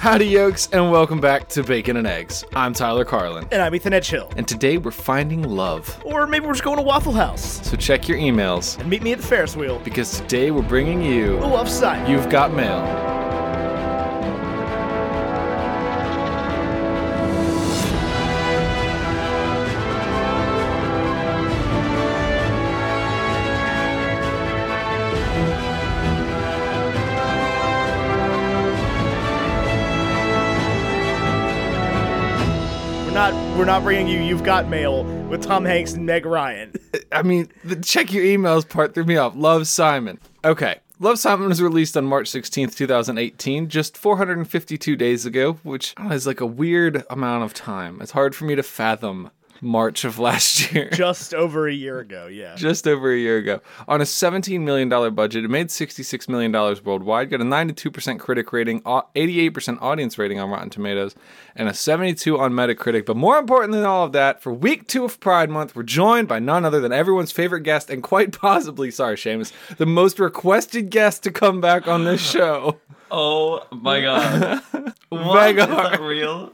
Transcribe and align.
Howdy, 0.00 0.24
yokes, 0.26 0.66
and 0.72 0.90
welcome 0.90 1.20
back 1.20 1.46
to 1.50 1.62
Bacon 1.62 1.98
and 1.98 2.06
Eggs. 2.06 2.42
I'm 2.54 2.72
Tyler 2.72 3.04
Carlin, 3.04 3.46
And 3.52 3.60
I'm 3.60 3.74
Ethan 3.74 3.92
Edgehill. 3.92 4.32
and 4.34 4.48
today 4.48 4.78
we're 4.78 4.90
finding 4.92 5.42
love. 5.42 6.00
Or 6.06 6.26
maybe 6.26 6.46
we're 6.46 6.54
just 6.54 6.64
going 6.64 6.78
to 6.78 6.82
Waffle 6.82 7.12
House 7.12 7.60
So 7.68 7.76
check 7.76 8.08
your 8.08 8.16
emails 8.16 8.78
and 8.80 8.88
meet 8.88 9.02
me 9.02 9.12
at 9.12 9.18
the 9.20 9.26
Ferris 9.26 9.56
wheel. 9.56 9.78
because 9.84 10.18
today 10.20 10.50
we're 10.52 10.62
bringing 10.62 11.02
you 11.02 11.38
The 11.40 11.46
Love 11.46 11.68
Simon. 11.68 12.10
You've 12.10 12.30
Got 12.30 12.54
Mail. 12.54 13.19
We're 33.60 33.66
not 33.66 33.82
bringing 33.82 34.08
you 34.08 34.22
You've 34.22 34.42
Got 34.42 34.68
Mail 34.68 35.04
with 35.28 35.42
Tom 35.42 35.66
Hanks 35.66 35.92
and 35.92 36.06
Meg 36.06 36.24
Ryan. 36.24 36.72
I 37.12 37.22
mean, 37.22 37.50
the 37.62 37.76
check 37.76 38.10
your 38.10 38.24
emails 38.24 38.66
part 38.66 38.94
threw 38.94 39.04
me 39.04 39.18
off. 39.18 39.36
Love 39.36 39.66
Simon. 39.66 40.18
Okay. 40.42 40.78
Love 40.98 41.18
Simon 41.18 41.46
was 41.46 41.60
released 41.60 41.94
on 41.94 42.06
March 42.06 42.30
16th, 42.30 42.74
2018, 42.74 43.68
just 43.68 43.98
452 43.98 44.96
days 44.96 45.26
ago, 45.26 45.58
which 45.62 45.94
is 46.10 46.26
like 46.26 46.40
a 46.40 46.46
weird 46.46 47.04
amount 47.10 47.44
of 47.44 47.52
time. 47.52 48.00
It's 48.00 48.12
hard 48.12 48.34
for 48.34 48.46
me 48.46 48.54
to 48.54 48.62
fathom 48.62 49.30
March 49.62 50.04
of 50.04 50.18
last 50.18 50.72
year. 50.74 50.90
Just 50.90 51.34
over 51.34 51.68
a 51.68 51.72
year 51.72 52.00
ago, 52.00 52.26
yeah. 52.26 52.54
just 52.54 52.86
over 52.86 53.12
a 53.12 53.18
year 53.18 53.38
ago. 53.38 53.60
On 53.88 54.00
a 54.00 54.04
$17 54.04 54.60
million 54.60 54.88
budget, 55.14 55.44
it 55.44 55.48
made 55.48 55.68
$66 55.68 56.28
million 56.28 56.52
worldwide, 56.52 57.30
got 57.30 57.40
a 57.40 57.44
92% 57.44 58.18
critic 58.18 58.52
rating, 58.52 58.80
88% 58.82 59.80
audience 59.82 60.18
rating 60.18 60.38
on 60.38 60.50
Rotten 60.50 60.70
Tomatoes, 60.70 61.14
and 61.54 61.68
a 61.68 61.74
72 61.74 62.38
on 62.38 62.52
Metacritic. 62.52 63.06
But 63.06 63.16
more 63.16 63.38
important 63.38 63.72
than 63.72 63.84
all 63.84 64.04
of 64.06 64.12
that, 64.12 64.42
for 64.42 64.52
week 64.52 64.86
two 64.86 65.04
of 65.04 65.20
Pride 65.20 65.50
Month, 65.50 65.76
we're 65.76 65.82
joined 65.82 66.28
by 66.28 66.38
none 66.38 66.64
other 66.64 66.80
than 66.80 66.92
everyone's 66.92 67.32
favorite 67.32 67.62
guest, 67.62 67.90
and 67.90 68.02
quite 68.02 68.38
possibly, 68.38 68.90
sorry, 68.90 69.16
Seamus, 69.16 69.52
the 69.76 69.86
most 69.86 70.18
requested 70.18 70.90
guest 70.90 71.22
to 71.24 71.30
come 71.30 71.60
back 71.60 71.86
on 71.86 72.04
this 72.04 72.20
show. 72.20 72.78
Oh 73.12 73.66
my 73.72 74.00
god. 74.02 74.62
what? 75.08 75.56
Is 75.58 75.66
Vegard. 75.66 75.90
that 75.90 76.00
real? 76.00 76.52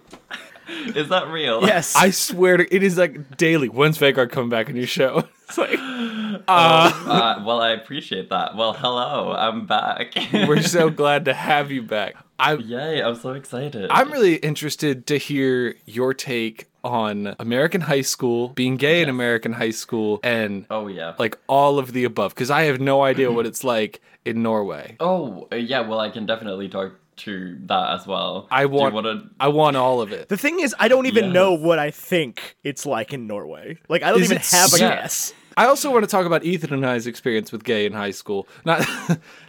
Is 0.97 1.09
that 1.11 1.28
real? 1.28 1.62
Yes. 1.62 1.95
I 1.97 2.11
swear 2.11 2.56
to 2.56 2.75
it 2.75 2.83
is 2.83 2.98
like 2.98 3.36
daily. 3.36 3.69
When's 3.69 3.98
Vegard 3.98 4.31
come 4.31 4.48
back 4.48 4.69
on 4.69 4.77
your 4.77 4.86
show? 4.86 5.25
It's 5.48 5.58
like, 5.58 5.78
Uh, 5.78 7.42
well, 7.47 7.61
I 7.61 7.70
appreciate 7.70 8.31
that. 8.31 8.56
Well, 8.56 8.73
hello. 8.73 9.33
I'm 9.33 9.64
back. 9.64 10.12
we're 10.33 10.61
so 10.61 10.91
glad 10.91 11.27
to 11.27 11.34
have 11.34 11.70
you 11.70 11.83
back. 11.83 12.17
I 12.39 12.55
Yay, 12.55 13.00
I'm 13.00 13.14
so 13.14 13.31
excited. 13.33 13.89
I'm 13.92 14.11
really 14.11 14.34
interested 14.36 15.06
to 15.06 15.19
hear 15.19 15.77
your 15.86 16.14
take 16.14 16.67
on 16.83 17.36
American 17.39 17.80
high 17.83 18.01
school, 18.03 18.48
being 18.51 18.77
gay 18.77 19.03
in 19.03 19.08
American 19.08 19.53
high 19.53 19.70
school, 19.70 20.19
and 20.25 20.67
Oh, 20.69 20.89
yeah. 20.89 21.14
like 21.19 21.39
all 21.47 21.78
of 21.78 21.92
the 21.92 22.03
above, 22.03 22.34
because 22.34 22.51
I 22.51 22.62
have 22.62 22.80
no 22.80 23.05
idea 23.05 23.30
what 23.30 23.47
it's 23.47 23.62
like 23.62 24.01
in 24.25 24.42
Norway. 24.42 24.97
Oh, 24.98 25.47
uh, 25.53 25.56
yeah, 25.56 25.80
well, 25.80 26.01
I 26.01 26.11
can 26.11 26.27
definitely 26.27 26.69
talk 26.69 26.92
to 27.19 27.59
that 27.67 27.95
as 28.00 28.06
well. 28.06 28.47
I 28.50 28.67
want, 28.67 28.95
want 28.95 29.06
to. 29.06 29.31
I 29.41 29.48
want 29.48 29.77
all 29.77 30.00
of 30.00 30.12
it. 30.12 30.28
the 30.28 30.36
thing 30.36 30.61
is, 30.61 30.75
I 30.78 30.89
don't 30.89 31.06
even 31.06 31.27
Yes. 31.27 31.34
know 31.34 31.55
what 31.55 31.78
I 31.78 31.91
think 31.91 32.56
it's 32.64 32.84
like 32.86 33.12
in 33.12 33.27
Norway. 33.27 33.78
Like, 33.89 34.03
I 34.03 34.11
don't 34.11 34.20
Is 34.20 34.27
even 34.27 34.36
it 34.39 34.47
have 34.50 34.73
a 34.75 34.78
guess. 34.78 35.33
I 35.56 35.67
also 35.67 35.91
want 35.91 36.05
to 36.05 36.11
talk 36.11 36.27
about 36.27 36.45
Ethan 36.45 36.73
and 36.75 36.84
I's 36.84 37.06
experience 37.06 37.50
with 37.50 37.64
gay 37.64 37.86
in 37.86 37.92
high 37.95 38.11
school. 38.11 38.47
Not 38.64 38.86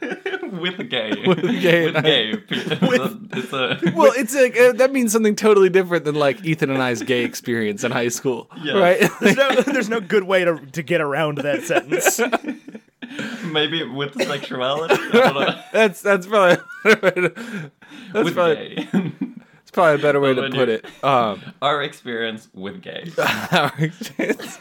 With 0.00 0.78
a 0.78 0.84
gay. 0.84 1.12
With 1.26 1.42
gay 1.60 1.86
With 1.86 1.96
and 1.96 2.04
gay. 2.04 2.32
it's 2.50 3.52
a. 3.52 3.78
well, 3.96 4.12
it's 4.16 4.34
like 4.34 4.56
uh, 4.56 4.72
that 4.74 4.92
means 4.92 5.12
something 5.12 5.34
totally 5.34 5.68
different 5.68 6.04
than 6.04 6.14
like 6.14 6.44
Ethan 6.44 6.70
and 6.70 6.80
I's 6.82 7.02
gay 7.02 7.24
experience 7.24 7.82
in 7.84 7.90
high 7.90 8.08
school, 8.08 8.48
Yes. 8.62 8.74
right? 8.76 9.10
There's 9.20 9.36
no, 9.36 9.60
there's 9.62 9.88
no 9.88 10.00
good 10.00 10.22
way 10.24 10.44
to, 10.44 10.56
to 10.72 10.82
get 10.82 11.00
around 11.00 11.38
that 11.38 11.62
sentence. 11.64 12.20
maybe 13.44 13.82
with 13.84 14.14
sexuality. 14.22 14.94
I 14.94 15.10
don't 15.12 15.34
know. 15.34 15.62
that's 15.72 16.02
that's 16.02 16.26
probably 16.26 16.62
that's 16.84 17.04
with 18.14 18.34
probably 18.34 18.74
gay. 18.74 18.88
it's 19.62 19.70
probably 19.72 19.94
a 19.94 19.98
better 19.98 20.20
way 20.20 20.34
to 20.34 20.50
put 20.50 20.68
it. 20.68 20.84
Um, 21.04 21.42
Our 21.62 21.82
experience 21.82 22.48
with 22.54 22.82
gay. 22.82 23.10
our 23.52 23.72
experience. 23.78 24.58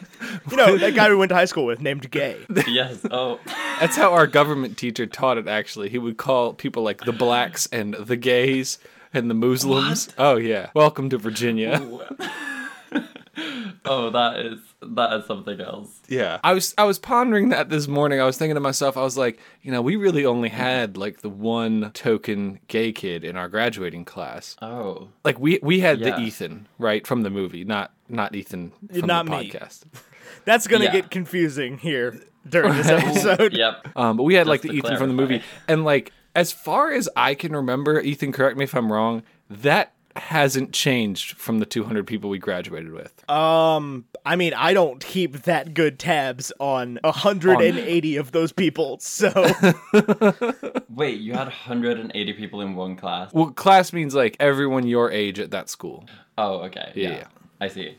You 0.50 0.58
know, 0.58 0.78
that 0.78 0.96
guy 0.96 1.10
we 1.10 1.16
went 1.16 1.30
to 1.30 1.36
high 1.36 1.46
school 1.46 1.66
with 1.66 1.82
named 1.82 2.10
Gay. 2.12 2.38
yes. 2.68 3.00
Oh. 3.12 3.40
That's 3.80 3.96
how 3.96 4.14
our 4.14 4.28
government 4.28 4.78
teacher 4.78 5.06
taught 5.06 5.38
it. 5.38 5.48
Actually, 5.48 5.90
he 5.90 5.98
would 5.98 6.18
call 6.18 6.54
people 6.54 6.84
like 6.84 7.02
the 7.06 7.14
blacks 7.14 7.68
and 7.72 7.94
the 7.96 8.16
gays 8.16 8.80
and 9.14 9.30
the 9.30 9.34
Muslims. 9.36 10.10
Oh 10.18 10.36
yeah, 10.38 10.70
welcome 10.74 11.10
to 11.10 11.18
Virginia. 11.18 11.80
oh, 13.86 14.10
that 14.10 14.40
is 14.40 14.60
that 14.82 15.14
is 15.14 15.26
something 15.26 15.60
else. 15.62 16.00
Yeah, 16.08 16.40
I 16.44 16.54
was 16.54 16.74
I 16.78 16.84
was 16.86 17.00
pondering 17.00 17.50
that 17.50 17.70
this 17.70 17.88
morning. 17.88 18.20
I 18.20 18.26
was 18.26 18.38
thinking 18.38 18.56
to 18.56 18.62
myself, 18.62 18.98
I 18.98 19.02
was 19.02 19.18
like, 19.18 19.40
you 19.62 19.72
know, 19.72 19.82
we 19.82 19.96
really 19.96 20.26
only 20.26 20.50
had 20.50 20.98
like 20.98 21.22
the 21.22 21.30
one 21.30 21.92
token 21.94 22.60
gay 22.68 22.92
kid 22.92 23.24
in 23.24 23.38
our 23.38 23.48
graduating 23.48 24.06
class. 24.06 24.56
Oh. 24.62 25.10
Like 25.24 25.40
we 25.40 25.60
we 25.62 25.80
had 25.80 26.00
Yeah. 26.00 26.16
the 26.18 26.22
Ethan 26.22 26.68
right 26.80 27.06
from 27.06 27.22
the 27.24 27.30
movie, 27.30 27.64
not 27.64 27.94
not 28.10 28.34
Ethan 28.36 28.72
from 28.92 29.08
Not 29.08 29.26
the 29.26 29.32
me. 29.32 29.50
podcast. 29.52 29.84
That's 30.46 30.68
going 30.68 30.82
to 30.82 30.86
Yeah. 30.88 30.94
get 30.94 31.12
confusing 31.12 31.78
here 31.78 32.22
during 32.48 32.74
this 32.76 32.88
episode. 32.88 33.54
Yep. 33.58 33.88
Um, 33.98 34.18
but 34.18 34.24
we 34.24 34.36
had 34.36 34.48
like 34.48 34.62
the 34.62 34.70
to 34.70 34.76
Ethan 34.76 34.98
from 34.98 35.08
the 35.10 35.16
movie, 35.16 35.42
and 35.68 35.84
like 35.86 36.12
as 36.36 36.52
far 36.52 36.92
as 36.92 37.10
I 37.16 37.34
can 37.36 37.56
remember, 37.56 38.00
Ethan, 38.00 38.32
correct 38.32 38.58
me 38.58 38.64
if 38.64 38.74
I'm 38.76 38.92
wrong. 38.92 39.24
That 39.50 39.94
hasn't 40.20 40.74
changed 40.74 41.38
from 41.38 41.60
the 41.60 41.66
200 41.66 42.06
people 42.08 42.30
we 42.30 42.40
graduated 42.40 42.92
with. 42.92 43.30
Um, 43.30 44.06
I 44.26 44.36
mean, 44.36 44.54
I 44.54 44.74
don't 44.74 45.00
keep 45.04 45.44
that 45.44 45.74
good 45.74 46.00
tabs 46.00 46.52
on 46.60 47.00
180 47.04 48.18
of 48.18 48.32
those 48.32 48.52
people, 48.52 48.98
so 49.00 49.32
Wait, 50.90 51.20
you 51.20 51.34
had 51.34 51.46
180 51.48 52.34
people 52.34 52.62
in 52.62 52.76
one 52.76 52.96
class? 52.96 53.34
Well, 53.34 53.52
class 53.52 53.94
means 53.94 54.16
like 54.16 54.36
everyone 54.40 54.88
your 54.88 55.12
age 55.12 55.40
at 55.40 55.52
that 55.52 55.70
school. 55.70 56.06
Oh, 56.38 56.60
okay. 56.62 56.92
Yeah, 56.96 57.10
Yeah. 57.10 57.16
yeah. 57.18 57.28
I 57.60 57.68
see. 57.70 57.98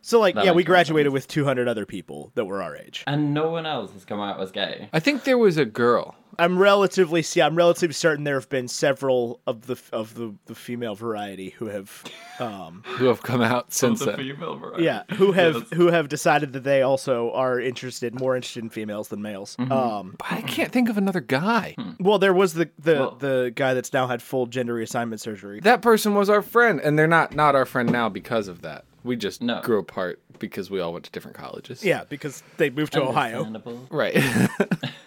so 0.00 0.20
like 0.20 0.34
That 0.36 0.44
yeah, 0.44 0.52
we 0.52 0.58
makes 0.58 0.68
more 0.68 0.74
graduated 0.76 1.12
with 1.12 1.26
200 1.28 1.66
other 1.68 1.86
people 1.86 2.30
that 2.34 2.44
were 2.44 2.62
our 2.62 2.76
age. 2.76 3.04
And 3.06 3.34
no 3.34 3.50
one 3.50 3.66
else 3.66 3.92
has 3.92 4.04
come 4.04 4.20
out 4.20 4.40
as 4.40 4.50
gay. 4.52 4.88
I 4.92 5.00
think 5.00 5.24
there 5.24 5.38
was 5.38 5.56
a 5.56 5.64
girl. 5.64 6.14
I'm 6.38 6.58
relatively 6.58 7.22
see, 7.22 7.40
I'm 7.42 7.56
relatively 7.56 7.94
certain 7.94 8.24
there 8.24 8.34
have 8.38 8.48
been 8.48 8.68
several 8.68 9.40
of 9.46 9.66
the 9.66 9.76
of 9.92 10.14
the, 10.14 10.34
the 10.46 10.54
female 10.54 10.94
variety 10.94 11.50
who 11.50 11.66
have 11.66 12.04
um 12.40 12.82
who 12.86 13.06
have 13.06 13.22
come 13.22 13.40
out 13.42 13.72
since 13.72 14.00
the 14.00 14.06
then. 14.06 14.16
female 14.16 14.56
variety. 14.56 14.84
yeah, 14.84 15.02
who 15.16 15.32
have 15.32 15.54
Yes. 15.54 15.64
who 15.74 15.86
have 15.88 16.08
decided 16.08 16.52
that 16.54 16.64
they 16.64 16.82
also 16.82 17.30
are 17.32 17.60
interested 17.60 18.18
more 18.18 18.34
interested 18.36 18.62
in 18.64 18.70
females 18.70 19.08
than 19.08 19.20
males. 19.22 19.56
Um 19.58 20.14
But 20.18 20.32
I 20.32 20.40
can't 20.42 20.72
think 20.72 20.88
of 20.88 20.96
another 20.98 21.20
guy. 21.20 21.74
well, 22.00 22.18
there 22.18 22.34
was 22.34 22.54
the 22.54 22.70
the 22.78 22.94
Well- 22.94 23.16
the 23.18 23.52
guy 23.54 23.74
that's 23.74 23.92
now 23.92 24.06
had 24.06 24.22
full 24.22 24.46
gender 24.46 24.74
reassignment 24.74 25.20
surgery. 25.20 25.60
That 25.60 25.82
person 25.82 26.14
was 26.14 26.28
our 26.30 26.42
friend, 26.42 26.80
and 26.82 26.98
they're 26.98 27.06
not 27.06 27.34
not 27.34 27.54
our 27.54 27.66
friend 27.66 27.90
now 27.92 28.08
because 28.08 28.48
of 28.48 28.62
that. 28.62 28.84
We 29.04 29.16
just 29.16 29.42
No. 29.42 29.60
grew 29.62 29.78
apart 29.78 30.20
because 30.38 30.70
we 30.70 30.78
all 30.80 30.92
went 30.92 31.04
to 31.06 31.10
different 31.10 31.36
colleges. 31.36 31.84
Yeah, 31.84 32.04
because 32.08 32.42
they 32.56 32.70
moved 32.70 32.92
to 32.94 33.02
Ohio. 33.02 33.44
Right. 33.90 34.16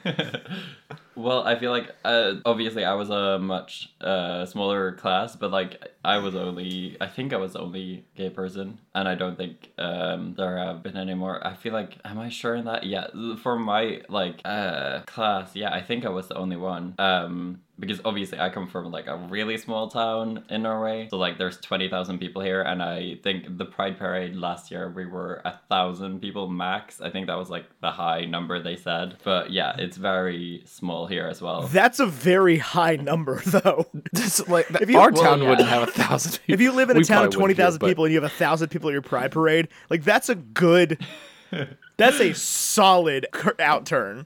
Well, 1.17 1.43
I 1.43 1.57
feel 1.57 1.71
like 1.71 1.95
uh, 2.03 2.35
obviously 2.45 2.83
I 2.83 2.93
was 2.93 3.09
a 3.09 3.39
much 3.39 3.89
uh, 4.01 4.45
smaller 4.45 4.91
class, 4.93 5.35
but 5.35 5.49
like 5.49 5.81
I 6.03 6.17
was 6.17 6.35
only 6.35 6.97
I 6.99 7.07
think 7.07 7.31
I 7.31 7.37
was 7.37 7.53
the 7.53 7.59
only 7.59 8.05
gay 8.15 8.29
person, 8.29 8.79
and 8.93 9.07
I 9.07 9.15
don't 9.15 9.37
think 9.37 9.71
um, 9.77 10.33
there 10.37 10.57
have 10.57 10.83
been 10.83 10.97
any 10.97 11.13
more. 11.13 11.45
I 11.45 11.53
feel 11.55 11.71
like 11.71 11.97
am 12.03 12.19
I 12.19 12.27
sure 12.29 12.55
in 12.55 12.65
that? 12.65 12.83
Yeah, 12.83 13.07
for 13.41 13.57
my 13.57 14.01
like 14.09 14.41
uh, 14.43 15.01
class, 15.05 15.55
yeah, 15.55 15.73
I 15.73 15.81
think 15.81 16.05
I 16.05 16.09
was 16.09 16.27
the 16.27 16.35
only 16.35 16.57
one. 16.57 16.95
Um, 16.99 17.61
because 17.77 17.99
obviously 18.05 18.39
I 18.39 18.49
come 18.49 18.67
from 18.67 18.89
like 18.91 19.07
a 19.07 19.17
really 19.17 19.57
small 19.57 19.89
town 19.89 20.45
in 20.49 20.63
Norway, 20.63 21.07
so 21.09 21.17
like 21.17 21.37
there's 21.37 21.57
twenty 21.59 21.89
thousand 21.89 22.19
people 22.19 22.41
here, 22.41 22.61
and 22.61 22.81
I 22.81 23.15
think 23.23 23.57
the 23.57 23.65
Pride 23.65 23.97
Parade 23.97 24.35
last 24.35 24.71
year 24.71 24.89
we 24.89 25.05
were 25.05 25.41
a 25.43 25.59
thousand 25.69 26.21
people 26.21 26.47
max. 26.49 27.01
I 27.01 27.09
think 27.09 27.27
that 27.27 27.37
was 27.37 27.49
like 27.49 27.65
the 27.81 27.91
high 27.91 28.25
number 28.25 28.61
they 28.61 28.77
said, 28.77 29.17
but 29.23 29.51
yeah, 29.51 29.75
it's 29.77 29.97
very 29.97 30.63
small 30.65 31.05
here 31.07 31.27
as 31.27 31.41
well. 31.41 31.63
That's 31.63 31.99
a 31.99 32.05
very 32.05 32.57
high 32.57 32.95
number, 32.95 33.41
though. 33.45 33.85
Just 34.13 34.47
like 34.47 34.67
If 34.81 34.89
you- 34.89 34.97
our 34.99 35.11
well, 35.11 35.23
town 35.23 35.41
yeah. 35.41 35.49
wouldn't 35.49 35.67
have 35.67 35.83
a 35.87 35.91
thousand 35.91 36.31
people. 36.31 36.45
If 36.55 36.61
you 36.61 36.71
live 36.71 36.89
in 36.89 36.95
a 36.95 36.99
We 36.99 37.03
town 37.03 37.17
of 37.25 37.31
probably 37.31 37.37
wouldn't 37.37 37.39
twenty 37.41 37.53
thousand 37.55 37.79
but- 37.79 37.87
people 37.87 38.05
and 38.05 38.13
you 38.13 38.21
have 38.21 38.31
a 38.31 38.33
thousand 38.35 38.69
people 38.69 38.89
at 38.89 38.93
your 38.93 39.01
pride 39.01 39.31
parade, 39.31 39.67
like 39.89 40.03
that's 40.03 40.29
a 40.29 40.35
good, 40.35 40.97
that's 41.97 42.19
a 42.21 42.33
solid 42.33 43.27
outturn. 43.33 44.25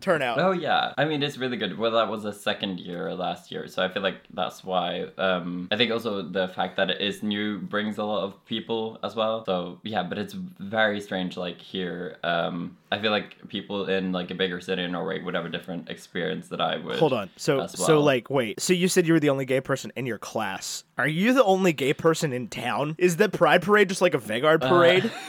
Turnout. 0.00 0.38
Oh 0.38 0.52
yeah, 0.52 0.92
I 0.98 1.04
mean 1.04 1.22
it's 1.22 1.38
really 1.38 1.56
good. 1.56 1.76
Well, 1.78 1.90
that 1.92 2.08
was 2.08 2.22
the 2.22 2.32
second 2.32 2.78
year 2.78 3.12
last 3.14 3.50
year, 3.50 3.66
so 3.66 3.82
I 3.82 3.88
feel 3.88 4.02
like 4.02 4.16
that's 4.34 4.62
why. 4.62 5.06
Um, 5.18 5.68
I 5.70 5.76
think 5.76 5.90
also 5.90 6.22
the 6.22 6.48
fact 6.48 6.76
that 6.76 6.90
it 6.90 7.00
is 7.00 7.22
new 7.22 7.58
brings 7.58 7.98
a 7.98 8.04
lot 8.04 8.22
of 8.22 8.44
people 8.44 8.98
as 9.02 9.16
well. 9.16 9.44
So 9.46 9.80
yeah, 9.82 10.02
but 10.02 10.18
it's 10.18 10.34
very 10.34 11.00
strange. 11.00 11.36
Like 11.36 11.60
here, 11.60 12.18
um, 12.22 12.76
I 12.92 12.98
feel 13.00 13.10
like 13.10 13.48
people 13.48 13.86
in 13.88 14.12
like 14.12 14.30
a 14.30 14.34
bigger 14.34 14.60
city 14.60 14.82
in 14.82 14.92
Norway 14.92 15.20
would 15.22 15.34
have 15.34 15.46
a 15.46 15.50
different 15.50 15.88
experience 15.88 16.48
that 16.48 16.60
I 16.60 16.76
would. 16.76 16.98
Hold 16.98 17.14
on. 17.14 17.30
So 17.36 17.60
as 17.60 17.72
so 17.72 18.00
like 18.00 18.28
wait. 18.30 18.60
So 18.60 18.74
you 18.74 18.88
said 18.88 19.06
you 19.06 19.14
were 19.14 19.20
the 19.20 19.30
only 19.30 19.46
gay 19.46 19.60
person 19.62 19.92
in 19.96 20.06
your 20.06 20.18
class. 20.18 20.84
Are 20.98 21.08
you 21.08 21.32
the 21.32 21.44
only 21.44 21.72
gay 21.72 21.94
person 21.94 22.32
in 22.32 22.48
town? 22.48 22.94
Is 22.98 23.16
the 23.16 23.28
Pride 23.28 23.62
Parade 23.62 23.88
just 23.88 24.02
like 24.02 24.14
a 24.14 24.18
Vegard 24.18 24.62
Uh, 24.62 24.68
parade? 24.68 25.10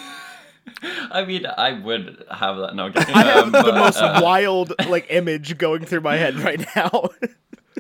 I 0.83 1.25
mean, 1.25 1.45
I 1.45 1.73
would 1.73 2.25
have 2.31 2.57
that. 2.57 2.75
No, 2.75 2.91
kidding. 2.91 3.15
I 3.15 3.23
have 3.23 3.45
Um, 3.45 3.51
the 3.51 3.63
but, 3.63 3.75
most 3.75 3.97
uh, 3.97 4.19
wild 4.23 4.73
like 4.87 5.07
image 5.09 5.57
going 5.57 5.85
through 5.85 6.01
my 6.01 6.17
head 6.17 6.35
right 6.35 6.63
now. 6.75 7.09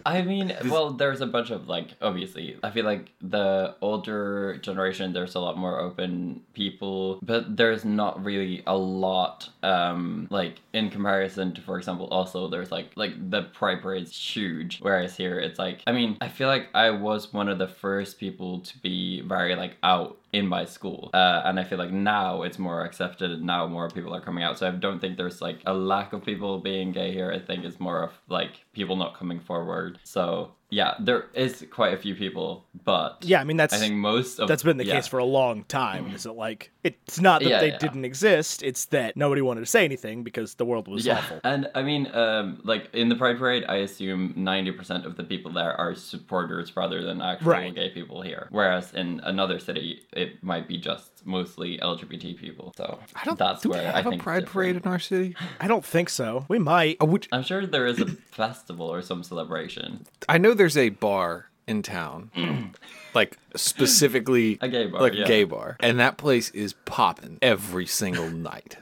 I 0.05 0.21
mean, 0.21 0.55
well, 0.65 0.91
there's 0.91 1.19
a 1.19 1.25
bunch 1.25 1.49
of 1.49 1.67
like, 1.67 1.89
obviously, 2.01 2.57
I 2.63 2.69
feel 2.69 2.85
like 2.85 3.11
the 3.19 3.75
older 3.81 4.57
generation, 4.61 5.11
there's 5.11 5.35
a 5.35 5.39
lot 5.41 5.57
more 5.57 5.81
open 5.81 6.43
people, 6.53 7.19
but 7.21 7.57
there's 7.57 7.83
not 7.83 8.23
really 8.23 8.63
a 8.67 8.77
lot, 8.77 9.49
um, 9.63 10.27
like 10.29 10.61
in 10.71 10.89
comparison 10.91 11.53
to, 11.55 11.61
for 11.61 11.77
example, 11.77 12.07
also 12.07 12.47
there's 12.47 12.71
like, 12.71 12.91
like 12.95 13.29
the 13.29 13.43
Pride 13.43 13.81
Parade's 13.81 14.15
huge, 14.15 14.79
whereas 14.79 15.17
here 15.17 15.39
it's 15.39 15.59
like, 15.59 15.81
I 15.87 15.91
mean, 15.91 16.17
I 16.21 16.29
feel 16.29 16.47
like 16.47 16.69
I 16.73 16.91
was 16.91 17.33
one 17.33 17.49
of 17.49 17.57
the 17.57 17.67
first 17.67 18.17
people 18.17 18.59
to 18.61 18.77
be 18.77 19.21
very 19.21 19.55
like 19.55 19.75
out 19.83 20.17
in 20.33 20.45
my 20.47 20.65
school, 20.65 21.09
uh, 21.13 21.41
and 21.45 21.59
I 21.59 21.63
feel 21.63 21.77
like 21.77 21.91
now 21.91 22.43
it's 22.43 22.59
more 22.59 22.83
accepted. 22.83 23.31
and 23.31 23.43
Now 23.43 23.65
more 23.67 23.89
people 23.89 24.13
are 24.13 24.21
coming 24.21 24.43
out, 24.43 24.59
so 24.59 24.67
I 24.67 24.71
don't 24.71 24.99
think 24.99 25.17
there's 25.17 25.41
like 25.41 25.61
a 25.65 25.73
lack 25.73 26.13
of 26.13 26.25
people 26.25 26.59
being 26.59 26.91
gay 26.91 27.13
here. 27.13 27.31
I 27.31 27.39
think 27.39 27.63
it's 27.63 27.79
more 27.79 28.03
of 28.03 28.11
like 28.27 28.65
people 28.73 28.95
not 28.95 29.17
coming 29.17 29.39
forward. 29.39 29.99
So 30.03 30.51
yeah, 30.69 30.95
there 30.99 31.25
is 31.33 31.65
quite 31.71 31.93
a 31.93 31.97
few 31.97 32.13
people, 32.13 32.65
but 32.83 33.17
yeah, 33.21 33.39
I 33.39 33.45
mean 33.45 33.55
that's 33.57 33.73
I 33.73 33.77
think 33.77 33.95
most 33.95 34.39
of 34.39 34.47
that's 34.49 34.63
been 34.63 34.77
the 34.77 34.85
yeah. 34.85 34.95
case 34.95 35.07
for 35.07 35.17
a 35.17 35.23
long 35.25 35.63
time. 35.63 36.07
Is 36.13 36.25
it 36.25 36.33
like 36.33 36.71
it's 36.83 37.21
not 37.21 37.41
that 37.41 37.49
Yeah, 37.49 37.59
they 37.59 37.69
yeah. 37.69 37.77
didn't 37.77 38.03
exist, 38.05 38.63
it's 38.63 38.85
that 38.85 39.15
nobody 39.15 39.41
wanted 39.41 39.61
to 39.61 39.65
say 39.65 39.85
anything 39.85 40.23
because 40.23 40.55
the 40.55 40.65
world 40.65 40.87
was 40.89 41.05
Yeah, 41.05 41.19
awful. 41.19 41.39
and 41.45 41.69
I 41.73 41.83
mean, 41.83 42.13
um, 42.13 42.59
like 42.65 42.93
in 42.93 43.07
the 43.07 43.15
Pride 43.15 43.37
Parade, 43.37 43.63
I 43.69 43.77
assume 43.77 44.33
ninety 44.35 44.71
percent 44.71 45.05
of 45.05 45.15
the 45.15 45.23
people 45.23 45.51
there 45.53 45.71
are 45.79 45.95
supporters 45.95 46.75
rather 46.75 47.01
than 47.01 47.21
actual 47.21 47.51
Right. 47.51 47.73
gay 47.73 47.89
people 47.89 48.21
here. 48.21 48.47
Whereas 48.51 48.93
in 48.93 49.21
another 49.23 49.59
city, 49.59 50.01
it 50.11 50.43
might 50.43 50.67
be 50.67 50.77
just 50.77 51.16
mostly 51.27 51.77
LGBT 51.77 52.37
people. 52.37 52.73
So 52.77 52.99
I 53.15 53.25
don't. 53.25 53.37
that's 53.37 53.61
do 53.61 53.69
where 53.69 53.83
we 53.83 53.87
I 53.87 53.97
have 53.97 54.07
a 54.07 54.09
think 54.11 54.23
pride 54.23 54.47
parade 54.47 54.75
in 54.75 54.83
our 54.83 54.99
city? 54.99 55.35
I 55.59 55.67
don't 55.67 55.85
think 55.85 56.09
so. 56.09 56.45
We 56.47 56.59
might. 56.59 56.97
Uh, 56.99 57.17
I'm 57.31 57.43
sure 57.43 57.65
there 57.65 57.85
is 57.85 57.99
a 58.01 58.05
festival 58.31 58.91
or 58.91 59.01
some 59.01 59.23
celebration. 59.23 60.05
I 60.27 60.37
know 60.37 60.53
there's 60.53 60.77
a 60.77 60.89
bar 60.89 61.49
in 61.67 61.83
town, 61.83 62.31
like 63.13 63.37
specifically 63.55 64.57
A 64.61 64.69
gay 64.69 64.87
bar, 64.87 65.01
like 65.01 65.13
yeah. 65.13 65.25
gay 65.25 65.43
bar, 65.43 65.75
and 65.81 65.99
that 65.99 66.17
place 66.17 66.49
is 66.51 66.73
popping 66.85 67.37
every 67.41 67.85
single 67.85 68.29
night. 68.29 68.77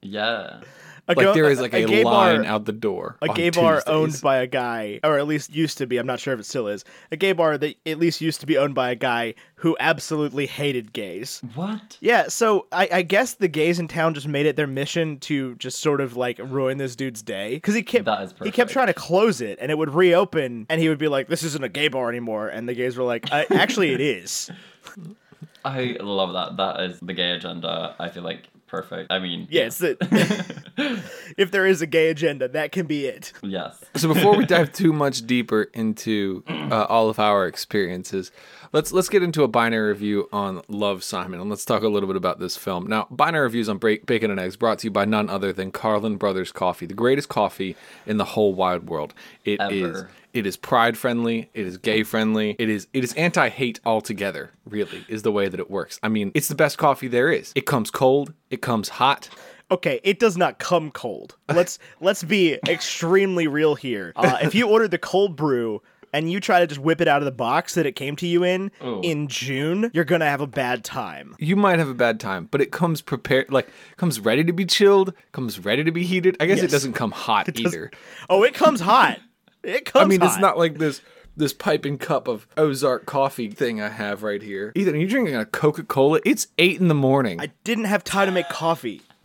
Yeah. 0.00 0.60
A 1.08 1.14
Like 1.14 1.24
go- 1.24 1.32
there 1.34 1.50
is 1.50 1.58
like 1.60 1.72
a, 1.72 1.84
gay 1.86 2.04
line 2.04 2.42
bar, 2.42 2.44
out 2.52 2.66
the 2.66 2.72
door. 2.72 3.16
a 3.22 3.28
gay 3.28 3.48
bar 3.50 3.76
Tuesdays. 3.76 3.92
owned 3.94 4.20
by 4.22 4.36
a 4.38 4.46
guy, 4.46 5.00
or 5.02 5.18
at 5.18 5.26
least 5.26 5.54
used 5.54 5.78
to 5.78 5.86
be. 5.86 5.96
I'm 5.96 6.06
not 6.06 6.20
sure 6.20 6.34
if 6.34 6.40
it 6.40 6.44
still 6.44 6.68
is. 6.68 6.84
A 7.10 7.16
gay 7.16 7.32
bar 7.32 7.56
that 7.56 7.76
at 7.86 7.98
least 7.98 8.20
used 8.20 8.40
to 8.40 8.46
be 8.46 8.58
owned 8.58 8.74
by 8.74 8.90
a 8.90 8.94
guy 8.94 9.34
who 9.54 9.74
absolutely 9.80 10.46
hated 10.46 10.92
gays. 10.92 11.40
What? 11.54 11.96
Yeah, 12.00 12.28
so 12.28 12.66
I, 12.72 12.88
I 12.92 13.02
guess 13.02 13.34
the 13.34 13.48
gays 13.48 13.78
in 13.78 13.88
town 13.88 14.12
just 14.14 14.28
made 14.28 14.44
it 14.46 14.56
their 14.56 14.66
mission 14.66 15.18
to 15.20 15.54
just 15.54 15.80
sort 15.80 16.00
of 16.02 16.16
like 16.16 16.38
ruin 16.38 16.76
this 16.78 16.94
dude's 16.94 17.22
day 17.22 17.54
because 17.54 17.74
he 17.74 17.82
kept 17.82 18.04
That 18.04 18.22
is 18.22 18.34
he 18.44 18.50
kept 18.50 18.70
trying 18.70 18.88
to 18.88 18.94
close 18.94 19.40
it 19.40 19.58
and 19.62 19.70
it 19.72 19.78
would 19.78 19.94
reopen 19.94 20.66
and 20.68 20.80
he 20.80 20.88
would 20.90 20.98
be 20.98 21.08
like, 21.08 21.28
"This 21.28 21.42
isn't 21.42 21.64
a 21.64 21.68
gay 21.70 21.88
bar 21.88 22.10
anymore," 22.10 22.48
and 22.48 22.68
the 22.68 22.74
gays 22.74 22.96
were 22.98 23.04
like, 23.04 23.32
uh, 23.32 23.44
"Actually, 23.50 23.92
it 23.94 24.00
is." 24.02 24.50
I 25.64 25.96
love 26.00 26.32
that. 26.34 26.56
That 26.56 26.80
is 26.90 27.00
the 27.00 27.12
gay 27.14 27.30
agenda. 27.32 27.94
I 27.98 28.08
feel 28.10 28.22
like 28.22 28.48
perfect. 28.68 29.10
I 29.10 29.18
mean, 29.18 29.46
Yeah, 29.50 29.64
it's 29.64 29.80
if 31.36 31.50
there 31.50 31.66
is 31.66 31.82
a 31.82 31.86
gay 31.86 32.10
agenda, 32.10 32.48
that 32.48 32.72
can 32.72 32.86
be 32.86 33.06
it. 33.06 33.32
yes. 33.42 33.82
So 33.96 34.12
before 34.12 34.36
we 34.36 34.46
dive 34.46 34.72
too 34.72 34.92
much 34.92 35.26
deeper 35.26 35.62
into 35.74 36.44
uh, 36.48 36.84
all 36.88 37.08
of 37.10 37.18
our 37.18 37.46
experiences, 37.46 38.30
let's 38.72 38.92
let's 38.92 39.08
get 39.08 39.22
into 39.22 39.42
a 39.42 39.48
binary 39.48 39.88
review 39.88 40.28
on 40.32 40.62
Love 40.68 41.02
Simon 41.04 41.40
and 41.40 41.50
let's 41.50 41.64
talk 41.64 41.82
a 41.82 41.88
little 41.88 42.06
bit 42.06 42.16
about 42.16 42.38
this 42.38 42.56
film. 42.56 42.86
Now, 42.86 43.06
binary 43.10 43.44
reviews 43.44 43.68
on 43.68 43.78
Break, 43.78 44.06
Bacon 44.06 44.30
and 44.30 44.40
Eggs 44.40 44.56
brought 44.56 44.78
to 44.80 44.86
you 44.86 44.90
by 44.90 45.04
none 45.04 45.28
other 45.30 45.52
than 45.52 45.70
Carlin 45.70 46.16
Brothers 46.16 46.52
Coffee, 46.52 46.86
the 46.86 46.94
greatest 46.94 47.28
coffee 47.28 47.76
in 48.06 48.16
the 48.16 48.24
whole 48.24 48.54
wide 48.54 48.88
world. 48.88 49.14
It 49.44 49.60
is 49.70 49.96
Ever. 49.96 50.10
it 50.32 50.46
is 50.46 50.56
pride 50.56 50.96
friendly, 50.96 51.50
it 51.54 51.66
is 51.66 51.78
gay 51.78 52.02
friendly, 52.02 52.56
it 52.58 52.68
is 52.68 52.86
it 52.92 53.04
is 53.04 53.12
anti-hate 53.14 53.80
altogether, 53.84 54.52
really, 54.66 55.04
is 55.08 55.22
the 55.22 55.32
way 55.32 55.48
that 55.48 55.60
it 55.60 55.70
works. 55.70 55.98
I 56.02 56.08
mean, 56.08 56.32
it's 56.34 56.48
the 56.48 56.54
best 56.54 56.78
coffee 56.78 57.08
there 57.08 57.30
is. 57.30 57.52
It 57.54 57.66
comes 57.66 57.90
cold, 57.90 58.32
it 58.50 58.62
comes 58.62 58.88
hot. 58.88 59.28
Okay, 59.70 60.00
it 60.02 60.18
does 60.18 60.38
not 60.38 60.58
come 60.58 60.90
cold. 60.90 61.36
Let's 61.48 61.78
let's 62.00 62.22
be 62.22 62.58
extremely 62.68 63.46
real 63.46 63.74
here. 63.74 64.12
Uh, 64.16 64.38
if 64.42 64.54
you 64.54 64.66
ordered 64.68 64.90
the 64.90 64.98
cold 64.98 65.36
brew 65.36 65.82
and 66.12 66.30
you 66.30 66.40
try 66.40 66.60
to 66.60 66.66
just 66.66 66.80
whip 66.80 67.00
it 67.00 67.08
out 67.08 67.20
of 67.20 67.24
the 67.26 67.32
box 67.32 67.74
that 67.74 67.86
it 67.86 67.92
came 67.92 68.16
to 68.16 68.26
you 68.26 68.44
in 68.44 68.70
Ooh. 68.84 69.00
in 69.02 69.28
June, 69.28 69.90
you're 69.92 70.04
gonna 70.04 70.28
have 70.28 70.40
a 70.40 70.46
bad 70.46 70.84
time. 70.84 71.34
you 71.38 71.56
might 71.56 71.78
have 71.78 71.88
a 71.88 71.94
bad 71.94 72.20
time, 72.20 72.48
but 72.50 72.60
it 72.60 72.70
comes 72.72 73.00
prepared, 73.02 73.50
like 73.50 73.68
comes 73.96 74.20
ready 74.20 74.44
to 74.44 74.52
be 74.52 74.64
chilled, 74.64 75.12
comes 75.32 75.58
ready 75.64 75.84
to 75.84 75.90
be 75.92 76.04
heated. 76.04 76.36
I 76.40 76.46
guess 76.46 76.62
it 76.62 76.70
doesn't 76.70 76.94
come 76.94 77.10
hot 77.10 77.58
either. 77.58 77.90
Oh, 78.28 78.42
it 78.42 78.54
comes 78.54 78.80
hot. 78.80 79.18
It 79.62 79.84
comes. 79.92 80.04
I 80.04 80.06
mean, 80.06 80.22
it's 80.22 80.38
not 80.38 80.58
like 80.58 80.78
this 80.78 81.00
this 81.36 81.52
piping 81.52 81.98
cup 81.98 82.26
of 82.26 82.46
Ozark 82.56 83.06
coffee 83.06 83.50
thing 83.50 83.80
I 83.80 83.88
have 83.88 84.22
right 84.22 84.42
here. 84.42 84.72
Ethan, 84.74 84.94
are 84.94 84.98
you 84.98 85.06
drinking 85.06 85.36
a 85.36 85.46
Coca 85.46 85.84
Cola? 85.84 86.20
It's 86.24 86.48
eight 86.58 86.80
in 86.80 86.88
the 86.88 86.94
morning. 86.94 87.40
I 87.40 87.52
didn't 87.64 87.84
have 87.84 88.02
time 88.02 88.26
to 88.26 88.32
make 88.32 88.48
coffee. 88.48 89.02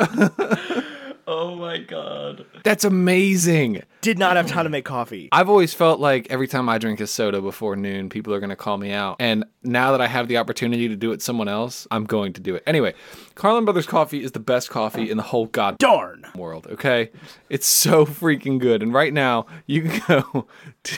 Oh 1.26 1.56
my 1.56 1.78
god. 1.78 2.46
That's 2.64 2.84
amazing. 2.84 3.84
Did 4.02 4.20
not 4.20 4.36
have 4.36 4.48
time 4.48 4.66
to 4.66 4.70
make 4.70 4.84
coffee. 4.84 5.30
I've 5.32 5.48
always 5.50 5.74
felt 5.74 6.00
like 6.00 6.28
every 6.30 6.48
time 6.48 6.68
I 6.68 6.78
drink 6.78 7.00
a 7.00 7.08
soda 7.08 7.42
before 7.42 7.78
noon, 7.78 8.10
people 8.10 8.34
are 8.34 8.40
going 8.40 8.50
to 8.50 8.58
call 8.58 8.78
me 8.78 8.92
out. 8.92 9.16
And 9.20 9.46
now 9.64 9.92
that 9.92 10.02
I 10.02 10.08
have 10.08 10.28
the 10.28 10.38
opportunity 10.38 10.90
to 10.90 10.96
do 10.98 11.14
it 11.14 11.22
someone 11.22 11.48
else, 11.48 11.88
I'm 11.92 12.04
going 12.04 12.34
to 12.34 12.42
do 12.42 12.56
it. 12.56 12.64
Anyway, 12.68 12.94
Carlin 13.36 13.64
Brothers 13.64 13.86
coffee 13.86 14.22
is 14.22 14.34
the 14.34 14.40
best 14.40 14.70
coffee 14.70 15.10
in 15.10 15.16
the 15.16 15.24
whole 15.24 15.46
god 15.46 15.78
Darn. 15.78 16.26
world, 16.36 16.68
okay? 16.68 17.12
It's 17.50 17.68
so 17.68 18.06
freaking 18.06 18.60
good. 18.60 18.84
And 18.84 18.94
right 18.94 19.14
now, 19.14 19.46
you 19.66 19.84
can 19.84 20.02
go 20.08 20.48
to 20.84 20.98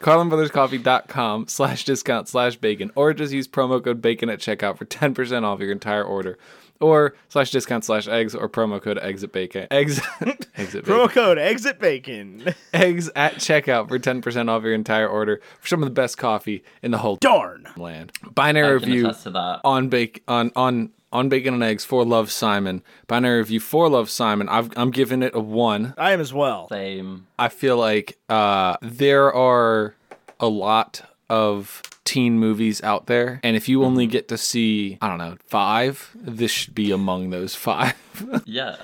carlinbrotherscoffee.com 0.00 1.48
slash 1.48 1.84
discount 1.84 2.28
slash 2.28 2.56
bacon 2.56 2.90
or 2.94 3.14
just 3.14 3.32
use 3.32 3.48
promo 3.48 3.82
code 3.82 4.02
bacon 4.02 4.28
at 4.28 4.38
checkout 4.38 4.76
for 4.76 4.84
10% 4.84 5.44
off 5.44 5.60
your 5.60 5.72
entire 5.72 6.04
order 6.04 6.38
or 6.80 7.14
slash 7.28 7.50
discount 7.50 7.84
slash 7.84 8.08
eggs 8.08 8.34
or 8.34 8.48
promo 8.48 8.80
code 8.82 8.98
exit 8.98 9.32
bacon 9.32 9.66
eggs 9.70 10.00
exit 10.56 10.84
bacon 10.84 10.94
Promo 10.94 11.08
code 11.10 11.38
exit 11.38 11.78
bacon. 11.78 12.54
eggs 12.74 13.10
at 13.16 13.34
checkout 13.36 13.88
for 13.88 13.98
10% 13.98 14.48
off 14.48 14.62
your 14.62 14.74
entire 14.74 15.08
order 15.08 15.40
for 15.60 15.68
some 15.68 15.82
of 15.82 15.86
the 15.86 15.92
best 15.94 16.18
coffee 16.18 16.62
in 16.82 16.90
the 16.90 16.98
whole 16.98 17.16
Darn. 17.16 17.68
land 17.76 18.12
binary 18.34 18.74
review 18.74 19.12
to 19.12 19.30
that. 19.30 19.60
on 19.64 19.88
bake 19.88 20.22
on 20.28 20.50
on 20.56 20.90
on 21.12 21.28
bacon 21.28 21.54
and 21.54 21.62
eggs 21.62 21.84
for 21.84 22.04
love 22.04 22.30
simon 22.30 22.82
binary 23.06 23.38
review 23.38 23.60
for 23.60 23.88
love 23.88 24.10
simon 24.10 24.48
I've, 24.48 24.76
i'm 24.76 24.90
giving 24.90 25.22
it 25.22 25.34
a 25.34 25.40
one 25.40 25.94
I 25.96 26.12
am 26.12 26.20
as 26.20 26.32
well. 26.34 26.68
Same. 26.68 27.26
I 27.38 27.48
feel 27.48 27.76
like 27.76 28.18
uh, 28.28 28.76
there 28.82 29.32
are 29.32 29.94
a 30.40 30.48
lot 30.48 31.02
of 31.30 31.80
teen 32.04 32.38
movies 32.38 32.82
out 32.82 33.06
there, 33.06 33.40
and 33.42 33.56
if 33.56 33.68
you 33.68 33.78
Mm-hmm. 33.78 33.86
only 33.86 34.06
get 34.06 34.28
to 34.28 34.38
see, 34.38 34.98
I 35.00 35.08
don't 35.08 35.18
know, 35.18 35.36
five, 35.46 36.10
this 36.14 36.50
should 36.50 36.74
be 36.74 36.90
among 36.90 37.30
those 37.30 37.54
five. 37.54 37.94
Yeah. 38.46 38.76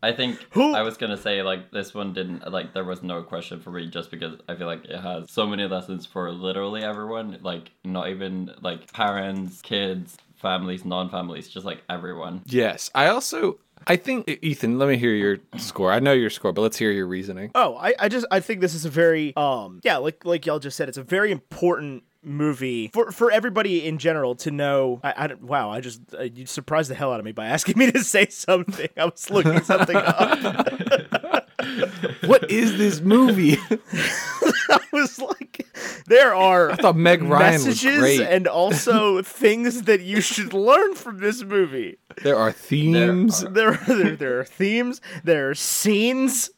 I 0.00 0.12
think 0.12 0.38
I 0.54 0.82
was 0.82 0.96
gonna 0.96 1.16
say 1.16 1.42
like 1.42 1.72
this 1.72 1.92
one 1.92 2.12
didn't 2.12 2.48
like 2.52 2.72
there 2.72 2.84
was 2.84 3.02
no 3.02 3.22
question 3.24 3.58
for 3.60 3.72
me 3.72 3.88
just 3.88 4.12
because 4.12 4.38
I 4.48 4.54
feel 4.54 4.68
like 4.68 4.84
it 4.84 5.00
has 5.00 5.28
so 5.28 5.44
many 5.44 5.66
lessons 5.66 6.06
for 6.06 6.30
literally 6.30 6.84
everyone 6.84 7.38
like 7.42 7.72
not 7.84 8.08
even 8.08 8.54
like 8.62 8.92
parents 8.92 9.60
kids 9.60 10.16
families 10.36 10.84
non-families 10.84 11.48
just 11.48 11.66
like 11.66 11.82
everyone 11.90 12.42
yes, 12.46 12.90
I 12.94 13.08
also. 13.08 13.58
I 13.86 13.96
think 13.96 14.28
Ethan, 14.42 14.78
let 14.78 14.88
me 14.88 14.98
hear 14.98 15.14
your 15.14 15.38
score. 15.56 15.90
I 15.92 15.98
know 15.98 16.12
your 16.12 16.30
score, 16.30 16.52
but 16.52 16.60
let's 16.62 16.76
hear 16.76 16.90
your 16.90 17.06
reasoning. 17.06 17.50
Oh, 17.54 17.76
I, 17.76 17.94
I 17.98 18.08
just 18.08 18.26
I 18.30 18.38
think 18.40 18.60
this 18.60 18.74
is 18.74 18.84
a 18.84 18.90
very 18.90 19.34
um 19.36 19.80
yeah 19.82 19.96
like 19.96 20.24
like 20.24 20.46
y'all 20.46 20.58
just 20.60 20.76
said 20.76 20.88
it's 20.88 20.98
a 20.98 21.02
very 21.02 21.32
important 21.32 22.04
movie 22.28 22.90
for 22.92 23.10
for 23.10 23.30
everybody 23.32 23.86
in 23.86 23.98
general 23.98 24.34
to 24.36 24.50
know. 24.50 25.00
I, 25.02 25.12
I 25.26 25.34
wow 25.40 25.70
I 25.70 25.80
just 25.80 26.00
uh, 26.14 26.22
you 26.22 26.46
surprised 26.46 26.90
the 26.90 26.94
hell 26.94 27.12
out 27.12 27.18
of 27.20 27.24
me 27.26 27.32
by 27.32 27.46
asking 27.46 27.78
me 27.78 27.90
to 27.92 28.04
say 28.04 28.26
something. 28.28 28.88
I 28.96 29.06
was 29.06 29.30
looking 29.30 29.62
something 29.62 29.96
up. 29.96 31.48
What 32.26 32.50
is 32.50 32.78
this 32.78 33.00
movie? 33.00 33.56
I 34.70 34.78
was 34.92 35.18
like, 35.20 35.66
there 36.06 36.34
are 36.34 36.70
I 36.70 36.76
thought 36.76 36.96
Meg 36.96 37.22
Ryan 37.22 37.54
was 37.54 37.66
messages 37.66 37.98
great. 37.98 38.20
and 38.20 38.46
also 38.46 39.22
things 39.42 39.82
that 39.82 40.00
you 40.02 40.20
should 40.20 40.52
learn 40.52 40.94
from 40.94 41.18
this 41.18 41.42
movie. 41.42 41.98
there 42.22 42.36
are 42.36 42.52
themes. 42.52 43.42
are- 43.44 43.48
There, 43.50 43.72
there, 43.88 44.16
there 44.16 44.40
are 44.40 44.44
themes. 44.44 45.00
There 45.24 45.50
are 45.50 45.54
scenes. 45.54 46.50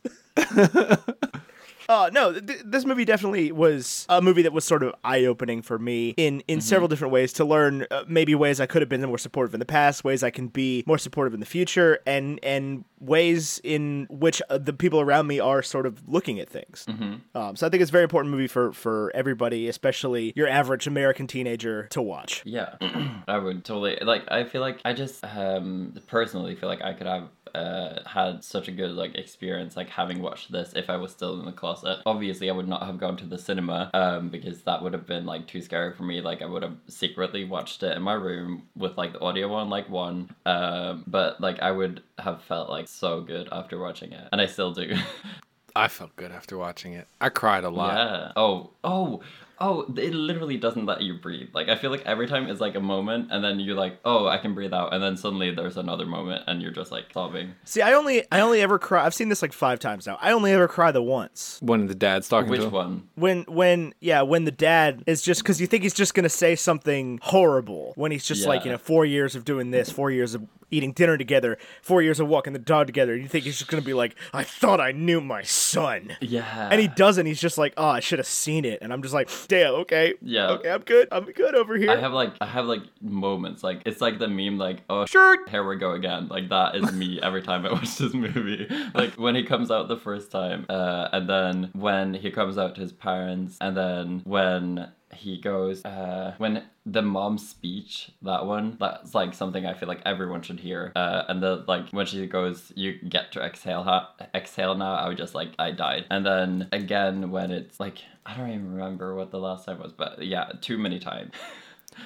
Uh, 1.90 2.08
no, 2.12 2.32
th- 2.32 2.62
this 2.64 2.84
movie 2.84 3.04
definitely 3.04 3.50
was 3.50 4.06
a 4.08 4.22
movie 4.22 4.42
that 4.42 4.52
was 4.52 4.64
sort 4.64 4.84
of 4.84 4.94
eye-opening 5.02 5.60
for 5.60 5.76
me 5.76 6.14
in 6.16 6.40
in 6.46 6.60
several 6.60 6.86
different 6.86 7.12
ways 7.12 7.32
to 7.32 7.44
learn 7.44 7.84
uh, 7.90 8.04
maybe 8.06 8.32
ways 8.32 8.60
I 8.60 8.66
could 8.66 8.80
have 8.80 8.88
been 8.88 9.02
more 9.02 9.18
supportive 9.18 9.54
in 9.54 9.58
the 9.58 9.66
past, 9.66 10.04
ways 10.04 10.22
I 10.22 10.30
can 10.30 10.46
be 10.46 10.84
more 10.86 10.98
supportive 10.98 11.34
in 11.34 11.40
the 11.40 11.46
future, 11.46 11.98
and 12.06 12.38
and 12.44 12.84
ways 13.00 13.60
in 13.64 14.06
which 14.08 14.40
uh, 14.48 14.58
the 14.58 14.72
people 14.72 15.00
around 15.00 15.26
me 15.26 15.40
are 15.40 15.62
sort 15.62 15.84
of 15.84 16.08
looking 16.08 16.38
at 16.38 16.48
things. 16.48 16.86
Um, 17.34 17.56
so 17.56 17.66
I 17.66 17.70
think 17.70 17.80
it's 17.80 17.90
a 17.90 17.92
very 17.92 18.04
important 18.04 18.30
movie 18.30 18.46
for 18.46 18.72
for 18.72 19.10
everybody, 19.12 19.66
especially 19.66 20.32
your 20.36 20.46
average 20.46 20.86
American 20.86 21.26
teenager, 21.26 21.88
to 21.88 22.00
watch. 22.00 22.42
Yeah, 22.44 22.76
I 23.26 23.38
would 23.38 23.64
totally 23.64 23.98
like. 24.00 24.30
I 24.30 24.44
feel 24.44 24.60
like 24.60 24.78
I 24.84 24.92
just 24.92 25.24
um 25.24 25.94
personally 26.06 26.54
feel 26.54 26.68
like 26.68 26.82
I 26.82 26.92
could 26.92 27.08
have 27.08 27.30
uh 27.54 28.00
had 28.06 28.42
such 28.44 28.68
a 28.68 28.72
good 28.72 28.92
like 28.92 29.14
experience 29.14 29.76
like 29.76 29.88
having 29.88 30.20
watched 30.22 30.52
this 30.52 30.72
if 30.74 30.90
I 30.90 30.96
was 30.96 31.12
still 31.12 31.38
in 31.38 31.46
the 31.46 31.52
closet. 31.52 31.98
Obviously, 32.06 32.50
I 32.50 32.52
would 32.52 32.68
not 32.68 32.84
have 32.84 32.98
gone 32.98 33.16
to 33.18 33.26
the 33.26 33.38
cinema 33.38 33.90
um 33.94 34.28
because 34.28 34.62
that 34.62 34.82
would 34.82 34.92
have 34.92 35.06
been 35.06 35.26
like 35.26 35.46
too 35.46 35.60
scary 35.62 35.92
for 35.94 36.02
me. 36.02 36.20
Like 36.20 36.42
I 36.42 36.46
would 36.46 36.62
have 36.62 36.76
secretly 36.88 37.44
watched 37.44 37.82
it 37.82 37.96
in 37.96 38.02
my 38.02 38.14
room 38.14 38.68
with 38.76 38.96
like 38.96 39.12
the 39.12 39.20
audio 39.20 39.52
on 39.52 39.70
like 39.70 39.88
one. 39.88 40.34
Um, 40.46 41.04
but 41.06 41.40
like 41.40 41.60
I 41.60 41.70
would 41.70 42.02
have 42.18 42.42
felt 42.42 42.70
like 42.70 42.88
so 42.88 43.20
good 43.20 43.48
after 43.52 43.78
watching 43.78 44.12
it, 44.12 44.28
and 44.32 44.40
I 44.40 44.46
still 44.46 44.72
do. 44.72 44.94
I 45.76 45.88
felt 45.88 46.16
good 46.16 46.32
after 46.32 46.58
watching 46.58 46.94
it. 46.94 47.06
I 47.20 47.28
cried 47.28 47.64
a 47.64 47.70
lot. 47.70 47.94
Yeah. 47.94 48.32
Oh, 48.36 48.70
oh, 48.82 49.20
oh, 49.60 49.82
it 49.96 50.14
literally 50.14 50.56
doesn't 50.56 50.86
let 50.86 51.02
you 51.02 51.14
breathe. 51.14 51.48
Like, 51.52 51.68
I 51.68 51.76
feel 51.76 51.90
like 51.90 52.02
every 52.06 52.26
time 52.26 52.48
it's 52.48 52.60
like 52.60 52.74
a 52.76 52.80
moment, 52.80 53.28
and 53.30 53.44
then 53.44 53.60
you're 53.60 53.76
like, 53.76 53.98
oh, 54.04 54.26
I 54.26 54.38
can 54.38 54.54
breathe 54.54 54.72
out. 54.72 54.94
And 54.94 55.02
then 55.02 55.16
suddenly 55.16 55.50
there's 55.54 55.76
another 55.76 56.06
moment, 56.06 56.44
and 56.46 56.62
you're 56.62 56.70
just 56.70 56.90
like 56.90 57.06
sobbing. 57.12 57.54
See, 57.64 57.82
I 57.82 57.92
only 57.92 58.24
I 58.32 58.40
only 58.40 58.62
ever 58.62 58.78
cry. 58.78 59.04
I've 59.04 59.14
seen 59.14 59.28
this 59.28 59.42
like 59.42 59.52
five 59.52 59.78
times 59.78 60.06
now. 60.06 60.18
I 60.20 60.32
only 60.32 60.52
ever 60.52 60.66
cry 60.66 60.92
the 60.92 61.02
once. 61.02 61.58
When 61.60 61.86
the 61.86 61.94
dad's 61.94 62.28
talking 62.28 62.50
Which 62.50 62.60
to 62.60 62.66
him. 62.66 62.72
one? 62.72 63.08
when 63.16 63.42
when 63.48 63.94
yeah 64.00 64.22
when 64.22 64.44
the 64.44 64.50
dad 64.50 65.04
is 65.06 65.20
just 65.22 65.42
because 65.42 65.60
you 65.60 65.66
think 65.66 65.82
he's 65.82 65.94
just 65.94 66.14
gonna 66.14 66.28
say 66.28 66.56
something 66.56 67.18
horrible 67.22 67.92
when 67.96 68.12
he's 68.12 68.24
just 68.24 68.46
like 68.46 68.64
you 68.64 68.70
know 68.70 68.78
four 68.78 69.04
years 69.04 69.36
of 69.36 69.44
doing 69.44 69.70
this 69.70 69.90
four 69.90 70.10
years 70.10 70.34
of 70.34 70.42
eating 70.70 70.92
dinner 70.92 71.16
together 71.16 71.58
four 71.82 72.02
years 72.02 72.20
of 72.20 72.28
walking 72.28 72.52
the 72.52 72.58
dog 72.58 72.86
together 72.86 73.12
and 73.14 73.22
you 73.22 73.28
think 73.28 73.44
he's 73.44 73.58
just 73.58 73.70
gonna 73.70 73.82
be 73.82 73.94
like 73.94 74.14
i 74.32 74.42
thought 74.42 74.80
i 74.80 74.92
knew 74.92 75.20
my 75.20 75.42
son 75.42 76.16
Yeah. 76.20 76.68
and 76.70 76.80
he 76.80 76.88
doesn't 76.88 77.26
he's 77.26 77.40
just 77.40 77.58
like 77.58 77.74
oh 77.76 77.88
i 77.88 78.00
should 78.00 78.18
have 78.18 78.26
seen 78.26 78.64
it 78.64 78.78
and 78.82 78.92
i'm 78.92 79.02
just 79.02 79.14
like 79.14 79.28
damn 79.48 79.74
okay 79.74 80.14
Yeah. 80.22 80.50
okay 80.52 80.70
i'm 80.70 80.82
good 80.82 81.08
i'm 81.12 81.24
good 81.24 81.54
over 81.54 81.76
here 81.76 81.90
I 81.90 81.96
have 82.00 82.12
like 82.12 82.32
I 82.40 82.46
have 82.46 82.66
like 82.66 82.82
moments 83.00 83.62
like 83.62 83.82
it's 83.86 84.00
like 84.00 84.18
the 84.18 84.28
meme 84.28 84.58
like 84.58 84.82
oh 84.88 85.06
sure. 85.06 85.46
here 85.48 85.66
we 85.66 85.76
go 85.76 85.92
again 85.92 86.28
like 86.28 86.48
that 86.50 86.76
is 86.76 86.92
me 86.92 87.20
every 87.22 87.42
time 87.42 87.66
I 87.66 87.72
watch 87.72 87.96
this 87.96 88.14
movie 88.14 88.66
like 88.94 89.14
when 89.14 89.34
he 89.34 89.42
comes 89.44 89.70
out 89.70 89.88
the 89.88 89.96
first 89.96 90.30
time 90.30 90.66
uh, 90.68 91.08
and 91.12 91.28
then 91.28 91.70
when 91.74 92.14
he 92.14 92.30
comes 92.30 92.58
out 92.58 92.74
to 92.76 92.80
his 92.80 92.92
parents 92.92 93.56
and 93.60 93.76
then 93.76 94.20
when 94.24 94.90
he 95.12 95.40
goes 95.40 95.84
uh, 95.84 96.34
when 96.38 96.62
the 96.86 97.02
mom's 97.02 97.48
speech 97.48 98.10
that 98.22 98.46
one 98.46 98.76
that's 98.78 99.14
like 99.14 99.34
something 99.34 99.66
I 99.66 99.74
feel 99.74 99.88
like 99.88 100.00
everyone 100.06 100.42
should 100.42 100.60
hear 100.60 100.92
uh, 100.96 101.24
and 101.28 101.42
the 101.42 101.64
like 101.66 101.90
when 101.90 102.06
she 102.06 102.26
goes 102.26 102.72
you 102.76 102.92
get 103.08 103.32
to 103.32 103.40
exhale 103.42 103.82
ha- 103.82 104.14
exhale 104.34 104.74
now 104.74 104.94
I 104.94 105.08
was 105.08 105.18
just 105.18 105.34
like 105.34 105.50
I 105.58 105.72
died 105.72 106.06
and 106.10 106.24
then 106.24 106.68
again 106.72 107.30
when 107.30 107.50
it's 107.50 107.80
like 107.80 107.98
I 108.24 108.36
don't 108.36 108.50
even 108.50 108.72
remember 108.74 109.14
what 109.14 109.30
the 109.30 109.38
last 109.38 109.66
time 109.66 109.80
was 109.80 109.92
but 109.92 110.24
yeah 110.24 110.52
too 110.60 110.78
many 110.78 110.98
times. 110.98 111.32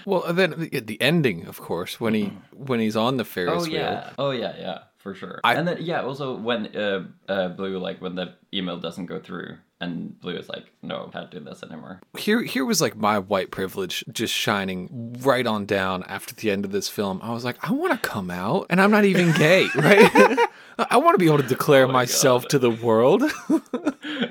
Well, 0.06 0.32
then 0.32 0.54
the, 0.58 0.80
the 0.80 1.00
ending, 1.00 1.46
of 1.46 1.60
course, 1.60 2.00
when 2.00 2.14
he 2.14 2.32
when 2.52 2.80
he's 2.80 2.96
on 2.96 3.18
the 3.18 3.24
Ferris 3.24 3.52
Oh 3.64 3.70
wheel. 3.70 3.72
yeah. 3.72 4.10
Oh 4.18 4.30
yeah, 4.30 4.54
yeah, 4.58 4.78
for 4.96 5.14
sure. 5.14 5.40
I- 5.44 5.54
and 5.54 5.68
then 5.68 5.76
yeah, 5.80 6.00
also 6.02 6.34
when 6.36 6.74
uh, 6.74 7.04
uh 7.28 7.48
Blue 7.48 7.78
like 7.78 8.00
when 8.00 8.14
the 8.14 8.34
email 8.52 8.78
doesn't 8.78 9.06
go 9.06 9.20
through 9.20 9.58
and 9.84 10.20
Blue 10.20 10.36
is 10.36 10.48
like, 10.48 10.72
no, 10.82 11.06
I 11.08 11.12
can't 11.12 11.30
do 11.30 11.40
this 11.40 11.62
anymore. 11.62 12.00
Here, 12.18 12.42
here 12.42 12.64
was 12.64 12.80
like 12.80 12.96
my 12.96 13.18
white 13.18 13.50
privilege 13.50 14.04
just 14.10 14.34
shining 14.34 15.16
right 15.20 15.46
on 15.46 15.66
down 15.66 16.02
after 16.04 16.34
the 16.34 16.50
end 16.50 16.64
of 16.64 16.72
this 16.72 16.88
film. 16.88 17.20
I 17.22 17.32
was 17.32 17.44
like, 17.44 17.56
I 17.62 17.72
want 17.72 17.92
to 17.92 18.08
come 18.08 18.30
out, 18.30 18.66
and 18.70 18.80
I'm 18.80 18.90
not 18.90 19.04
even 19.04 19.32
gay, 19.32 19.68
right? 19.76 20.38
I 20.90 20.96
want 20.96 21.14
to 21.14 21.18
be 21.18 21.26
able 21.26 21.38
to 21.38 21.46
declare 21.46 21.84
oh 21.84 21.92
myself 21.92 22.48
to 22.48 22.58
the 22.58 22.70
world. 22.70 23.22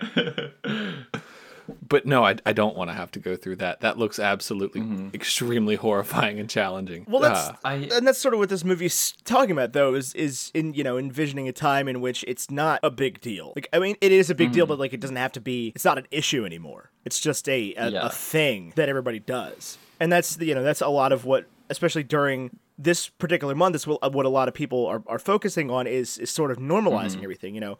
but 1.88 2.06
no, 2.06 2.26
I, 2.26 2.36
I 2.46 2.54
don't 2.54 2.76
want 2.76 2.90
to 2.90 2.94
have 2.94 3.12
to 3.12 3.20
go 3.20 3.36
through 3.36 3.58
that. 3.58 3.82
That 3.82 3.98
looks 3.98 4.20
absolutely 4.20 4.82
mm-hmm. 4.82 5.10
extremely 5.14 5.76
horrifying 5.84 6.40
and 6.40 6.50
challenging. 6.50 7.06
well 7.08 7.22
that's 7.22 7.44
Ah. 7.44 7.58
I 7.64 7.74
and 7.76 8.08
that's 8.08 8.20
sort 8.20 8.34
of 8.34 8.40
what 8.40 8.50
this 8.50 8.64
movie's 8.64 9.14
talking 9.26 9.52
about 9.52 9.74
though 9.74 9.96
is 9.96 10.14
is 10.14 10.52
in 10.54 10.74
you 10.74 10.84
know 10.84 10.98
envisioning 10.98 11.48
a 11.48 11.52
time 11.52 11.88
in 11.88 12.02
which 12.02 12.24
it's 12.28 12.50
not 12.50 12.80
a 12.84 12.92
big 12.92 13.20
deal 13.22 13.54
like 13.56 13.68
i 13.74 13.80
mean 13.80 13.96
it 14.02 14.12
is 14.12 14.30
a 14.30 14.36
big 14.36 14.52
deal 14.52 14.66
mm. 14.66 14.70
but 14.70 14.80
like 14.80 14.94
it 14.94 15.00
doesn't 15.00 15.16
have 15.16 15.32
to 15.32 15.42
be 15.42 15.72
it's 15.76 15.86
not 15.86 15.98
an 15.98 16.08
issue 16.12 16.46
anymore 16.46 16.92
it's 17.06 17.20
just 17.20 17.50
a 17.50 17.74
a, 17.76 17.90
Yeah. 17.90 18.06
a 18.06 18.10
thing 18.10 18.74
that 18.76 18.90
everybody 18.90 19.20
does 19.20 19.78
and 20.00 20.12
that's 20.12 20.36
the, 20.38 20.46
you 20.46 20.56
know 20.56 20.64
that's 20.64 20.82
a 20.82 20.88
lot 20.88 21.12
of 21.12 21.26
what 21.26 21.46
especially 21.70 22.04
during 22.04 22.58
this 22.78 23.10
particular 23.10 23.56
month 23.56 23.76
is 23.76 23.86
what 23.88 24.14
what 24.14 24.26
a 24.26 24.30
lot 24.30 24.48
of 24.48 24.54
people 24.54 24.86
are, 24.86 25.04
are 25.08 25.20
focusing 25.20 25.70
on 25.70 25.88
is 25.88 26.18
is 26.18 26.30
sort 26.30 26.52
of 26.52 26.58
normalizing 26.58 27.16
mm-hmm. 27.16 27.24
everything 27.24 27.56
you 27.56 27.62
know 27.62 27.78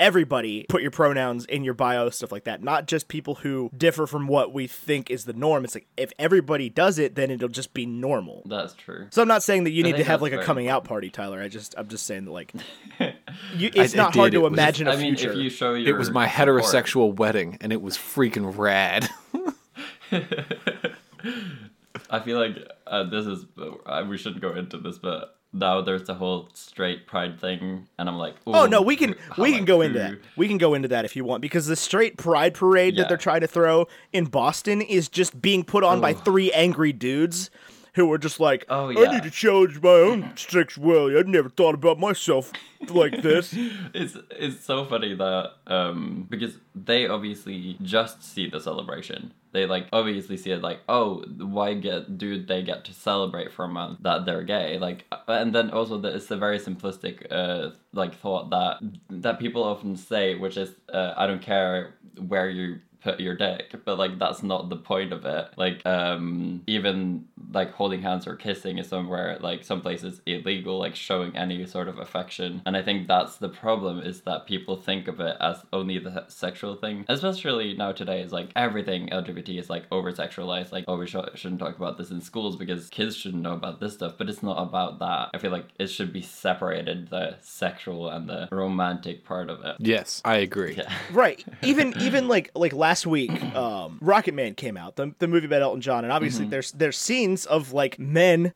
everybody 0.00 0.64
put 0.68 0.82
your 0.82 0.90
pronouns 0.90 1.44
in 1.44 1.62
your 1.62 1.74
bio 1.74 2.10
stuff 2.10 2.32
like 2.32 2.44
that 2.44 2.62
not 2.62 2.86
just 2.86 3.06
people 3.06 3.36
who 3.36 3.70
differ 3.76 4.06
from 4.06 4.26
what 4.26 4.52
we 4.52 4.66
think 4.66 5.10
is 5.10 5.24
the 5.26 5.32
norm 5.32 5.64
it's 5.64 5.74
like 5.76 5.86
if 5.96 6.12
everybody 6.18 6.68
does 6.68 6.98
it 6.98 7.14
then 7.14 7.30
it'll 7.30 7.48
just 7.48 7.72
be 7.74 7.86
normal 7.86 8.42
that's 8.46 8.74
true. 8.74 9.06
so 9.10 9.22
I'm 9.22 9.28
not 9.28 9.42
saying 9.42 9.64
that 9.64 9.70
you 9.70 9.82
need 9.84 9.96
to 9.96 10.04
have 10.04 10.22
like 10.22 10.32
a 10.32 10.36
very 10.36 10.46
coming 10.46 10.68
out 10.68 10.84
party, 10.84 11.10
Tyler. 11.10 11.40
I 11.40 11.48
just 11.48 11.74
I'm 11.78 11.86
just 11.88 12.06
saying 12.06 12.24
that 12.24 12.32
like 12.32 12.52
you, 13.54 13.70
it's 13.74 13.94
I 13.94 13.96
not 13.96 14.12
did, 14.12 14.18
hard 14.18 14.34
it 14.34 14.36
to 14.38 14.40
was- 14.42 14.52
imagine 14.52 14.88
a 14.88 14.92
I 14.92 14.96
mean, 14.96 15.14
future. 15.16 15.32
if 15.32 15.38
you 15.38 15.50
show 15.50 15.74
your 15.74 15.94
it 15.94 15.98
was 15.98 16.10
my 16.10 16.28
support- 16.28 16.62
heterosexual 16.64 17.14
wedding, 17.16 17.58
and 17.60 17.72
it 17.72 17.82
was 17.82 17.96
freaking 17.96 18.56
rad. 18.56 19.08
I 22.10 22.20
feel 22.20 22.38
like 22.38 22.56
uh, 22.86 23.04
this 23.04 23.26
is 23.26 23.44
uh, 23.86 24.04
we 24.08 24.16
shouldn't 24.16 24.40
go 24.42 24.54
into 24.54 24.78
this, 24.78 24.98
but 24.98 25.36
now 25.52 25.80
there's 25.80 26.04
the 26.04 26.14
whole 26.14 26.48
straight 26.54 27.06
pride 27.06 27.40
thing, 27.40 27.88
and 27.98 28.08
I'm 28.08 28.16
like, 28.16 28.36
Oh 28.46 28.66
no, 28.66 28.82
we 28.82 28.96
can 28.96 29.14
we 29.36 29.52
can 29.52 29.62
I 29.62 29.66
go 29.66 29.80
into 29.80 29.98
that. 29.98 30.18
We 30.36 30.48
can 30.48 30.58
go 30.58 30.74
into 30.74 30.88
that 30.88 31.04
if 31.04 31.16
you 31.16 31.24
want 31.24 31.42
because 31.42 31.66
the 31.66 31.76
straight 31.76 32.16
pride 32.16 32.54
parade 32.54 32.96
that 32.96 33.08
they're 33.08 33.16
trying 33.16 33.40
to 33.40 33.46
throw 33.48 33.86
in 34.12 34.26
Boston 34.26 34.80
is 34.80 35.08
just 35.08 35.40
being 35.40 35.64
put 35.64 35.82
on 35.84 36.00
by 36.00 36.12
three 36.12 36.52
angry 36.52 36.92
dudes 36.92 37.50
who 37.94 38.06
were 38.06 38.18
just 38.18 38.40
like, 38.40 38.64
Oh, 38.68 38.88
I 38.90 39.12
need 39.12 39.22
to 39.24 39.30
challenge 39.30 39.80
my 39.82 39.90
own 39.90 40.32
sexuality. 40.36 41.18
I'd 41.18 41.28
never 41.28 41.48
thought 41.48 41.74
about 41.74 41.98
myself 41.98 42.52
like 42.88 43.22
this. 43.22 43.52
it's 43.94 44.16
it's 44.30 44.64
so 44.64 44.84
funny 44.84 45.14
that 45.14 45.52
um 45.66 46.26
because 46.28 46.54
they 46.74 47.06
obviously 47.06 47.76
just 47.82 48.22
see 48.22 48.48
the 48.48 48.60
celebration. 48.60 49.32
They 49.52 49.66
like 49.66 49.88
obviously 49.92 50.36
see 50.36 50.52
it 50.52 50.62
like 50.62 50.80
oh 50.88 51.24
why 51.38 51.74
get 51.74 52.16
do 52.18 52.42
they 52.42 52.62
get 52.62 52.84
to 52.84 52.94
celebrate 52.94 53.52
for 53.52 53.64
a 53.64 53.68
month 53.68 53.98
that 54.02 54.24
they're 54.24 54.44
gay 54.44 54.78
like 54.78 55.06
and 55.26 55.52
then 55.52 55.70
also 55.70 56.00
it's 56.00 56.30
a 56.30 56.36
very 56.36 56.60
simplistic 56.60 57.26
uh 57.32 57.70
like 57.92 58.14
thought 58.14 58.50
that 58.50 58.78
that 59.10 59.40
people 59.40 59.64
often 59.64 59.96
say 59.96 60.36
which 60.36 60.56
is 60.56 60.70
uh, 60.92 61.14
I 61.16 61.26
don't 61.26 61.42
care 61.42 61.94
where 62.16 62.48
you 62.48 62.78
put 63.02 63.20
your 63.20 63.36
dick 63.36 63.74
but 63.84 63.98
like 63.98 64.18
that's 64.18 64.42
not 64.42 64.68
the 64.68 64.76
point 64.76 65.12
of 65.12 65.24
it. 65.24 65.48
Like 65.56 65.84
um 65.86 66.62
even 66.66 67.26
like 67.52 67.72
holding 67.72 68.02
hands 68.02 68.26
or 68.26 68.36
kissing 68.36 68.78
is 68.78 68.88
somewhere 68.88 69.38
like 69.40 69.64
some 69.64 69.80
places 69.80 70.20
illegal 70.26 70.78
like 70.78 70.94
showing 70.94 71.36
any 71.36 71.64
sort 71.66 71.88
of 71.88 71.98
affection. 71.98 72.62
And 72.66 72.76
i 72.76 72.82
think 72.82 73.08
that's 73.08 73.36
the 73.36 73.48
problem 73.48 74.00
is 74.00 74.22
that 74.22 74.46
people 74.46 74.76
think 74.76 75.08
of 75.08 75.20
it 75.20 75.36
as 75.40 75.62
only 75.72 75.98
the 75.98 76.24
sexual 76.28 76.76
thing. 76.76 77.04
Especially 77.08 77.74
now 77.76 77.92
today 77.92 78.20
is 78.22 78.32
like 78.32 78.50
everything 78.56 79.08
lgbt 79.08 79.58
is 79.58 79.70
like 79.70 79.84
over 79.90 80.12
sexualized 80.12 80.72
like 80.72 80.84
oh 80.88 80.96
we 80.96 81.06
sh- 81.06 81.16
shouldn't 81.34 81.60
talk 81.60 81.76
about 81.76 81.96
this 81.98 82.10
in 82.10 82.20
schools 82.20 82.56
because 82.56 82.88
kids 82.90 83.16
shouldn't 83.16 83.42
know 83.42 83.54
about 83.54 83.80
this 83.80 83.94
stuff. 83.94 84.14
But 84.18 84.28
it's 84.28 84.42
not 84.42 84.58
about 84.60 84.98
that. 84.98 85.30
I 85.34 85.38
feel 85.38 85.50
like 85.50 85.66
it 85.78 85.88
should 85.88 86.12
be 86.12 86.22
separated 86.22 87.10
the 87.10 87.36
sexual 87.40 88.08
and 88.10 88.28
the 88.28 88.48
romantic 88.52 89.24
part 89.24 89.48
of 89.50 89.64
it. 89.64 89.76
Yes, 89.78 90.20
I 90.24 90.36
agree. 90.38 90.74
yeah. 90.76 90.92
Right. 91.12 91.44
Even 91.62 91.94
even 92.00 92.28
like 92.28 92.50
like 92.54 92.72
last 92.72 92.89
week 93.06 93.30
um 93.54 93.98
Rocketman 94.02 94.56
came 94.56 94.76
out 94.76 94.96
the, 94.96 95.14
the 95.18 95.28
movie 95.28 95.46
about 95.46 95.62
elton 95.62 95.80
john 95.80 96.04
and 96.04 96.12
obviously 96.12 96.44
there's 96.46 96.72
there's 96.72 96.96
scenes 96.98 97.46
of 97.46 97.72
like 97.72 97.98
men 97.98 98.52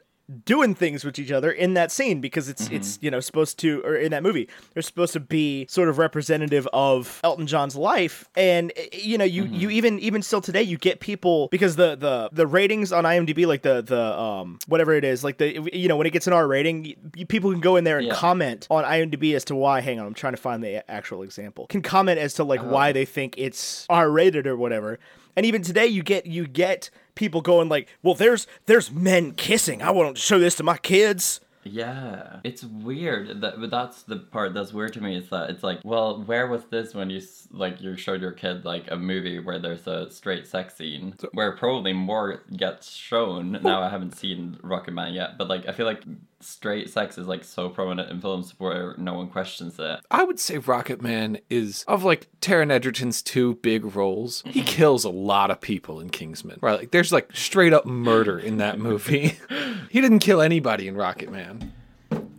doing 0.47 0.75
things 0.75 1.05
with 1.05 1.19
each 1.19 1.31
other 1.31 1.51
in 1.53 1.75
that 1.75 1.93
scene 1.93 2.21
because 2.21 2.49
it's 2.49 2.65
Mm-hmm. 2.65 2.77
it's 2.77 2.99
you 3.03 3.11
know 3.11 3.21
supposed 3.21 3.59
to 3.59 3.83
or 3.85 3.95
in 3.95 4.11
that 4.13 4.23
movie 4.23 4.49
they're 4.73 4.83
supposed 4.83 5.13
to 5.13 5.21
be 5.21 5.67
sort 5.69 5.89
of 5.91 5.99
representative 5.99 6.67
of 6.73 7.21
Elton 7.23 7.47
John's 7.47 7.77
life 7.77 8.27
and 8.35 8.73
eh, 8.77 8.87
you 8.93 9.19
know 9.19 9.25
you 9.25 9.45
Mm-hmm. 9.45 9.55
you 9.55 9.71
even 9.71 9.99
even 9.99 10.23
still 10.23 10.41
today 10.41 10.63
you 10.63 10.79
get 10.79 11.01
people 11.01 11.49
because 11.51 11.77
the 11.77 11.95
the 11.97 12.31
the 12.33 12.47
ratings 12.47 12.91
on 12.91 13.05
IMDb 13.05 13.47
like 13.47 13.61
the 13.63 13.83
the 13.83 14.01
um 14.19 14.59
whatever 14.67 14.95
it 14.95 15.05
is 15.05 15.23
like 15.25 15.37
the 15.37 15.69
you 15.75 15.89
know 15.89 15.97
when 15.99 16.07
it 16.07 16.13
gets 16.15 16.27
an 16.27 16.33
R 16.33 16.47
rating 16.49 16.85
y- 16.85 16.95
y- 17.19 17.25
people 17.25 17.51
can 17.51 17.61
go 17.61 17.77
in 17.77 17.85
there 17.85 17.99
and 17.99 18.07
Yeah. 18.07 18.15
comment 18.15 18.67
on 18.71 18.83
IMDb 18.85 19.35
as 19.35 19.45
to 19.47 19.55
why 19.55 19.81
hang 19.83 20.01
on 20.01 20.07
I'm 20.07 20.15
trying 20.15 20.33
to 20.33 20.41
find 20.41 20.65
the 20.65 20.89
actual 20.91 21.23
example 21.23 21.67
can 21.67 21.83
comment 21.83 22.19
as 22.19 22.33
to 22.35 22.45
like 22.45 22.61
Uh-huh. 22.61 22.71
why 22.71 22.93
they 22.93 23.05
think 23.05 23.35
it's 23.37 23.85
R 23.91 24.11
rated 24.11 24.47
or 24.47 24.57
whatever 24.57 24.99
and 25.37 25.45
even 25.45 25.61
today 25.63 25.87
you 25.87 26.03
get 26.03 26.25
you 26.25 26.47
get 26.47 26.89
people 27.15 27.41
going 27.41 27.69
like 27.69 27.89
well 28.03 28.15
there's 28.15 28.47
there's 28.67 28.91
men 28.91 29.33
kissing 29.33 29.83
I 29.83 29.91
won't 29.91 30.19
show 30.19 30.39
this 30.39 30.55
to 30.57 30.63
my 30.63 30.77
kids 30.79 31.41
Yeah, 31.65 32.41
it's 32.45 32.63
weird. 32.63 33.41
That 33.41 33.59
but 33.59 33.71
that's 33.71 34.03
the 34.03 34.17
part 34.17 34.53
that's 34.53 34.73
weird 34.73 34.93
to 34.95 35.01
me. 35.01 35.17
Is 35.17 35.31
that 35.31 35.49
it's 35.51 35.63
like, 35.63 35.81
well, 35.83 36.23
where 36.23 36.47
was 36.47 36.65
this 36.67 36.95
when 36.95 37.09
you 37.09 37.23
like 37.51 37.81
you 37.81 37.97
showed 37.97 38.21
your 38.21 38.33
kid 38.33 38.65
like 38.65 38.91
a 38.91 38.97
movie 38.97 39.39
where 39.39 39.59
there's 39.59 39.87
a 39.87 40.11
straight 40.11 40.47
sex 40.47 40.77
scene, 40.77 41.15
where 41.33 41.53
probably 41.57 41.95
more 41.95 42.43
gets 42.55 42.91
shown. 42.91 43.53
Now 43.63 43.83
I 43.83 43.89
haven't 43.89 44.17
seen 44.17 44.59
Rocketman 44.63 45.15
yet, 45.15 45.39
but 45.39 45.49
like 45.49 45.67
I 45.67 45.73
feel 45.73 45.87
like 45.87 46.03
straight 46.45 46.91
sex 46.91 47.19
is 47.19 47.27
like 47.27 47.45
so 47.45 47.69
prominent 47.69 48.11
in 48.11 48.21
films 48.21 48.55
where 48.59 48.95
no 48.99 49.15
one 49.15 49.29
questions 49.29 49.79
it. 49.79 50.01
I 50.11 50.25
would 50.25 50.39
say 50.39 50.59
Rocketman 50.59 51.41
is 51.51 51.85
of 51.89 52.05
like 52.05 52.29
Taron 52.41 52.71
Egerton's 52.71 53.23
two 53.23 53.57
big 53.57 53.97
roles. 53.97 54.43
He 54.47 54.61
mm-hmm. 54.61 54.67
kills 54.67 55.05
a 55.05 55.11
lot 55.11 55.51
of 55.51 55.61
people 55.61 56.01
in 56.01 56.11
Kingsman. 56.11 56.59
Right, 56.61 56.79
like 56.79 56.91
there's 56.91 57.13
like 57.13 57.35
straight 57.35 57.73
up 57.73 57.87
murder 57.87 58.39
in 58.39 58.59
that 58.59 58.79
movie. 58.79 59.39
he 59.91 60.01
didn't 60.01 60.21
kill 60.21 60.41
anybody 60.41 60.89
in 60.89 60.95
Rocketman. 60.95 61.71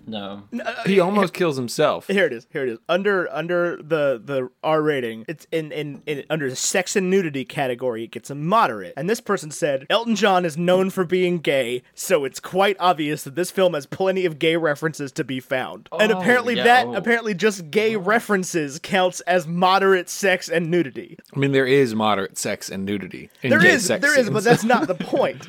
No, 0.08 0.44
uh, 0.64 0.84
He 0.86 1.00
almost 1.00 1.34
kills 1.34 1.58
himself. 1.58 2.08
Here 2.08 2.26
it 2.26 2.34
is. 2.34 2.46
Here 2.52 2.64
it 2.64 2.70
is. 2.70 2.78
Under 2.88 3.28
under 3.34 3.78
the 3.78 4.22
the 4.24 4.50
R 4.64 4.82
rating, 4.82 5.26
it's 5.28 5.48
in, 5.52 5.72
in 5.72 6.04
in 6.06 6.24
under 6.30 6.50
the 6.50 6.56
sex 6.56 6.96
and 6.96 7.10
nudity 7.10 7.44
category. 7.46 8.04
It 8.04 8.12
gets 8.12 8.30
a 8.30 8.36
moderate. 8.36 8.94
And 8.98 9.10
this 9.10 9.20
person 9.20 9.50
said 9.52 9.88
Elton 9.90 10.16
John 10.16 10.46
is 10.46 10.58
known 10.58 10.90
for 10.92 11.06
being 11.06 11.40
gay, 11.40 11.82
so 11.96 12.24
it's 12.24 12.40
quite 12.40 12.78
obvious 12.80 13.24
that 13.24 13.36
this 13.36 13.50
film 13.50 13.74
has 13.74 13.86
plenty 13.86 14.26
of 14.26 14.38
gay 14.38 14.56
references 14.58 15.12
to 15.14 15.24
be 15.24 15.40
found. 15.40 15.90
Oh, 15.92 15.98
and 15.98 16.12
Oh, 16.12 16.20
apparently 16.20 16.56
yeah, 16.56 16.64
that 16.66 16.88
oh. 16.88 16.94
apparently 16.94 17.34
just 17.34 17.72
gay 17.72 17.96
references 17.96 18.80
counts 18.84 19.22
as 19.22 19.48
moderate 19.48 20.10
sex 20.10 20.50
and 20.50 20.70
nudity. 20.70 21.18
I 21.36 21.40
mean, 21.40 21.52
there 21.52 21.66
is 21.68 21.96
moderate 21.96 22.38
sex 22.38 22.70
and 22.70 22.86
nudity. 22.86 23.30
In 23.42 23.50
There 23.50 23.60
gay 23.60 23.70
is 23.72 23.86
sex 23.86 24.02
there 24.02 24.12
is, 24.12 24.28
scenes. 24.28 24.30
but 24.30 24.44
that's 24.44 24.64
not 24.64 24.88
the 24.88 24.96
point. 25.00 25.48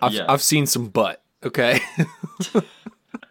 I've, 0.00 0.12
Yeah. 0.14 0.24
I've 0.28 0.42
seen 0.42 0.64
some 0.66 0.86
butt. 0.88 1.22
Okay, 1.44 1.78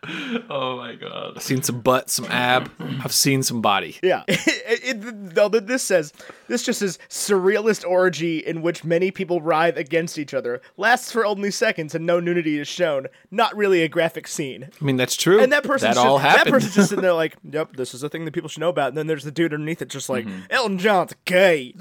oh 0.49 0.77
my 0.77 0.95
god. 0.95 1.33
I've 1.35 1.41
seen 1.43 1.61
some 1.61 1.81
butt, 1.81 2.09
some 2.09 2.25
ab. 2.25 2.71
I've 3.03 3.13
seen 3.13 3.43
some 3.43 3.61
body. 3.61 3.97
Yeah. 4.03 4.23
It, 4.27 4.95
it, 5.05 5.35
though 5.35 5.49
that 5.49 5.67
this 5.67 5.83
says 5.83 6.13
this 6.47 6.63
just 6.63 6.79
says 6.79 6.97
surrealist 7.09 7.85
orgy 7.87 8.37
in 8.39 8.61
which 8.61 8.83
many 8.83 9.11
people 9.11 9.41
writhe 9.41 9.75
against 9.77 10.17
each 10.17 10.33
other 10.33 10.61
lasts 10.77 11.11
for 11.11 11.25
only 11.25 11.51
seconds 11.51 11.93
and 11.95 12.05
no 12.05 12.19
nudity 12.19 12.57
is 12.59 12.67
shown. 12.67 13.07
Not 13.31 13.55
really 13.55 13.81
a 13.83 13.89
graphic 13.89 14.27
scene. 14.27 14.69
I 14.79 14.83
mean, 14.85 14.95
that's 14.97 15.15
true. 15.15 15.39
And 15.41 15.51
that 15.51 15.63
person's 15.63 15.81
that 15.81 15.95
just, 15.95 16.05
all 16.05 16.19
that 16.19 16.37
happened. 16.37 16.53
person's 16.53 16.75
just 16.75 16.89
sitting 16.89 17.01
there 17.01 17.13
like, 17.25 17.35
"Yep, 17.43 17.75
this 17.75 17.93
is 17.93 18.03
a 18.03 18.09
thing 18.09 18.23
that 18.25 18.33
people 18.33 18.49
should 18.49 18.61
know 18.61 18.69
about." 18.69 18.89
And 18.89 18.97
then 18.97 19.07
there's 19.07 19.23
the 19.23 19.31
dude 19.31 19.53
underneath 19.53 19.81
it, 19.81 19.89
just 19.89 20.09
like 20.09 20.25
Mm-hmm. 20.25 20.39
Elton 20.49 20.77
John's 20.77 21.13
gay. 21.25 21.73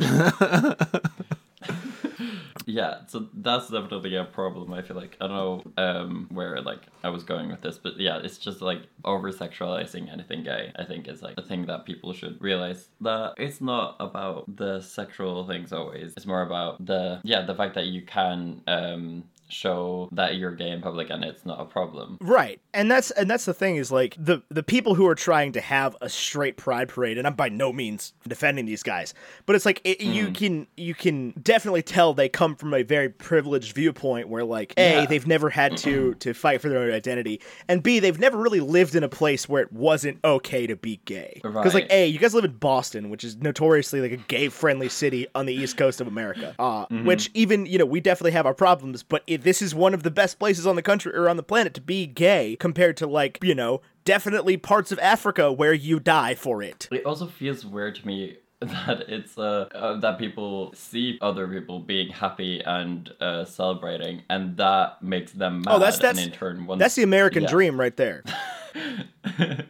Yeah, 2.69 3.07
so 3.07 3.29
that's 3.33 3.69
definitely 3.71 4.17
a 4.17 4.25
problem. 4.25 4.73
I 4.73 4.83
feel 4.83 4.97
like 4.97 5.17
I 5.21 5.29
don't 5.29 5.37
know 5.37 5.73
um, 5.83 6.27
where 6.33 6.61
like 6.61 6.81
I 7.05 7.11
was 7.11 7.23
going 7.23 7.49
with 7.49 7.61
this, 7.61 7.79
but 7.79 7.97
yeah, 7.97 8.19
it's 8.19 8.39
just 8.39 8.61
like 8.61 8.83
over 9.05 9.31
sexualizing 9.31 10.13
anything 10.13 10.43
gay. 10.43 10.73
I 10.75 10.83
think 10.85 11.07
is 11.07 11.23
like 11.23 11.35
a 11.39 11.43
thing 11.43 11.67
that 11.67 11.87
people 11.87 12.13
should 12.13 12.43
realize 12.43 12.89
that 13.03 13.35
it's 13.37 13.61
not 13.61 13.95
about 14.01 14.45
the 14.57 14.81
sexual 14.81 15.47
things 15.47 15.73
always. 15.73 16.13
It's 16.17 16.27
more 16.27 16.43
about 16.43 16.85
the 16.85 17.21
yeah 17.23 17.43
the 17.43 17.55
fact 17.55 17.77
that 17.77 17.87
you 17.87 18.03
can 18.03 18.63
um, 18.67 19.25
show 19.49 20.09
that 20.12 20.37
you're 20.37 20.55
gay 20.55 20.71
in 20.71 20.81
public 20.81 21.11
and 21.11 21.25
it's 21.25 21.45
not 21.47 21.61
a 21.61 21.65
problem. 21.65 22.19
Right. 22.21 22.61
And 22.75 22.91
that's 22.91 23.11
and 23.12 23.29
that's 23.31 23.45
the 23.45 23.55
thing 23.55 23.76
is 23.76 23.91
like 23.93 24.17
the 24.19 24.43
the 24.50 24.62
people 24.62 24.95
who 24.95 25.07
are 25.07 25.15
trying 25.15 25.53
to 25.53 25.61
have 25.61 25.97
a 26.00 26.09
straight 26.09 26.57
pride 26.57 26.88
parade 26.88 27.17
and 27.19 27.26
I'm 27.26 27.35
by 27.35 27.49
no 27.49 27.73
means 27.73 28.12
defending 28.29 28.67
these 28.67 28.83
guys, 28.83 29.15
but 29.47 29.57
it's 29.57 29.65
like 29.65 29.81
it, 29.85 30.00
you 30.00 30.31
can 30.31 30.67
you 30.76 30.95
can 30.95 31.31
definitely 31.43 31.83
tell 31.83 32.12
they 32.15 32.29
come 32.29 32.57
from 32.57 32.75
a 32.75 32.83
very 32.83 33.09
privileged 33.09 33.75
viewpoint 33.75 34.29
where 34.29 34.45
like 34.45 34.75
A 34.76 35.00
Yeah. 35.03 35.07
they've 35.07 35.26
never 35.26 35.49
had 35.50 35.76
to 35.79 36.15
to 36.21 36.35
fight 36.35 36.61
for 36.61 36.69
their 36.69 36.79
own 36.81 36.91
identity 36.93 37.41
and 37.69 37.83
B 37.83 37.99
they've 38.00 38.19
never 38.19 38.37
really 38.38 38.61
lived 38.61 38.95
in 38.95 39.05
a 39.05 39.09
place 39.09 39.49
where 39.49 39.62
it 39.62 39.73
wasn't 39.73 40.19
okay 40.25 40.67
to 40.67 40.76
be 40.76 41.00
gay. 41.05 41.41
Cuz 41.43 41.73
like 41.75 41.85
Right. 41.85 41.93
A 41.93 42.07
you 42.09 42.19
guys 42.19 42.35
live 42.35 42.45
in 42.45 42.53
Boston, 42.57 43.11
which 43.11 43.23
is 43.25 43.37
notoriously 43.37 44.00
like 44.00 44.12
a 44.12 44.17
gay 44.17 44.49
friendly 44.49 44.88
city 44.88 45.26
on 45.35 45.47
the 45.47 45.55
east 45.55 45.76
coast 45.76 46.00
of 46.00 46.07
America. 46.09 46.55
Uh 46.59 46.87
which 47.05 47.31
even, 47.35 47.67
you 47.67 47.79
know, 47.79 47.87
we 47.87 48.00
definitely 48.00 48.33
have 48.33 48.47
our 48.47 48.55
problems, 48.55 49.03
but 49.03 49.23
it, 49.26 49.36
this 49.37 49.61
is 49.62 49.75
one 49.75 49.95
of 49.95 50.02
the 50.02 50.11
best 50.11 50.38
places 50.38 50.66
on 50.66 50.76
the 50.76 50.83
country 50.83 51.14
or 51.14 51.28
on 51.28 51.37
the 51.37 51.43
planet 51.43 51.75
to 51.75 51.81
be 51.81 52.07
gay 52.07 52.57
compared 52.59 52.97
to 52.99 53.07
like, 53.07 53.38
you 53.43 53.55
know, 53.55 53.81
definitely 54.05 54.57
parts 54.57 54.93
of 54.93 54.99
Africa 55.00 55.52
where 55.52 55.73
you 55.73 56.00
die 56.00 56.35
for 56.35 56.62
it. 56.62 56.88
It 56.93 57.05
also 57.07 57.26
feels 57.26 57.64
weird 57.64 57.97
to 57.97 58.07
me 58.07 58.38
that 58.61 59.05
it's 59.09 59.37
uh, 59.37 59.69
uh 59.75 60.00
that 60.00 60.19
people 60.19 60.73
see 60.75 61.19
other 61.21 61.47
people 61.47 61.78
being 61.78 62.09
happy 62.09 62.62
and 62.64 63.11
uh 63.21 63.45
celebrating 63.45 64.23
and 64.31 64.57
that 64.57 65.02
makes 65.02 65.32
them 65.32 65.61
mad 65.61 65.75
Oh, 65.75 65.78
that's 65.78 65.99
that's 65.99 66.19
in 66.19 66.30
turn 66.32 66.67
wants- 66.67 66.80
that's 66.80 66.95
the 66.95 67.02
American 67.02 67.43
yeah. 67.43 67.50
dream 67.50 67.78
right 67.78 67.95
there. 67.97 68.23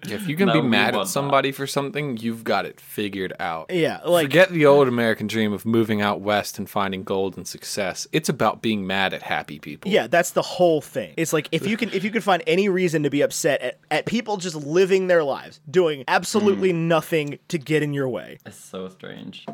if 0.05 0.29
you 0.29 0.37
can 0.37 0.47
No, 0.49 0.55
be 0.55 0.63
mad 0.63 0.95
want 0.95 1.03
at 1.03 1.07
that. 1.07 1.13
somebody 1.13 1.53
for 1.53 1.67
something, 1.67 2.17
you've 2.17 2.45
got 2.45 2.67
it 2.67 2.81
figured 2.81 3.33
out. 3.41 3.71
Yeah, 3.71 4.01
like 4.05 4.27
Forget 4.27 4.51
the 4.51 4.67
old 4.67 4.89
American 4.89 5.27
dream 5.27 5.53
of 5.53 5.65
moving 5.65 6.01
out 6.03 6.21
west 6.21 6.59
and 6.59 6.69
finding 6.69 7.03
gold 7.05 7.37
and 7.37 7.47
success. 7.47 8.07
It's 8.13 8.29
about 8.29 8.63
being 8.63 8.87
mad 8.87 9.15
at 9.15 9.23
happy 9.23 9.59
people. 9.59 9.91
Yeah, 9.91 10.07
that's 10.07 10.31
the 10.33 10.43
whole 10.43 10.81
thing. 10.81 11.15
It's 11.17 11.33
like 11.33 11.49
if 11.53 11.67
you 11.67 11.77
can 11.77 11.91
if 11.93 12.05
you 12.05 12.11
can 12.11 12.23
find 12.23 12.43
any 12.47 12.69
reason 12.69 13.03
to 13.05 13.11
be 13.11 13.23
upset 13.23 13.61
at, 13.63 13.79
at 13.91 14.07
people 14.07 14.37
just 14.37 14.57
living 14.57 15.07
their 15.07 15.25
lives, 15.25 15.61
doing 15.71 16.05
absolutely 16.09 16.71
Hmm. 16.71 16.89
nothing 16.89 17.39
to 17.49 17.59
get 17.59 17.83
in 17.83 17.93
your 17.95 18.09
way. 18.09 18.39
It's 18.47 18.57
so 18.57 18.89
strange. 18.89 19.47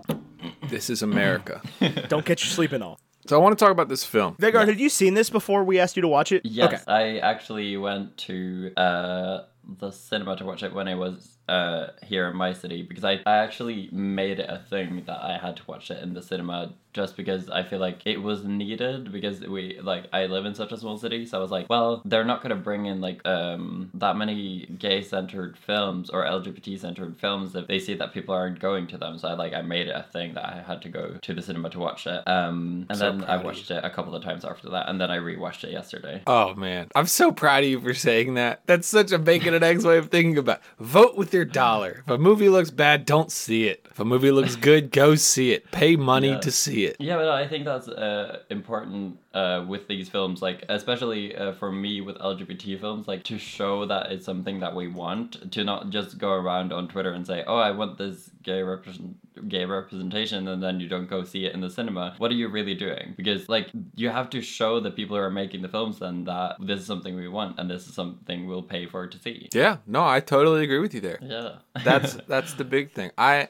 This 0.68 0.90
is 0.90 1.02
America. 1.02 1.60
Don't 2.08 2.24
get 2.24 2.42
your 2.42 2.50
sleeping 2.50 2.82
on. 2.82 2.96
So 3.26 3.36
I 3.36 3.42
want 3.42 3.56
to 3.56 3.62
talk 3.62 3.70
about 3.72 3.88
this 3.88 4.04
film. 4.04 4.34
Vegard, 4.40 4.66
had 4.66 4.80
you 4.80 4.88
seen 4.88 5.14
this 5.14 5.30
before 5.30 5.62
we 5.64 5.78
asked 5.78 5.96
you 5.96 6.02
to 6.02 6.08
watch 6.08 6.32
it? 6.32 6.42
Yes, 6.44 6.72
Okay. 6.72 6.82
I 6.92 7.18
actually 7.18 7.76
went 7.76 8.16
to 8.18 8.72
uh, 8.76 9.42
the 9.78 9.90
cinema 9.90 10.36
to 10.36 10.44
watch 10.44 10.62
it 10.62 10.72
when 10.74 10.88
I 10.88 10.94
was 10.96 11.38
uh, 11.48 11.88
here 12.02 12.28
in 12.28 12.36
my 12.36 12.52
city 12.52 12.82
because 12.82 13.04
I, 13.04 13.20
I 13.26 13.36
actually 13.38 13.88
made 13.92 14.40
it 14.40 14.48
a 14.48 14.58
thing 14.58 15.02
that 15.06 15.22
I 15.22 15.38
had 15.38 15.56
to 15.58 15.62
watch 15.66 15.90
it 15.90 16.02
in 16.02 16.14
the 16.14 16.22
cinema 16.22 16.74
just 16.92 17.16
because 17.16 17.48
I 17.48 17.62
feel 17.62 17.78
like 17.78 18.00
it 18.06 18.20
was 18.22 18.44
needed 18.44 19.10
because 19.12 19.40
we 19.40 19.78
like 19.82 20.04
I 20.12 20.26
live 20.26 20.44
in 20.46 20.54
such 20.54 20.72
a 20.72 20.76
small 20.76 20.98
city 20.98 21.24
so 21.26 21.38
I 21.38 21.40
was 21.40 21.50
like 21.50 21.66
well 21.70 22.02
they're 22.04 22.24
not 22.24 22.42
gonna 22.42 22.56
bring 22.56 22.86
in 22.86 23.00
like 23.00 23.24
um 23.26 23.90
that 23.94 24.16
many 24.16 24.66
gay 24.78 25.02
centered 25.02 25.56
films 25.56 26.10
or 26.10 26.24
LGBT 26.24 26.78
centered 26.78 27.16
films 27.18 27.54
if 27.54 27.66
they 27.66 27.78
see 27.78 27.94
that 27.94 28.12
people 28.12 28.34
aren't 28.34 28.58
going 28.60 28.86
to 28.88 28.98
them 28.98 29.18
so 29.18 29.28
I 29.28 29.34
like 29.34 29.52
I 29.54 29.62
made 29.62 29.88
it 29.88 29.96
a 29.96 30.02
thing 30.12 30.34
that 30.34 30.44
I 30.44 30.62
had 30.66 30.82
to 30.82 30.88
go 30.88 31.16
to 31.20 31.34
the 31.34 31.42
cinema 31.42 31.70
to 31.70 31.78
watch 31.78 32.06
it 32.06 32.22
um 32.28 32.86
and 32.88 32.98
So 32.98 33.10
then 33.10 33.24
I 33.24 33.36
watched 33.38 33.70
it 33.70 33.84
a 33.84 33.90
couple 33.90 34.14
of 34.14 34.22
times 34.22 34.44
after 34.44 34.68
that 34.70 34.88
and 34.88 35.00
then 35.00 35.10
I 35.10 35.18
rewatched 35.18 35.64
it 35.64 35.70
yesterday 35.72 36.22
Oh 36.26 36.54
man, 36.54 36.88
I'm 36.94 37.06
so 37.06 37.32
proud 37.32 37.64
of 37.64 37.70
you 37.70 37.80
for 37.80 37.94
saying 37.94 38.34
that. 38.34 38.62
That's 38.66 38.86
such 38.86 39.12
a 39.12 39.18
bacon 39.18 39.54
and 39.54 39.64
eggs 39.64 39.84
way 39.84 39.98
of 39.98 40.08
thinking 40.10 40.38
about. 40.38 40.60
Vote 40.78 41.16
with 41.16 41.32
your 41.34 41.44
dollar. 41.44 42.02
If 42.06 42.10
a 42.10 42.18
movie 42.18 42.48
looks 42.48 42.70
bad, 42.70 43.06
don't 43.06 43.30
see 43.32 43.66
it. 43.68 43.86
If 43.90 43.98
a 43.98 44.04
movie 44.04 44.30
looks 44.30 44.56
good, 44.70 44.90
go 44.90 45.14
see 45.14 45.52
it. 45.52 45.70
Pay 45.72 45.96
money 45.96 46.30
Yeah. 46.30 46.38
to 46.40 46.50
see 46.50 46.81
it. 46.81 46.81
Yeah, 46.98 47.16
but 47.16 47.28
I 47.28 47.46
think 47.48 47.64
that's 47.64 47.88
uh, 47.88 48.40
important 48.50 49.18
uh, 49.34 49.64
with 49.66 49.88
these 49.88 50.08
films, 50.08 50.42
like 50.42 50.64
especially 50.68 51.34
uh, 51.36 51.52
for 51.52 51.72
me 51.72 52.00
with 52.00 52.16
LGBT 52.18 52.80
films, 52.80 53.08
like 53.08 53.22
to 53.24 53.38
show 53.38 53.86
that 53.86 54.12
it's 54.12 54.24
something 54.24 54.60
that 54.60 54.74
we 54.74 54.88
want, 54.88 55.52
to 55.52 55.64
not 55.64 55.90
just 55.90 56.18
go 56.18 56.32
around 56.32 56.72
on 56.72 56.88
Twitter 56.88 57.12
and 57.12 57.26
say, 57.26 57.44
"Oh, 57.46 57.56
I 57.56 57.70
want 57.70 57.98
this 57.98 58.30
gay 58.42 58.62
represent 58.62 59.16
gay 59.48 59.64
representation," 59.64 60.48
and 60.48 60.62
then 60.62 60.80
you 60.80 60.88
don't 60.88 61.08
go 61.08 61.24
see 61.24 61.46
it 61.46 61.54
in 61.54 61.60
the 61.60 61.70
cinema. 61.70 62.14
What 62.18 62.30
are 62.30 62.34
you 62.34 62.48
really 62.48 62.74
doing? 62.74 63.14
Because 63.16 63.48
like 63.48 63.70
you 63.94 64.08
have 64.10 64.30
to 64.30 64.40
show 64.42 64.80
the 64.80 64.90
people 64.90 65.16
who 65.16 65.22
are 65.22 65.30
making 65.30 65.62
the 65.62 65.68
films 65.68 65.98
then 65.98 66.24
that 66.24 66.56
this 66.60 66.80
is 66.80 66.86
something 66.86 67.14
we 67.16 67.28
want 67.28 67.58
and 67.58 67.70
this 67.70 67.86
is 67.88 67.94
something 67.94 68.46
we'll 68.46 68.62
pay 68.62 68.86
for 68.86 69.06
to 69.06 69.18
see. 69.18 69.48
Yeah, 69.52 69.78
no, 69.86 70.04
I 70.04 70.20
totally 70.20 70.64
agree 70.64 70.78
with 70.78 70.94
you 70.94 71.00
there. 71.00 71.18
Yeah, 71.22 71.56
That's 71.84 72.14
that's 72.28 72.54
the 72.54 72.64
big 72.64 72.92
thing. 72.92 73.10
I 73.16 73.48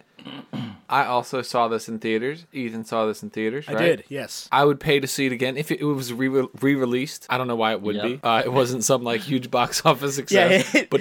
I 0.93 1.07
also 1.07 1.41
saw 1.41 1.69
this 1.69 1.89
in 1.89 1.99
theaters. 1.99 2.45
Ethan 2.53 2.85
saw 2.85 3.07
this 3.07 3.23
in 3.23 3.31
theaters. 3.31 3.65
I 3.67 3.73
right? 3.73 3.83
did. 3.83 4.05
Yes. 4.09 4.47
I 4.53 4.65
would 4.65 4.79
pay 4.79 5.01
to 5.01 5.07
see 5.07 5.25
it 5.25 5.33
again 5.33 5.57
if 5.57 5.71
it, 5.71 5.81
it 5.81 5.85
was 5.85 6.13
re 6.13 6.29
released. 6.29 7.27
I 7.31 7.39
don't 7.39 7.49
know 7.49 7.57
why 7.57 7.73
it 7.73 7.81
would 7.81 7.97
Yep. 7.97 8.05
be. 8.05 8.21
Uh, 8.23 8.43
it 8.45 8.53
wasn't 8.53 8.85
some 8.85 9.03
like 9.03 9.23
huge 9.23 9.51
box 9.51 9.81
office 9.87 10.17
success. 10.17 10.51
Yeah. 10.51 10.59
success. 10.63 10.87
but 10.91 11.01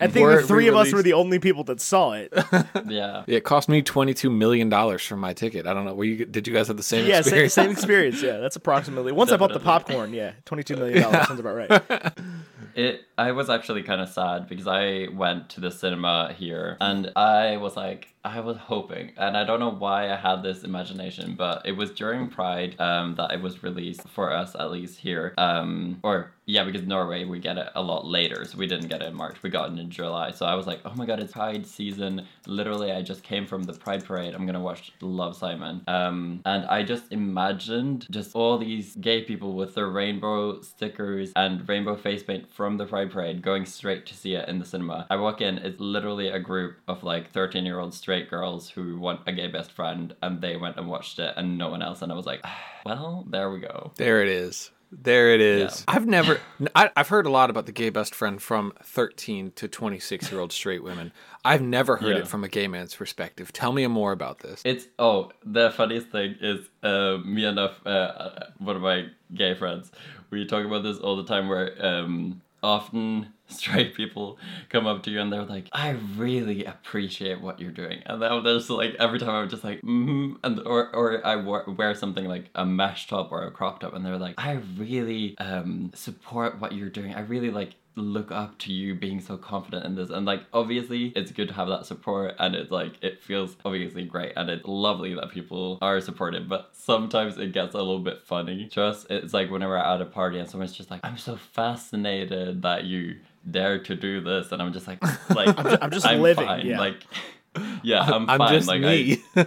I 0.00 0.06
think 0.06 0.26
the 0.26 0.42
three 0.42 0.68
of 0.68 0.74
us 0.76 0.90
were 0.90 1.02
the 1.02 1.12
only 1.12 1.38
people 1.38 1.64
that 1.64 1.80
saw 1.80 2.12
it. 2.12 2.32
Yeah. 2.88 3.24
it 3.26 3.44
cost 3.44 3.68
me 3.68 3.82
twenty 3.82 4.14
two 4.14 4.30
million 4.30 4.68
dollars 4.68 5.02
for 5.04 5.16
my 5.16 5.34
ticket. 5.34 5.66
I 5.66 5.74
don't 5.74 5.84
know. 5.84 5.94
Were 5.94 6.04
you? 6.04 6.24
Did 6.24 6.46
you 6.48 6.54
guys 6.54 6.68
have 6.68 6.76
the 6.78 6.82
same 6.82 7.06
yeah, 7.06 7.20
same, 7.20 7.44
experience? 7.44 7.52
same 7.54 7.70
experience. 7.70 8.22
Yeah, 8.22 8.38
that's 8.38 8.56
approximately. 8.56 9.12
Once 9.12 9.32
I 9.32 9.36
bought 9.36 9.52
the 9.52 9.60
popcorn, 9.60 10.14
yeah, 10.14 10.32
twenty-two 10.46 10.76
million 10.76 11.02
dollars 11.02 11.26
sounds 11.26 11.40
about 11.40 11.56
right. 11.56 12.12
It 12.74 13.02
I 13.18 13.32
was 13.32 13.48
actually 13.50 13.82
kind 13.82 14.00
of 14.00 14.08
sad 14.08 14.48
because 14.48 14.66
I 14.66 15.08
went 15.12 15.48
to 15.50 15.60
the 15.60 15.70
cinema 15.70 16.34
here 16.36 16.76
and 16.80 17.12
I 17.16 17.56
was 17.56 17.76
like 17.76 18.08
I 18.24 18.40
was 18.40 18.56
hoping 18.56 19.12
and 19.16 19.36
I 19.36 19.44
don't 19.44 19.60
know 19.60 19.70
why 19.70 20.12
I 20.12 20.16
had 20.16 20.42
this 20.42 20.64
imagination 20.64 21.34
but 21.36 21.62
it 21.64 21.72
was 21.72 21.90
during 21.92 22.28
Pride 22.28 22.78
um 22.80 23.14
that 23.16 23.32
it 23.32 23.40
was 23.42 23.62
released 23.62 24.08
for 24.08 24.32
us 24.32 24.54
at 24.54 24.70
least 24.70 24.98
here 24.98 25.34
um 25.38 26.00
or 26.02 26.32
yeah 26.46 26.64
because 26.64 26.82
Norway 26.82 27.24
we 27.24 27.38
get 27.38 27.58
it 27.58 27.68
a 27.74 27.82
lot 27.82 28.06
later 28.06 28.44
so 28.44 28.58
we 28.58 28.66
didn't 28.66 28.88
get 28.88 29.02
it 29.02 29.08
in 29.08 29.14
March 29.14 29.42
we 29.42 29.50
got 29.50 29.72
it 29.72 29.78
in 29.78 29.90
July 29.90 30.30
so 30.30 30.46
I 30.46 30.54
was 30.54 30.66
like 30.66 30.80
oh 30.84 30.94
my 30.94 31.06
god 31.06 31.20
it's 31.20 31.32
Pride 31.32 31.66
season 31.66 32.26
literally 32.46 32.92
I 32.92 33.02
just 33.02 33.22
came 33.22 33.46
from 33.46 33.64
the 33.64 33.72
Pride 33.72 34.04
parade 34.04 34.34
I'm 34.34 34.46
gonna 34.46 34.60
watch 34.60 34.92
Love 35.00 35.36
Simon 35.36 35.82
um 35.86 36.40
and 36.44 36.64
I 36.66 36.82
just 36.82 37.12
imagined 37.12 38.06
just 38.10 38.34
all 38.34 38.58
these 38.58 38.96
gay 38.96 39.22
people 39.22 39.54
with 39.54 39.74
their 39.74 39.88
rainbow 39.88 40.60
stickers 40.62 41.32
and 41.36 41.68
rainbow 41.68 41.96
face 41.96 42.22
paint 42.22 42.50
from 42.50 42.76
the 42.76 42.86
Pride 42.86 43.10
Parade 43.10 43.42
going 43.42 43.66
straight 43.66 44.06
to 44.06 44.14
see 44.14 44.34
it 44.34 44.48
in 44.48 44.58
the 44.58 44.64
cinema. 44.64 45.06
I 45.10 45.16
walk 45.16 45.40
in, 45.40 45.58
it's 45.58 45.80
literally 45.80 46.28
a 46.28 46.38
group 46.38 46.78
of 46.88 47.02
like 47.02 47.30
13 47.32 47.64
year 47.64 47.78
old 47.78 47.94
straight 47.94 48.30
girls 48.30 48.68
who 48.68 48.98
want 48.98 49.20
a 49.26 49.32
gay 49.32 49.48
best 49.48 49.72
friend, 49.72 50.14
and 50.22 50.40
they 50.40 50.56
went 50.56 50.76
and 50.76 50.88
watched 50.88 51.18
it, 51.18 51.34
and 51.36 51.58
no 51.58 51.68
one 51.68 51.82
else. 51.82 52.02
And 52.02 52.12
I 52.12 52.14
was 52.14 52.26
like, 52.26 52.44
well, 52.86 53.24
there 53.28 53.50
we 53.50 53.60
go. 53.60 53.92
There 53.96 54.22
it 54.22 54.28
is. 54.28 54.70
There 54.98 55.34
it 55.34 55.40
is. 55.40 55.84
Yeah. 55.86 55.94
I've 55.94 56.06
never, 56.06 56.40
I, 56.74 56.90
I've 56.96 57.08
heard 57.08 57.26
a 57.26 57.30
lot 57.30 57.50
about 57.50 57.66
the 57.66 57.72
gay 57.72 57.90
best 57.90 58.14
friend 58.14 58.40
from 58.40 58.72
13 58.82 59.52
to 59.56 59.68
26 59.68 60.32
year 60.32 60.40
old 60.40 60.52
straight 60.52 60.82
women. 60.82 61.12
I've 61.44 61.60
never 61.62 61.96
heard 61.96 62.16
Yeah. 62.16 62.22
it 62.22 62.28
from 62.28 62.42
a 62.44 62.48
gay 62.48 62.66
man's 62.66 62.94
perspective. 62.94 63.52
Tell 63.52 63.72
me 63.72 63.86
more 63.86 64.12
about 64.12 64.40
this. 64.40 64.62
It's 64.64 64.86
oh, 64.98 65.30
the 65.44 65.70
funniest 65.70 66.08
thing 66.08 66.36
is 66.40 66.68
uh, 66.82 67.18
me 67.24 67.44
and 67.44 67.58
a, 67.58 67.70
uh, 67.88 68.46
one 68.58 68.74
of 68.76 68.82
my 68.82 69.06
gay 69.34 69.54
friends. 69.54 69.92
We 70.30 70.44
talk 70.46 70.64
about 70.64 70.82
this 70.82 70.98
all 70.98 71.16
the 71.16 71.24
time. 71.24 71.48
Where 71.48 71.74
um, 71.84 72.40
often 72.62 73.32
straight 73.48 73.94
people 73.94 74.38
come 74.68 74.86
up 74.86 75.02
to 75.04 75.10
you 75.10 75.20
and 75.20 75.32
they're 75.32 75.44
like, 75.44 75.68
"I 75.72 75.90
really 76.16 76.64
appreciate 76.64 77.40
what 77.40 77.60
you're 77.60 77.70
doing," 77.70 78.02
and 78.06 78.20
then 78.20 78.42
there's 78.42 78.68
like 78.68 78.94
every 78.98 79.18
time 79.18 79.30
I'm 79.30 79.48
just 79.48 79.64
like, 79.64 79.78
mm-hmm, 79.78 80.34
and 80.42 80.60
or 80.60 80.94
or 80.94 81.24
I 81.26 81.36
wear, 81.36 81.64
wear 81.66 81.94
something 81.94 82.26
like 82.26 82.50
a 82.54 82.66
mesh 82.66 83.06
top 83.08 83.30
or 83.30 83.44
a 83.44 83.50
crop 83.50 83.80
top, 83.80 83.94
and 83.94 84.04
they're 84.04 84.18
like, 84.18 84.34
"I 84.38 84.52
really 84.76 85.36
um 85.38 85.92
support 85.94 86.60
what 86.60 86.72
you're 86.72 86.90
doing. 86.90 87.14
I 87.14 87.20
really 87.20 87.50
like." 87.50 87.74
look 87.96 88.30
up 88.30 88.58
to 88.58 88.72
you 88.72 88.94
being 88.94 89.20
so 89.20 89.38
confident 89.38 89.84
in 89.86 89.94
this 89.94 90.10
and 90.10 90.26
like 90.26 90.42
obviously 90.52 91.06
it's 91.16 91.32
good 91.32 91.48
to 91.48 91.54
have 91.54 91.66
that 91.66 91.86
support 91.86 92.34
and 92.38 92.54
it's 92.54 92.70
like 92.70 92.92
it 93.02 93.22
feels 93.22 93.56
obviously 93.64 94.04
great 94.04 94.34
and 94.36 94.50
it's 94.50 94.66
lovely 94.66 95.14
that 95.14 95.30
people 95.30 95.78
are 95.80 95.98
supportive 95.98 96.46
but 96.46 96.68
sometimes 96.74 97.38
it 97.38 97.52
gets 97.52 97.74
a 97.74 97.78
little 97.78 97.98
bit 97.98 98.20
funny 98.20 98.68
just 98.70 99.10
it's 99.10 99.32
like 99.32 99.50
whenever 99.50 99.78
I'm 99.78 99.94
at 99.94 100.06
a 100.06 100.10
party 100.10 100.38
and 100.38 100.48
someone's 100.48 100.74
just 100.74 100.90
like 100.90 101.00
i'm 101.04 101.16
so 101.16 101.36
fascinated 101.36 102.60
that 102.62 102.84
you 102.84 103.16
dare 103.50 103.78
to 103.78 103.94
do 103.94 104.20
this 104.20 104.52
and 104.52 104.60
i'm 104.60 104.72
just 104.72 104.86
like 104.86 105.02
like 105.30 105.54
I'm 105.82 105.90
just 105.90 106.06
living, 106.06 106.46
fine. 106.46 106.66
yeah. 106.66 106.78
like 106.78 107.06
yeah 107.82 108.02
i'm, 108.02 108.28
I'm 108.28 108.38
fine 108.38 108.52
just 108.52 108.68
like 108.68 108.82
I, 108.82 108.86
me. 108.86 109.22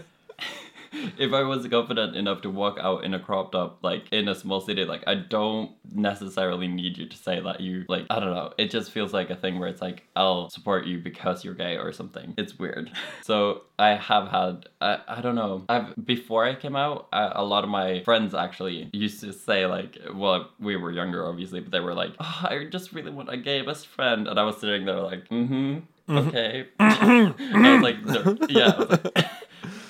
if 1.18 1.34
I 1.34 1.44
was 1.44 1.68
confident 1.68 2.16
enough 2.16 2.42
to 2.42 2.50
walk 2.50 2.78
out 2.80 3.04
in 3.04 3.14
a 3.14 3.20
crop 3.20 3.52
top, 3.52 3.80
like 3.84 4.08
in 4.12 4.28
a 4.28 4.36
small 4.36 4.62
city, 4.62 4.86
like 4.86 5.04
I 5.08 5.16
don't 5.16 5.72
necessarily 5.92 6.68
need 6.68 6.98
you 6.98 7.08
to 7.08 7.18
say 7.18 7.40
that 7.40 7.62
you 7.62 7.86
like. 7.88 8.06
I 8.10 8.20
don't 8.20 8.34
know. 8.34 8.54
It 8.58 8.72
just 8.72 8.92
feels 8.92 9.14
like 9.14 9.30
a 9.30 9.36
thing 9.36 9.60
where 9.60 9.70
it's 9.70 9.82
like 9.82 10.04
I'll 10.16 10.50
support 10.50 10.86
you 10.86 11.00
because 11.00 11.44
you're 11.44 11.54
gay 11.54 11.78
or 11.78 11.92
something. 11.92 12.34
It's 12.38 12.58
weird. 12.58 12.92
So 13.22 13.64
I 13.78 13.90
have 13.96 14.30
had. 14.30 14.70
I, 14.82 15.00
I 15.08 15.22
don't 15.22 15.36
know. 15.36 15.64
I've 15.70 15.94
before 16.04 16.46
I 16.46 16.56
came 16.56 16.76
out, 16.76 17.08
a, 17.14 17.34
a 17.36 17.44
lot 17.44 17.64
of 17.64 17.70
my 17.70 18.02
friends 18.04 18.34
actually 18.34 18.90
used 18.92 19.20
to 19.22 19.34
say 19.34 19.66
like, 19.66 19.98
well, 20.16 20.50
we 20.60 20.76
were 20.76 20.92
younger 20.92 21.28
obviously, 21.28 21.60
but 21.60 21.72
they 21.72 21.80
were 21.80 21.94
like, 21.94 22.12
oh, 22.20 22.40
I 22.44 22.66
just 22.70 22.92
really 22.94 23.12
want 23.12 23.30
a 23.30 23.38
gay 23.38 23.62
best 23.62 23.88
friend, 23.88 24.28
and 24.28 24.40
I 24.40 24.44
was 24.44 24.58
sitting 24.58 24.86
there 24.86 25.00
like, 25.00 25.28
mm-hmm. 25.30 25.80
Okay. 26.10 26.68
I 26.80 27.34
was 27.54 27.82
like, 27.84 28.04
no, 28.04 28.38
yeah. 28.50 28.74
I 28.76 28.80
was 28.80 28.90
like, 28.90 29.26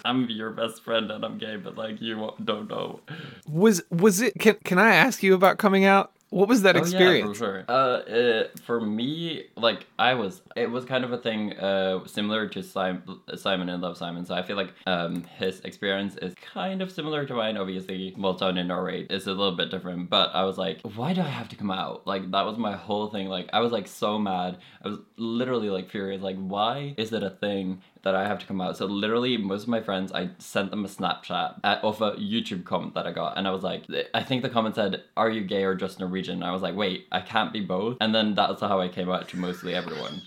I'm 0.05 0.29
your 0.29 0.51
best 0.51 0.83
friend 0.83 1.09
and 1.11 1.23
I'm 1.23 1.37
gay, 1.37 1.55
but 1.57 1.77
like 1.77 2.01
you 2.01 2.31
don't 2.43 2.69
know. 2.69 2.99
was 3.47 3.81
was 3.89 4.21
it? 4.21 4.33
Can 4.39 4.55
can 4.63 4.77
I 4.79 4.95
ask 4.95 5.23
you 5.23 5.33
about 5.33 5.57
coming 5.57 5.85
out? 5.85 6.11
What 6.31 6.47
was 6.47 6.61
that 6.61 6.75
Oh, 6.75 6.79
yeah, 6.79 6.83
experience? 6.83 7.27
for 7.39 7.43
sure. 7.43 7.65
Uh, 7.67 7.71
uh, 7.71 8.47
for 8.63 8.79
me, 8.79 9.45
like 9.57 9.87
I 9.97 10.13
was, 10.13 10.43
it 10.55 10.69
was 10.69 10.85
kind 10.85 11.03
of 11.03 11.11
a 11.11 11.17
thing 11.17 11.57
uh, 11.57 12.05
similar 12.05 12.47
to 12.49 12.61
Simon, 12.61 13.01
Simon 13.35 13.67
and 13.67 13.81
Love 13.81 13.97
Simon. 13.97 14.27
So 14.27 14.35
I 14.35 14.43
feel 14.43 14.55
like 14.55 14.71
um, 14.85 15.23
his 15.39 15.59
experience 15.61 16.17
is 16.17 16.35
kind 16.35 16.83
of 16.83 16.91
similar 16.91 17.25
to 17.25 17.33
mine. 17.33 17.57
Obviously, 17.57 18.13
well 18.15 18.33
done 18.33 18.59
in 18.59 18.67
Norway 18.67 19.07
is 19.09 19.25
a 19.25 19.31
little 19.31 19.55
bit 19.55 19.71
different. 19.71 20.11
But 20.11 20.29
I 20.35 20.43
was 20.43 20.59
like, 20.59 20.81
why 20.83 21.13
do 21.13 21.21
I 21.21 21.27
have 21.39 21.49
to 21.49 21.55
come 21.55 21.71
out? 21.71 22.05
Like 22.05 22.29
that 22.29 22.45
was 22.45 22.59
my 22.59 22.75
whole 22.75 23.07
thing. 23.09 23.27
Like 23.27 23.49
I 23.51 23.59
was 23.61 23.71
like 23.71 23.87
so 23.87 24.19
mad. 24.19 24.59
I 24.85 24.89
was 24.89 24.99
literally 25.17 25.71
like 25.71 25.89
furious. 25.89 26.21
Like 26.21 26.37
why 26.37 26.93
is 26.95 27.11
it 27.11 27.23
a 27.23 27.31
thing? 27.31 27.81
That 28.03 28.15
I 28.15 28.27
have 28.27 28.39
to 28.39 28.45
come 28.45 28.61
out. 28.61 28.77
So 28.77 28.85
literally, 28.85 29.37
most 29.37 29.63
of 29.63 29.69
my 29.69 29.81
friends, 29.81 30.11
I 30.11 30.29
sent 30.37 30.71
them 30.71 30.85
a 30.85 30.87
Snapchat 30.87 31.59
at, 31.63 31.83
of 31.83 32.01
a 32.01 32.11
YouTube 32.13 32.63
comment 32.63 32.93
that 32.95 33.05
I 33.05 33.11
got, 33.11 33.37
and 33.37 33.47
I 33.47 33.51
was 33.51 33.63
like, 33.63 33.85
I 34.13 34.23
think 34.23 34.41
the 34.41 34.49
comment 34.49 34.75
said, 34.75 35.03
"Are 35.17 35.29
you 35.29 35.41
gay 35.41 35.63
or 35.63 35.75
just 35.75 35.99
Norwegian?" 35.99 36.35
And 36.35 36.43
I 36.45 36.51
was 36.51 36.61
like, 36.61 36.75
wait, 36.75 37.07
I 37.11 37.21
can't 37.21 37.51
be 37.51 37.61
both. 37.61 37.97
And 38.01 38.15
then 38.15 38.35
that's 38.35 38.61
how 38.61 38.79
I 38.79 38.87
came 38.87 39.09
out 39.09 39.27
to 39.29 39.37
mostly 39.37 39.75
everyone. 39.75 40.21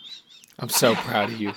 I'm 0.58 0.68
so 0.68 0.94
proud 0.94 1.30
of 1.30 1.40
you. 1.40 1.52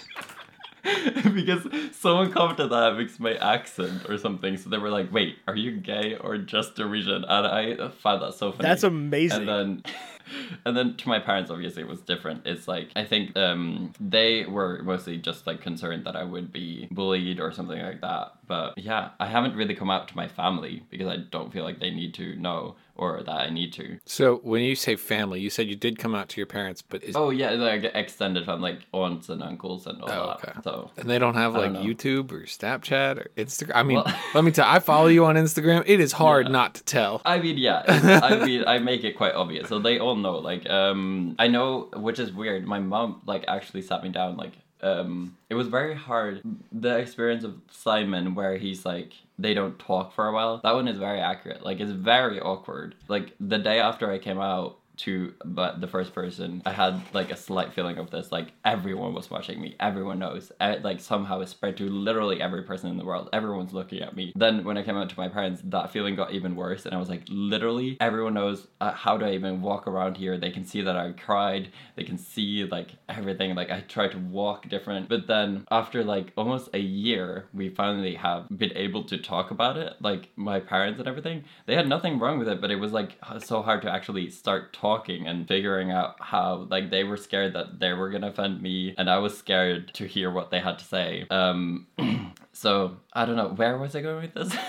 because 1.33 1.67
someone 1.91 2.31
commented 2.31 2.69
that 2.69 2.93
it 2.93 2.97
makes 2.97 3.19
my 3.19 3.33
accent 3.35 4.07
or 4.07 4.17
something. 4.17 4.55
So 4.57 4.69
they 4.69 4.77
were 4.77 4.89
like, 4.89 5.11
wait, 5.11 5.37
are 5.47 5.55
you 5.55 5.71
gay 5.77 6.15
or 6.15 6.37
just 6.37 6.77
Norwegian? 6.77 7.25
And 7.27 7.47
I 7.47 7.89
found 7.89 8.21
that 8.21 8.35
so 8.35 8.51
funny. 8.51 8.67
That's 8.67 8.83
amazing. 8.83 9.47
And 9.47 9.49
then, 9.49 9.83
and 10.65 10.75
then 10.75 10.95
to 10.97 11.09
my 11.09 11.19
parents, 11.19 11.51
obviously, 11.51 11.83
it 11.83 11.87
was 11.87 12.01
different. 12.01 12.45
It's 12.45 12.67
like 12.67 12.89
I 12.95 13.05
think 13.05 13.35
um, 13.37 13.93
they 13.99 14.45
were 14.45 14.81
mostly 14.83 15.17
just 15.17 15.47
like 15.47 15.61
concerned 15.61 16.05
that 16.05 16.15
I 16.15 16.23
would 16.23 16.51
be 16.51 16.87
bullied 16.91 17.39
or 17.39 17.51
something 17.51 17.81
like 17.81 18.01
that. 18.01 18.33
But 18.47 18.77
yeah, 18.77 19.09
I 19.19 19.27
haven't 19.27 19.55
really 19.55 19.75
come 19.75 19.89
out 19.89 20.07
to 20.09 20.15
my 20.15 20.27
family 20.27 20.83
because 20.89 21.07
I 21.07 21.17
don't 21.17 21.51
feel 21.51 21.63
like 21.63 21.79
they 21.79 21.91
need 21.91 22.13
to 22.15 22.35
know 22.35 22.75
or 22.97 23.21
that 23.23 23.29
I 23.41 23.49
need 23.49 23.73
to. 23.73 23.99
So 24.05 24.37
when 24.37 24.61
you 24.61 24.73
say 24.73 24.95
family, 24.95 25.41
you 25.41 25.49
said 25.49 25.67
you 25.67 25.75
did 25.75 25.99
come 25.99 26.15
out 26.15 26.29
to 26.29 26.37
your 26.37 26.45
parents, 26.45 26.81
but 26.81 27.03
is 27.03 27.15
Oh 27.15 27.29
yeah, 27.29 27.49
like 27.51 27.83
extended 27.93 28.45
from 28.45 28.61
like 28.61 28.79
aunts 28.93 29.27
and 29.27 29.43
uncles 29.43 29.85
and 29.85 30.01
all 30.01 30.09
Oh, 30.09 30.27
that. 30.41 30.49
okay. 30.49 30.59
So 30.63 30.91
and 30.97 31.09
they 31.09 31.19
don't 31.19 31.33
have 31.35 31.53
like 31.55 31.73
don't. 31.73 31.85
YouTube 31.85 32.31
or 32.31 32.43
Snapchat 32.45 33.17
or 33.17 33.27
Instagram. 33.35 33.71
I 33.75 33.83
mean, 33.83 33.97
Well- 33.97 34.15
let 34.33 34.43
me 34.45 34.51
tell. 34.51 34.65
I 34.69 34.79
follow 34.79 35.07
you 35.07 35.25
on 35.25 35.35
Instagram. 35.35 35.83
It 35.85 35.99
is 35.99 36.13
hard 36.13 36.45
Yeah. 36.47 36.53
not 36.53 36.75
to 36.75 36.83
tell. 36.85 37.21
I 37.25 37.37
mean, 37.39 37.57
yeah. 37.57 37.83
I 38.23 38.45
mean, 38.45 38.63
I 38.65 38.77
make 38.79 39.03
it 39.03 39.17
quite 39.17 39.33
obvious, 39.33 39.67
so 39.67 39.79
they 39.79 39.99
all 39.99 40.15
know. 40.15 40.37
Like, 40.37 40.69
um, 40.69 41.35
I 41.37 41.47
know, 41.47 41.89
which 41.95 42.19
is 42.19 42.31
weird. 42.31 42.65
My 42.65 42.79
mom 42.79 43.21
like 43.25 43.43
actually 43.49 43.81
sat 43.81 44.03
me 44.03 44.09
down. 44.09 44.37
Like, 44.37 44.53
um, 44.85 45.35
it 45.49 45.55
was 45.55 45.67
very 45.67 45.95
hard. 45.95 46.41
The 46.71 46.97
experience 46.97 47.43
of 47.43 47.55
Simon, 47.71 48.35
where 48.35 48.57
he's 48.57 48.85
like, 48.85 49.13
they 49.39 49.53
don't 49.53 49.77
talk 49.79 50.13
for 50.13 50.27
a 50.27 50.31
while. 50.31 50.61
That 50.63 50.75
one 50.75 50.87
is 50.87 50.97
very 50.97 51.19
accurate. 51.19 51.63
Like, 51.63 51.79
it's 51.79 51.91
very 51.91 52.39
awkward. 52.39 52.95
Like 53.07 53.33
the 53.39 53.57
day 53.57 53.79
after 53.79 54.11
I 54.11 54.19
came 54.19 54.39
out 54.39 54.77
to 54.97 55.33
but 55.43 55.81
the 55.81 55.87
first 55.87 56.13
person 56.13 56.61
i 56.65 56.71
had 56.71 57.01
like 57.13 57.31
a 57.31 57.35
slight 57.35 57.73
feeling 57.73 57.97
of 57.97 58.09
this 58.11 58.31
like 58.31 58.51
everyone 58.63 59.13
was 59.13 59.29
watching 59.29 59.61
me. 59.61 59.75
Everyone 59.79 60.19
knows. 60.19 60.51
Eh, 60.59 60.77
like 60.83 60.99
somehow 60.99 61.39
it 61.41 61.49
spread 61.49 61.77
to 61.77 61.89
literally 61.89 62.41
every 62.41 62.63
person 62.63 62.89
in 62.89 62.97
the 62.97 63.05
world. 63.05 63.29
Everyone's 63.33 63.73
looking 63.73 64.01
at 64.01 64.15
me. 64.15 64.33
Then 64.35 64.63
when 64.63 64.77
i 64.77 64.83
came 64.83 64.97
out 64.97 65.09
to 65.09 65.19
my 65.19 65.29
parents 65.29 65.61
that 65.65 65.91
feeling 65.91 66.15
got 66.15 66.33
even 66.33 66.55
worse 66.55 66.85
and 66.85 66.93
i 66.93 66.97
was 66.97 67.09
like 67.09 67.23
literally 67.27 67.97
everyone 67.99 68.33
knows 68.33 68.67
uh, 68.81 68.91
how 68.91 69.17
do 69.17 69.25
i 69.25 69.31
even 69.31 69.61
walk 69.61 69.87
around 69.87 70.17
here? 70.17 70.37
They 70.37 70.51
can 70.51 70.65
see 70.65 70.81
that 70.81 70.95
i 70.95 71.11
cried. 71.11 71.69
They 71.95 72.03
can 72.03 72.17
see 72.17 72.65
like 72.65 72.89
everything. 73.09 73.55
Like 73.55 73.71
i 73.71 73.81
tried 73.81 74.11
to 74.11 74.19
walk 74.19 74.67
different. 74.69 75.09
But 75.09 75.27
then 75.27 75.65
after 75.71 76.03
like 76.03 76.33
almost 76.35 76.69
a 76.73 76.79
year 76.79 77.45
we 77.53 77.69
finally 77.69 78.15
have 78.15 78.47
been 78.49 78.73
able 78.75 79.03
to 79.05 79.17
talk 79.17 79.51
about 79.51 79.77
it 79.77 79.93
like 80.01 80.29
my 80.35 80.59
parents 80.59 80.99
and 80.99 81.07
everything. 81.07 81.43
They 81.65 81.75
had 81.75 81.87
nothing 81.87 82.19
wrong 82.19 82.39
with 82.39 82.47
it 82.47 82.61
but 82.61 82.71
it 82.71 82.79
was 82.79 82.91
like 82.91 83.17
so 83.39 83.61
hard 83.61 83.81
to 83.83 83.91
actually 83.91 84.29
start 84.29 84.73
talking 84.73 84.84
and 85.27 85.47
figuring 85.47 85.91
out 85.91 86.15
how 86.19 86.67
like 86.69 86.89
they 86.89 87.03
were 87.03 87.17
scared 87.17 87.53
that 87.53 87.79
they 87.79 87.93
were 87.93 88.09
gonna 88.09 88.27
offend 88.27 88.61
me 88.61 88.93
and 88.97 89.09
i 89.09 89.17
was 89.17 89.37
scared 89.37 89.93
to 89.93 90.05
hear 90.05 90.29
what 90.31 90.51
they 90.51 90.59
had 90.59 90.77
to 90.79 90.85
say 90.85 91.25
um 91.29 91.87
so 92.53 92.95
i 93.13 93.25
don't 93.25 93.35
know 93.35 93.49
where 93.49 93.77
was 93.77 93.95
i 93.95 94.01
going 94.01 94.21
with 94.21 94.33
this 94.33 94.55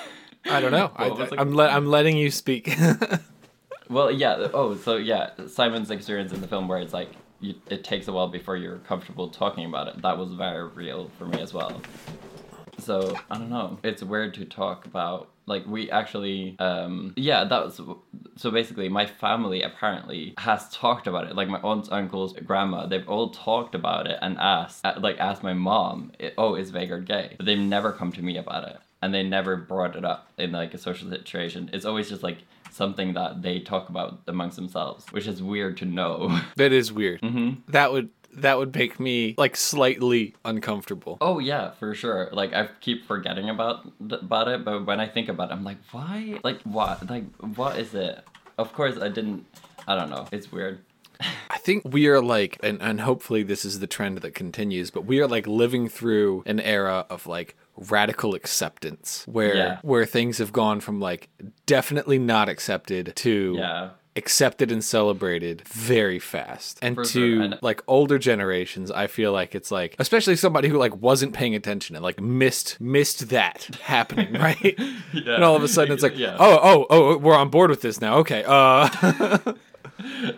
I 0.48 0.60
don't 0.60 0.70
know. 0.70 0.92
I, 0.94 1.08
What 1.08 1.18
was 1.18 1.32
it? 1.32 1.40
I'm 1.40 1.56
le- 1.56 1.66
I'm 1.68 1.86
letting 1.86 2.16
you 2.16 2.30
speak. 2.30 2.72
Well, 3.88 4.10
yeah. 4.10 4.48
Oh, 4.52 4.76
so 4.76 4.96
yeah, 4.96 5.30
Simon's 5.46 5.90
experience 5.90 6.32
in 6.32 6.40
the 6.40 6.48
film 6.48 6.66
where 6.68 6.78
it's 6.80 6.92
like 6.92 7.10
you, 7.40 7.54
it 7.68 7.84
takes 7.84 8.08
a 8.08 8.12
while 8.12 8.28
before 8.28 8.56
you're 8.56 8.78
comfortable 8.78 9.28
talking 9.28 9.64
about 9.64 9.88
it. 9.88 10.02
That 10.02 10.18
was 10.18 10.32
very 10.32 10.66
real 10.68 11.10
for 11.18 11.26
me 11.26 11.40
as 11.40 11.52
well. 11.54 11.80
so 12.78 13.16
I 13.30 13.38
don't 13.38 13.50
know. 13.50 13.78
It's 13.84 14.02
weird 14.02 14.34
to 14.34 14.44
talk 14.44 14.86
about. 14.86 15.28
Like 15.46 15.64
we 15.66 15.90
actually, 15.90 16.56
um, 16.58 17.14
yeah, 17.16 17.44
that 17.44 17.64
was 17.64 17.80
so. 18.36 18.50
Basically, 18.50 18.88
my 18.88 19.06
family 19.06 19.62
apparently 19.62 20.34
has 20.38 20.68
talked 20.70 21.06
about 21.06 21.28
it. 21.28 21.36
Like 21.36 21.48
my 21.48 21.60
aunts, 21.60 21.88
uncles, 21.92 22.32
grandma, 22.44 22.86
they've 22.86 23.08
all 23.08 23.30
talked 23.30 23.74
about 23.76 24.08
it 24.08 24.18
and 24.20 24.36
asked, 24.38 24.84
uh, 24.84 24.94
like, 24.98 25.18
asked 25.18 25.44
my 25.44 25.54
mom, 25.54 26.10
"Oh, 26.36 26.56
is 26.56 26.72
Vegard 26.72 27.06
gay?" 27.06 27.34
But 27.36 27.46
they've 27.46 27.58
never 27.58 27.92
come 27.92 28.10
to 28.12 28.22
me 28.22 28.36
about 28.38 28.68
it, 28.68 28.76
and 29.02 29.14
they 29.14 29.22
never 29.22 29.56
brought 29.56 29.94
it 29.94 30.04
up 30.04 30.28
in 30.36 30.50
like 30.50 30.74
a 30.74 30.78
social 30.78 31.08
situation. 31.08 31.70
It's 31.72 31.84
always 31.84 32.08
just 32.08 32.24
like 32.24 32.38
something 32.72 33.14
that 33.14 33.42
they 33.42 33.60
talk 33.60 33.88
about 33.88 34.20
amongst 34.26 34.56
themselves, 34.56 35.06
which 35.12 35.28
is 35.28 35.42
weird 35.42 35.76
to 35.78 35.84
know. 35.84 36.40
That 36.56 36.72
is 36.72 36.92
weird. 36.92 37.20
That 37.68 37.92
would 37.92 38.10
that 38.36 38.58
would 38.58 38.74
make 38.74 38.98
me 39.00 39.34
like 39.36 39.56
slightly 39.56 40.34
uncomfortable. 40.44 41.18
Oh 41.20 41.38
yeah, 41.38 41.70
for 41.72 41.94
sure. 41.94 42.28
Like 42.32 42.52
I 42.54 42.68
keep 42.80 43.06
forgetting 43.06 43.48
about 43.50 43.90
about 44.10 44.48
it, 44.48 44.64
but 44.64 44.86
when 44.86 45.00
I 45.00 45.06
think 45.08 45.28
about 45.28 45.50
it, 45.50 45.54
I'm 45.54 45.64
like, 45.64 45.78
why? 45.92 46.38
Like 46.44 46.60
what? 46.62 47.08
Like 47.08 47.24
what 47.56 47.78
is 47.78 47.94
it? 47.94 48.22
Of 48.58 48.72
course, 48.72 48.96
I 48.98 49.08
didn't. 49.08 49.46
I 49.88 49.94
don't 49.94 50.10
know. 50.10 50.26
It's 50.32 50.50
weird. 50.50 50.80
I 51.50 51.58
think 51.58 51.82
we 51.84 52.06
are 52.08 52.20
like, 52.20 52.58
and, 52.62 52.80
and 52.82 53.00
hopefully 53.00 53.42
this 53.42 53.64
is 53.64 53.80
the 53.80 53.86
trend 53.86 54.18
that 54.18 54.34
continues, 54.34 54.90
but 54.90 55.04
we 55.06 55.20
are 55.20 55.26
like 55.26 55.46
living 55.46 55.88
through 55.88 56.42
an 56.46 56.60
era 56.60 57.06
of 57.08 57.26
like 57.26 57.56
radical 57.76 58.34
acceptance 58.34 59.24
where 59.26 59.54
Yeah. 59.54 59.78
where 59.82 60.06
things 60.06 60.38
have 60.38 60.52
gone 60.52 60.80
from 60.80 61.00
like 61.00 61.28
definitely 61.66 62.18
not 62.18 62.48
accepted 62.48 63.12
to 63.16 63.54
Yeah. 63.58 63.90
Accepted 64.16 64.72
and 64.72 64.82
celebrated 64.84 65.62
very 65.68 66.18
fast. 66.18 66.78
And 66.82 66.94
For 66.96 67.04
to 67.04 67.08
sure, 67.36 67.42
and- 67.42 67.58
like 67.62 67.82
older 67.86 68.18
generations, 68.18 68.90
I 68.90 69.06
feel 69.06 69.32
like 69.32 69.54
it's 69.54 69.70
like 69.70 69.94
especially 69.98 70.36
somebody 70.36 70.68
who 70.68 70.78
like 70.78 70.96
wasn't 70.96 71.32
paying 71.34 71.54
attention 71.54 71.96
and 71.96 72.02
like 72.02 72.20
missed 72.20 72.80
missed 72.80 73.28
that 73.30 73.68
happening, 73.82 74.32
right? 74.34 74.74
Yeah. 75.12 75.34
And 75.34 75.44
all 75.44 75.56
of 75.56 75.62
a 75.62 75.68
sudden 75.68 75.92
it's 75.92 76.02
like, 76.02 76.16
Yeah. 76.16 76.36
oh, 76.38 76.58
oh, 76.62 76.86
oh, 76.90 77.16
we're 77.18 77.36
on 77.36 77.48
board 77.50 77.70
with 77.70 77.82
this 77.82 78.00
now. 78.00 78.18
Okay. 78.18 78.44
Uh 78.46 79.38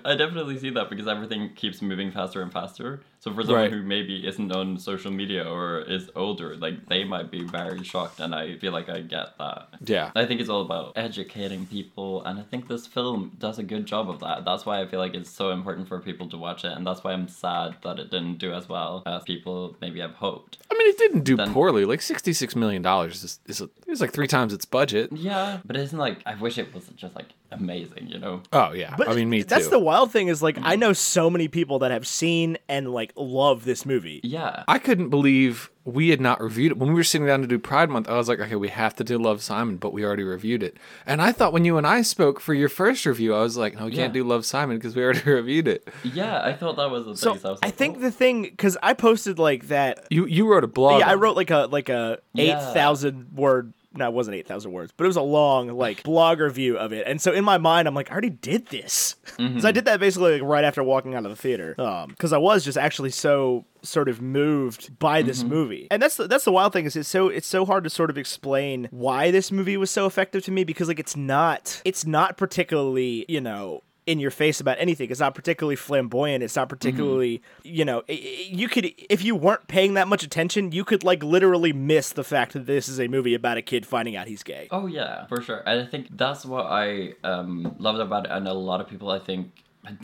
I 0.04 0.14
definitely 0.14 0.58
see 0.58 0.70
that 0.70 0.88
because 0.90 1.08
everything 1.08 1.50
keeps 1.54 1.82
moving 1.82 2.10
faster 2.12 2.42
and 2.42 2.52
faster. 2.52 3.00
So 3.20 3.34
for 3.34 3.42
someone 3.42 3.62
Right. 3.62 3.72
who 3.72 3.82
maybe 3.82 4.24
isn't 4.26 4.52
on 4.52 4.78
social 4.78 5.10
media 5.10 5.42
or 5.44 5.80
is 5.80 6.08
older, 6.14 6.56
like 6.56 6.86
they 6.88 7.02
might 7.02 7.30
be 7.32 7.42
very 7.44 7.82
shocked, 7.82 8.20
and 8.20 8.32
I 8.34 8.56
feel 8.58 8.70
like 8.72 8.88
I 8.88 9.00
get 9.00 9.36
that. 9.38 9.68
Yeah. 9.84 10.12
I 10.14 10.24
think 10.24 10.40
it's 10.40 10.48
all 10.48 10.62
about 10.62 10.92
educating 10.96 11.66
people, 11.66 12.24
and 12.24 12.38
I 12.38 12.42
think 12.42 12.68
this 12.68 12.86
film 12.86 13.32
does 13.38 13.58
a 13.58 13.64
good 13.64 13.86
job 13.86 14.08
of 14.08 14.20
that. 14.20 14.44
That's 14.44 14.64
why 14.64 14.80
I 14.80 14.86
feel 14.86 15.00
like 15.00 15.14
it's 15.14 15.30
so 15.30 15.50
important 15.50 15.88
for 15.88 15.98
people 15.98 16.28
to 16.28 16.36
watch 16.38 16.64
it, 16.64 16.72
and 16.76 16.86
that's 16.86 17.02
why 17.02 17.12
I'm 17.12 17.26
sad 17.26 17.74
that 17.82 17.98
it 17.98 18.10
didn't 18.12 18.38
do 18.38 18.52
as 18.52 18.68
well 18.68 19.02
as 19.04 19.24
people 19.24 19.76
maybe 19.80 19.98
have 19.98 20.14
hoped. 20.14 20.58
I 20.70 20.74
mean, 20.78 20.88
it 20.88 20.98
didn't 20.98 21.24
do 21.24 21.36
Then- 21.36 21.52
poorly. 21.52 21.84
Like 21.84 22.00
sixty-six 22.02 22.54
million 22.54 22.82
dollars 22.82 23.24
is 23.24 23.40
is 23.46 23.60
a, 23.60 23.68
is 23.88 24.00
like 24.00 24.12
three 24.12 24.28
times 24.28 24.52
its 24.52 24.64
budget. 24.64 25.10
Yeah, 25.12 25.58
but 25.64 25.76
isn't 25.76 25.98
like 25.98 26.22
I 26.24 26.36
wish 26.36 26.56
it 26.56 26.72
was 26.72 26.88
just 26.94 27.16
like 27.16 27.30
amazing, 27.50 28.08
you 28.08 28.18
know? 28.18 28.42
Oh 28.52 28.72
yeah, 28.72 28.94
But 28.96 29.08
I 29.08 29.14
mean, 29.14 29.30
me 29.30 29.38
too. 29.42 29.44
that's 29.48 29.64
too. 29.64 29.70
the 29.70 29.78
wild 29.78 30.10
thing 30.12 30.28
is 30.28 30.42
like 30.42 30.58
I 30.58 30.76
mm. 30.76 30.80
know 30.80 30.92
so 30.92 31.30
many 31.30 31.48
people 31.48 31.78
that 31.80 31.90
have 31.90 32.06
seen 32.06 32.58
and 32.68 32.92
like 32.92 33.12
love 33.16 33.64
this 33.64 33.84
movie. 33.86 34.20
Yeah. 34.22 34.64
I 34.68 34.78
couldn't 34.78 35.08
believe 35.10 35.70
we 35.84 36.10
had 36.10 36.20
not 36.20 36.38
reviewed 36.42 36.72
it 36.72 36.78
when 36.78 36.90
we 36.90 36.94
were 36.94 37.04
sitting 37.04 37.26
down 37.26 37.40
to 37.40 37.46
do 37.46 37.58
Pride 37.58 37.88
Month. 37.88 38.10
I 38.10 38.16
was 38.18 38.28
like, 38.28 38.40
okay, 38.40 38.56
we 38.56 38.68
have 38.68 38.94
to 38.96 39.04
do 39.04 39.16
Love 39.16 39.42
Simon, 39.42 39.78
but 39.78 39.94
we 39.94 40.04
already 40.04 40.22
reviewed 40.22 40.62
it. 40.62 40.76
And 41.06 41.22
I 41.22 41.32
thought 41.32 41.54
when 41.54 41.64
you 41.64 41.78
and 41.78 41.86
I 41.86 42.02
spoke 42.02 42.40
for 42.40 42.52
your 42.52 42.68
first 42.68 43.06
review, 43.06 43.34
I 43.34 43.40
was 43.40 43.56
like, 43.56 43.74
no, 43.78 43.86
we 43.86 43.92
can't 43.92 44.12
do 44.12 44.22
Love 44.22 44.44
Simon 44.44 44.76
because 44.76 44.94
we 44.94 45.02
already 45.02 45.20
reviewed 45.30 45.66
it. 45.66 45.88
Yeah, 46.04 46.42
I 46.44 46.52
thought 46.52 46.76
that 46.76 46.90
was 46.90 47.06
the 47.06 47.16
So 47.16 47.32
thing. 47.32 47.40
So 47.40 47.48
I, 47.48 47.50
was 47.52 47.60
I 47.62 47.70
think 47.70 47.96
oh. 47.96 48.00
the 48.00 48.10
thing 48.10 48.42
because 48.42 48.76
I 48.82 48.92
posted 48.92 49.38
like 49.38 49.68
that. 49.68 50.06
You 50.10 50.26
you 50.26 50.46
wrote 50.46 50.64
a 50.64 50.68
blog. 50.68 51.00
Yeah, 51.00 51.06
I 51.08 51.12
on 51.12 51.18
it. 51.18 51.22
wrote 51.22 51.36
like 51.36 51.50
a 51.50 51.68
like 51.70 51.88
a 51.88 52.18
eight 52.36 52.48
Yeah. 52.48 52.74
thousand 52.74 53.32
word. 53.34 53.72
No, 53.98 54.06
it 54.06 54.12
wasn't 54.14 54.36
eight 54.36 54.46
thousand 54.46 54.72
words, 54.72 54.92
but 54.96 55.04
it 55.04 55.08
was 55.08 55.16
a 55.16 55.22
long 55.22 55.68
like 55.68 56.02
blog 56.02 56.40
review 56.40 56.78
of 56.78 56.92
it. 56.92 57.06
And 57.06 57.20
so 57.20 57.32
in 57.32 57.44
my 57.44 57.58
mind, 57.58 57.88
I'm 57.88 57.94
like, 57.94 58.10
I 58.10 58.12
already 58.12 58.30
did 58.30 58.66
this 58.66 59.16
because 59.36 59.64
I 59.64 59.72
did 59.72 59.84
that 59.86 60.00
basically 60.00 60.32
like 60.34 60.42
right 60.42 60.64
after 60.64 60.82
walking 60.82 61.14
out 61.14 61.24
of 61.24 61.30
the 61.30 61.36
theater. 61.36 61.74
Um, 61.78 62.10
because 62.10 62.32
I 62.32 62.38
was 62.38 62.64
just 62.64 62.78
actually 62.78 63.10
so 63.10 63.64
sort 63.82 64.08
of 64.08 64.20
moved 64.20 64.98
by 64.98 65.22
this 65.22 65.42
movie. 65.42 65.88
And 65.90 66.02
that's 66.02 66.16
the, 66.16 66.26
that's 66.26 66.44
the 66.44 66.52
wild 66.52 66.72
thing 66.72 66.84
is 66.84 66.96
it's 66.96 67.08
so 67.08 67.28
it's 67.28 67.46
so 67.46 67.64
hard 67.64 67.84
to 67.84 67.90
sort 67.90 68.10
of 68.10 68.18
explain 68.18 68.88
why 68.90 69.30
this 69.30 69.50
movie 69.52 69.76
was 69.76 69.90
so 69.90 70.06
effective 70.06 70.44
to 70.44 70.50
me 70.50 70.64
because 70.64 70.88
like 70.88 70.98
it's 70.98 71.16
not 71.16 71.82
it's 71.84 72.06
not 72.06 72.36
particularly 72.36 73.24
you 73.28 73.40
know 73.40 73.82
in 74.08 74.18
your 74.18 74.30
face 74.30 74.58
about 74.58 74.78
anything. 74.80 75.10
It's 75.10 75.20
not 75.20 75.34
particularly 75.34 75.76
flamboyant. 75.76 76.42
It's 76.42 76.56
not 76.56 76.70
particularly, 76.70 77.42
you 77.62 77.84
know, 77.84 78.02
you 78.08 78.66
could 78.66 78.90
if 79.10 79.22
you 79.22 79.36
weren't 79.36 79.68
paying 79.68 79.92
that 79.94 80.08
much 80.08 80.22
attention, 80.22 80.72
you 80.72 80.82
could 80.82 81.04
like 81.04 81.22
literally 81.22 81.74
miss 81.74 82.10
the 82.14 82.24
fact 82.24 82.54
that 82.54 82.64
this 82.64 82.88
is 82.88 82.98
a 82.98 83.06
movie 83.06 83.34
about 83.34 83.58
a 83.58 83.62
kid 83.62 83.84
finding 83.84 84.16
out 84.16 84.26
he's 84.26 84.42
gay. 84.42 84.66
Oh 84.70 84.86
yeah, 84.86 85.26
for 85.26 85.42
sure. 85.42 85.62
And 85.66 85.82
I 85.82 85.84
think 85.84 86.08
that's 86.16 86.46
what 86.46 86.64
I 86.64 87.12
um, 87.22 87.76
loved 87.78 88.00
about 88.00 88.24
it, 88.24 88.32
and 88.32 88.48
a 88.48 88.54
lot 88.54 88.80
of 88.80 88.88
people 88.88 89.10
I 89.10 89.18
think 89.18 89.52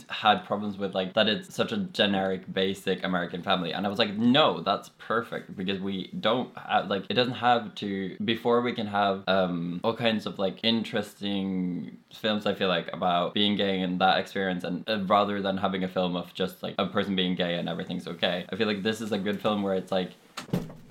had- 0.09 0.45
problems 0.45 0.77
with 0.77 0.93
like 0.93 1.13
that 1.13 1.27
it's 1.27 1.53
such 1.55 1.71
a 1.71 1.77
generic 1.77 2.41
basic 2.53 3.03
american 3.03 3.41
family. 3.41 3.71
And 3.71 3.85
i 3.85 3.89
was 3.89 3.99
like 3.99 4.15
no 4.15 4.61
that's 4.61 4.89
perfect 4.97 5.55
because 5.55 5.79
we 5.79 6.09
don't 6.19 6.55
have 6.57 6.87
like 6.87 7.05
it 7.09 7.13
doesn't 7.13 7.35
have 7.35 7.73
to 7.75 8.17
before 8.23 8.61
we 8.61 8.73
can 8.73 8.87
have 8.87 9.23
um 9.27 9.79
all 9.83 9.95
kinds 9.95 10.25
of 10.25 10.37
like 10.39 10.59
interesting 10.63 11.97
films 12.13 12.45
i 12.45 12.53
feel 12.53 12.67
like 12.67 12.89
about 12.93 13.33
being 13.33 13.55
gay 13.55 13.81
and 13.81 13.99
that 14.01 14.19
experience 14.19 14.63
and 14.63 14.87
uh, 14.89 14.99
rather 15.05 15.41
than 15.41 15.57
having 15.57 15.83
a 15.83 15.87
film 15.87 16.15
of 16.15 16.33
just 16.33 16.61
like 16.63 16.75
a 16.77 16.87
person 16.87 17.15
being 17.15 17.35
gay 17.35 17.55
and 17.55 17.69
everything's 17.69 18.07
okay. 18.07 18.45
I 18.49 18.55
feel 18.55 18.67
like 18.67 18.83
this 18.83 19.01
is 19.01 19.11
a 19.11 19.17
good 19.17 19.41
film 19.41 19.63
where 19.63 19.75
it's 19.75 19.91
like 19.91 20.11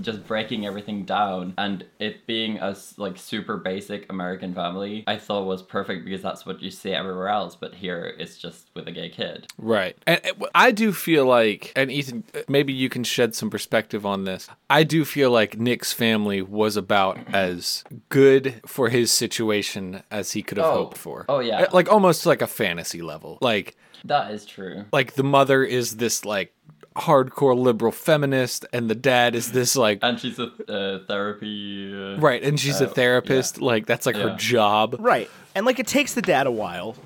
just 0.00 0.26
breaking 0.26 0.66
everything 0.66 1.04
down 1.04 1.54
and 1.56 1.82
it 1.98 2.26
being 2.26 2.58
a 2.58 2.76
like 2.98 3.16
super 3.16 3.56
basic 3.56 4.10
American 4.12 4.52
family, 4.52 5.02
I 5.06 5.16
thought 5.16 5.46
was 5.46 5.62
perfect 5.62 6.04
because 6.04 6.20
that's 6.20 6.44
what 6.44 6.60
you 6.60 6.70
see 6.70 6.90
everywhere 6.92 7.28
else. 7.28 7.56
But 7.56 7.74
here 7.74 8.14
it's 8.18 8.36
just 8.36 8.68
with 8.74 8.86
a 8.86 8.92
gay 8.92 9.08
kid. 9.08 9.46
Right. 9.56 9.96
And 10.06 10.20
I 10.54 10.72
do 10.72 10.92
feel 10.92 11.24
like, 11.24 11.72
and 11.74 11.90
Ethan, 11.90 12.24
maybe 12.48 12.72
you 12.74 12.90
can 12.90 13.02
shed 13.02 13.34
some 13.34 13.48
perspective 13.48 14.04
on 14.04 14.24
this. 14.24 14.48
I 14.68 14.82
do 14.82 15.06
feel 15.06 15.30
like 15.30 15.58
Nick's 15.58 15.92
family 15.92 16.42
was 16.42 16.76
about 16.76 17.18
as 17.32 17.82
good 18.10 18.60
for 18.66 18.90
his 18.90 19.10
situation 19.10 20.02
as 20.10 20.32
he 20.32 20.42
could 20.42 20.58
have 20.58 20.66
Oh. 20.66 20.72
hoped 20.74 20.98
for. 20.98 21.24
Oh, 21.30 21.38
yeah. 21.38 21.62
Uh, 21.62 21.66
Like 21.72 21.90
almost 21.90 22.26
like 22.26 22.42
a 22.42 22.46
fantasy 22.46 23.00
level. 23.00 23.38
Like, 23.40 23.76
That 24.04 24.32
is 24.32 24.44
true. 24.44 24.84
like 24.92 25.14
the 25.14 25.24
mother 25.24 25.64
is 25.64 25.96
this 25.96 26.26
like 26.26 26.52
hardcore 26.96 27.56
liberal 27.58 27.90
feminist 27.92 28.64
and 28.72 28.88
the 28.88 28.94
dad 28.94 29.34
is 29.34 29.50
this 29.52 29.74
like 29.76 29.98
And 30.02 30.18
she's 30.20 30.38
a 30.38 30.50
uh, 30.68 31.00
therapy. 31.06 31.92
Uh, 31.92 32.18
right 32.18 32.42
and 32.42 32.58
she's 32.58 32.80
a 32.80 32.88
Uh, 32.88 32.92
therapist 32.92 33.60
like 33.60 33.86
that's 33.86 34.06
like 34.06 34.16
her 34.16 34.36
job 34.36 34.96
Right. 34.98 35.28
And 35.54 35.66
like 35.66 35.78
it 35.78 35.86
takes 35.86 36.14
the 36.14 36.22
dad 36.22 36.46
a 36.46 36.50
while, 36.52 36.96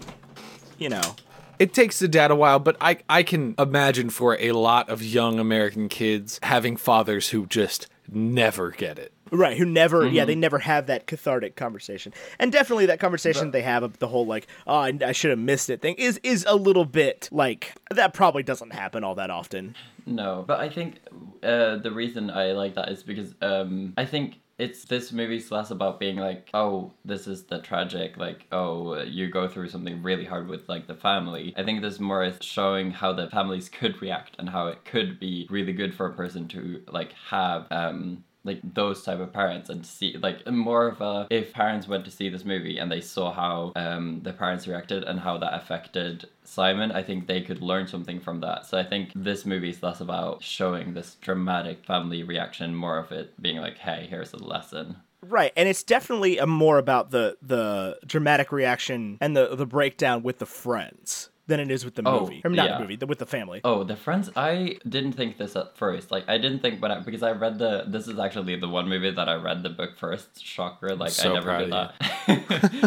you 0.78 0.88
know. 0.88 1.16
It 1.58 1.74
takes 1.74 1.98
the 1.98 2.06
dad 2.08 2.30
a 2.30 2.36
while, 2.36 2.58
but 2.60 2.76
I 2.80 2.98
I 3.08 3.22
can 3.22 3.54
imagine 3.58 4.10
for 4.10 4.36
a 4.38 4.52
lot 4.52 4.88
of 4.88 5.02
young 5.02 5.38
American 5.40 5.88
kids 5.88 6.38
having 6.42 6.76
fathers 6.76 7.30
who 7.30 7.46
just 7.46 7.88
never 8.10 8.70
get 8.70 8.98
it. 8.98 9.12
Right, 9.30 9.56
who 9.56 9.64
never, 9.64 10.06
yeah, 10.06 10.24
they 10.24 10.34
never 10.34 10.58
have 10.58 10.86
that 10.86 11.06
cathartic 11.06 11.56
conversation, 11.56 12.12
and 12.38 12.52
definitely 12.52 12.86
that 12.86 13.00
conversation 13.00 13.50
they 13.50 13.62
have 13.62 13.82
of 13.82 13.98
the 13.98 14.08
whole 14.08 14.26
like, 14.26 14.46
oh, 14.66 14.76
I, 14.76 14.98
I 15.04 15.12
should 15.12 15.30
have 15.30 15.38
missed 15.38 15.70
it 15.70 15.80
thing 15.80 15.94
is 15.94 16.20
is 16.22 16.44
a 16.48 16.56
little 16.56 16.84
bit 16.84 17.28
like 17.32 17.74
that. 17.90 18.14
Probably 18.14 18.42
doesn't 18.42 18.72
happen 18.72 19.04
all 19.04 19.14
that 19.16 19.30
often. 19.30 19.74
No, 20.06 20.44
but 20.46 20.60
I 20.60 20.68
think 20.68 20.96
uh, 21.42 21.76
the 21.76 21.92
reason 21.92 22.30
I 22.30 22.52
like 22.52 22.74
that 22.74 22.88
is 22.88 23.02
because 23.02 23.34
um, 23.42 23.94
I 23.96 24.04
think 24.04 24.40
it's 24.58 24.84
this 24.86 25.12
movie's 25.12 25.52
less 25.52 25.70
about 25.70 26.00
being 26.00 26.16
like, 26.16 26.48
oh, 26.52 26.92
this 27.04 27.28
is 27.28 27.44
the 27.44 27.60
tragic, 27.60 28.16
like, 28.16 28.46
oh, 28.50 29.00
you 29.02 29.28
go 29.28 29.46
through 29.46 29.68
something 29.68 30.02
really 30.02 30.24
hard 30.24 30.48
with 30.48 30.68
like 30.68 30.88
the 30.88 30.94
family. 30.94 31.54
I 31.56 31.62
think 31.62 31.80
this 31.80 32.00
more 32.00 32.24
is 32.24 32.38
showing 32.40 32.90
how 32.90 33.12
the 33.12 33.30
families 33.30 33.68
could 33.68 34.00
react 34.02 34.34
and 34.38 34.48
how 34.48 34.66
it 34.66 34.84
could 34.84 35.20
be 35.20 35.46
really 35.48 35.72
good 35.72 35.94
for 35.94 36.06
a 36.06 36.14
person 36.14 36.48
to 36.48 36.82
like 36.88 37.12
have 37.30 37.66
um 37.70 38.24
like 38.48 38.60
those 38.74 39.02
type 39.02 39.20
of 39.20 39.32
parents 39.32 39.68
and 39.70 39.84
to 39.84 39.90
see 39.90 40.16
like 40.20 40.44
more 40.50 40.88
of 40.88 41.00
a 41.00 41.26
if 41.30 41.52
parents 41.52 41.86
went 41.86 42.04
to 42.04 42.10
see 42.10 42.28
this 42.28 42.44
movie 42.44 42.78
and 42.78 42.90
they 42.90 43.00
saw 43.00 43.32
how 43.32 43.72
um 43.76 44.20
the 44.24 44.32
parents 44.32 44.66
reacted 44.66 45.04
and 45.04 45.20
how 45.20 45.38
that 45.38 45.54
affected 45.54 46.26
Simon, 46.44 46.90
I 46.90 47.02
think 47.02 47.26
they 47.26 47.42
could 47.42 47.60
learn 47.60 47.86
something 47.86 48.20
from 48.20 48.40
that. 48.40 48.64
So 48.64 48.78
I 48.78 48.82
think 48.82 49.10
this 49.14 49.44
movie 49.44 49.68
is 49.68 49.82
less 49.82 50.00
about 50.00 50.42
showing 50.42 50.94
this 50.94 51.16
dramatic 51.20 51.84
family 51.84 52.22
reaction, 52.22 52.74
more 52.74 52.98
of 52.98 53.12
it 53.12 53.40
being 53.40 53.58
like, 53.58 53.76
hey, 53.76 54.06
here's 54.08 54.32
a 54.32 54.42
lesson. 54.42 54.96
Right, 55.20 55.52
and 55.56 55.68
it's 55.68 55.82
definitely 55.82 56.38
a 56.38 56.46
more 56.46 56.78
about 56.78 57.10
the 57.10 57.36
the 57.42 57.98
dramatic 58.06 58.50
reaction 58.52 59.18
and 59.20 59.36
the 59.36 59.54
the 59.56 59.66
breakdown 59.66 60.22
with 60.22 60.38
the 60.38 60.46
friends 60.46 61.28
than 61.48 61.58
it 61.60 61.70
is 61.70 61.84
with 61.84 61.94
the 61.96 62.02
Oh, 62.06 62.20
movie. 62.20 62.40
Or 62.44 62.50
not 62.50 62.66
yeah. 62.68 62.74
the 62.74 62.80
movie, 62.80 62.96
the, 62.96 63.06
with 63.06 63.18
the 63.18 63.26
family. 63.26 63.60
Oh, 63.64 63.82
the 63.82 63.96
Friends. 63.96 64.30
I 64.36 64.76
didn't 64.88 65.12
think 65.14 65.38
this 65.38 65.56
at 65.56 65.76
first. 65.76 66.10
Like, 66.10 66.28
I 66.28 66.38
didn't 66.38 66.60
think 66.60 66.80
when 66.80 66.92
I, 66.92 67.00
because 67.00 67.22
I 67.22 67.32
read 67.32 67.58
the. 67.58 67.84
This 67.88 68.06
is 68.06 68.18
actually 68.18 68.54
the 68.56 68.68
one 68.68 68.88
movie 68.88 69.10
that 69.10 69.28
I 69.28 69.34
read 69.34 69.62
the 69.62 69.70
book 69.70 69.96
first. 69.98 70.42
Shocker! 70.44 70.94
Like, 70.94 71.10
So 71.10 71.30
I 71.30 71.34
never 71.34 71.58
did 71.58 71.72
that. 71.72 71.94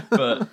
but 0.09 0.47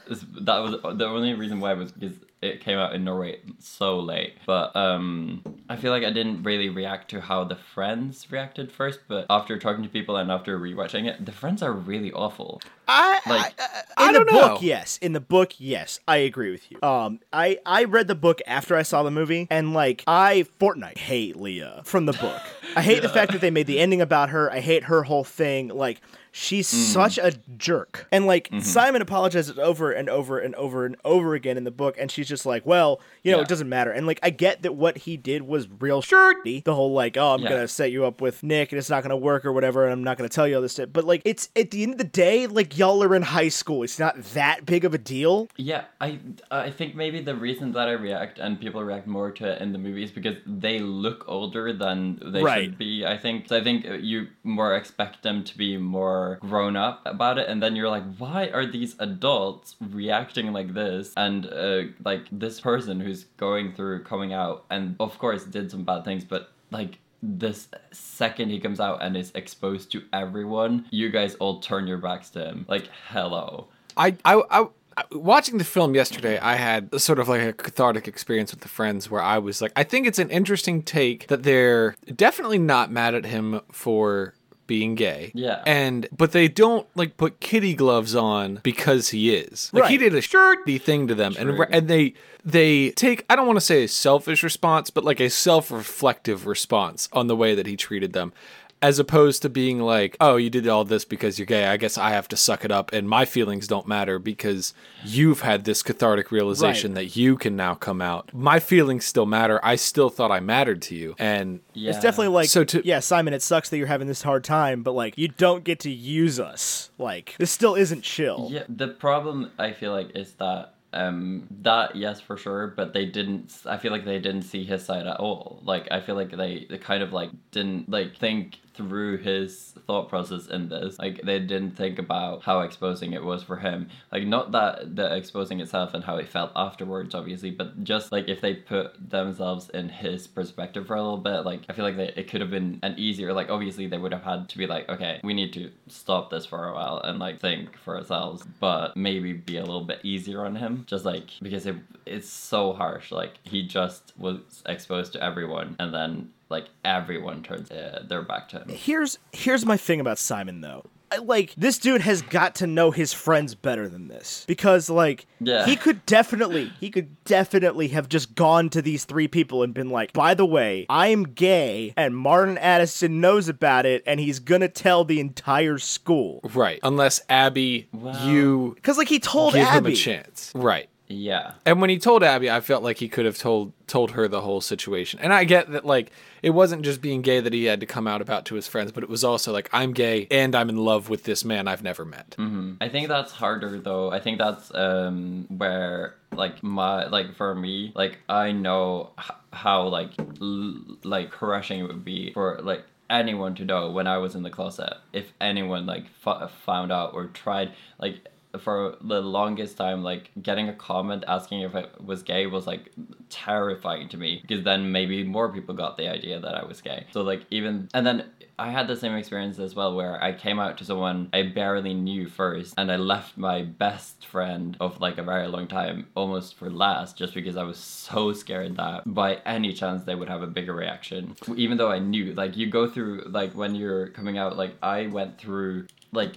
that 0.45 0.59
was 0.59 0.97
the 0.99 1.07
only 1.07 1.35
reason 1.35 1.61
why 1.61 1.75
was 1.75 1.93
because 1.93 2.17
it 2.41 2.61
came 2.61 2.79
out 2.79 2.95
in 2.95 3.05
Norway 3.05 3.41
so 3.59 3.99
late. 3.99 4.35
But 4.47 4.75
um, 4.77 5.43
I 5.69 5.77
feel 5.77 5.91
like 5.91 6.05
I 6.05 6.11
didn't 6.11 6.43
really 6.45 6.69
react 6.69 7.11
to 7.11 7.21
how 7.21 7.45
the 7.45 7.57
Friends 7.57 8.27
reacted 8.31 8.71
first. 8.71 9.01
But 9.09 9.27
after 9.29 9.59
talking 9.59 9.83
to 9.83 9.89
people 9.89 10.17
and 10.17 10.31
after 10.31 10.59
rewatching 10.59 11.07
it, 11.07 11.25
the 11.25 11.33
Friends 11.33 11.63
are 11.63 11.73
really 11.73 12.13
awful. 12.13 12.61
I, 12.87 13.21
Like- 13.27 13.55
I, 13.61 13.83
I 13.97 14.09
in 14.09 14.15
don't 14.15 14.27
the 14.27 14.33
know. 14.33 14.49
book, 14.51 14.63
yes. 14.63 14.99
In 14.99 15.13
the 15.13 15.21
book, 15.21 15.55
yes. 15.59 15.99
I 16.07 16.19
agree 16.19 16.51
with 16.53 16.71
you. 16.71 16.79
Um, 16.83 17.21
I 17.33 17.59
I 17.67 17.85
read 17.85 18.07
the 18.09 18.15
book 18.15 18.41
after 18.47 18.77
I 18.77 18.83
saw 18.83 19.03
the 19.03 19.11
movie, 19.11 19.47
and 19.51 19.75
like 19.75 20.05
I 20.07 20.47
Fortnite 20.61 20.99
hate 20.99 21.37
Leah 21.37 21.83
from 21.85 22.07
the 22.07 22.13
book. 22.13 22.41
I 22.77 22.83
hate 22.83 23.03
the 23.03 23.09
fact 23.09 23.33
that 23.33 23.41
they 23.41 23.51
made 23.51 23.67
the 23.67 23.81
ending 23.81 24.01
about 24.01 24.31
her. 24.31 24.51
I 24.53 24.61
hate 24.61 24.85
her 24.85 25.03
whole 25.03 25.25
thing. 25.25 25.69
Like 25.69 26.01
she's 26.33 26.69
mm-hmm. 26.69 26.93
such 26.93 27.19
a 27.19 27.33
jerk, 27.57 28.07
and 28.13 28.27
like 28.27 28.49
mm-hmm. 28.49 28.61
Simon 28.61 29.03
apologizes 29.03 29.59
over 29.59 29.91
and 29.91 30.09
over 30.09 30.39
and 30.39 30.55
over 30.55 30.87
and 30.87 30.97
over 31.05 31.35
again 31.35 31.57
in 31.57 31.65
the 31.65 31.71
book, 31.71 31.97
and 31.99 32.11
she's 32.11 32.29
just 32.29 32.47
like, 32.47 32.65
well, 32.67 33.01
you 33.23 33.33
know, 33.33 33.39
Yeah. 33.39 33.43
it 33.43 33.49
doesn't 33.49 33.69
matter. 33.69 33.91
And 33.91 34.07
like 34.07 34.21
I 34.23 34.31
get 34.31 34.63
that 34.63 34.75
what 34.75 34.99
he 34.99 35.17
did 35.17 35.43
was 35.43 35.69
real 35.81 36.03
shirty. 36.03 36.61
The 36.61 36.75
whole 36.75 36.93
like, 36.93 37.17
oh, 37.17 37.35
I'm 37.35 37.41
Yeah. 37.41 37.51
gonna 37.51 37.69
set 37.69 37.91
you 37.93 38.05
up 38.05 38.21
with 38.21 38.43
Nick, 38.43 38.73
and 38.73 38.79
it's 38.79 38.91
not 38.91 39.03
gonna 39.03 39.17
work 39.17 39.45
or 39.45 39.53
whatever, 39.53 39.85
and 39.85 39.93
I'm 39.93 40.05
not 40.05 40.17
gonna 40.17 40.29
tell 40.29 40.47
you 40.47 40.57
all 40.57 40.63
this 40.63 40.73
stuff. 40.73 40.91
But 40.93 41.05
like, 41.05 41.23
it's 41.25 41.49
at 41.57 41.71
the 41.71 41.83
end 41.83 41.93
of 41.93 41.99
the 41.99 42.05
day, 42.05 42.47
like 42.47 42.79
y'all 42.79 43.03
are 43.03 43.15
in 43.15 43.23
high 43.23 43.49
school. 43.49 43.83
It's 43.83 43.99
not 43.99 44.23
that 44.35 44.67
big 44.67 44.85
of 44.85 44.95
a 44.95 44.99
deal. 44.99 45.49
Yeah, 45.57 45.85
I 46.01 46.19
I 46.51 46.71
think 46.71 46.95
maybe 46.95 47.21
the 47.21 47.35
reason 47.35 47.73
that 47.73 47.89
I 47.89 47.93
react 47.93 48.39
and 48.39 48.61
people 48.61 48.83
react 48.83 49.07
more 49.07 49.31
to 49.33 49.53
it 49.53 49.63
in 49.63 49.73
the 49.73 49.79
movie 49.79 50.03
is 50.03 50.11
because 50.11 50.37
they 50.47 50.79
look 50.79 51.25
older 51.27 51.73
than 51.73 52.21
they 52.33 52.43
Right. 52.43 52.65
should 52.65 52.79
be. 52.79 53.05
I 53.07 53.17
think 53.17 53.49
so. 53.49 53.57
I 53.57 53.63
think 53.65 53.87
you 54.01 54.29
more 54.45 54.77
expect 54.77 55.23
them 55.23 55.45
to 55.45 55.57
be 55.57 55.77
more 55.77 56.18
grown 56.41 56.77
up 56.77 57.03
about 57.05 57.39
it, 57.39 57.49
and 57.49 57.63
then 57.63 57.77
you're 57.77 57.89
like, 57.89 58.05
why 58.17 58.49
are 58.49 58.67
these 58.67 58.95
adults 58.99 59.77
reacting 59.81 60.53
like 60.53 60.75
this? 60.75 61.13
And 61.17 61.47
uh, 61.47 61.83
like 62.05 62.27
this 62.31 62.61
person 62.61 63.01
who's 63.01 63.25
going 63.37 63.73
through 63.75 64.05
coming 64.05 64.33
out, 64.33 64.65
and 64.71 64.97
of 65.01 65.19
course 65.19 65.45
did 65.45 65.71
some 65.71 65.85
bad 65.85 66.05
things, 66.05 66.25
but 66.25 66.53
like 66.71 66.99
this 67.23 67.69
second 67.91 68.51
he 68.51 68.61
comes 68.61 68.81
out 68.81 69.03
and 69.03 69.17
is 69.17 69.33
exposed 69.35 69.91
to 69.93 70.03
everyone, 70.13 70.87
you 70.91 71.11
guys 71.11 71.35
all 71.37 71.61
turn 71.61 71.87
your 71.87 71.99
backs 71.99 72.31
to 72.31 72.45
him. 72.45 72.65
Like, 72.69 72.89
hello. 73.09 73.69
I, 73.97 74.17
I, 74.25 74.43
I, 74.51 74.67
watching 75.13 75.59
the 75.59 75.65
film 75.65 75.95
yesterday, 75.95 76.39
I 76.39 76.55
had 76.55 77.01
sort 77.01 77.19
of 77.19 77.29
like 77.29 77.43
a 77.43 77.53
cathartic 77.53 78.07
experience 78.07 78.53
with 78.53 78.61
the 78.61 78.69
friends 78.69 79.11
where 79.11 79.23
I 79.23 79.39
was 79.39 79.61
like, 79.61 79.73
I 79.75 79.83
think 79.85 80.07
it's 80.07 80.19
an 80.19 80.31
interesting 80.31 80.83
take 80.83 81.27
that 81.27 81.43
they're 81.43 81.97
definitely 82.15 82.59
not 82.59 82.91
mad 82.91 83.15
at 83.15 83.25
him 83.25 83.61
for 83.73 84.35
being 84.69 84.95
gay. 84.95 85.33
Yeah. 85.35 85.65
And 85.67 86.07
but 86.17 86.31
they 86.31 86.47
don't 86.47 86.87
like 86.95 87.17
put 87.17 87.41
kitty 87.41 87.75
gloves 87.75 88.15
on 88.15 88.61
because 88.63 89.09
he 89.09 89.35
is. 89.35 89.71
Like 89.73 89.91
he 89.91 89.99
did 89.99 90.15
a 90.15 90.21
shirty 90.21 90.79
thing 90.79 91.09
to 91.09 91.17
them 91.17 91.35
and 91.37 91.51
and 91.51 91.89
they 91.89 92.15
they 92.45 92.91
take 92.91 93.27
I 93.29 93.35
don't 93.35 93.49
want 93.49 93.57
to 93.57 93.65
say 93.65 93.83
a 93.83 93.89
selfish 93.89 94.45
response, 94.45 94.91
but 94.91 95.03
like 95.03 95.19
a 95.19 95.29
self-reflective 95.29 96.47
response 96.47 97.09
on 97.13 97.27
the 97.27 97.35
way 97.35 97.57
that 97.57 97.67
he 97.67 97.77
treated 97.77 98.13
them. 98.13 98.33
As 98.81 98.99
opposed 99.01 99.43
to 99.43 99.49
being 99.49 99.81
like, 99.81 100.17
oh, 100.21 100.37
you 100.37 100.51
did 100.51 100.69
all 100.69 100.85
this 100.85 101.05
because 101.05 101.39
you're 101.39 101.47
gay. 101.47 101.67
I 101.67 101.77
guess 101.77 101.99
I 101.99 102.11
have 102.11 102.29
to 102.29 102.37
suck 102.37 102.65
it 102.65 102.71
up, 102.71 102.93
and 102.93 103.09
my 103.09 103.25
feelings 103.25 103.67
don't 103.67 103.89
matter 103.89 104.19
because 104.21 104.73
you've 105.05 105.41
had 105.41 105.65
this 105.65 105.83
cathartic 105.83 106.31
realization 106.31 106.95
that 106.95 107.17
you 107.17 107.37
can 107.37 107.57
now 107.57 107.75
come 107.75 108.01
out. 108.01 108.33
My 108.33 108.61
feelings 108.61 109.05
still 109.05 109.27
matter. 109.27 109.59
I 109.65 109.75
still 109.77 110.11
thought 110.11 110.31
I 110.31 110.39
mattered 110.41 110.81
to 110.83 110.95
you, 110.95 111.17
and 111.19 111.61
Yeah. 111.75 111.91
It's 111.91 112.01
definitely 112.01 112.29
like, 112.29 112.49
So 112.49 112.63
to- 112.65 112.83
yeah, 112.87 113.01
Simon, 113.01 113.35
it 113.35 113.43
sucks 113.43 113.69
that 113.71 113.79
you're 113.79 113.87
having 113.89 114.07
this 114.09 114.23
hard 114.23 114.45
time, 114.45 114.83
but 114.83 114.93
like, 114.93 115.19
you 115.19 115.29
don't 115.29 115.65
get 115.65 115.81
to 115.81 115.91
use 115.91 116.39
us. 116.39 116.91
Like, 116.99 117.35
this 117.39 117.51
still 117.51 117.75
isn't 117.75 118.03
chill. 118.03 118.49
Yeah, 118.51 118.63
the 118.69 118.89
problem 118.89 119.51
I 119.59 119.73
feel 119.73 119.91
like 119.93 120.11
is 120.15 120.33
that 120.35 120.75
um 120.95 121.47
that 121.63 121.95
yes 121.97 122.19
for 122.19 122.37
sure, 122.39 122.69
but 122.75 122.95
they 122.95 123.05
didn't. 123.05 123.53
I 123.67 123.77
feel 123.77 123.93
like 123.93 124.07
they 124.07 124.19
didn't 124.19 124.43
see 124.43 124.65
his 124.65 124.85
side 124.85 125.07
at 125.07 125.19
all. 125.21 125.61
Like 125.63 125.87
I 125.91 126.01
feel 126.01 126.15
like 126.15 126.31
they, 126.35 126.67
they 126.71 126.79
kind 126.79 127.03
of 127.03 127.13
like 127.13 127.29
didn't 127.51 127.91
like 127.91 128.17
think 128.17 128.59
through 128.79 129.19
his 129.19 129.75
thought 129.89 130.09
process 130.09 130.47
in 130.47 130.69
this. 130.69 130.99
Like 131.01 131.21
they 131.23 131.41
didn't 131.41 131.73
think 131.73 131.99
about 131.99 132.45
how 132.45 132.61
exposing 132.61 133.13
it 133.13 133.25
was 133.25 133.43
for 133.43 133.57
him. 133.57 133.89
Like 134.13 134.25
not 134.25 134.53
that 134.53 134.95
the 134.95 135.17
exposing 135.17 135.61
itself 135.61 135.95
and 135.95 136.05
how 136.05 136.17
it 136.17 136.29
felt 136.29 136.53
afterwards, 136.55 137.13
obviously, 137.13 137.51
but 137.51 137.83
just 137.83 138.13
like 138.13 138.29
if 138.29 138.41
they 138.41 138.55
put 138.55 139.11
themselves 139.11 139.69
in 139.71 139.89
his 139.89 140.29
perspective 140.29 140.87
for 140.87 140.95
a 140.95 141.03
little 141.03 141.19
bit, 141.19 141.41
like 141.41 141.63
I 141.69 141.73
feel 141.73 141.85
like 141.85 141.97
they, 141.97 142.13
it 142.15 142.31
could 142.31 142.41
have 142.41 142.51
been 142.51 142.79
an 142.85 142.95
easier. 142.97 143.33
Like 143.33 143.51
obviously 143.51 143.89
they 143.89 143.99
would 143.99 144.13
have 144.13 144.23
had 144.23 144.49
to 144.49 144.59
be 144.59 144.69
like, 144.69 144.89
okay, 144.89 145.21
we 145.25 145.35
need 145.35 145.53
to 145.55 145.73
stop 145.89 146.31
this 146.31 146.47
for 146.47 146.69
a 146.69 146.73
while 146.73 147.01
and 147.03 147.19
like 147.19 147.41
think 147.41 147.77
for 147.79 147.97
ourselves, 147.99 148.47
but 148.61 148.97
maybe 148.97 149.33
be 149.33 149.57
a 149.57 149.65
little 149.65 149.85
bit 149.85 149.99
easier 150.05 150.47
on 150.47 150.55
him, 150.55 150.85
just 150.87 151.05
like 151.05 151.31
because 151.43 151.67
it 151.67 151.75
it's 152.07 152.29
so 152.29 152.73
harsh. 152.73 153.11
Like 153.11 153.41
he 153.43 153.67
just 153.67 154.13
was 154.17 154.63
exposed 154.67 155.15
to 155.15 155.23
everyone, 155.23 155.75
and 155.81 155.93
then 155.93 156.31
like 156.49 156.67
everyone 156.85 157.43
turns 157.43 157.71
uh, 157.71 158.05
their 158.09 158.23
back 158.23 158.49
to 158.51 158.59
him. 158.61 158.69
Here's 158.69 159.19
here's 159.33 159.65
my 159.67 159.77
thing 159.77 160.01
about 160.01 160.19
Simon 160.19 160.61
though. 160.61 160.85
I, 161.11 161.17
like 161.19 161.55
this 161.57 161.79
dude 161.79 162.03
has 162.03 162.21
got 162.21 162.57
to 162.57 162.67
know 162.67 162.91
his 162.91 163.15
friends 163.15 163.55
better 163.55 163.89
than 163.89 164.09
this 164.09 164.45
because 164.47 164.91
like 164.91 165.27
Yeah. 165.41 165.65
he 165.65 165.75
could 165.75 166.05
definitely 166.05 166.71
he 166.81 166.91
could 166.91 167.25
definitely 167.25 167.89
have 167.89 168.11
just 168.11 168.35
gone 168.35 168.69
to 168.71 168.83
these 168.83 169.07
three 169.07 169.27
people 169.27 169.63
and 169.63 169.73
been 169.73 169.89
like 169.89 170.13
by 170.13 170.35
the 170.35 170.45
way 170.45 170.85
i'm 170.91 171.23
gay 171.23 171.95
and 171.97 172.15
martin 172.15 172.59
addison 172.59 173.23
knows 173.23 173.49
about 173.49 173.87
it 173.87 174.03
and 174.07 174.21
he's 174.21 174.39
gonna 174.39 174.69
tell 174.69 175.03
the 175.05 175.19
entire 175.19 175.79
school 175.79 176.41
right, 176.53 176.79
unless 176.83 177.23
Abby, 177.31 177.89
Well- 177.93 178.29
you 178.29 178.73
because 178.75 178.99
like 178.99 179.09
he 179.09 179.19
told 179.19 179.55
give 179.55 179.67
abby 179.67 179.89
him 179.89 179.93
a 179.95 179.97
chance, 179.97 180.53
right? 180.55 180.91
Yeah. 181.11 181.53
And 181.65 181.81
when 181.81 181.89
he 181.89 181.97
told 181.99 182.23
Abby, 182.23 182.51
I 182.51 182.61
felt 182.61 182.83
like 182.83 182.99
he 182.99 183.09
could 183.09 183.25
have 183.25 183.39
told 183.39 183.73
told 183.87 184.11
her 184.11 184.29
the 184.29 184.43
whole 184.43 184.61
situation. 184.61 185.19
And 185.23 185.33
I 185.33 185.45
get 185.45 185.71
that 185.73 185.87
like 185.87 186.13
it 186.43 186.51
wasn't 186.51 186.83
just 186.83 187.01
being 187.01 187.23
gay 187.23 187.41
that 187.41 187.53
he 187.53 187.65
had 187.65 187.81
to 187.81 187.87
come 187.87 188.07
out 188.07 188.21
about 188.21 188.45
to 188.47 188.55
his 188.55 188.67
friends, 188.69 188.93
but 188.93 189.03
it 189.03 189.09
was 189.09 189.25
also 189.25 189.53
like 189.53 189.69
I'm 189.73 189.93
gay 189.93 190.27
and 190.31 190.55
I'm 190.55 190.69
in 190.69 190.77
love 190.77 191.09
with 191.09 191.25
this 191.25 191.45
man 191.45 191.69
I've 191.69 191.83
never 191.83 192.05
met. 192.05 192.35
I 192.81 192.89
think 192.89 193.09
that's 193.09 193.33
harder 193.33 193.79
though. 193.81 194.11
I 194.11 194.21
think 194.21 194.39
that's 194.39 194.73
um 194.75 195.47
where 195.49 196.15
like 196.33 196.63
my 196.63 197.07
like 197.09 197.35
for 197.35 197.55
me 197.55 197.93
like 197.95 198.19
I 198.29 198.53
know 198.53 199.11
h- 199.19 199.31
how 199.53 199.89
like 199.89 200.11
l- 200.41 200.81
like 201.05 201.31
crushing 201.31 201.81
it 201.81 201.85
would 201.85 202.05
be 202.05 202.33
for 202.33 202.59
like 202.63 202.85
anyone 203.11 203.55
to 203.55 203.65
know 203.65 203.91
when 203.91 204.07
I 204.07 204.19
was 204.19 204.35
in 204.35 204.43
the 204.43 204.51
closet 204.51 204.93
if 205.15 205.33
anyone 205.41 205.87
like 205.87 206.05
f- 206.27 206.53
found 206.67 206.93
out 206.93 207.15
or 207.15 207.27
tried 207.29 207.73
like 207.99 208.17
for 208.59 208.97
the 209.01 209.21
longest 209.21 209.77
time 209.77 210.03
like 210.03 210.31
getting 210.43 210.69
a 210.69 210.75
comment 210.75 211.25
asking 211.27 211.61
if 211.63 211.75
I 211.75 211.87
was 212.05 212.23
gay 212.23 212.47
was 212.47 212.67
like 212.67 212.91
terrifying 213.31 214.09
to 214.11 214.17
me 214.17 214.41
because 214.43 214.65
then 214.65 214.93
maybe 214.93 215.25
more 215.25 215.53
people 215.53 215.75
got 215.75 215.97
the 215.97 216.09
idea 216.09 216.41
that 216.41 216.55
I 216.55 216.65
was 216.65 216.81
gay. 216.81 217.07
So 217.13 217.23
like 217.23 217.43
even 217.51 217.89
and 217.95 218.07
then 218.07 218.25
I 218.61 218.71
had 218.71 218.89
the 218.89 218.97
same 218.97 219.15
experience 219.15 219.61
as 219.61 219.77
well 219.77 219.95
where 219.95 220.23
I 220.23 220.33
came 220.33 220.59
out 220.59 220.79
to 220.79 220.85
someone 220.85 221.29
I 221.33 221.43
barely 221.45 221.95
knew 221.95 222.29
first 222.29 222.75
and 222.77 222.91
I 222.91 222.97
left 222.97 223.39
my 223.39 223.63
best 223.63 224.27
friend 224.27 224.77
of 224.81 225.01
like 225.01 225.19
a 225.19 225.23
very 225.23 225.47
long 225.47 225.69
time 225.69 226.09
almost 226.17 226.57
for 226.57 226.69
last 226.69 227.17
just 227.17 227.35
because 227.35 227.57
I 227.57 227.63
was 227.63 227.79
so 227.79 228.33
scared 228.33 228.77
that 228.77 229.03
by 229.07 229.37
any 229.47 229.73
chance 229.73 230.05
they 230.05 230.17
would 230.17 230.29
have 230.29 230.43
a 230.43 230.49
bigger 230.49 230.75
reaction. 230.75 231.37
Even 231.55 231.79
though 231.79 231.91
I 231.91 232.01
knew 232.01 232.35
like 232.35 232.57
you 232.57 232.67
go 232.69 232.89
through 232.89 233.27
like 233.29 233.53
when 233.53 233.75
you're 233.75 234.09
coming 234.09 234.39
out 234.39 234.57
like 234.57 234.75
I 234.83 235.07
went 235.07 235.39
through 235.39 235.87
like 236.13 236.33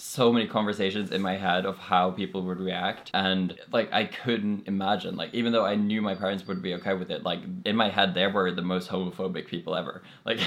so 0.00 0.32
many 0.32 0.46
conversations 0.46 1.10
in 1.10 1.20
my 1.20 1.36
head 1.36 1.66
of 1.66 1.76
how 1.76 2.10
people 2.10 2.42
would 2.42 2.58
react. 2.58 3.10
And 3.12 3.58
like 3.70 3.92
I 3.92 4.04
couldn't 4.04 4.66
imagine 4.66 5.16
like 5.16 5.34
even 5.34 5.52
though 5.52 5.64
I 5.64 5.74
knew 5.74 6.00
my 6.00 6.14
parents 6.14 6.46
would 6.46 6.62
be 6.62 6.74
okay 6.74 6.94
with 6.94 7.10
it 7.10 7.22
like 7.22 7.40
in 7.64 7.76
my 7.76 7.90
head 7.90 8.14
they 8.14 8.26
were 8.26 8.50
the 8.50 8.62
most 8.62 8.88
homophobic 8.88 9.46
people 9.46 9.74
ever. 9.76 10.02
Like 10.24 10.40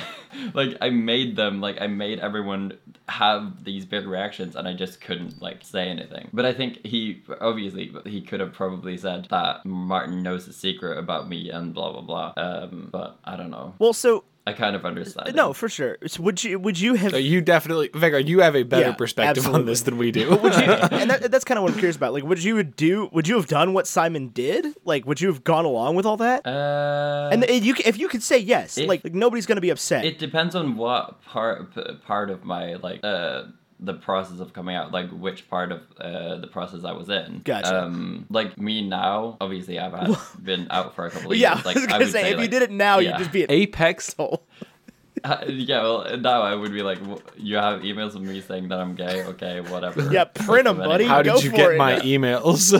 like 0.53 0.77
I 0.81 0.89
made 0.89 1.35
them 1.35 1.59
like 1.59 1.81
I 1.81 1.87
made 1.87 2.19
everyone 2.19 2.77
have 3.09 3.63
these 3.63 3.85
big 3.85 4.05
reactions 4.07 4.55
and 4.55 4.67
I 4.67 4.73
just 4.73 5.01
couldn't 5.01 5.41
like 5.41 5.63
say 5.63 5.89
anything. 5.89 6.29
But 6.31 6.45
I 6.45 6.53
think 6.53 6.85
he 6.85 7.21
obviously 7.41 7.93
he 8.05 8.21
could 8.21 8.39
have 8.39 8.53
probably 8.53 8.97
said 8.97 9.27
that 9.29 9.65
Martin 9.65 10.23
knows 10.23 10.45
the 10.45 10.53
secret 10.53 10.97
about 10.97 11.27
me 11.27 11.49
and 11.49 11.73
blah 11.73 11.91
blah 11.91 12.01
blah. 12.01 12.33
Um 12.37 12.89
but 12.91 13.17
I 13.25 13.35
don't 13.35 13.51
know. 13.51 13.75
Well 13.79 13.93
so 13.93 14.23
I 14.45 14.51
kind 14.51 14.75
of 14.75 14.83
understand 14.85 15.33
no 15.35 15.51
it. 15.51 15.53
for 15.55 15.69
sure 15.69 15.97
So 16.05 16.21
would 16.23 16.43
you 16.43 16.59
would 16.59 16.77
you 16.79 16.95
have 16.95 17.11
So 17.11 17.17
you 17.17 17.39
definitely 17.39 17.87
Vegard, 17.89 18.27
you 18.27 18.41
have 18.41 18.55
a 18.57 18.63
better 18.63 18.87
Yeah, 18.89 18.93
perspective 18.93 19.47
on 19.47 19.65
this 19.65 19.83
than 19.83 19.97
we 19.97 20.11
do. 20.11 20.29
would 20.35 20.53
you, 20.55 20.61
and 21.01 21.09
that, 21.09 21.31
that's 21.31 21.45
kind 21.45 21.57
of 21.57 21.63
what 21.63 21.71
I'm 21.71 21.77
curious 21.79 21.95
about. 21.95 22.11
Like, 22.13 22.25
would 22.25 22.43
you 22.43 22.61
do? 22.63 23.09
Would 23.13 23.27
you 23.27 23.35
have 23.37 23.47
done 23.47 23.73
what 23.73 23.87
Simon 23.87 24.27
did? 24.29 24.65
Like, 24.83 25.05
would 25.07 25.21
you 25.21 25.29
have 25.29 25.45
gone 25.45 25.63
along 25.63 25.95
with 25.95 26.05
all 26.05 26.17
that? 26.17 26.45
uh, 26.45 27.29
and 27.31 27.45
if 27.45 27.63
you 27.63 27.73
if 27.85 27.97
you 27.97 28.09
could 28.09 28.21
say 28.23 28.37
yes, 28.37 28.77
if- 28.77 28.87
like, 28.89 29.03
like 29.05 29.13
nobody's 29.13 29.45
gonna 29.45 29.61
be 29.61 29.69
upset. 29.69 30.03
It 30.03 30.19
depends 30.19 30.55
on 30.55 30.75
what 30.75 31.21
part 31.23 31.73
part 32.05 32.29
of 32.29 32.43
my 32.43 32.73
like 32.75 32.99
uh 33.03 33.43
the 33.83 33.93
process 33.93 34.39
of 34.39 34.53
coming 34.53 34.75
out, 34.75 34.91
like 34.91 35.09
which 35.11 35.49
part 35.49 35.71
of 35.71 35.81
uh, 35.99 36.37
the 36.37 36.47
process 36.47 36.83
I 36.85 36.93
was 36.93 37.09
in. 37.09 37.41
Gotcha. 37.43 37.83
Um, 37.83 38.25
like 38.29 38.57
me 38.57 38.87
now, 38.87 39.37
obviously 39.41 39.77
I've 39.77 39.93
had, 39.93 40.15
been 40.43 40.67
out 40.71 40.95
for 40.95 41.05
a 41.05 41.11
couple 41.11 41.31
of 41.33 41.37
yeah, 41.37 41.55
years. 41.55 41.65
Like 41.65 41.77
I 41.77 41.79
was 41.79 41.87
gonna 41.87 42.05
would 42.05 42.11
say, 42.11 42.21
say, 42.23 42.33
if 42.33 42.39
you 42.39 42.47
did 42.47 42.61
it 42.61 42.71
now, 42.71 42.99
yeah. 42.99 43.11
you'd 43.11 43.19
just 43.19 43.31
be 43.31 43.43
an 43.43 43.51
Apex. 43.51 44.09
asshole. 44.09 44.45
Uh, 45.23 45.45
yeah, 45.47 45.81
well, 45.81 46.17
now 46.17 46.41
I 46.41 46.53
would 46.53 46.73
be 46.73 46.81
like, 46.81 46.99
"W- 46.99 47.21
you 47.37 47.55
have 47.55 47.81
emails 47.81 48.13
of 48.13 48.23
me 48.23 48.41
saying 48.41 48.67
that 48.67 48.79
I'm 48.79 48.93
gay. 48.93 49.23
Okay, 49.23 49.61
whatever. 49.61 50.11
Yeah, 50.11 50.25
print 50.25 50.65
them, 50.65 50.75
buddy. 50.77 51.05
matter? 51.05 51.15
How 51.15 51.21
Go 51.21 51.35
did 51.35 51.45
you 51.45 51.51
get 51.51 51.71
it. 51.71 51.77
my 51.77 51.95
emails? 51.99 52.73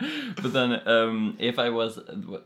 But 0.40 0.52
then, 0.52 0.80
um, 0.86 1.36
if 1.38 1.58
I 1.58 1.70
was 1.70 1.98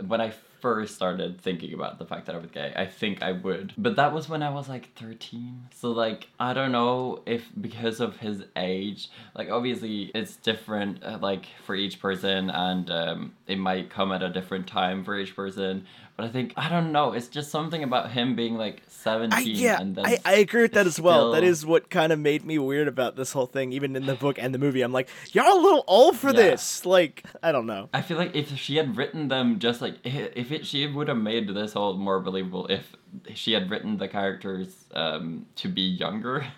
when 0.07 0.21
I 0.21 0.33
first 0.61 0.95
started 0.95 1.41
thinking 1.41 1.75
about 1.75 1.99
the 1.99 2.07
fact 2.07 2.27
that 2.27 2.35
I 2.35 2.39
was 2.39 2.51
gay, 2.51 2.73
I 2.75 2.87
think 2.87 3.23
I 3.23 3.33
would. 3.33 3.75
But 3.77 3.97
that 3.97 4.15
was 4.15 4.29
when 4.29 4.43
I 4.43 4.51
was 4.51 4.69
like 4.69 4.95
thirteen. 4.95 5.69
So 5.75 5.91
like, 5.91 6.29
I 6.41 6.55
don't 6.55 6.73
know 6.73 7.21
if 7.27 7.49
because 7.61 8.01
of 8.01 8.17
his 8.17 8.45
age, 8.57 9.11
like 9.35 9.51
obviously 9.51 10.11
it's 10.15 10.37
different, 10.37 11.05
uh, 11.05 11.19
like 11.21 11.47
for 11.67 11.75
each 11.75 12.01
person, 12.01 12.49
and 12.49 12.91
um, 12.91 13.33
it 13.47 13.59
might 13.59 13.91
come 13.91 14.13
at 14.13 14.23
a 14.23 14.31
different 14.31 14.67
time 14.67 15.05
for 15.05 15.19
each 15.19 15.37
person. 15.37 15.87
But 16.23 16.29
I 16.29 16.33
think 16.33 16.53
I 16.57 16.69
don't 16.69 16.93
know. 16.93 17.15
It's 17.15 17.27
just 17.27 17.51
something 17.51 17.83
about 17.83 18.13
him 18.13 18.37
being 18.37 18.57
like 18.57 18.77
I, 18.77 18.81
seventeen, 18.89 19.57
yeah, 19.57 19.81
and 19.81 19.97
then 19.97 20.07
I, 20.07 20.19
I 20.25 20.35
agree 20.35 20.63
with 20.63 20.75
that 20.75 20.87
as 20.87 21.01
well. 21.01 21.33
That 21.33 21.39
still- 21.39 21.49
is 21.51 21.67
what 21.67 21.91
kind 21.91 22.13
of 22.13 22.21
made 22.21 22.45
me 22.45 22.59
weird 22.61 22.87
about 22.87 23.17
this 23.17 23.33
whole 23.33 23.47
thing, 23.47 23.73
even 23.73 23.97
in 23.97 24.07
the 24.07 24.15
book 24.15 24.39
and 24.39 24.55
the 24.55 24.59
movie. 24.61 24.83
I'm 24.83 24.93
like, 24.93 25.09
y'all 25.33 25.53
a 25.53 25.61
little 25.61 25.83
old 25.89 26.17
for 26.17 26.29
Yeah. 26.29 26.35
this. 26.51 26.87
Like, 26.87 27.25
I 27.43 27.51
don't 27.51 27.67
know. 27.67 27.89
I 27.93 28.03
feel 28.03 28.19
like 28.19 28.37
if 28.37 28.57
she 28.57 28.77
had 28.77 28.97
written 28.97 29.27
them 29.27 29.59
just 29.59 29.81
like 29.81 29.97
if 30.05 30.53
it 30.53 30.65
she 30.65 30.87
would 30.87 31.09
have 31.09 31.19
made 31.19 31.49
this 31.53 31.75
all 31.75 31.95
more 31.95 32.21
believable 32.21 32.69
if 32.69 32.95
she 33.35 33.51
had 33.55 33.69
written 33.69 33.97
the 33.97 34.07
characters 34.07 34.85
um 34.95 35.47
to 35.57 35.69
be 35.69 35.83
younger. 35.83 36.47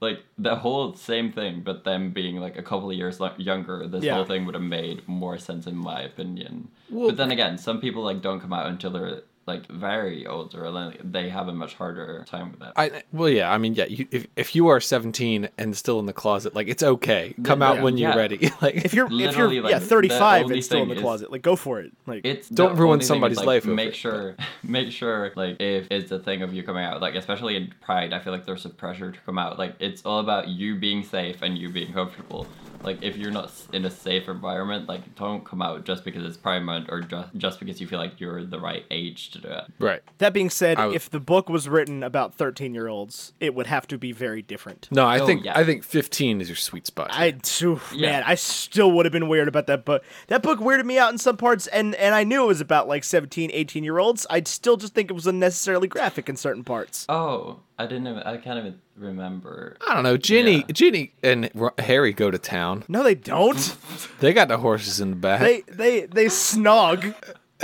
like 0.00 0.24
the 0.38 0.56
whole 0.56 0.94
same 0.94 1.32
thing, 1.32 1.62
but 1.64 1.84
them 1.84 2.10
being 2.10 2.36
like 2.36 2.56
a 2.56 2.62
couple 2.62 2.90
of 2.90 2.96
years 2.96 3.20
younger, 3.38 3.86
this 3.86 4.04
Yeah. 4.04 4.14
whole 4.14 4.24
thing 4.24 4.44
would 4.46 4.54
have 4.54 4.64
made 4.64 5.06
more 5.08 5.38
sense 5.38 5.66
in 5.66 5.76
my 5.76 6.00
opinion. 6.02 6.68
Well- 6.90 7.08
but 7.08 7.16
then 7.16 7.30
again, 7.30 7.58
some 7.58 7.80
people 7.80 8.02
like 8.02 8.22
don't 8.22 8.40
come 8.40 8.52
out 8.52 8.66
until 8.66 8.90
they're 8.90 9.22
like 9.46 9.66
very 9.68 10.26
older 10.26 10.92
they 11.04 11.28
have 11.28 11.46
a 11.46 11.52
much 11.52 11.74
harder 11.74 12.24
time 12.28 12.50
with 12.50 12.60
that. 12.60 12.72
I 12.76 13.02
well, 13.12 13.28
yeah. 13.28 13.52
I 13.52 13.58
mean, 13.58 13.74
yeah. 13.74 13.86
You, 13.86 14.06
if 14.10 14.26
if 14.34 14.54
you 14.56 14.66
are 14.68 14.80
17 14.80 15.48
and 15.56 15.76
still 15.76 16.00
in 16.00 16.06
the 16.06 16.12
closet, 16.12 16.54
like 16.54 16.66
it's 16.66 16.82
okay. 16.82 17.34
Come 17.44 17.62
out 17.62 17.76
yeah, 17.76 17.82
when 17.82 17.96
you're 17.96 18.10
yeah. 18.10 18.16
ready. 18.16 18.50
like 18.60 18.76
If 18.76 18.92
you're 18.92 19.06
if 19.06 19.36
you're 19.36 19.62
like, 19.62 19.70
yeah 19.70 19.78
35 19.78 20.44
only 20.44 20.54
and 20.56 20.64
still 20.64 20.82
in 20.82 20.88
the 20.88 20.96
is- 20.96 21.00
closet, 21.00 21.30
like 21.30 21.42
go 21.42 21.54
for 21.54 21.80
it. 21.80 21.92
Like 22.06 22.22
It's 22.24 22.48
Don't 22.48 22.76
ruin 22.76 23.00
somebody's 23.00 23.38
is, 23.38 23.38
like, 23.38 23.46
life 23.46 23.66
over 23.66 23.74
Make 23.74 23.88
it, 23.90 23.96
sure, 23.96 24.36
make 24.64 24.90
sure, 24.90 25.32
like 25.36 25.60
if 25.60 25.86
it's 25.90 26.10
a 26.10 26.18
thing 26.18 26.42
of 26.42 26.52
you 26.52 26.62
coming 26.64 26.84
out, 26.84 27.00
like 27.00 27.14
especially 27.14 27.56
in 27.56 27.72
Pride, 27.80 28.12
I 28.12 28.18
feel 28.18 28.32
like 28.32 28.46
there's 28.46 28.64
a 28.64 28.70
pressure 28.70 29.12
to 29.12 29.20
come 29.20 29.38
out. 29.38 29.58
Like 29.58 29.76
it's 29.78 30.02
all 30.04 30.18
about 30.18 30.48
you 30.48 30.76
being 30.76 31.04
safe 31.04 31.42
and 31.42 31.56
you 31.56 31.70
being 31.70 31.92
comfortable. 31.92 32.46
Like 32.82 33.02
if 33.02 33.16
you're 33.16 33.30
not 33.30 33.50
in 33.72 33.84
a 33.84 33.90
safe 33.90 34.28
environment, 34.28 34.88
like 34.88 35.14
don't 35.16 35.44
come 35.44 35.60
out 35.62 35.84
just 35.84 36.04
because 36.04 36.24
it's 36.24 36.36
Pride 36.36 36.62
Month 36.62 36.86
or 36.88 37.00
just 37.00 37.34
just 37.36 37.58
because 37.60 37.80
you 37.80 37.86
feel 37.86 37.98
like 37.98 38.20
you're 38.20 38.44
the 38.44 38.60
right 38.60 38.84
age 38.90 39.30
to 39.30 39.40
do 39.40 39.48
it. 39.48 39.64
right. 39.78 40.02
that 40.18 40.32
being 40.32 40.50
said, 40.50 40.78
I 40.78 40.86
would- 40.86 40.96
if 40.96 41.10
the 41.10 41.20
book 41.20 41.48
was 41.48 41.68
written 41.68 42.02
about 42.02 42.34
13 42.34 42.74
year 42.74 42.88
olds, 42.88 43.32
it 43.40 43.54
would 43.54 43.66
have 43.66 43.86
to 43.88 43.98
be 43.98 44.12
very 44.12 44.42
different. 44.42 44.88
No, 44.90 45.04
I 45.06 45.18
Oh, 45.20 45.26
think 45.26 45.44
yeah. 45.44 45.58
I 45.58 45.64
think 45.64 45.82
15 45.84 46.40
is 46.40 46.48
your 46.48 46.56
sweet 46.56 46.86
spot. 46.86 47.08
I 47.12 47.32
too 47.32 47.80
Yeah. 47.94 48.10
man, 48.10 48.22
I 48.26 48.34
still 48.36 48.92
would 48.92 49.04
have 49.06 49.12
been 49.12 49.28
weird 49.28 49.48
about 49.48 49.66
that 49.66 49.84
book. 49.84 50.04
That 50.28 50.42
book 50.42 50.58
weirded 50.60 50.84
me 50.84 50.98
out 50.98 51.12
in 51.12 51.18
some 51.18 51.36
parts, 51.36 51.66
and 51.68 51.94
and 51.96 52.14
I 52.14 52.24
knew 52.24 52.44
it 52.44 52.46
was 52.48 52.60
about 52.60 52.86
like 52.88 53.02
17, 53.04 53.50
18 53.52 53.82
year 53.84 53.98
olds. 53.98 54.26
I'd 54.30 54.46
still 54.46 54.76
just 54.76 54.94
think 54.94 55.10
it 55.10 55.14
was 55.14 55.26
unnecessarily 55.26 55.88
graphic 55.88 56.28
in 56.28 56.36
certain 56.36 56.62
parts. 56.64 57.06
Oh, 57.08 57.60
I 57.78 57.86
didn't. 57.86 58.06
Even, 58.06 58.22
I 58.22 58.36
can't 58.38 58.58
even 58.58 58.80
remember. 58.96 59.76
I 59.86 59.94
don't 59.94 60.02
know. 60.02 60.16
Ginny, 60.16 60.58
Yeah. 60.58 60.72
Ginny, 60.72 61.12
and 61.22 61.50
R- 61.58 61.74
Harry 61.78 62.12
go 62.14 62.30
to 62.30 62.38
town. 62.38 62.84
No, 62.88 63.02
they 63.02 63.14
don't. 63.14 63.76
They 64.20 64.32
got 64.32 64.48
the 64.48 64.56
horses 64.58 64.98
in 65.00 65.10
the 65.10 65.16
back. 65.16 65.40
they 65.40 65.60
they 65.68 66.06
they 66.06 66.26
snog. 66.26 67.14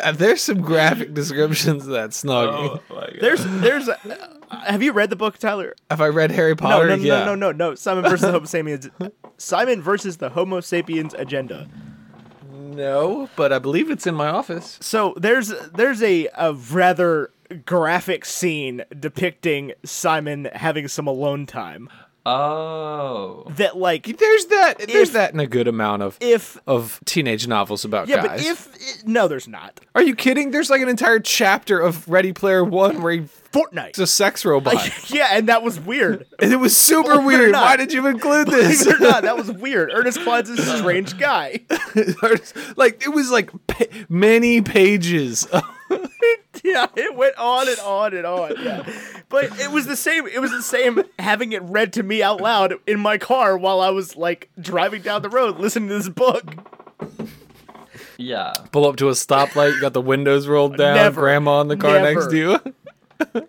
Uh, 0.02 0.12
There's 0.12 0.42
some 0.42 0.60
graphic 0.60 1.14
descriptions 1.20 1.86
of 1.86 1.92
that 1.92 2.10
snogging. 2.10 2.80
my 2.90 2.94
God. 2.96 3.16
There's 3.20 3.44
there's. 3.46 3.88
A, 3.88 3.96
have 4.50 4.82
you 4.82 4.92
read 4.92 5.08
the 5.08 5.16
book, 5.16 5.38
Tyler? 5.38 5.74
Have 5.90 6.02
I 6.02 6.08
read 6.08 6.30
Harry 6.30 6.50
No, 6.52 6.56
Potter? 6.56 6.88
no, 6.88 6.96
no, 6.96 7.02
yeah. 7.02 7.24
no, 7.24 7.34
no, 7.34 7.52
no, 7.52 7.70
no. 7.70 7.74
Simon 7.74 8.04
versus 8.04 8.20
the 8.20 8.32
Homo 8.32 8.44
sapiens. 8.46 8.90
Simon 9.38 9.80
versus 9.80 10.18
the 10.18 10.28
Homo 10.30 10.60
sapiens 10.60 11.14
agenda. 11.14 11.68
No, 12.52 13.28
but 13.36 13.52
I 13.52 13.58
believe 13.58 13.90
it's 13.90 14.06
in 14.06 14.14
my 14.14 14.28
office. 14.28 14.78
So 14.80 15.14
there's 15.16 15.48
there's 15.74 16.02
a, 16.02 16.28
a 16.36 16.52
rather 16.54 17.30
graphic 17.52 18.24
scene 18.24 18.84
depicting 18.98 19.72
Simon 19.84 20.48
having 20.54 20.88
some 20.88 21.06
alone 21.06 21.46
time. 21.46 21.88
Oh. 22.24 23.44
That 23.56 23.76
like 23.76 24.04
There's 24.18 24.46
that. 24.46 24.78
There's 24.78 25.08
If- 25.08 25.12
that 25.14 25.34
in 25.34 25.40
a 25.40 25.46
good 25.46 25.66
amount 25.66 26.02
of 26.02 26.16
if 26.20 26.56
of 26.68 27.00
teenage 27.04 27.48
novels 27.48 27.84
about 27.84 28.06
yeah, 28.06 28.24
guys. 28.24 28.40
but 28.42 28.46
if 28.46 29.04
no, 29.04 29.26
there's 29.26 29.48
not 29.48 29.80
Are 29.96 30.02
you 30.02 30.14
kidding? 30.14 30.52
There's 30.52 30.70
like 30.70 30.80
an 30.82 30.88
entire 30.88 31.18
chapter 31.18 31.80
of 31.80 32.08
Ready 32.08 32.32
Player 32.32 32.62
One 32.64 33.02
where 33.02 33.12
he's 33.14 33.28
Fortnite. 33.52 33.98
a 33.98 34.06
sex 34.06 34.44
robot, 34.44 35.10
yeah, 35.10 35.30
and 35.32 35.48
that 35.48 35.62
was 35.64 35.78
weird. 35.80 36.24
and 36.38 36.52
it 36.54 36.56
was 36.56 36.76
super 36.76 37.16
Believe 37.16 37.26
weird. 37.26 37.52
Why 37.54 37.76
did 37.76 37.92
you 37.92 38.06
include 38.06 38.46
Believe 38.46 38.68
this? 38.68 38.86
it 38.86 38.94
or 38.96 38.98
not, 39.00 39.24
that 39.24 39.36
was 39.44 39.50
weird. 39.50 39.90
Ernest 39.92 40.20
Cline's 40.20 40.48
is 40.48 40.60
a 40.60 40.78
strange 40.78 41.18
guy. 41.18 41.60
like 42.76 43.02
it 43.04 43.12
was 43.12 43.32
like 43.32 43.50
pa- 43.66 43.84
many 44.08 44.62
pages. 44.62 45.46
yeah, 46.64 46.86
it 46.96 47.14
went 47.16 47.36
on 47.38 47.68
and 47.68 47.78
on 47.80 48.14
and 48.14 48.26
on. 48.26 48.54
Yeah, 48.62 48.88
but 49.28 49.44
it 49.60 49.70
was 49.70 49.86
the 49.86 49.96
same. 49.96 50.26
It 50.26 50.40
was 50.40 50.50
the 50.50 50.62
same 50.62 51.02
having 51.18 51.52
it 51.52 51.62
read 51.62 51.92
to 51.94 52.02
me 52.02 52.22
out 52.22 52.40
loud 52.40 52.74
in 52.86 53.00
my 53.00 53.18
car 53.18 53.56
while 53.58 53.80
I 53.80 53.90
was 53.90 54.16
like 54.16 54.48
driving 54.60 55.02
down 55.02 55.22
the 55.22 55.30
road 55.30 55.58
listening 55.58 55.88
to 55.88 55.94
this 55.96 56.08
book. 56.08 56.54
Yeah. 58.18 58.52
Pull 58.70 58.86
up 58.86 58.96
to 58.96 59.08
a 59.08 59.12
stoplight. 59.12 59.74
You 59.74 59.80
got 59.80 59.94
the 59.94 60.00
windows 60.00 60.46
rolled 60.46 60.76
down. 60.76 60.94
Never. 60.94 61.22
Grandma 61.22 61.60
in 61.62 61.68
the 61.68 61.76
car 61.76 62.00
next 62.00 62.28
to 62.30 62.36
you. 62.36 63.46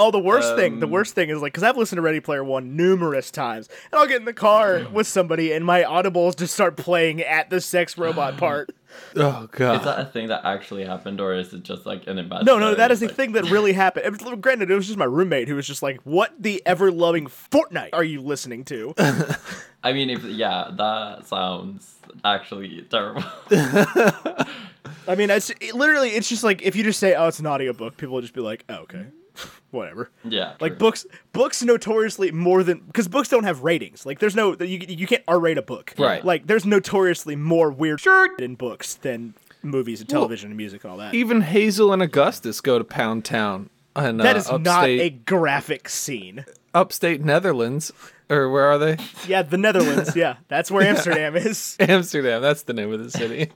Oh, 0.00 0.12
the 0.12 0.20
worst 0.20 0.54
thing. 0.54 0.78
The 0.78 0.86
Um, 0.86 0.92
worst 0.92 1.16
thing 1.16 1.28
is 1.28 1.42
like 1.42 1.52
because 1.52 1.64
I've 1.64 1.76
listened 1.76 1.96
to 1.96 2.02
Ready 2.02 2.20
Player 2.20 2.44
One 2.44 2.76
numerous 2.76 3.32
times, 3.32 3.68
and 3.90 3.98
I'll 3.98 4.06
get 4.06 4.18
in 4.18 4.26
the 4.26 4.32
car 4.32 4.86
with 4.92 5.08
somebody, 5.08 5.50
and 5.52 5.64
my 5.64 5.82
audibles 5.82 6.36
just 6.36 6.54
start 6.54 6.76
playing 6.76 7.20
at 7.20 7.50
the 7.50 7.60
sex 7.60 7.98
robot 7.98 8.36
part. 8.36 8.70
Oh 9.16 9.48
god! 9.52 9.76
Is 9.76 9.84
that 9.84 10.00
a 10.00 10.04
thing 10.04 10.28
that 10.28 10.44
actually 10.44 10.84
happened, 10.84 11.20
or 11.20 11.34
is 11.34 11.52
it 11.52 11.62
just 11.62 11.86
like 11.86 12.06
an 12.06 12.18
imaginary? 12.18 12.44
No, 12.44 12.58
no, 12.58 12.74
that 12.74 12.90
is 12.90 13.02
a 13.02 13.08
thing 13.08 13.32
that 13.32 13.44
really 13.50 13.72
happened. 13.72 14.04
It 14.06 14.10
was, 14.10 14.40
granted, 14.40 14.70
it 14.70 14.74
was 14.74 14.86
just 14.86 14.98
my 14.98 15.04
roommate 15.04 15.48
who 15.48 15.56
was 15.56 15.66
just 15.66 15.82
like, 15.82 16.00
"What 16.04 16.32
the 16.38 16.62
ever 16.66 16.92
loving 16.92 17.26
Fortnite 17.26 17.90
are 17.94 18.04
you 18.04 18.20
listening 18.20 18.64
to?" 18.66 18.94
I 19.84 19.92
mean, 19.92 20.10
if 20.10 20.24
yeah, 20.24 20.70
that 20.76 21.26
sounds 21.26 21.96
actually 22.24 22.82
terrible. 22.90 23.24
I 23.50 25.14
mean, 25.16 25.30
it's 25.30 25.50
it, 25.50 25.74
literally 25.74 26.10
it's 26.10 26.28
just 26.28 26.44
like 26.44 26.62
if 26.62 26.76
you 26.76 26.84
just 26.84 27.00
say, 27.00 27.14
"Oh, 27.14 27.28
it's 27.28 27.38
an 27.38 27.46
audiobook," 27.46 27.96
people 27.96 28.14
will 28.14 28.22
just 28.22 28.34
be 28.34 28.40
like, 28.40 28.64
"Oh, 28.68 28.80
okay, 28.80 29.06
whatever." 29.70 30.10
yeah. 30.24 30.54
Like 30.60 30.72
true. 30.72 30.78
books, 30.78 31.06
books 31.32 31.62
notoriously 31.62 32.30
more 32.32 32.62
than 32.62 32.78
because 32.80 33.08
books 33.08 33.28
don't 33.28 33.44
have 33.44 33.62
ratings. 33.62 34.04
Like 34.06 34.18
there's 34.18 34.36
no 34.36 34.54
you 34.60 34.78
you 34.88 35.06
can't 35.06 35.22
R 35.28 35.38
rate 35.38 35.58
a 35.58 35.62
book. 35.62 35.94
Right. 35.98 36.24
Like 36.24 36.46
there's 36.46 36.66
notoriously 36.66 37.36
more 37.36 37.70
weird 37.70 38.00
shit 38.00 38.30
in 38.38 38.54
books 38.54 38.94
than 38.94 39.34
movies 39.62 40.00
and 40.00 40.08
television 40.08 40.50
and 40.50 40.56
music 40.56 40.84
and 40.84 40.90
all 40.92 40.98
that. 40.98 41.14
Even 41.14 41.40
Hazel 41.42 41.92
and 41.92 42.00
Augustus 42.02 42.60
go 42.60 42.78
to 42.78 42.84
Pound 42.84 43.24
Town. 43.24 43.70
And, 43.96 44.20
that 44.20 44.36
uh, 44.36 44.38
is 44.38 44.46
upstate, 44.46 44.64
not 44.64 44.84
a 44.86 45.10
graphic 45.10 45.88
scene. 45.88 46.44
upstate 46.72 47.20
Netherlands, 47.24 47.90
or 48.30 48.48
where 48.48 48.66
are 48.66 48.78
they? 48.78 48.96
Yeah, 49.26 49.42
the 49.42 49.58
Netherlands. 49.58 50.14
yeah, 50.14 50.36
that's 50.46 50.70
where 50.70 50.86
Amsterdam 50.86 51.34
is. 51.48 51.76
Amsterdam. 51.80 52.40
That's 52.40 52.62
the 52.62 52.74
name 52.74 52.92
of 52.92 53.02
the 53.02 53.10
city. 53.10 53.50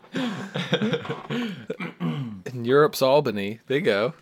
In 2.47 2.65
Europe's 2.65 3.03
Albany, 3.03 3.61
they 3.69 3.81
go. 3.81 4.15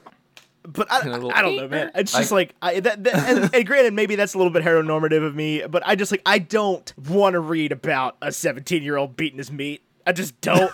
But 0.63 0.91
I, 0.93 1.01
a 1.07 1.11
little- 1.11 1.33
I 1.33 1.43
don't 1.43 1.57
know, 1.57 1.69
man. 1.69 1.91
It's 1.95 2.15
I- 2.15 2.21
just 2.21 2.33
like 2.33 2.55
I 2.63 2.81
that, 2.81 3.05
that 3.05 3.15
and, 3.15 3.55
and 3.55 3.67
granted, 3.67 3.95
maybe 3.95 4.15
that's 4.17 4.35
a 4.35 4.39
little 4.39 4.53
bit 4.53 4.63
heteronormative 4.63 5.25
of 5.25 5.35
me, 5.35 5.63
but 5.67 5.83
I 5.87 5.95
just 5.95 6.11
like 6.13 6.23
I 6.27 6.39
don't 6.39 6.93
want 7.09 7.33
to 7.35 7.41
read 7.41 7.73
about 7.73 8.17
a 8.23 8.31
17 8.33 8.83
year 8.83 8.97
old 8.97 9.17
beating 9.17 9.39
his 9.39 9.51
meat. 9.51 9.83
I 10.07 10.13
just 10.13 10.41
don't. 10.41 10.71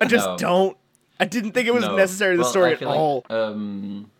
I 0.00 0.04
just 0.06 0.26
No. 0.26 0.36
don't. 0.38 0.76
I 1.18 1.24
didn't 1.24 1.52
think 1.52 1.66
it 1.66 1.72
was 1.74 1.82
No. 1.84 1.96
necessary 1.96 2.34
to 2.34 2.38
the 2.38 2.42
Well, 2.42 2.50
story 2.50 2.72
at 2.74 2.82
like, 2.82 2.96
all. 2.98 3.24
um, 3.30 4.10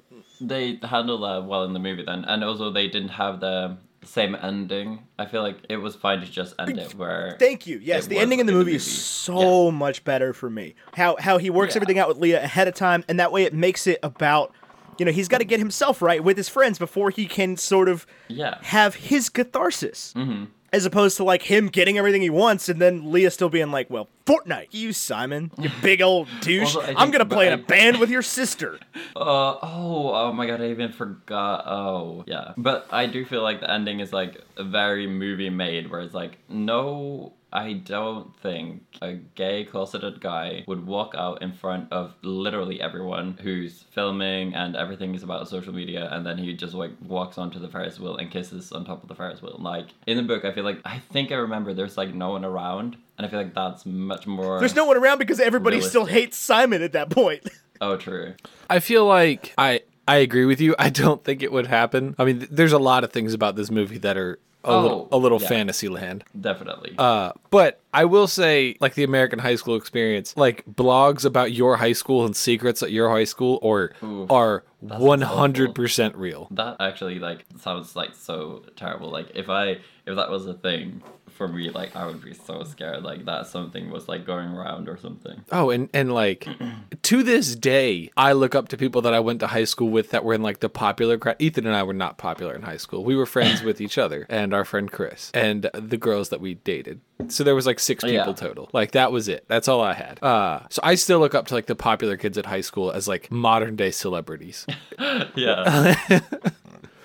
they 0.40 0.78
handled 0.82 1.22
that 1.22 1.46
well 1.48 1.64
in 1.64 1.72
the 1.72 1.78
movie 1.78 2.04
then, 2.04 2.24
and 2.24 2.42
also 2.44 2.70
they 2.70 2.88
didn't 2.88 3.10
have 3.10 3.40
the 3.40 3.76
same 4.04 4.34
ending. 4.40 5.00
I 5.18 5.26
feel 5.26 5.42
like 5.42 5.58
it 5.68 5.76
was 5.78 5.94
fine 5.96 6.20
to 6.20 6.26
just 6.26 6.54
end 6.58 6.78
it 6.78 6.94
where. 6.94 7.36
Thank 7.38 7.66
you. 7.66 7.78
Yes, 7.82 8.06
the 8.06 8.18
ending 8.18 8.38
in 8.40 8.46
the 8.46 8.52
in 8.52 8.58
the 8.58 8.64
movie 8.64 8.76
is 8.76 8.86
movie. 8.86 8.96
so 8.98 9.70
much 9.70 10.04
better 10.04 10.32
for 10.32 10.48
me. 10.48 10.74
How 10.94 11.16
how 11.18 11.38
he 11.38 11.50
works 11.50 11.74
Yeah. 11.74 11.78
everything 11.78 11.98
out 11.98 12.08
with 12.08 12.18
Leah 12.18 12.42
ahead 12.42 12.68
of 12.68 12.74
time, 12.74 13.04
and 13.08 13.18
that 13.20 13.32
way 13.32 13.44
it 13.44 13.52
makes 13.54 13.86
it 13.86 13.98
about, 14.02 14.52
you 14.98 15.04
know, 15.04 15.12
he's 15.12 15.28
got 15.28 15.38
to 15.38 15.44
get 15.44 15.58
himself 15.58 16.00
right 16.02 16.22
with 16.22 16.36
his 16.36 16.48
friends 16.48 16.78
before 16.78 17.10
he 17.10 17.26
can 17.26 17.56
sort 17.56 17.88
of 17.88 18.06
Yeah. 18.28 18.58
have 18.62 18.94
his 18.96 19.28
catharsis. 19.28 20.12
Mm-hmm. 20.16 20.44
As 20.72 20.84
opposed 20.84 21.16
to 21.18 21.24
like 21.24 21.42
him 21.42 21.68
getting 21.68 21.96
everything 21.96 22.20
he 22.22 22.28
wants, 22.28 22.68
and 22.68 22.82
then 22.82 23.10
Leah 23.12 23.30
still 23.30 23.48
being 23.48 23.70
like, 23.70 23.88
"Well, 23.88 24.08
Fortnite. 24.26 24.66
You, 24.72 24.92
Simon, 24.92 25.52
you 25.58 25.70
big 25.82 26.02
old 26.02 26.28
douche. 26.40 26.74
Also, 26.74 26.80
I 26.82 26.92
I'm 27.00 27.10
gonna 27.12 27.24
play 27.24 27.46
in 27.46 27.52
a 27.52 27.56
band 27.56 27.98
with 28.00 28.10
your 28.10 28.20
sister. 28.20 28.78
Uh, 29.14 29.20
oh, 29.62 30.12
oh 30.12 30.32
my 30.32 30.44
god, 30.46 30.60
I 30.60 30.70
even 30.70 30.90
forgot. 30.92 31.64
Oh, 31.66 32.24
yeah. 32.26 32.52
But 32.58 32.88
I 32.90 33.06
do 33.06 33.24
feel 33.24 33.42
like 33.42 33.60
the 33.60 33.70
ending 33.70 34.00
is 34.00 34.12
like 34.12 34.42
very 34.60 35.06
movie 35.06 35.50
made, 35.50 35.88
where 35.88 36.00
it's 36.00 36.12
like, 36.14 36.36
no, 36.48 37.32
I 37.56 37.72
don't 37.72 38.36
think 38.40 38.82
a 39.00 39.14
gay 39.14 39.64
closeted 39.64 40.20
guy 40.20 40.62
would 40.68 40.86
walk 40.86 41.14
out 41.16 41.40
in 41.40 41.54
front 41.54 41.90
of 41.90 42.12
literally 42.20 42.82
everyone 42.82 43.38
who's 43.42 43.86
filming 43.92 44.54
and 44.54 44.76
everything 44.76 45.14
is 45.14 45.22
about 45.22 45.48
social 45.48 45.72
media, 45.72 46.06
and 46.12 46.26
then 46.26 46.36
he 46.36 46.52
just 46.52 46.74
like 46.74 46.90
walks 47.00 47.38
onto 47.38 47.58
the 47.58 47.68
Ferris 47.68 47.98
wheel 47.98 48.18
and 48.18 48.30
kisses 48.30 48.72
on 48.72 48.84
top 48.84 49.02
of 49.02 49.08
the 49.08 49.14
Ferris 49.14 49.40
wheel. 49.40 49.56
Like 49.58 49.86
in 50.06 50.18
the 50.18 50.22
book, 50.22 50.44
I 50.44 50.52
feel 50.52 50.64
like 50.64 50.80
I 50.84 50.98
think 50.98 51.32
I 51.32 51.36
remember 51.36 51.72
there's 51.72 51.96
like 51.96 52.14
no 52.14 52.32
one 52.32 52.44
around, 52.44 52.98
and 53.16 53.26
I 53.26 53.30
feel 53.30 53.40
like 53.40 53.54
that's 53.54 53.86
much 53.86 54.26
more. 54.26 54.58
There's 54.58 54.76
no 54.76 54.84
one 54.84 54.98
around 54.98 55.16
because 55.16 55.40
everybody 55.40 55.80
still 55.80 56.04
hates 56.04 56.36
Simon 56.36 56.82
at 56.82 56.92
that 56.92 57.08
point. 57.10 57.48
Oh, 57.78 57.98
true. 57.98 58.32
I 58.70 58.80
feel 58.80 59.04
like 59.04 59.52
I 59.58 59.82
I 60.08 60.16
agree 60.16 60.46
with 60.46 60.62
you. 60.62 60.74
I 60.78 60.88
don't 60.88 61.22
think 61.22 61.42
it 61.42 61.52
would 61.52 61.66
happen. 61.66 62.14
I 62.18 62.24
mean, 62.24 62.38
th- 62.38 62.50
there's 62.50 62.72
a 62.72 62.78
lot 62.78 63.04
of 63.04 63.12
things 63.12 63.34
about 63.34 63.54
this 63.54 63.70
movie 63.70 63.98
that 63.98 64.16
are 64.16 64.38
a 64.66 64.70
Oh, 64.70 64.80
little 64.82 65.08
a 65.12 65.16
little 65.16 65.40
yeah. 65.40 65.48
fantasy 65.48 65.88
land. 65.88 66.24
Definitely. 66.38 66.94
Uh, 66.98 67.32
but 67.50 67.80
I 67.94 68.04
will 68.04 68.26
say, 68.26 68.76
like 68.80 68.94
the 68.94 69.04
American 69.04 69.38
high 69.38 69.54
school 69.56 69.76
experience, 69.76 70.36
like 70.36 70.64
blogs 70.66 71.24
about 71.24 71.52
your 71.52 71.76
high 71.76 71.92
school 71.94 72.24
and 72.26 72.34
secrets 72.36 72.82
at 72.82 72.90
your 72.92 73.08
high 73.10 73.24
school, 73.24 73.58
or 73.62 73.92
are 74.28 74.64
one 74.80 75.20
hundred 75.22 75.74
percent 75.74 76.14
real. 76.16 76.48
That 76.50 76.76
actually 76.80 77.18
like 77.18 77.44
sounds 77.58 77.96
like 77.96 78.14
so 78.14 78.64
terrible. 78.76 79.10
Like 79.10 79.30
if 79.34 79.48
I 79.48 79.78
if 80.06 80.16
that 80.16 80.30
was 80.30 80.46
a 80.46 80.54
thing 80.54 81.02
for 81.36 81.48
me, 81.48 81.70
like 81.70 81.94
I 81.94 82.06
would 82.06 82.22
be 82.22 82.34
so 82.34 82.64
scared. 82.64 83.02
Like 83.02 83.24
that 83.26 83.46
something 83.46 83.90
was 83.90 84.08
like 84.08 84.24
going 84.24 84.48
around 84.48 84.88
or 84.88 84.96
something. 84.96 85.44
Oh, 85.52 85.70
and 85.70 85.88
and 85.92 86.12
like 86.12 86.48
to 87.02 87.22
this 87.22 87.54
day, 87.54 88.10
I 88.16 88.32
look 88.32 88.54
up 88.54 88.68
to 88.68 88.76
people 88.76 89.02
that 89.02 89.14
I 89.14 89.20
went 89.20 89.40
to 89.40 89.46
high 89.46 89.64
school 89.64 89.88
with 89.88 90.10
that 90.10 90.24
were 90.24 90.34
in 90.34 90.42
like 90.42 90.60
the 90.60 90.68
popular 90.68 91.18
crowd. 91.18 91.36
Ethan 91.38 91.66
and 91.66 91.76
I 91.76 91.82
were 91.82 91.92
not 91.92 92.18
popular 92.18 92.54
in 92.54 92.62
high 92.62 92.76
school. 92.78 93.04
We 93.04 93.16
were 93.16 93.26
friends 93.26 93.62
with 93.62 93.80
each 93.80 93.98
other 93.98 94.26
and 94.30 94.54
our 94.54 94.64
friend 94.64 94.90
Chris 94.90 95.30
and 95.34 95.70
the 95.74 95.96
girls 95.96 96.30
that 96.30 96.40
we 96.40 96.54
dated. 96.54 97.00
So 97.28 97.44
there 97.44 97.54
was 97.54 97.66
like 97.66 97.80
six 97.80 98.04
people 98.04 98.14
yeah. 98.14 98.32
total. 98.32 98.68
Like 98.72 98.92
that 98.92 99.12
was 99.12 99.28
it. 99.28 99.44
That's 99.48 99.68
all 99.68 99.80
I 99.80 99.94
had. 99.94 100.22
Uh, 100.22 100.60
so 100.70 100.80
I 100.82 100.96
still 100.96 101.18
look 101.18 101.34
up 101.34 101.46
to 101.48 101.54
like 101.54 101.66
the 101.66 101.74
popular 101.74 102.16
kids 102.16 102.36
at 102.36 102.46
high 102.46 102.60
school 102.60 102.90
as 102.90 103.08
like 103.08 103.30
modern 103.30 103.76
day 103.76 103.90
celebrities. 103.90 104.66
Yeah. 105.34 105.96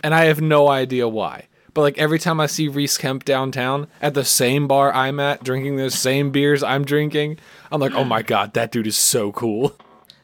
and 0.03 0.15
I 0.15 0.25
have 0.25 0.41
no 0.41 0.69
idea 0.69 1.07
why. 1.07 1.47
But 1.73 1.81
like 1.81 1.97
every 1.97 2.19
time 2.19 2.39
I 2.39 2.47
see 2.47 2.67
Reese 2.67 2.97
Kemp 2.97 3.23
downtown 3.23 3.87
at 4.01 4.13
the 4.13 4.25
same 4.25 4.67
bar 4.67 4.93
I'm 4.93 5.19
at, 5.19 5.43
drinking 5.43 5.77
those 5.77 5.95
same 5.95 6.31
beers 6.31 6.63
I'm 6.63 6.83
drinking, 6.83 7.39
I'm 7.71 7.79
like, 7.79 7.93
oh 7.93 8.03
my 8.03 8.21
god, 8.33 8.53
that 8.53 8.71
dude 8.71 8.87
is 8.87 8.97
so 8.97 9.31
cool. 9.31 9.75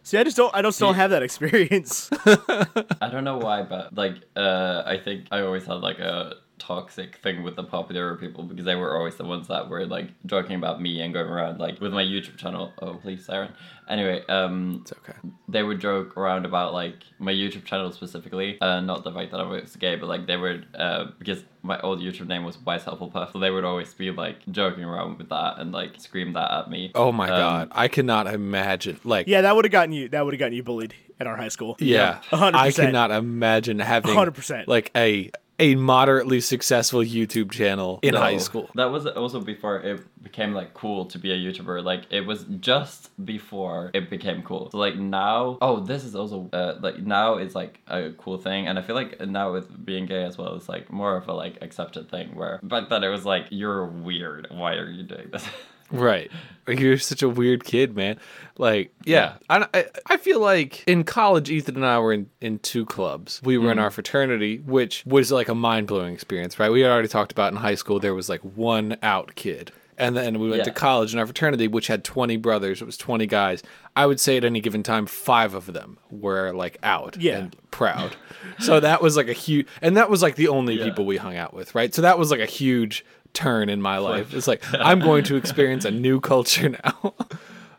See, 0.04 0.18
I 0.18 0.24
just 0.24 0.38
don't. 0.38 0.54
I 0.56 0.62
just 0.62 0.80
don't 0.80 0.88
still 0.88 0.94
have 0.94 1.12
that 1.12 1.22
experience. 1.22 2.10
I 2.26 3.10
don't 3.12 3.24
know 3.26 3.38
why, 3.38 3.64
but 3.64 3.94
like 3.96 4.16
uh 4.36 4.84
I 4.86 4.98
think 5.04 5.28
I 5.32 5.42
always 5.42 5.66
had 5.66 5.76
like 5.76 6.00
a 6.00 6.36
toxic 6.60 7.18
thing 7.18 7.44
with 7.44 7.56
the 7.56 7.64
popular 7.64 8.16
people 8.16 8.44
because 8.44 8.66
they 8.66 8.76
were 8.76 8.98
always 8.98 9.16
the 9.16 9.24
ones 9.26 9.48
that 9.48 9.70
were 9.70 9.86
like 9.86 10.10
joking 10.26 10.56
about 10.56 10.82
me 10.82 11.02
and 11.02 11.14
going 11.14 11.28
around 11.30 11.60
like 11.60 11.80
with 11.80 11.94
my 11.94 12.04
YouTube 12.04 12.38
channel. 12.38 12.74
Oh 12.82 12.96
please, 12.96 13.26
Siren. 13.26 13.54
Anyway, 13.90 14.22
um 14.28 14.80
It's 14.82 14.92
okay. 14.94 15.18
they 15.48 15.64
would 15.64 15.80
joke 15.80 16.18
around 16.18 16.46
about 16.46 16.74
like 16.74 16.96
my 17.20 17.32
YouTube 17.32 17.64
channel 17.66 17.92
specifically, 17.92 18.60
uh, 18.62 18.82
not 18.82 19.04
the 19.04 19.12
fact 19.12 19.32
that 19.32 19.40
I 19.40 19.44
was 19.44 19.76
gay, 19.76 19.96
but 19.96 20.08
like 20.08 20.28
they 20.28 20.36
would 20.38 20.68
uh, 20.76 21.06
because 21.20 21.44
my 21.64 21.80
old 21.82 22.00
YouTube 22.00 22.28
name 22.28 22.44
was 22.44 22.58
Wise 22.60 22.84
Hufflepuff, 22.84 23.34
so 23.34 23.40
they 23.40 23.50
would 23.52 23.64
always 23.66 23.94
be 23.94 24.12
like 24.12 24.38
joking 24.52 24.84
around 24.84 25.18
with 25.18 25.30
that 25.30 25.60
and 25.60 25.72
like 25.72 26.00
scream 26.00 26.34
that 26.34 26.52
at 26.52 26.70
me. 26.70 26.92
Oh 26.96 27.12
my 27.12 27.30
Um, 27.30 27.40
god, 27.40 27.68
I 27.72 27.88
cannot 27.88 28.28
imagine. 28.28 29.00
Like, 29.04 29.28
yeah, 29.28 29.42
that 29.42 29.56
would 29.56 29.66
have 29.66 29.72
gotten 29.72 29.92
you. 29.92 30.08
That 30.10 30.24
would 30.26 30.34
have 30.34 30.40
gotten 30.40 30.54
you 30.54 30.64
bullied 30.64 30.94
at 31.20 31.28
our 31.28 31.36
high 31.36 31.48
school. 31.50 31.76
yeah, 31.80 32.22
A 32.32 32.38
hundred 32.38 32.58
I 32.60 32.72
cannot 32.72 33.12
imagine 33.12 33.80
having 33.80 34.16
100%. 34.16 34.68
like 34.68 34.92
a 34.96 35.32
a 35.60 35.76
moderately 35.76 36.40
successful 36.40 37.00
YouTube 37.00 37.52
channel 37.52 38.00
in 38.04 38.14
No, 38.14 38.20
high 38.20 38.38
school. 38.38 38.70
That 38.76 38.92
was 38.92 39.06
also 39.08 39.42
before 39.42 39.80
it 39.80 40.02
became 40.24 40.54
like 40.54 40.74
cool 40.74 41.06
to 41.06 41.18
be 41.18 41.32
a 41.32 41.36
YouTuber. 41.36 41.84
Like 41.84 42.04
it 42.10 42.22
was 42.22 42.46
just 42.60 43.10
before 43.26 43.92
it 43.94 44.10
became 44.10 44.44
cool. 44.44 44.70
So 44.72 44.78
like 44.78 44.96
now, 44.98 45.58
oh, 45.62 45.80
this 45.80 46.04
is 46.04 46.16
also 46.16 46.50
uh, 46.54 46.76
like 46.82 47.00
now 47.00 47.36
it's 47.36 47.56
like 47.56 47.80
a 47.88 48.12
cool 48.18 48.38
thing, 48.38 48.68
and 48.68 48.78
I 48.78 48.82
feel 48.82 48.96
like 48.96 49.20
now 49.22 49.52
with 49.52 49.86
being 49.86 50.06
gay 50.06 50.24
as 50.24 50.38
well, 50.38 50.56
it's 50.56 50.70
like 50.70 50.92
more 50.92 51.16
of 51.18 51.28
a 51.28 51.34
like 51.34 51.58
accepted 51.62 52.10
thing. 52.10 52.36
Where 52.36 52.60
back 52.64 52.90
then 52.90 53.04
it 53.04 53.10
was 53.10 53.26
like 53.26 53.48
you're 53.50 53.86
weird. 53.86 54.48
Why 54.52 54.74
are 54.74 54.90
you 54.90 55.04
doing 55.04 55.30
this? 55.32 55.48
Right. 55.92 56.32
Like, 56.68 56.80
You're 56.80 56.98
such 56.98 57.24
a 57.24 57.30
weird 57.30 57.64
kid, 57.64 57.96
man. 57.96 58.20
Like, 58.58 58.94
yeah. 59.06 59.36
I, 59.50 59.68
I, 59.74 59.86
I 60.06 60.18
feel 60.18 60.40
like 60.42 60.84
in 60.86 61.04
college, 61.06 61.50
Ethan 61.50 61.76
and 61.76 61.86
I 61.86 62.00
were 62.00 62.12
in, 62.12 62.30
in 62.42 62.60
two 62.60 62.86
clubs. 62.86 63.42
We 63.44 63.58
were 63.58 63.66
in 63.72 63.78
mm-hmm. 63.78 63.84
our 63.84 63.92
fraternity, 63.92 64.58
which 64.58 65.04
was 65.06 65.32
like 65.32 65.48
a 65.48 65.56
mind 65.56 65.88
blowing 65.88 66.14
experience, 66.14 66.60
right? 66.60 66.72
We 66.72 66.82
had 66.82 66.92
already 66.92 67.08
talked 67.08 67.32
about 67.32 67.54
in 67.54 67.58
high 67.58 67.76
school, 67.76 68.00
there 68.00 68.14
was 68.14 68.28
like 68.28 68.42
one 68.42 68.98
out 69.02 69.34
kid. 69.36 69.72
And 70.00 70.16
then 70.16 70.40
we 70.40 70.50
went 70.50 70.64
to 70.66 70.70
Yeah. 70.70 70.76
college 70.76 71.14
in 71.14 71.20
our 71.20 71.26
fraternity, 71.26 71.68
which 71.68 71.88
had 71.88 72.04
20 72.04 72.38
brothers. 72.38 72.82
It 72.84 72.86
was 72.86 72.98
20 72.98 73.26
guys. 73.26 73.64
I 73.96 74.06
would 74.06 74.20
say 74.20 74.38
at 74.38 74.46
any 74.46 74.60
given 74.60 74.84
time, 74.84 75.08
five 75.08 75.56
of 75.56 75.74
them 75.74 75.98
were 76.12 76.52
like 76.54 76.78
out 76.84 77.18
Yeah. 77.20 77.38
and 77.38 77.56
proud. 77.72 78.16
so 78.60 78.80
that 78.80 79.02
was 79.02 79.18
like 79.18 79.28
a 79.28 79.34
huge, 79.34 79.66
and 79.82 79.98
that 79.98 80.08
was 80.10 80.22
like 80.22 80.36
the 80.36 80.50
only 80.50 80.78
people 80.78 81.06
we 81.06 81.18
hung 81.18 81.36
out 81.36 81.54
with, 81.54 81.74
right? 81.74 81.96
So 81.96 82.04
that 82.04 82.20
was 82.20 82.30
like 82.30 82.40
a 82.40 82.46
huge 82.46 83.04
turn 83.38 83.70
in 83.70 83.82
my 83.82 84.00
life. 84.00 84.34
It's 84.34 84.48
like 84.54 84.64
I'm 84.74 85.00
going 85.00 85.24
to 85.26 85.36
experience 85.36 85.86
a 85.86 85.92
new 85.92 86.20
culture 86.20 86.70
now. 86.84 87.14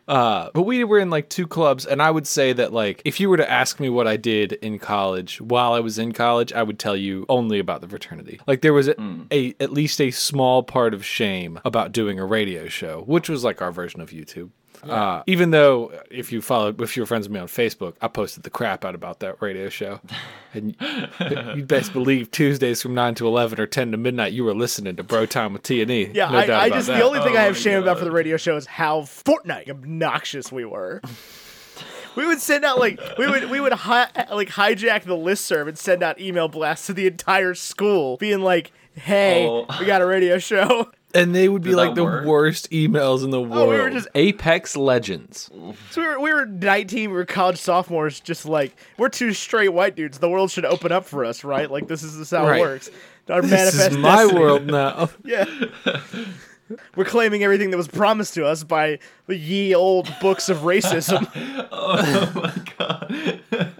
Uh, 0.07 0.49
but 0.55 0.63
we 0.63 0.83
were 0.83 0.97
in 0.97 1.11
like 1.11 1.29
two 1.29 1.45
clubs, 1.45 1.85
and 1.85 2.01
I 2.01 2.09
would 2.09 2.25
say 2.25 2.51
that 2.53 2.73
like 2.73 3.01
if 3.05 3.19
you 3.19 3.29
were 3.29 3.37
to 3.37 3.49
ask 3.49 3.79
me 3.79 3.89
what 3.89 4.07
I 4.07 4.17
did 4.17 4.53
in 4.53 4.79
college 4.79 5.39
while 5.39 5.73
I 5.73 5.81
was 5.81 5.99
in 5.99 6.13
college, 6.13 6.51
I 6.51 6.63
would 6.63 6.79
tell 6.79 6.95
you 6.95 7.27
only 7.29 7.59
about 7.59 7.81
the 7.81 7.87
fraternity. 7.87 8.39
Like 8.47 8.61
there 8.61 8.73
was 8.73 8.87
a, 8.87 8.95
a 9.31 9.53
at 9.59 9.71
least 9.71 10.01
a 10.01 10.09
small 10.09 10.63
part 10.63 10.95
of 10.95 11.05
shame 11.05 11.59
about 11.63 11.91
doing 11.91 12.19
a 12.19 12.25
radio 12.25 12.67
show, 12.67 13.03
which 13.05 13.29
was 13.29 13.43
like 13.43 13.61
our 13.61 13.71
version 13.71 14.01
of 14.01 14.09
YouTube. 14.09 14.49
Uh, 14.83 15.23
even 15.27 15.51
though 15.51 15.91
if 16.09 16.31
you 16.31 16.41
followed, 16.41 16.79
if 16.81 16.95
you 16.95 17.03
were 17.03 17.07
friends 17.07 17.27
with 17.27 17.33
me 17.33 17.39
on 17.39 17.47
Facebook, 17.47 17.95
I 18.01 18.07
posted 18.07 18.43
the 18.43 18.49
crap 18.49 18.85
out 18.85 18.95
about 18.95 19.19
that 19.19 19.41
radio 19.41 19.69
show, 19.69 19.99
and 20.53 20.75
you 21.55 21.63
best 21.65 21.91
believe 21.93 22.31
Tuesdays 22.31 22.81
from 22.81 22.93
nine 22.93 23.15
to 23.15 23.27
eleven 23.27 23.59
or 23.59 23.65
ten 23.67 23.91
to 23.91 23.97
midnight, 23.97 24.31
you 24.33 24.43
were 24.43 24.53
listening 24.53 24.95
to 24.95 25.03
Bro 25.03 25.25
Time 25.27 25.53
with 25.53 25.63
T 25.63 25.81
and 25.81 25.91
E. 25.91 26.11
Yeah, 26.13 26.29
no 26.31 26.37
I, 26.37 26.45
doubt 26.45 26.61
I 26.61 26.69
just 26.69 26.87
that. 26.87 26.97
the 26.97 27.03
only 27.03 27.19
thing 27.19 27.35
Oh 27.35 27.39
I 27.39 27.43
have 27.43 27.55
my 27.55 27.59
shame 27.59 27.81
about 27.81 27.97
for 27.99 28.05
the 28.05 28.11
radio 28.11 28.37
show 28.37 28.55
is 28.55 28.65
how 28.65 29.01
Fortnite 29.01 29.69
obnoxious 29.69 30.51
we 30.51 30.63
were. 30.65 31.01
we 32.15 32.25
would 32.25 32.39
send 32.39 32.63
out 32.65 32.79
like 32.79 32.99
we 33.17 33.27
would 33.27 33.49
we 33.49 33.59
would 33.59 33.73
hi- 33.73 34.09
like 34.31 34.49
hijack 34.49 35.03
the 35.03 35.15
listserv 35.15 35.67
and 35.67 35.77
send 35.77 36.03
out 36.03 36.19
email 36.21 36.47
blasts 36.47 36.87
to 36.87 36.93
the 36.93 37.05
entire 37.07 37.53
school, 37.53 38.17
being 38.17 38.39
like, 38.41 38.71
"Hey, 38.95 39.45
Oh. 39.47 39.65
we 39.79 39.85
got 39.85 40.01
a 40.01 40.05
radio 40.05 40.37
show." 40.37 40.89
And 41.15 41.33
they 41.33 41.49
would 41.49 41.63
be 41.63 41.71
Did 41.71 41.75
like 41.77 41.89
that 41.89 41.95
the 41.95 42.03
work? 42.03 42.25
worst 42.25 42.69
emails 42.69 43.23
in 43.23 43.31
the 43.31 43.41
world. 43.41 43.67
Oh, 43.67 43.69
we 43.69 43.77
were 43.79 43.89
just- 43.89 44.07
Apex 44.13 44.75
Legends. 44.77 45.49
So 45.89 46.01
we 46.01 46.07
were 46.07 46.19
we 46.19 46.33
were 46.33 46.45
19, 46.45 47.09
we 47.09 47.15
were 47.15 47.25
college 47.25 47.57
sophomores, 47.57 48.19
just 48.19 48.45
like 48.45 48.75
we're 48.97 49.09
two 49.09 49.33
straight 49.33 49.69
white 49.73 49.95
dudes. 49.95 50.19
The 50.19 50.29
world 50.29 50.51
should 50.51 50.65
open 50.65 50.91
up 50.91 51.05
for 51.05 51.25
us, 51.25 51.43
right? 51.43 51.69
Like 51.69 51.87
this 51.87 52.03
is 52.03 52.17
this 52.17 52.31
is 52.31 52.37
how 52.37 52.45
Right. 52.47 52.59
it 52.59 52.61
works. 52.61 52.89
Our 53.29 53.41
This 53.41 53.51
manifest 53.51 53.91
is 53.91 53.97
my 53.97 54.17
destiny. 54.17 54.39
world 54.39 54.65
now. 54.67 55.09
Yeah. 55.23 55.45
We're 56.95 57.05
claiming 57.05 57.43
everything 57.43 57.71
that 57.71 57.77
was 57.77 57.87
promised 57.87 58.35
to 58.35 58.45
us 58.45 58.63
by 58.63 58.99
the 59.25 59.35
ye 59.35 59.73
old 59.73 60.13
books 60.21 60.49
of 60.49 60.59
racism. 60.59 61.27
oh 61.71 62.31
my 62.35 62.53
god. 62.77 63.71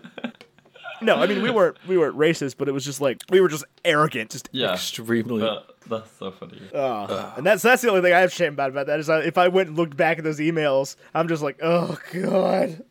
No, 1.01 1.15
I 1.17 1.27
mean 1.27 1.43
we 1.43 1.51
weren't 1.51 1.77
we 1.87 1.97
weren't 1.99 2.17
racist, 2.17 2.55
but 2.57 2.67
it 2.67 2.71
was 2.71 2.83
just 2.83 2.99
like 2.99 3.19
we 3.29 3.41
were 3.41 3.47
just 3.47 3.63
arrogant, 3.85 4.31
just 4.31 4.49
yeah. 4.51 4.73
Extremely. 4.73 5.41
But 5.41 5.68
that's 5.97 6.11
so 6.17 6.31
funny. 6.31 6.59
uh, 6.73 7.33
and 7.37 7.45
that's 7.45 7.61
that's 7.61 7.81
the 7.81 7.89
only 7.89 8.01
thing 8.01 8.13
I 8.13 8.19
have 8.19 8.31
shame 8.33 8.53
about 8.53 8.69
about 8.69 8.87
that 8.87 8.99
is 8.99 9.09
I, 9.09 9.19
if 9.21 9.37
I 9.37 9.47
went 9.47 9.69
and 9.69 9.77
looked 9.77 9.97
back 9.97 10.17
at 10.17 10.23
those 10.23 10.39
emails, 10.39 10.95
I'm 11.13 11.27
just 11.27 11.43
like, 11.43 11.59
oh 11.61 11.97
god. 12.13 12.83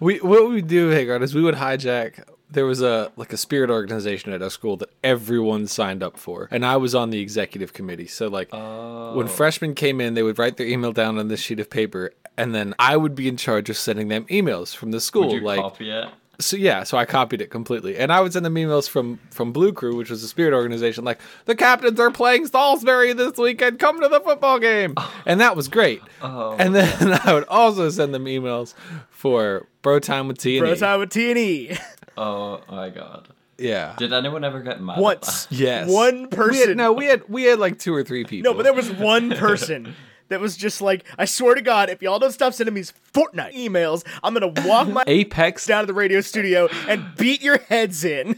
We 0.00 0.18
what 0.18 0.48
we 0.48 0.54
would 0.56 0.68
do, 0.68 0.92
Vegard, 0.92 1.22
is 1.22 1.34
we 1.34 1.42
would 1.42 1.56
hijack. 1.56 2.22
There 2.50 2.64
was 2.64 2.80
a 2.80 3.10
like 3.16 3.32
a 3.32 3.36
spirit 3.36 3.68
organization 3.68 4.32
at 4.32 4.40
our 4.42 4.48
school 4.50 4.76
that 4.76 4.90
everyone 5.02 5.66
signed 5.66 6.02
up 6.04 6.16
for, 6.16 6.48
and 6.52 6.64
I 6.64 6.76
was 6.76 6.94
on 6.94 7.10
the 7.10 7.20
executive 7.20 7.72
committee. 7.72 8.06
So 8.06 8.28
like 8.28 8.48
Oh. 8.52 9.14
when 9.16 9.26
freshmen 9.26 9.74
came 9.74 10.00
in, 10.00 10.14
they 10.14 10.22
would 10.22 10.38
write 10.38 10.56
their 10.56 10.66
email 10.68 10.92
down 10.92 11.18
on 11.18 11.26
this 11.28 11.40
sheet 11.40 11.58
of 11.58 11.68
paper, 11.68 12.12
and 12.36 12.54
then 12.54 12.74
I 12.78 12.96
would 12.96 13.14
be 13.16 13.26
in 13.28 13.36
charge 13.36 13.68
of 13.70 13.76
sending 13.76 14.06
them 14.08 14.24
emails 14.26 14.74
from 14.74 14.92
the 14.92 15.00
school. 15.00 15.26
Would 15.28 15.32
you 15.34 15.40
like 15.40 15.60
copy 15.60 15.90
it? 15.90 16.08
So 16.40 16.56
yeah, 16.56 16.84
so 16.84 16.96
I 16.96 17.04
copied 17.04 17.40
it 17.40 17.50
completely, 17.50 17.96
and 17.96 18.12
I 18.12 18.20
would 18.20 18.32
send 18.32 18.44
them 18.46 18.54
emails 18.54 18.88
from 18.88 19.18
from 19.30 19.52
Blue 19.52 19.72
Crew, 19.72 19.96
which 19.96 20.10
was 20.10 20.22
a 20.22 20.28
spirit 20.28 20.54
organization, 20.54 21.04
like 21.04 21.20
the 21.46 21.56
captains 21.56 21.98
are 21.98 22.10
playing 22.10 22.46
Salisbury 22.46 23.12
this 23.12 23.36
weekend. 23.36 23.78
Come 23.78 24.00
to 24.00 24.08
the 24.08 24.20
football 24.20 24.58
game, 24.58 24.94
oh. 24.96 25.22
and 25.26 25.40
that 25.40 25.56
was 25.56 25.66
great. 25.66 26.00
Oh. 26.22 26.56
And 26.58 26.74
then 26.74 27.12
I 27.24 27.34
would 27.34 27.44
also 27.48 27.90
send 27.90 28.14
them 28.14 28.26
emails 28.26 28.74
for 29.10 29.66
Bro 29.82 30.00
Time 30.00 30.28
with 30.28 30.38
T 30.38 30.58
and 30.58 30.64
Bro 30.64 30.74
E. 30.74 30.76
time 30.76 31.00
with 31.00 31.10
T 31.10 31.30
and 31.30 31.38
E. 31.38 31.76
Oh 32.20 32.60
my 32.68 32.90
god. 32.90 33.28
Yeah. 33.58 33.94
Did 33.96 34.12
anyone 34.12 34.42
ever 34.42 34.60
get 34.60 34.80
mad? 34.80 34.96
at 34.96 35.02
Once. 35.02 35.46
Yes. 35.52 35.88
One 35.88 36.22
We 36.22 36.28
person. 36.28 36.68
had, 36.68 36.76
no, 36.76 36.92
we 36.92 37.06
had 37.06 37.22
we 37.28 37.44
had 37.44 37.60
like 37.60 37.78
two 37.78 37.94
or 37.94 38.02
three 38.02 38.24
people. 38.24 38.50
No, 38.50 38.56
but 38.56 38.64
there 38.64 38.74
was 38.74 38.90
one 38.90 39.30
person 39.30 39.94
that 40.28 40.40
was 40.40 40.56
just 40.56 40.80
like, 40.80 41.04
I 41.18 41.24
swear 41.24 41.54
to 41.54 41.62
God, 41.62 41.90
if 41.90 42.02
y'all 42.02 42.18
don't 42.18 42.32
stop 42.32 42.54
sending 42.54 42.74
me 42.74 42.82
Fortnite 42.82 43.54
emails, 43.54 44.04
I'm 44.22 44.34
gonna 44.34 44.52
walk 44.66 44.88
my 44.88 45.04
Apex. 45.06 45.66
down 45.68 45.82
to 45.82 45.86
the 45.86 45.94
radio 45.94 46.20
studio 46.20 46.68
and 46.88 47.04
beat 47.16 47.42
your 47.42 47.58
heads 47.58 48.04
in. 48.04 48.36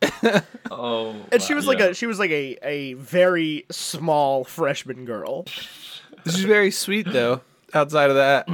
Oh. 0.71 1.17
And 1.33 1.43
she 1.43 1.53
wow, 1.53 1.57
was 1.57 1.67
like 1.67 1.79
yeah. 1.79 1.87
a 1.87 1.95
she 1.95 2.07
was 2.07 2.19
like 2.19 2.31
a 2.31 2.57
a 2.63 2.95
very 2.95 3.67
small 3.71 4.45
freshman 4.45 5.05
girl. 5.05 5.45
She's 6.25 6.41
very 6.45 6.71
sweet 6.71 7.07
though. 7.11 7.43
Outside 7.73 8.11
of 8.11 8.17
that, 8.17 8.49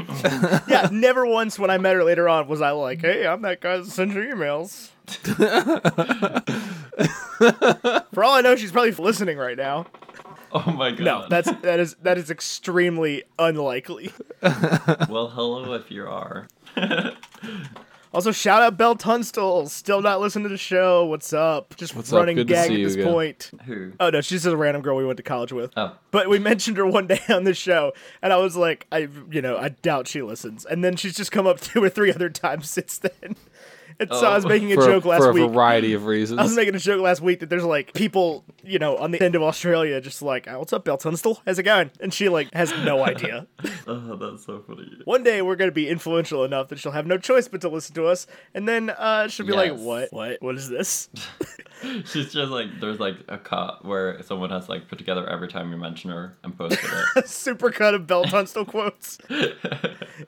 Yeah, 0.69 0.89
never 0.93 1.25
once 1.25 1.59
when 1.59 1.71
I 1.71 1.79
met 1.79 1.95
her 1.95 2.05
later 2.05 2.29
on 2.29 2.49
was 2.49 2.61
I 2.61 2.73
like, 2.73 3.01
hey, 3.01 3.27
I'm 3.27 3.41
that 3.43 3.61
guy 3.63 3.79
that 3.79 3.87
sends 3.87 4.15
you 4.15 4.21
emails. 4.21 4.91
For 8.13 8.25
all 8.25 8.35
I 8.35 8.41
know, 8.43 8.57
she's 8.57 8.73
probably 8.73 8.93
listening 8.93 9.39
right 9.39 9.57
now. 9.57 9.87
Oh 10.67 10.73
my 10.73 10.91
god. 10.91 11.05
No, 11.05 11.27
that's 11.29 11.51
that 11.63 11.81
is 11.81 11.97
that 12.03 12.17
is 12.17 12.31
extremely 12.31 13.25
unlikely. 13.39 14.13
well, 14.43 15.29
hello 15.29 15.75
if 15.75 15.91
you 15.91 16.07
are. 16.07 16.49
Also, 18.15 18.33
shout 18.33 18.63
out 18.63 18.79
Belle 18.79 18.95
Tunstall, 18.95 19.69
still 19.69 20.01
not 20.01 20.21
listening 20.21 20.45
to 20.45 20.49
the 20.49 20.57
show. 20.57 21.05
What's 21.05 21.35
up? 21.35 21.77
Just 21.77 21.95
What's 21.95 22.11
up? 22.11 22.21
running 22.21 22.37
Good 22.37 22.49
to 22.49 22.55
gag 22.55 22.69
see 22.69 22.83
at 22.83 22.87
this 22.87 22.95
again. 22.95 23.13
point. 23.13 23.51
Who? 23.67 23.93
Oh 24.01 24.09
no, 24.09 24.23
she's 24.23 24.43
just 24.45 24.55
a 24.55 24.57
random 24.57 24.81
girl 24.81 24.97
we 24.97 25.05
went 25.05 25.19
to 25.19 25.23
college 25.23 25.53
with. 25.53 25.71
Oh. 25.77 25.95
But 26.13 26.31
we 26.31 26.39
mentioned 26.39 26.79
her 26.79 26.87
one 26.87 27.07
day 27.09 27.21
on 27.29 27.45
the 27.45 27.53
show, 27.53 27.93
and 28.23 28.33
I 28.33 28.37
was 28.39 28.57
like, 28.57 28.87
I, 28.91 29.09
you 29.31 29.43
know, 29.43 29.59
I 29.59 29.69
doubt 29.69 30.09
she 30.09 30.23
listens. 30.23 30.65
And 30.65 30.83
then 30.83 30.97
she's 30.97 31.15
just 31.15 31.31
come 31.31 31.47
up 31.47 31.61
two 31.61 31.83
or 31.85 31.91
three 31.91 32.11
other 32.11 32.31
times 32.31 32.71
since 32.71 32.97
then. 32.97 33.37
And 33.99 34.11
so 34.11 34.27
I 34.27 34.35
was 34.35 34.45
Oh. 34.45 34.49
making 34.49 34.73
a 34.73 34.75
for, 34.77 34.85
joke 34.87 35.05
last 35.05 35.21
week. 35.21 35.25
for 35.27 35.31
a 35.31 35.47
week. 35.47 35.51
variety 35.55 35.93
of 35.95 36.05
reasons. 36.07 36.39
I 36.41 36.43
was 36.43 36.55
making 36.55 36.75
a 36.75 36.79
joke 36.79 37.01
last 37.01 37.21
week 37.23 37.41
that 37.41 37.49
there's 37.51 37.65
like 37.65 37.93
people, 37.95 38.45
you 38.65 38.79
know, 38.79 38.97
on 38.97 39.11
the 39.11 39.23
end 39.23 39.35
of 39.35 39.43
Australia, 39.43 40.01
just 40.01 40.21
like, 40.23 40.47
oh, 40.49 40.59
"What's 40.59 40.73
up, 40.73 40.85
Belle 40.85 40.99
Tunstall? 40.99 41.41
How's 41.47 41.59
it 41.59 41.63
going?" 41.63 41.91
And 42.01 42.13
she 42.13 42.29
like 42.29 42.53
has 42.55 42.71
no 42.85 43.05
idea. 43.07 43.47
Oh, 43.87 44.17
that's 44.17 44.45
so 44.45 44.63
funny. 44.67 44.91
One 45.05 45.23
day 45.23 45.41
we're 45.43 45.57
gonna 45.57 45.71
be 45.73 45.89
influential 45.89 46.45
enough 46.45 46.69
that 46.69 46.79
she'll 46.79 46.93
have 46.93 47.07
no 47.07 47.19
choice 47.19 47.49
but 47.49 47.61
to 47.63 47.69
listen 47.69 47.95
to 47.95 48.07
us, 48.07 48.27
and 48.55 48.69
then 48.69 48.91
uh, 48.91 49.29
she'll 49.29 49.47
be 49.47 49.53
like, 49.53 49.73
"What? 49.77 50.13
What? 50.13 50.43
What 50.43 50.55
is 50.57 50.69
this?" 50.69 51.09
She's 52.07 52.33
just 52.33 52.51
like 52.51 52.81
there's 52.81 52.99
like 52.99 53.17
a 53.29 53.37
cut 53.39 53.85
where 53.85 54.23
someone 54.23 54.49
has 54.51 54.69
like 54.69 54.89
put 54.89 54.97
together 54.99 55.29
every 55.29 55.47
time 55.49 55.71
you 55.71 55.77
mention 55.77 56.11
her 56.11 56.35
and 56.43 56.57
posted 56.57 56.89
it. 57.17 57.29
Super 57.29 57.71
cut 57.71 57.95
of 57.95 58.07
Belle 58.07 58.25
Tunstall 58.25 58.65
quotes. 58.65 59.19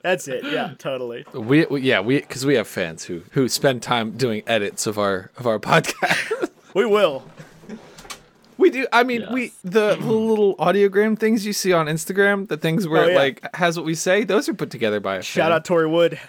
That's 0.03 0.27
it. 0.27 0.43
Yeah, 0.45 0.73
totally. 0.77 1.25
we, 1.33 1.65
we 1.65 1.81
yeah 1.81 1.99
we 2.01 2.19
because 2.19 2.45
we 2.45 2.55
have 2.55 2.67
fans 2.67 3.03
who 3.05 3.23
who 3.31 3.47
spend 3.59 3.81
time 3.83 4.11
doing 4.11 4.41
edits 4.47 4.87
of 4.87 4.97
our 4.97 5.31
of 5.37 5.45
our 5.45 5.59
podcast. 5.59 6.49
We 6.75 6.85
will. 6.85 7.23
we 8.57 8.69
do. 8.69 8.85
I 8.93 9.03
mean, 9.03 9.21
Yes. 9.21 9.31
we 9.31 9.53
the, 9.63 9.95
the 9.95 10.05
little 10.11 10.55
audiogram 10.57 11.17
things 11.17 11.43
you 11.45 11.51
see 11.51 11.73
on 11.73 11.87
Instagram, 11.87 12.47
the 12.47 12.57
things 12.57 12.87
where 12.87 13.05
Oh, 13.05 13.07
it 13.07 13.15
like 13.15 13.55
has 13.55 13.75
what 13.75 13.85
we 13.87 13.95
say. 13.95 14.23
Those 14.23 14.47
are 14.47 14.53
put 14.53 14.69
together 14.69 14.99
by 14.99 15.15
a 15.17 15.21
Shout 15.23 15.45
fan. 15.47 15.51
out 15.53 15.65
Tori 15.65 15.87
Wood. 15.87 16.19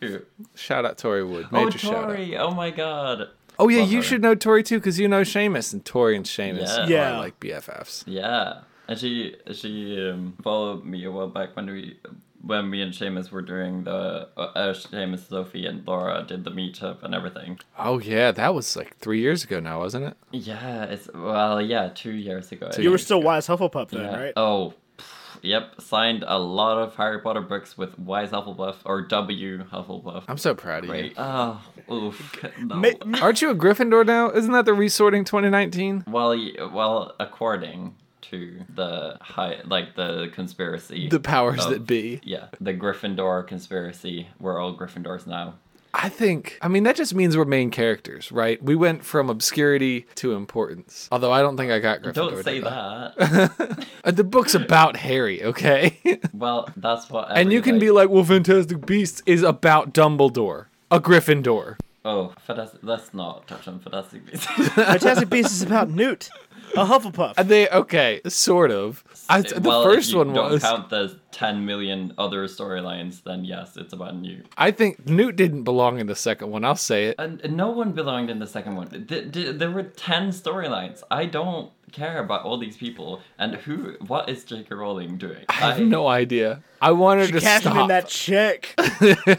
Cute. 0.00 0.28
Shout 0.54 0.84
out 0.84 0.98
Tori 0.98 1.24
Wood. 1.24 1.48
Oh, 1.50 1.64
Major 1.64 1.78
shout 1.78 1.94
out. 1.94 2.02
Tori! 2.04 2.36
Oh 2.36 2.52
my 2.52 2.70
god. 2.70 3.28
Oh 3.58 3.68
yeah, 3.68 3.80
Love 3.80 3.90
you 3.90 3.96
her. 3.98 4.02
should 4.04 4.22
know 4.22 4.36
Tori 4.36 4.62
too 4.62 4.78
because 4.78 5.00
you 5.00 5.08
know 5.08 5.22
Seamus 5.22 5.72
and 5.72 5.84
Tori 5.84 6.14
and 6.16 6.24
Seamus 6.24 6.68
Yeah. 6.68 6.84
are 6.84 6.88
Yeah. 6.88 7.18
like 7.18 7.40
BFFs. 7.40 8.04
Yeah, 8.06 8.60
and 8.86 8.96
she 8.98 9.34
she 9.52 9.98
um, 10.08 10.34
followed 10.44 10.84
me 10.84 11.04
a 11.04 11.10
while 11.10 11.26
back 11.28 11.56
when 11.56 11.66
we 11.66 11.98
when 12.42 12.70
me 12.70 12.80
and 12.82 12.92
Seamus 12.92 13.30
were 13.30 13.42
doing 13.42 13.84
the 13.84 14.28
uh, 14.36 14.40
uh, 14.40 14.72
Seamus, 14.72 15.28
Sophie, 15.28 15.66
and 15.66 15.86
Laura 15.86 16.24
did 16.26 16.44
the 16.44 16.50
meetup 16.50 17.02
and 17.02 17.14
everything. 17.14 17.58
Oh 17.78 17.98
yeah, 17.98 18.30
that 18.32 18.54
was 18.54 18.76
like 18.76 18.96
three 18.98 19.20
years 19.20 19.44
ago 19.44 19.60
now, 19.60 19.80
wasn't 19.80 20.04
it? 20.06 20.16
Yeah, 20.30 20.84
it's 20.84 21.08
well, 21.14 21.60
yeah, 21.60 21.90
two 21.94 22.12
years 22.12 22.52
ago. 22.52 22.68
I 22.68 22.70
Two 22.70 22.82
You 22.82 22.90
were 22.90 22.98
think. 22.98 23.04
still 23.06 23.22
Wise 23.22 23.46
Hufflepuff 23.48 23.90
then, 23.90 24.02
Yeah. 24.02 24.16
right? 24.20 24.32
Oh, 24.36 24.74
pff, 24.98 25.38
yep. 25.42 25.80
Signed 25.80 26.24
a 26.26 26.38
lot 26.38 26.78
of 26.78 26.94
Harry 26.96 27.20
Potter 27.20 27.40
books 27.42 27.76
with 27.76 27.98
Wise 27.98 28.30
Hufflepuff 28.30 28.76
or 28.84 29.02
W 29.02 29.64
Hufflepuff. 29.64 30.24
I'm 30.28 30.38
so 30.38 30.54
proud 30.54 30.84
of 30.84 30.90
Great. 30.90 31.06
you. 31.12 31.12
Oh, 31.18 31.60
oof. 31.90 32.44
No. 32.60 32.92
Aren't 33.20 33.42
you 33.42 33.50
a 33.50 33.54
Gryffindor 33.54 34.06
now? 34.06 34.30
Isn't 34.30 34.52
that 34.52 34.64
the 34.64 34.74
resorting 34.74 35.24
2019? 35.24 36.04
well, 36.06 36.36
well, 36.72 37.14
according 37.18 37.96
to 38.30 38.60
the 38.74 39.16
high, 39.20 39.60
like 39.64 39.94
the 39.96 40.30
conspiracy, 40.34 41.08
The 41.08 41.20
powers 41.20 41.64
of- 41.64 41.70
that 41.72 41.86
be. 41.86 42.20
Yeah, 42.24 42.46
the 42.60 42.74
Gryffindor 42.74 43.46
conspiracy. 43.46 44.28
We're 44.40 44.58
all 44.60 44.76
Gryffindors 44.76 45.26
now. 45.26 45.54
I 45.94 46.10
think. 46.10 46.58
I 46.60 46.68
mean, 46.68 46.82
that 46.82 46.96
just 46.96 47.14
means 47.14 47.34
we're 47.36 47.46
main 47.46 47.70
characters, 47.70 48.30
right? 48.30 48.62
We 48.62 48.76
went 48.76 49.04
from 49.04 49.30
obscurity 49.30 50.06
to 50.16 50.34
importance. 50.34 51.08
Although 51.10 51.32
I 51.32 51.40
don't 51.40 51.56
think 51.56 51.72
I 51.72 51.78
got 51.78 52.02
Gryffindor. 52.02 52.12
Don't 52.14 52.44
say 52.44 52.54
did 52.56 52.64
that. 52.64 53.86
Uh, 54.04 54.10
The 54.10 54.22
book's 54.24 54.54
about 54.54 54.96
Harry, 54.96 55.42
okay? 55.42 55.98
well, 56.34 56.68
that's 56.76 57.08
what. 57.10 57.28
and 57.30 57.50
you 57.52 57.58
every, 57.58 57.72
can 57.72 57.78
be 57.80 57.90
like, 57.90 58.10
well, 58.10 58.22
Fantastic 58.24 58.84
Beasts 58.86 59.22
is 59.26 59.42
about 59.42 59.92
Dumbledore, 59.94 60.66
a 60.90 61.00
Gryffindor. 61.00 61.76
Oh, 62.04 62.32
fantastic. 62.46 62.80
Let's 62.82 63.12
not 63.12 63.46
touch 63.48 63.66
on 63.66 63.80
Fantastic 63.80 64.24
Beasts. 64.26 64.46
Fantastic 64.46 65.28
Beasts 65.30 65.52
is 65.54 65.62
about 65.62 65.90
Newt, 65.90 66.28
a 66.76 66.84
Hufflepuff. 66.84 67.34
And 67.36 67.48
they 67.48 67.68
okay, 67.68 68.20
sort 68.28 68.70
of. 68.70 69.04
I, 69.28 69.42
the 69.42 69.60
well, 69.62 69.82
first 69.84 70.08
if 70.08 70.12
you 70.12 70.18
one 70.18 70.32
don't 70.32 70.52
was. 70.52 70.62
count 70.62 70.88
the 70.90 71.18
10 71.32 71.64
million 71.66 72.14
other 72.18 72.46
storylines, 72.46 73.22
then 73.24 73.44
yes, 73.44 73.76
it's 73.76 73.92
about 73.92 74.14
you. 74.24 74.42
I 74.56 74.70
think 74.70 75.06
Newt 75.06 75.36
didn't 75.36 75.64
belong 75.64 75.98
in 75.98 76.06
the 76.06 76.16
second 76.16 76.50
one. 76.50 76.64
I'll 76.64 76.76
say 76.76 77.06
it. 77.06 77.16
And 77.18 77.40
and 77.42 77.56
no 77.56 77.70
one 77.70 77.92
belonged 77.92 78.30
in 78.30 78.38
the 78.38 78.46
second 78.46 78.76
one. 78.76 78.88
Th- 79.06 79.30
th- 79.32 79.56
there 79.56 79.70
were 79.70 79.82
10 79.82 80.30
storylines. 80.30 81.02
I 81.10 81.26
don't 81.26 81.70
care 81.92 82.18
about 82.18 82.42
all 82.44 82.58
these 82.58 82.76
people. 82.76 83.20
And 83.38 83.54
who, 83.56 83.96
what 84.06 84.28
is 84.28 84.44
J.K. 84.44 84.74
Rowling 84.74 85.16
doing? 85.18 85.44
I 85.48 85.52
have 85.72 85.80
no 85.80 86.06
idea. 86.06 86.62
I 86.80 86.92
want 86.92 87.20
her 87.20 87.26
She 87.26 87.32
to 87.32 87.40
cashing 87.40 87.72
stop. 87.72 87.82
in 87.82 87.88
that 87.88 88.08
check, 88.08 88.74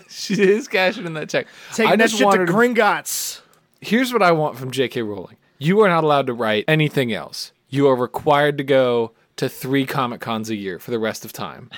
she 0.09 0.33
is 0.41 0.67
cashing 0.67 1.05
in 1.05 1.13
that 1.13 1.29
check. 1.29 1.47
taking 1.73 1.91
I 1.91 1.95
that 1.95 2.09
shit 2.11 2.19
to 2.19 2.25
want 2.25 2.45
to 2.47 2.51
Gringotts. 2.53 3.41
here's 3.81 4.11
what 4.13 4.21
I 4.21 4.31
want 4.33 4.57
from 4.57 4.71
J.K. 4.71 5.01
Rowling. 5.03 5.37
You 5.61 5.81
are 5.81 5.89
not 5.89 6.05
allowed 6.05 6.27
to 6.27 6.33
write 6.33 6.63
anything 6.69 7.11
else. 7.11 7.51
You 7.67 7.89
are 7.89 7.95
required 7.95 8.57
to 8.59 8.63
go 8.63 9.11
to 9.35 9.49
three 9.49 9.85
Comic 9.85 10.21
Cons 10.21 10.49
a 10.49 10.55
year 10.55 10.79
for 10.79 10.91
the 10.91 10.99
rest 10.99 11.25
of 11.25 11.33
time. 11.33 11.69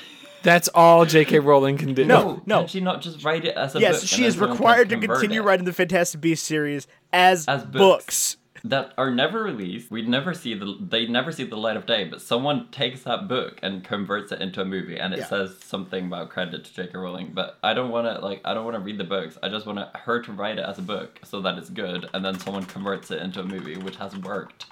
That's 0.43 0.67
all 0.69 1.05
J.K. 1.05 1.39
Rowling 1.39 1.77
can 1.77 1.95
do. 1.95 2.05
No. 2.05 2.41
No. 2.45 2.59
Can 2.59 2.67
she 2.67 2.79
not 2.79 3.01
just 3.01 3.23
write 3.23 3.43
it 3.43 3.55
as 3.55 3.71
a 3.71 3.79
book? 3.79 3.81
Yes, 3.81 4.05
she 4.05 4.23
is 4.25 4.37
required 4.37 4.89
to 4.89 4.97
continue 4.99 5.41
it? 5.41 5.45
writing 5.45 5.65
the 5.65 5.73
Fantastic 5.73 6.21
Beasts 6.21 6.47
series 6.47 6.87
as, 7.11 7.47
As 7.47 7.63
books. 7.63 7.71
books. 7.73 8.37
That 8.63 8.93
are 8.97 9.09
never 9.09 9.41
released. 9.43 9.89
We'd 9.89 10.07
never 10.07 10.33
see 10.33 10.53
the 10.53 10.77
they 10.79 11.07
never 11.07 11.31
see 11.31 11.43
the 11.43 11.55
light 11.57 11.77
of 11.77 11.85
day. 11.85 12.03
But 12.05 12.21
someone 12.21 12.67
takes 12.69 13.03
that 13.03 13.27
book 13.27 13.59
and 13.63 13.83
converts 13.83 14.31
it 14.31 14.41
into 14.41 14.61
a 14.61 14.65
movie, 14.65 14.97
and 14.97 15.13
it 15.13 15.19
Yeah. 15.21 15.25
says 15.25 15.57
something 15.63 16.05
about 16.07 16.29
credit 16.29 16.65
to 16.65 16.73
J.K. 16.73 16.97
Rowling. 16.97 17.31
But 17.33 17.57
I 17.63 17.73
don't 17.73 17.89
want 17.89 18.07
to 18.07 18.23
like 18.23 18.41
I 18.45 18.53
don't 18.53 18.65
want 18.65 18.75
to 18.75 18.81
read 18.81 18.97
the 18.97 19.03
books. 19.03 19.37
I 19.41 19.49
just 19.49 19.65
want 19.65 19.79
her 19.95 20.21
to 20.21 20.31
write 20.31 20.59
it 20.59 20.65
as 20.65 20.77
a 20.77 20.83
book 20.83 21.19
so 21.23 21.41
that 21.41 21.57
it's 21.57 21.69
good, 21.69 22.07
and 22.13 22.23
then 22.23 22.37
someone 22.39 22.63
converts 22.65 23.09
it 23.11 23.21
into 23.21 23.39
a 23.39 23.45
movie, 23.45 23.77
which 23.77 23.95
has 23.97 24.15
worked. 24.17 24.65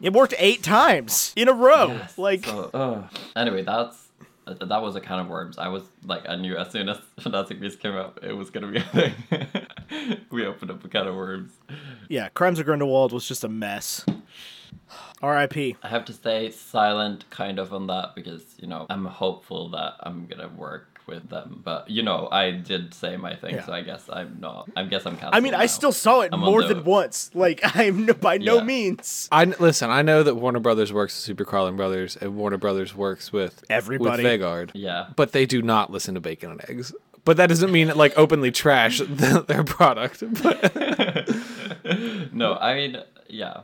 It 0.00 0.12
worked 0.12 0.34
eight 0.38 0.62
times 0.62 1.32
in 1.34 1.48
a 1.48 1.52
row. 1.52 1.88
Yes, 1.88 2.16
Like, 2.18 2.44
so, 2.46 2.70
ugh. 2.72 3.08
anyway, 3.34 3.62
that's. 3.62 4.07
That 4.54 4.82
was 4.82 4.96
a 4.96 5.00
can 5.00 5.18
of 5.18 5.28
worms. 5.28 5.58
I 5.58 5.68
was 5.68 5.82
like, 6.04 6.28
I 6.28 6.36
knew 6.36 6.56
as 6.56 6.70
soon 6.70 6.88
as 6.88 6.98
Fantastic 7.20 7.60
Beasts 7.60 7.80
came 7.80 7.96
up, 7.96 8.20
it 8.22 8.32
was 8.32 8.50
gonna 8.50 8.68
be 8.68 8.78
a 8.78 8.82
thing. 8.82 9.14
we 10.30 10.46
opened 10.46 10.70
up 10.70 10.84
a 10.84 10.88
can 10.88 11.06
of 11.06 11.14
worms. 11.14 11.52
yeah, 12.08 12.28
Crimes 12.30 12.58
of 12.58 12.66
Grindelwald 12.66 13.12
was 13.12 13.26
just 13.26 13.44
a 13.44 13.48
mess. 13.48 14.04
R.I.P. 15.20 15.76
I 15.82 15.88
have 15.88 16.04
to 16.06 16.12
stay 16.12 16.50
silent 16.50 17.28
kind 17.30 17.58
of 17.58 17.74
on 17.74 17.88
that 17.88 18.14
because, 18.14 18.42
you 18.58 18.68
know, 18.68 18.86
I'm 18.88 19.04
hopeful 19.04 19.68
that 19.70 19.94
I'm 20.00 20.26
gonna 20.26 20.48
work 20.48 20.97
with 21.08 21.28
them. 21.28 21.60
But 21.64 21.90
you 21.90 22.02
know, 22.02 22.28
I 22.30 22.52
did 22.52 22.94
say 22.94 23.16
my 23.16 23.34
thing, 23.34 23.56
Yeah. 23.56 23.66
so 23.66 23.72
I 23.72 23.80
guess 23.82 24.04
I'm 24.12 24.36
not 24.38 24.68
I 24.76 24.84
guess 24.84 25.04
I'm 25.06 25.14
canceled. 25.16 25.34
I 25.34 25.40
mean, 25.40 25.54
I 25.54 25.66
still 25.66 25.90
saw 25.92 26.20
it 26.20 26.30
I'm 26.32 26.40
more 26.40 26.62
the- 26.62 26.74
than 26.74 26.84
once. 26.84 27.30
Like, 27.34 27.60
I'm 27.76 28.06
no, 28.06 28.14
by 28.14 28.38
no 28.38 28.60
means. 28.62 29.28
I 29.32 29.44
listen. 29.44 29.90
I 29.90 30.02
know 30.02 30.22
that 30.22 30.36
Warner 30.36 30.60
Brothers 30.60 30.92
works 30.92 31.14
with 31.16 31.24
Super 31.24 31.44
Carlin 31.44 31.76
Brothers, 31.76 32.16
and 32.16 32.36
Warner 32.36 32.58
Brothers 32.58 32.94
works 32.94 33.32
with 33.32 33.64
Everybody. 33.68 34.22
with 34.22 34.40
Vegard, 34.40 34.70
Yeah. 34.74 35.06
but 35.16 35.32
they 35.32 35.46
do 35.46 35.62
not 35.62 35.90
listen 35.90 36.14
to 36.14 36.20
Bacon 36.20 36.52
and 36.52 36.60
Eggs. 36.70 36.92
But 37.24 37.36
that 37.38 37.48
doesn't 37.48 37.72
mean 37.72 37.88
like 37.96 38.16
openly 38.16 38.50
trash 38.50 38.98
the, 39.00 39.44
their 39.46 39.64
product. 39.64 40.22
But 40.42 41.28
No, 42.32 42.54
I 42.54 42.74
mean 42.74 42.96
yeah. 43.28 43.60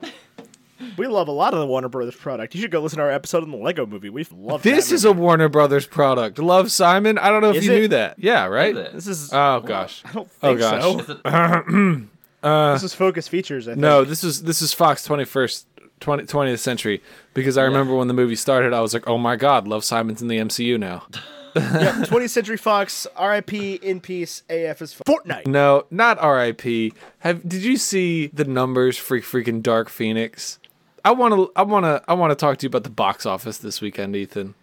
We 0.97 1.07
love 1.07 1.29
a 1.29 1.33
lot 1.33 1.55
of 1.55 1.61
the 1.61 1.67
Warner 1.67 1.89
Brothers 1.89 2.17
product. 2.17 2.55
You 2.55 2.61
should 2.61 2.71
go 2.71 2.81
listen 2.81 2.99
to 2.99 3.05
our 3.05 3.11
episode 3.11 3.43
on 3.43 3.51
the 3.51 3.57
Lego 3.57 3.87
movie. 3.87 4.09
We 4.11 4.27
love 4.33 4.63
this 4.63 4.93
is 4.93 5.05
a 5.05 5.13
Warner 5.13 5.49
Brothers 5.49 5.87
product. 5.87 6.39
Love 6.39 6.71
Simon. 6.71 7.19
I 7.19 7.29
don't 7.31 7.43
know 7.43 7.51
if 7.51 7.57
Is 7.57 7.67
you 7.67 7.73
it? 7.73 7.79
knew 7.81 7.89
that. 7.89 8.19
Yeah, 8.19 8.47
right. 8.47 8.77
Is 8.77 8.87
it? 8.87 8.93
This 8.93 9.07
is. 9.07 9.31
Oh 9.33 9.61
gosh. 9.61 10.03
I 10.05 10.13
don't 10.13 10.29
Oh 10.43 10.49
think 10.49 10.61
gosh. 10.61 10.83
so. 10.83 10.99
Is 11.01 11.09
it 11.11 11.21
uh, 12.43 12.73
this 12.75 12.83
is 12.83 12.95
Focus 12.95 13.29
Features. 13.29 13.69
I 13.69 13.73
think. 13.73 13.81
No, 13.81 14.05
this 14.05 14.25
is 14.25 14.43
this 14.43 14.63
is 14.63 14.73
Fox 14.73 15.07
21st 15.09 15.65
20, 16.01 16.25
20th 16.25 16.59
century 16.59 17.03
because 17.33 17.57
I 17.57 17.63
remember 17.65 17.95
when 17.95 18.09
the 18.09 18.15
movie 18.15 18.37
started 18.37 18.73
I 18.73 18.81
was 18.81 18.93
like, 18.95 19.09
"Oh 19.09 19.19
my 19.19 19.37
god, 19.37 19.67
Love 19.69 19.85
Simon's 19.85 20.21
in 20.23 20.29
the 20.29 20.39
MCU 20.39 20.79
now." 20.79 21.07
yeah, 21.57 22.03
20th 22.07 22.31
Century 22.31 22.57
Fox. 22.57 23.07
R.I.P. 23.15 23.75
In 23.75 24.01
peace. 24.01 24.43
AF 24.51 24.83
is 24.83 24.93
Fortnite. 25.07 25.47
No, 25.47 25.87
not 25.89 26.19
RIP. 26.21 26.93
Have 27.21 27.49
did 27.49 27.63
you 27.63 27.77
see 27.77 28.27
the 28.27 28.45
numbers 28.45 28.99
for 28.99 29.21
freaking 29.21 29.63
Dark 29.63 29.89
Phoenix? 29.89 30.59
I 31.05 31.13
want 31.13 31.35
to 31.35 31.53
I 31.55 31.63
want 31.63 31.85
to 31.85 32.03
I 32.09 32.15
want 32.15 32.31
to 32.31 32.35
talk 32.35 32.59
to 32.59 32.65
you 32.65 32.69
about 32.69 32.85
the 32.85 32.91
box 32.91 33.27
office 33.27 33.59
this 33.59 33.81
weekend, 33.81 34.17
Ethan. 34.17 34.55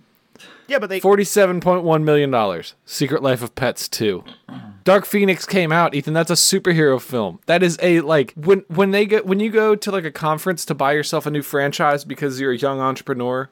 Yeah, 0.68 0.80
but 0.80 0.90
they 0.90 1.00
$47.1 1.00 2.04
million. 2.04 2.64
Secret 2.86 3.22
Life 3.22 3.44
of 3.44 3.54
Pets 3.56 3.88
2. 3.90 4.24
Dark 4.84 5.06
Phoenix 5.06 5.46
came 5.46 5.72
out, 5.72 5.94
Ethan. 5.94 6.14
That's 6.14 6.32
a 6.32 6.36
superhero 6.36 7.00
film. 7.00 7.40
That 7.46 7.62
is 7.62 7.78
a 7.82 8.02
like 8.02 8.34
when 8.36 8.64
when 8.68 8.92
they 8.92 9.06
get 9.06 9.26
when 9.26 9.40
you 9.40 9.52
go 9.52 9.76
to 9.76 9.92
like 9.92 10.06
a 10.06 10.12
conference 10.12 10.66
to 10.66 10.74
buy 10.74 10.94
yourself 10.94 11.26
a 11.26 11.32
new 11.32 11.44
franchise 11.44 12.04
because 12.04 12.40
you're 12.40 12.54
a 12.54 12.58
young 12.58 12.80
entrepreneur 12.80 13.48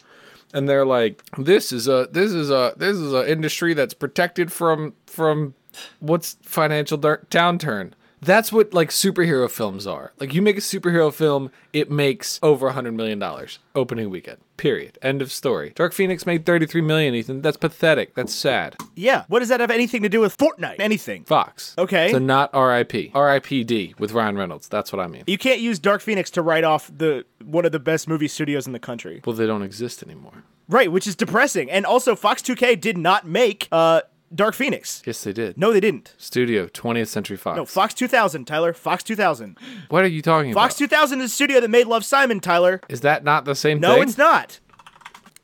and 0.54 0.68
they're 0.68 0.86
like 0.86 1.24
this 1.38 1.72
is 1.72 1.88
a 1.88 2.08
this 2.12 2.32
is 2.32 2.50
a 2.50 2.74
this 2.78 2.98
is 2.98 3.14
an 3.14 3.28
industry 3.28 3.74
that's 3.74 3.94
protected 3.94 4.52
from 4.52 4.94
from 5.06 5.54
what's 6.00 6.38
financial 6.42 6.98
downturn. 6.98 7.92
That's 8.22 8.52
what 8.52 8.74
like 8.74 8.90
superhero 8.90 9.50
films 9.50 9.88
are. 9.88 10.12
Like 10.20 10.34
you 10.34 10.42
make 10.42 10.58
a 10.58 10.62
superhero 10.62 11.14
film, 11.14 11.52
it 11.74 11.90
makes 11.90 12.40
over 12.44 12.68
a 12.68 12.74
hundred 12.74 12.94
million 12.94 13.20
dollars 13.20 13.60
opening 13.76 14.10
weekend. 14.10 14.38
Period. 14.58 14.98
End 15.02 15.22
of 15.22 15.32
story. 15.32 15.72
Dark 15.76 15.94
Phoenix 15.94 16.26
made 16.26 16.46
thirty 16.46 16.66
three 16.66 16.82
million. 16.82 17.16
Ethan, 17.16 17.42
that's 17.42 17.56
pathetic. 17.58 18.16
That's 18.16 18.34
sad. 18.34 18.76
yeah. 18.96 19.24
What 19.30 19.40
does 19.40 19.50
that 19.50 19.62
have 19.62 19.72
anything 19.72 20.04
to 20.04 20.10
do 20.10 20.20
with 20.20 20.38
Fortnite? 20.38 20.80
Anything? 20.80 21.24
Fox. 21.24 21.76
Okay. 21.78 22.12
So 22.12 22.20
not 22.20 22.50
R.I.P. 22.54 23.12
R.I.P.D. 23.14 23.96
with 23.98 24.12
Ryan 24.12 24.38
Reynolds. 24.38 24.68
That's 24.68 24.92
what 24.92 25.00
I 25.00 25.08
mean. 25.08 25.24
You 25.28 25.38
can't 25.38 25.62
use 25.62 25.80
Dark 25.80 26.02
Phoenix 26.02 26.30
to 26.32 26.42
write 26.42 26.64
off 26.66 26.92
the 26.94 27.26
one 27.44 27.66
of 27.66 27.72
the 27.72 27.80
best 27.80 28.08
movie 28.08 28.28
studios 28.28 28.68
in 28.68 28.74
the 28.74 28.80
country. 28.80 29.22
Well, 29.26 29.36
they 29.36 29.48
don't 29.48 29.64
exist 29.64 30.04
anymore. 30.04 30.44
Right, 30.68 30.92
which 30.92 31.08
is 31.08 31.16
depressing. 31.16 31.72
And 31.72 31.86
also 31.86 32.16
Fox 32.16 32.42
2K 32.42 32.80
did 32.82 32.98
not 32.98 33.26
make 33.26 33.68
uh 33.72 34.02
Dark 34.34 34.54
Phoenix. 34.56 35.02
Yes, 35.06 35.24
they 35.24 35.34
did. 35.34 35.58
No, 35.58 35.74
they 35.74 35.80
didn't. 35.80 36.14
Studio 36.18 36.68
20th 36.68 37.08
Century 37.08 37.38
Fox. 37.38 37.58
No, 37.58 37.66
Fox 37.66 37.94
2000, 37.94 38.46
Tyler. 38.46 38.74
Fox 38.74 39.04
2000. 39.04 39.58
what 39.90 40.04
are 40.04 40.08
you 40.08 40.22
talking 40.22 40.52
about? 40.52 40.62
Fox 40.62 40.80
about? 40.80 40.90
2000 40.92 41.22
is 41.22 41.32
the 41.32 41.36
studio 41.36 41.60
that 41.60 41.70
made 41.70 41.88
Love 41.88 42.06
Simon, 42.06 42.40
Tyler. 42.40 42.80
Is 42.90 43.02
that 43.02 43.24
not 43.24 43.46
the 43.46 43.56
same 43.56 43.80
No, 43.80 43.96
thing? 43.96 44.04
it's 44.04 44.18
not. 44.18 44.60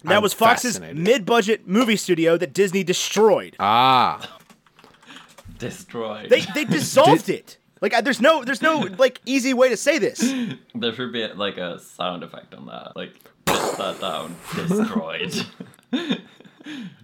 That 0.03 0.17
I'm 0.17 0.21
was 0.21 0.33
Fox's 0.33 0.73
fascinated. 0.73 0.97
mid-budget 1.03 1.67
movie 1.67 1.95
studio 1.95 2.37
that 2.37 2.53
Disney 2.53 2.83
destroyed. 2.83 3.55
Ah, 3.59 4.37
Destroyed. 5.57 6.29
They 6.29 6.41
they 6.53 6.65
dissolved 6.65 7.29
it. 7.29 7.57
Like 7.81 7.93
I, 7.93 8.01
there's 8.01 8.19
no 8.21 8.43
there's 8.43 8.61
no 8.61 8.79
like 8.99 9.21
easy 9.25 9.53
way 9.53 9.69
to 9.69 9.77
say 9.77 9.97
this. 9.99 10.21
There 10.75 10.93
should 10.93 11.13
be 11.13 11.25
like 11.27 11.57
a 11.57 11.79
sound 11.79 12.21
effect 12.23 12.53
on 12.53 12.65
that. 12.65 12.91
Like, 12.97 13.13
put 13.45 13.77
that 13.77 14.01
down. 14.01 14.35
Destroyed. 14.55 15.45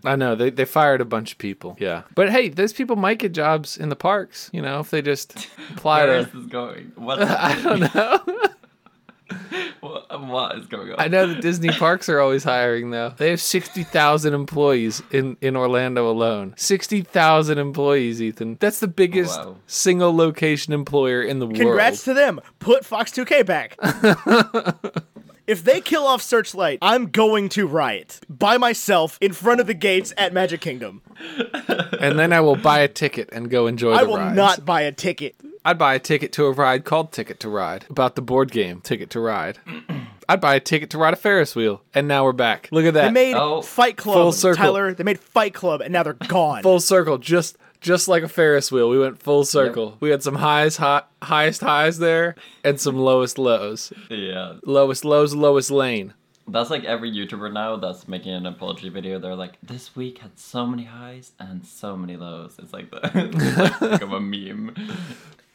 I 0.03 0.16
know 0.16 0.36
they 0.36 0.49
they 0.49 0.66
fired 0.66 1.01
a 1.01 1.05
bunch 1.05 1.32
of 1.34 1.38
people. 1.38 1.78
Yeah, 1.80 2.03
but 2.16 2.30
hey, 2.30 2.49
those 2.49 2.74
people 2.74 2.95
might 2.95 3.20
get 3.20 3.32
jobs 3.34 3.78
in 3.78 3.89
the 3.89 3.95
parks. 3.95 4.49
You 4.53 4.62
know, 4.62 4.80
if 4.80 4.89
they 4.89 5.01
just 5.01 5.47
apply 5.72 6.05
Where 6.05 6.18
is 6.20 6.28
to. 6.28 6.38
this 6.38 6.45
going? 6.47 6.91
What? 6.95 7.22
I 7.24 7.62
don't 7.62 7.80
know. 7.95 8.20
what, 9.80 10.05
um, 10.09 10.28
what 10.30 10.57
is 10.57 10.66
going 10.66 10.91
on? 10.91 10.95
I 10.99 11.07
know 11.07 11.28
that 11.28 11.41
Disney 11.41 11.70
parks 11.70 12.09
are 12.09 12.20
always 12.20 12.43
hiring 12.43 12.89
though. 12.91 13.14
They 13.16 13.30
have 13.30 13.39
sixty 13.41 13.84
thousand 13.84 14.34
employees 14.34 15.01
in 15.12 15.38
in 15.41 15.55
Orlando 15.55 16.09
alone. 16.09 16.53
Sixty 16.57 17.01
thousand 17.01 17.57
employees, 17.57 18.22
Ethan. 18.22 18.57
That's 18.59 18.80
the 18.80 18.88
biggest 18.89 19.39
Wow. 19.39 19.57
single 19.68 20.16
location 20.16 20.74
employer 20.74 21.22
in 21.22 21.39
the 21.39 21.45
Congrats 21.45 21.64
world. 21.64 21.78
Congrats 21.78 22.03
to 22.05 22.14
them. 22.14 22.39
Put 22.59 22.84
Fox 22.86 23.12
2K 23.12 23.45
back. 23.45 23.78
If 25.51 25.63
they 25.63 25.81
kill 25.81 26.05
off 26.07 26.21
Searchlight, 26.21 26.79
I'm 26.81 27.07
going 27.11 27.49
to 27.49 27.67
riot 27.67 28.21
by 28.29 28.57
myself 28.57 29.17
in 29.21 29.33
front 29.33 29.59
of 29.59 29.67
the 29.67 29.73
gates 29.73 30.13
at 30.17 30.33
Magic 30.33 30.61
Kingdom. 30.61 31.01
and 31.99 32.17
then 32.17 32.33
I 32.33 32.39
will 32.41 32.55
buy 32.55 32.79
a 32.79 32.87
ticket 32.87 33.29
and 33.31 33.49
go 33.49 33.67
enjoy 33.67 33.93
I 33.93 34.03
the 34.03 34.09
will 34.09 34.17
rides. 34.17 34.35
not 34.35 34.65
buy 34.65 34.81
a 34.81 34.91
ticket. 34.91 35.35
I'd 35.63 35.77
buy 35.77 35.93
a 35.93 35.99
ticket 35.99 36.31
to 36.33 36.45
a 36.45 36.51
ride 36.51 36.85
called 36.85 37.11
Ticket 37.11 37.39
to 37.41 37.49
Ride 37.49 37.85
about 37.89 38.15
the 38.15 38.21
board 38.23 38.49
game 38.51 38.81
Ticket 38.81 39.11
to 39.11 39.19
Ride. 39.19 39.59
I'd 40.29 40.41
buy 40.41 40.55
a 40.55 40.59
ticket 40.59 40.89
to 40.91 40.97
ride 40.97 41.13
a 41.13 41.17
Ferris 41.17 41.55
wheel, 41.55 41.83
and 41.93 42.07
now 42.07 42.23
we're 42.23 42.31
back. 42.31 42.69
Look 42.71 42.85
at 42.85 42.93
that. 42.95 43.07
They 43.07 43.11
made 43.11 43.35
Oh. 43.35 43.61
Fight 43.61 43.97
Club, 43.97 44.15
Full 44.15 44.31
circle. 44.31 44.63
Tyler. 44.63 44.93
They 44.93 45.03
made 45.03 45.19
Fight 45.19 45.53
Club, 45.53 45.81
and 45.81 45.91
now 45.93 46.03
they're 46.03 46.13
gone. 46.27 46.63
full 46.63 46.79
circle, 46.79 47.17
just 47.17 47.57
just 47.82 48.07
like 48.07 48.23
a 48.23 48.27
Ferris 48.29 48.71
wheel. 48.71 48.89
We 48.89 48.97
went 48.99 49.21
full 49.21 49.43
circle. 49.43 49.97
We 49.99 50.09
had 50.11 50.23
some 50.23 50.36
highs, 50.36 50.77
high, 50.77 51.03
highest 51.21 51.61
highs 51.61 51.97
there, 51.99 52.36
and 52.63 52.79
some 52.79 52.95
lowest 52.97 53.38
lows. 53.38 53.91
yeah. 54.09 54.53
Lowest 54.63 55.03
lows, 55.03 55.36
lowest 55.36 55.71
lane. 55.71 56.13
That's 56.47 56.69
like 56.69 56.84
every 56.84 57.11
YouTuber 57.11 57.53
now 57.53 57.77
that's 57.77 58.07
making 58.07 58.34
an 58.34 58.45
apology 58.45 58.89
video. 58.89 59.19
They're 59.19 59.36
like, 59.36 59.57
this 59.63 59.95
week 59.95 60.17
had 60.19 60.38
so 60.38 60.65
many 60.65 60.84
highs 60.84 61.32
and 61.39 61.65
so 61.65 61.95
many 61.95 62.17
lows. 62.17 62.55
It's 62.59 62.73
like, 62.73 62.89
the, 62.91 62.99
it's 63.13 63.57
like 63.57 63.79
become 63.99 64.13
a 64.13 64.19
meme. 64.19 64.75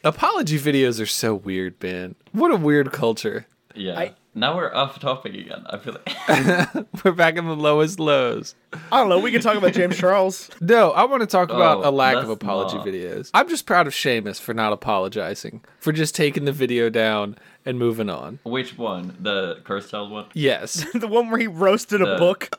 Apology 0.03 0.57
videos 0.59 1.01
are 1.01 1.05
so 1.07 1.35
weird, 1.35 1.81
man. 1.83 2.15
What 2.31 2.51
a 2.51 2.55
weird 2.55 2.91
culture. 2.91 3.47
Yeah. 3.75 3.99
I- 3.99 4.13
now 4.37 4.55
we're 4.55 4.73
off 4.73 4.99
topic 4.99 5.33
again. 5.33 5.65
I 5.69 5.77
feel 5.77 5.95
like. 5.95 6.85
We're 7.03 7.11
back 7.11 7.35
in 7.37 7.45
the 7.45 7.55
lowest 7.55 7.99
lows. 7.99 8.55
I 8.91 8.97
don't 8.99 9.09
know. 9.09 9.19
We 9.19 9.31
can 9.31 9.41
talk 9.41 9.55
about 9.57 9.73
James 9.73 9.97
Charles. 9.99 10.49
No, 10.61 10.91
I 10.91 11.05
want 11.05 11.21
to 11.21 11.27
talk 11.27 11.49
about 11.49 11.83
Oh, 11.85 11.89
a 11.89 11.91
lack 11.91 12.15
of 12.17 12.29
apology 12.29 12.77
not. 12.77 12.85
videos. 12.85 13.29
I'm 13.33 13.49
just 13.49 13.65
proud 13.65 13.87
of 13.87 13.93
Seamus 13.93 14.39
for 14.39 14.53
not 14.53 14.73
apologizing, 14.73 15.63
for 15.79 15.91
just 15.91 16.15
taking 16.15 16.45
the 16.45 16.51
video 16.51 16.89
down 16.89 17.37
and 17.65 17.77
moving 17.79 18.09
on. 18.09 18.39
Which 18.43 18.77
one? 18.77 19.15
The 19.19 19.61
cursed 19.63 19.91
child 19.91 20.11
one? 20.11 20.25
Yes. 20.33 20.85
the 20.93 21.07
one 21.07 21.29
where 21.29 21.39
he 21.39 21.47
roasted 21.47 22.01
a 22.01 22.17
book. 22.17 22.49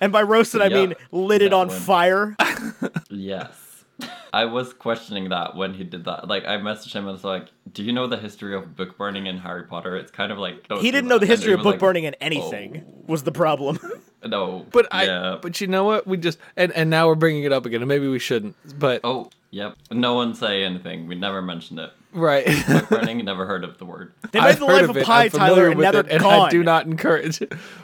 and 0.00 0.12
by 0.12 0.22
roasted, 0.22 0.60
I 0.62 0.66
Yeah, 0.66 0.74
mean 0.76 0.94
lit 1.10 1.42
it 1.42 1.52
on 1.52 1.68
one. 1.68 1.76
fire. 1.80 2.36
Yes. 3.10 3.65
I 4.32 4.44
was 4.44 4.72
questioning 4.74 5.30
that 5.30 5.56
when 5.56 5.72
he 5.74 5.82
did 5.84 6.04
that. 6.04 6.28
Like, 6.28 6.44
I 6.44 6.56
messaged 6.58 6.92
him 6.92 7.04
and 7.06 7.12
was 7.14 7.24
like, 7.24 7.46
"Do 7.72 7.82
you 7.82 7.92
know 7.92 8.06
the 8.06 8.18
history 8.18 8.54
of 8.54 8.76
book 8.76 8.98
burning 8.98 9.26
in 9.26 9.38
Harry 9.38 9.64
Potter?" 9.64 9.96
It's 9.96 10.10
kind 10.10 10.30
of 10.30 10.38
like 10.38 10.66
He 10.80 10.90
didn't 10.90 11.08
know 11.08 11.18
the 11.18 11.26
history 11.26 11.52
of 11.54 11.58
book 11.62 11.74
like, 11.74 11.80
burning 11.80 12.04
in 12.04 12.14
anything. 12.20 12.84
Oh. 12.86 13.04
Was 13.06 13.22
the 13.22 13.32
problem? 13.32 13.78
No, 14.24 14.66
But 14.72 14.88
I 14.90 15.04
yeah. 15.04 15.38
but 15.40 15.60
you 15.60 15.68
know 15.68 15.84
what? 15.84 16.04
We 16.04 16.16
just 16.16 16.38
and 16.56 16.72
and 16.72 16.90
now 16.90 17.06
we're 17.06 17.14
bringing 17.14 17.44
it 17.44 17.52
up 17.52 17.64
again. 17.64 17.80
and 17.80 17.88
Maybe 17.88 18.08
we 18.08 18.18
shouldn't. 18.18 18.56
But 18.76 19.02
Oh, 19.04 19.30
yep. 19.52 19.76
No 19.92 20.14
one 20.14 20.34
say 20.34 20.64
anything. 20.64 21.06
We 21.06 21.14
never 21.14 21.40
mentioned 21.42 21.78
it. 21.78 21.92
right. 22.12 22.44
Book 22.66 22.88
burning. 22.88 23.24
never 23.24 23.46
heard 23.46 23.62
of 23.62 23.78
the 23.78 23.84
word. 23.84 24.14
They 24.32 24.40
made 24.40 24.46
I've 24.48 24.58
the 24.58 24.64
life 24.64 24.88
of, 24.88 24.96
it. 24.96 25.04
Pi, 25.06 25.28
Tyler, 25.28 25.68
and 25.68 25.76
with 25.78 25.84
now 25.84 25.92
they're 25.92 26.00
it, 26.00 26.10
and 26.10 26.22
gone. 26.22 26.48
I 26.48 26.50
do 26.50 26.64
not 26.64 26.86
encourage. 26.86 27.40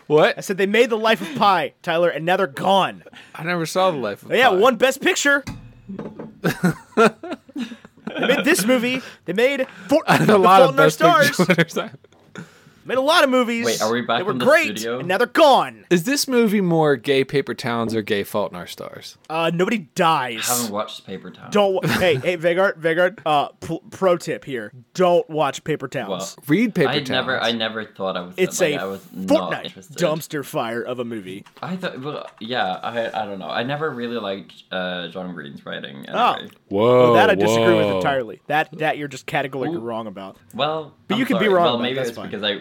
What? 0.09 0.37
I 0.37 0.41
said 0.41 0.57
they 0.59 0.67
made 0.67 0.91
the 0.91 0.99
life 0.99 1.21
of 1.21 1.33
Pi, 1.39 1.75
Tyler, 1.83 2.09
and 2.09 2.25
now 2.27 2.37
they're 2.37 2.49
gone. 2.49 3.05
I 3.37 3.45
never 3.45 3.65
saw 3.65 3.93
the 3.93 3.99
life 3.99 4.23
of 4.25 4.31
Pi. 4.31 4.37
Yeah, 4.39 4.49
Pi. 4.49 4.57
one 4.57 4.77
best 4.77 5.01
picture. 5.01 5.45
They 6.43 8.27
made 8.27 8.45
this 8.45 8.65
movie. 8.65 9.03
They 9.25 9.33
made 9.33 9.67
The 9.89 10.35
a 10.35 10.39
lot 10.39 10.63
of 10.63 10.77
best 10.77 10.97
stars. 10.97 11.37
Picture 12.83 12.89
winners. 12.89 12.97
Made 12.97 12.99
a 12.99 13.01
lot 13.01 13.25
of 13.25 13.31
movies. 13.31 13.67
Wait, 13.67 13.83
are 13.83 13.93
we 13.93 14.01
back 14.03 14.19
They 14.19 14.23
were 14.25 14.33
in 14.33 14.39
the 14.39 14.45
great, 14.45 14.79
studio? 14.79 14.99
and 14.99 15.09
now 15.09 15.19
they're 15.19 15.27
gone. 15.27 15.85
Is 15.91 16.05
this 16.05 16.27
movie 16.29 16.61
more 16.61 16.97
gay 16.97 17.25
paper 17.25 17.55
towns 17.55 17.95
or 17.95 18.03
gay 18.03 18.23
Fault 18.25 18.53
in 18.53 18.57
Our 18.57 18.67
Stars? 18.67 19.17
Uh, 19.31 19.51
nobody 19.55 19.79
dies. 19.95 20.49
I 20.51 20.55
haven't 20.57 20.73
watched 20.73 21.07
Paper 21.07 21.31
Town. 21.31 21.51
Don't. 21.51 21.75
wa- 21.75 21.81
hey, 21.99 22.17
hey, 22.17 22.37
Vegard, 22.37 22.79
Vegard. 22.79 23.21
Uh, 23.25 23.49
pl- 23.61 23.83
pro 23.91 24.17
tip 24.17 24.45
here: 24.45 24.73
don't 24.95 25.29
watch 25.31 25.65
Paper 25.65 25.89
Towns. 25.89 26.09
Well, 26.09 26.45
Read 26.47 26.75
paper 26.75 26.91
I 26.91 26.95
towns. 26.99 27.11
never. 27.11 27.41
I 27.41 27.53
never 27.53 27.85
thought 27.85 28.17
I 28.17 28.21
was. 28.23 28.35
it's 28.37 28.61
like, 28.61 28.75
a 28.75 28.81
I 28.81 28.85
was 28.85 29.07
not 29.13 29.53
Fortnite 29.53 29.65
interested. 29.65 29.97
dumpster 29.97 30.45
fire 30.45 30.83
of 30.83 30.99
a 30.99 31.05
movie. 31.05 31.45
I 31.63 31.77
thought. 31.77 32.01
Well, 32.01 32.27
yeah. 32.41 32.79
I. 32.83 33.23
I 33.23 33.25
don't 33.27 33.39
know. 33.39 33.49
I 33.49 33.63
never 33.63 33.91
really 33.91 34.17
liked 34.19 34.65
uh, 34.71 35.09
John 35.09 35.35
Green's 35.35 35.65
writing. 35.65 36.07
Oh. 36.09 36.33
Anyway. 36.33 36.51
Whoa. 36.69 37.03
Well, 37.03 37.13
that 37.15 37.31
I 37.31 37.35
disagree 37.35 37.75
with 37.75 37.87
entirely. 37.97 38.41
That 38.47 38.71
that 38.79 38.99
you're 38.99 39.09
just 39.09 39.27
categorically 39.27 39.77
Ooh. 39.79 39.81
wrong 39.81 40.07
about. 40.07 40.37
Well, 40.55 40.95
But 41.09 41.15
I'm 41.15 41.21
you 41.21 41.27
could 41.27 41.39
be 41.39 41.49
wrong 41.49 41.65
Well, 41.65 41.75
about 41.75 41.81
it, 41.81 41.83
maybe 41.83 41.95
that's 41.97 42.09
it's 42.11 42.17
fine. 42.19 42.27
because 42.31 42.43
I. 42.43 42.61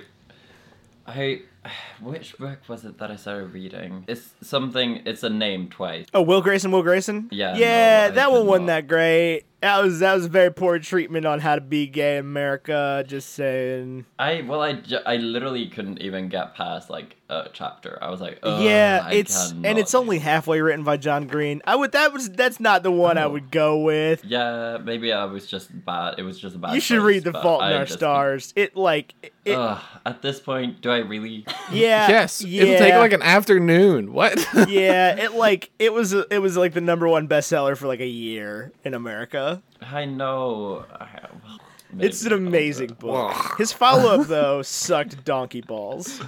I. 1.15 1.41
Which 2.01 2.37
book 2.37 2.59
was 2.67 2.85
it 2.85 2.97
that 2.97 3.11
I 3.11 3.15
started 3.15 3.53
reading? 3.53 4.05
It's 4.07 4.33
something. 4.41 5.03
It's 5.05 5.23
a 5.23 5.29
name 5.29 5.69
twice. 5.69 6.07
Oh, 6.13 6.21
Will 6.21 6.41
Grayson, 6.41 6.71
Will 6.71 6.81
Grayson. 6.81 7.29
Yeah, 7.31 7.55
yeah, 7.55 8.07
no, 8.07 8.15
that 8.15 8.31
one 8.31 8.47
wasn't 8.47 8.67
that 8.67 8.87
great. 8.87 9.43
That 9.61 9.83
was 9.83 9.99
that 9.99 10.15
was 10.15 10.25
very 10.25 10.51
poor 10.51 10.79
treatment 10.79 11.27
on 11.27 11.39
how 11.39 11.55
to 11.55 11.61
be 11.61 11.85
gay 11.85 12.17
in 12.17 12.25
America. 12.25 13.03
Just 13.07 13.29
saying. 13.33 14.05
I 14.17 14.41
well, 14.41 14.63
I, 14.63 14.81
I 15.05 15.17
literally 15.17 15.67
couldn't 15.67 16.01
even 16.01 16.29
get 16.29 16.55
past 16.55 16.89
like 16.89 17.17
a 17.31 17.49
chapter. 17.53 17.97
I 18.01 18.09
was 18.09 18.19
like, 18.21 18.39
Ugh, 18.43 18.61
yeah, 18.63 19.03
I 19.05 19.13
it's 19.13 19.51
and 19.51 19.77
it's 19.79 19.95
only 19.95 20.19
halfway 20.19 20.59
written 20.61 20.83
by 20.83 20.97
John 20.97 21.27
Green. 21.27 21.61
I 21.65 21.75
would 21.75 21.93
that 21.93 22.11
was 22.13 22.29
that's 22.29 22.59
not 22.59 22.83
the 22.83 22.91
one 22.91 23.17
I 23.17 23.23
Oh. 23.23 23.29
would 23.29 23.49
go 23.51 23.79
with. 23.79 24.23
Yeah, 24.25 24.77
maybe 24.83 25.13
I 25.13 25.25
was 25.25 25.47
just 25.47 25.69
bad. 25.85 26.15
It 26.17 26.23
was 26.23 26.39
just 26.39 26.55
a 26.55 26.59
bad. 26.59 26.73
You 26.75 26.81
should 26.81 26.97
choice, 26.97 27.05
read 27.05 27.23
The 27.23 27.33
Fault 27.33 27.61
in 27.63 27.67
I 27.69 27.73
Our 27.77 27.85
just- 27.85 27.97
Stars. 27.99 28.53
It 28.55 28.75
like 28.75 29.13
it. 29.45 29.55
Ugh, 29.55 29.81
at 30.05 30.21
this 30.21 30.39
point, 30.39 30.81
do 30.81 30.91
I 30.91 30.97
really? 30.99 31.45
yeah. 31.71 32.07
Yes. 32.11 32.41
Yeah. 32.43 32.63
It'll 32.63 32.77
take 32.79 32.93
like 32.95 33.13
an 33.13 33.21
afternoon. 33.21 34.11
What? 34.13 34.37
yeah, 34.69 35.15
it 35.15 35.33
like 35.33 35.71
it 35.79 35.93
was 35.93 36.13
it 36.13 36.41
was 36.41 36.57
like 36.57 36.73
the 36.73 36.81
number 36.81 37.07
one 37.07 37.27
bestseller 37.27 37.77
for 37.77 37.87
like 37.87 38.01
a 38.01 38.05
year 38.07 38.71
in 38.83 38.93
America. 38.93 39.61
I 39.81 40.05
know. 40.05 40.85
I, 40.99 41.07
well, 41.43 41.59
It's 41.99 42.23
an 42.25 42.33
amazing 42.33 42.95
book. 42.99 43.35
His 43.57 43.71
follow 43.71 44.19
up 44.21 44.27
though 44.27 44.61
sucked 44.61 45.23
donkey 45.25 45.61
balls. 45.61 46.21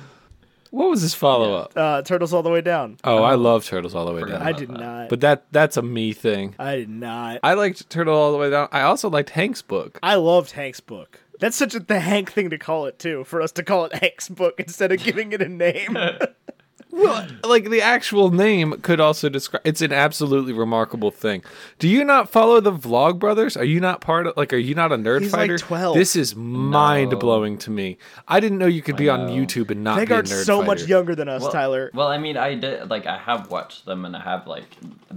What 0.73 0.89
was 0.89 1.03
his 1.03 1.13
follow 1.13 1.53
up? 1.53 1.73
Uh, 1.75 2.01
Turtles 2.01 2.33
all 2.33 2.41
the 2.41 2.49
way 2.49 2.61
down. 2.61 2.97
Oh, 3.03 3.21
I 3.21 3.35
love 3.35 3.63
Turtles 3.63 3.93
All 3.93 4.07
the 4.07 4.11
Way 4.11 4.27
Down. 4.27 4.41
I 4.41 4.51
did 4.53 4.71
not. 4.71 5.07
But 5.07 5.21
that 5.21 5.45
that's 5.51 5.77
a 5.77 5.83
me 5.83 6.13
thing. 6.13 6.55
I 6.57 6.77
did 6.77 6.89
not. 6.89 7.41
I 7.43 7.53
liked 7.53 7.87
Turtle 7.91 8.15
All 8.17 8.31
the 8.31 8.39
Way 8.39 8.49
Down. 8.49 8.69
I 8.71 8.81
also 8.81 9.07
liked 9.07 9.29
Hank's 9.29 9.61
book. 9.61 9.99
I 10.01 10.15
loved 10.15 10.53
Hank's 10.53 10.79
book. 10.79 11.19
That's 11.39 11.55
such 11.55 11.75
a 11.75 11.79
the 11.79 11.99
Hank 11.99 12.31
thing 12.31 12.49
to 12.49 12.57
call 12.57 12.87
it 12.87 12.97
too. 12.97 13.23
For 13.23 13.39
us 13.39 13.51
to 13.51 13.63
call 13.63 13.85
it 13.85 13.93
Hank's 13.93 14.29
book 14.29 14.55
instead 14.57 14.91
of 14.91 15.03
giving 15.03 15.31
it 15.31 15.43
a 15.43 15.47
name. 15.47 15.95
Well, 16.93 17.27
like 17.43 17.71
the 17.71 17.81
actual 17.81 18.29
name 18.29 18.79
could 18.81 18.99
also 18.99 19.27
describe. 19.27 19.63
It's 19.65 19.81
an 19.81 19.91
absolutely 19.91 20.53
remarkable 20.53 21.09
thing. 21.09 21.43
Do 21.79 21.87
you 21.87 22.03
not 22.03 22.29
follow 22.29 22.59
the 22.59 22.71
Vlog 22.71 23.17
Brothers? 23.17 23.57
Are 23.57 23.63
you 23.65 23.79
not 23.79 23.99
part 23.99 24.27
of? 24.27 24.37
Like, 24.37 24.53
are 24.53 24.57
you 24.57 24.75
not 24.75 24.91
a 24.91 24.97
nerd 24.97 25.21
He's 25.21 25.33
like 25.33 25.57
12. 25.57 25.95
This 25.95 26.15
is 26.15 26.35
mind 26.35 27.19
blowing 27.19 27.57
to 27.59 27.71
me. 27.71 27.97
I 28.27 28.39
didn't 28.39 28.59
know 28.59 28.67
you 28.67 28.83
could 28.83 28.95
be 28.95 29.09
on 29.09 29.25
know. 29.25 29.33
YouTube 29.33 29.71
and 29.71 29.83
not 29.83 29.97
Vegard's 29.97 30.29
be 30.29 30.37
a 30.37 30.39
nerd 30.39 30.45
so 30.45 30.57
fighter. 30.59 30.67
much 30.67 30.83
younger 30.83 31.15
than 31.15 31.29
us, 31.29 31.41
Well, 31.41 31.51
Tyler. 31.51 31.89
Well, 31.95 32.09
I 32.09 32.19
mean, 32.19 32.37
I 32.37 32.53
did 32.53 32.89
like 32.89 33.07
I 33.07 33.17
have 33.17 33.49
watched 33.49 33.85
them 33.85 34.05
and 34.05 34.15
I 34.15 34.21
have 34.21 34.45
like 34.45 34.65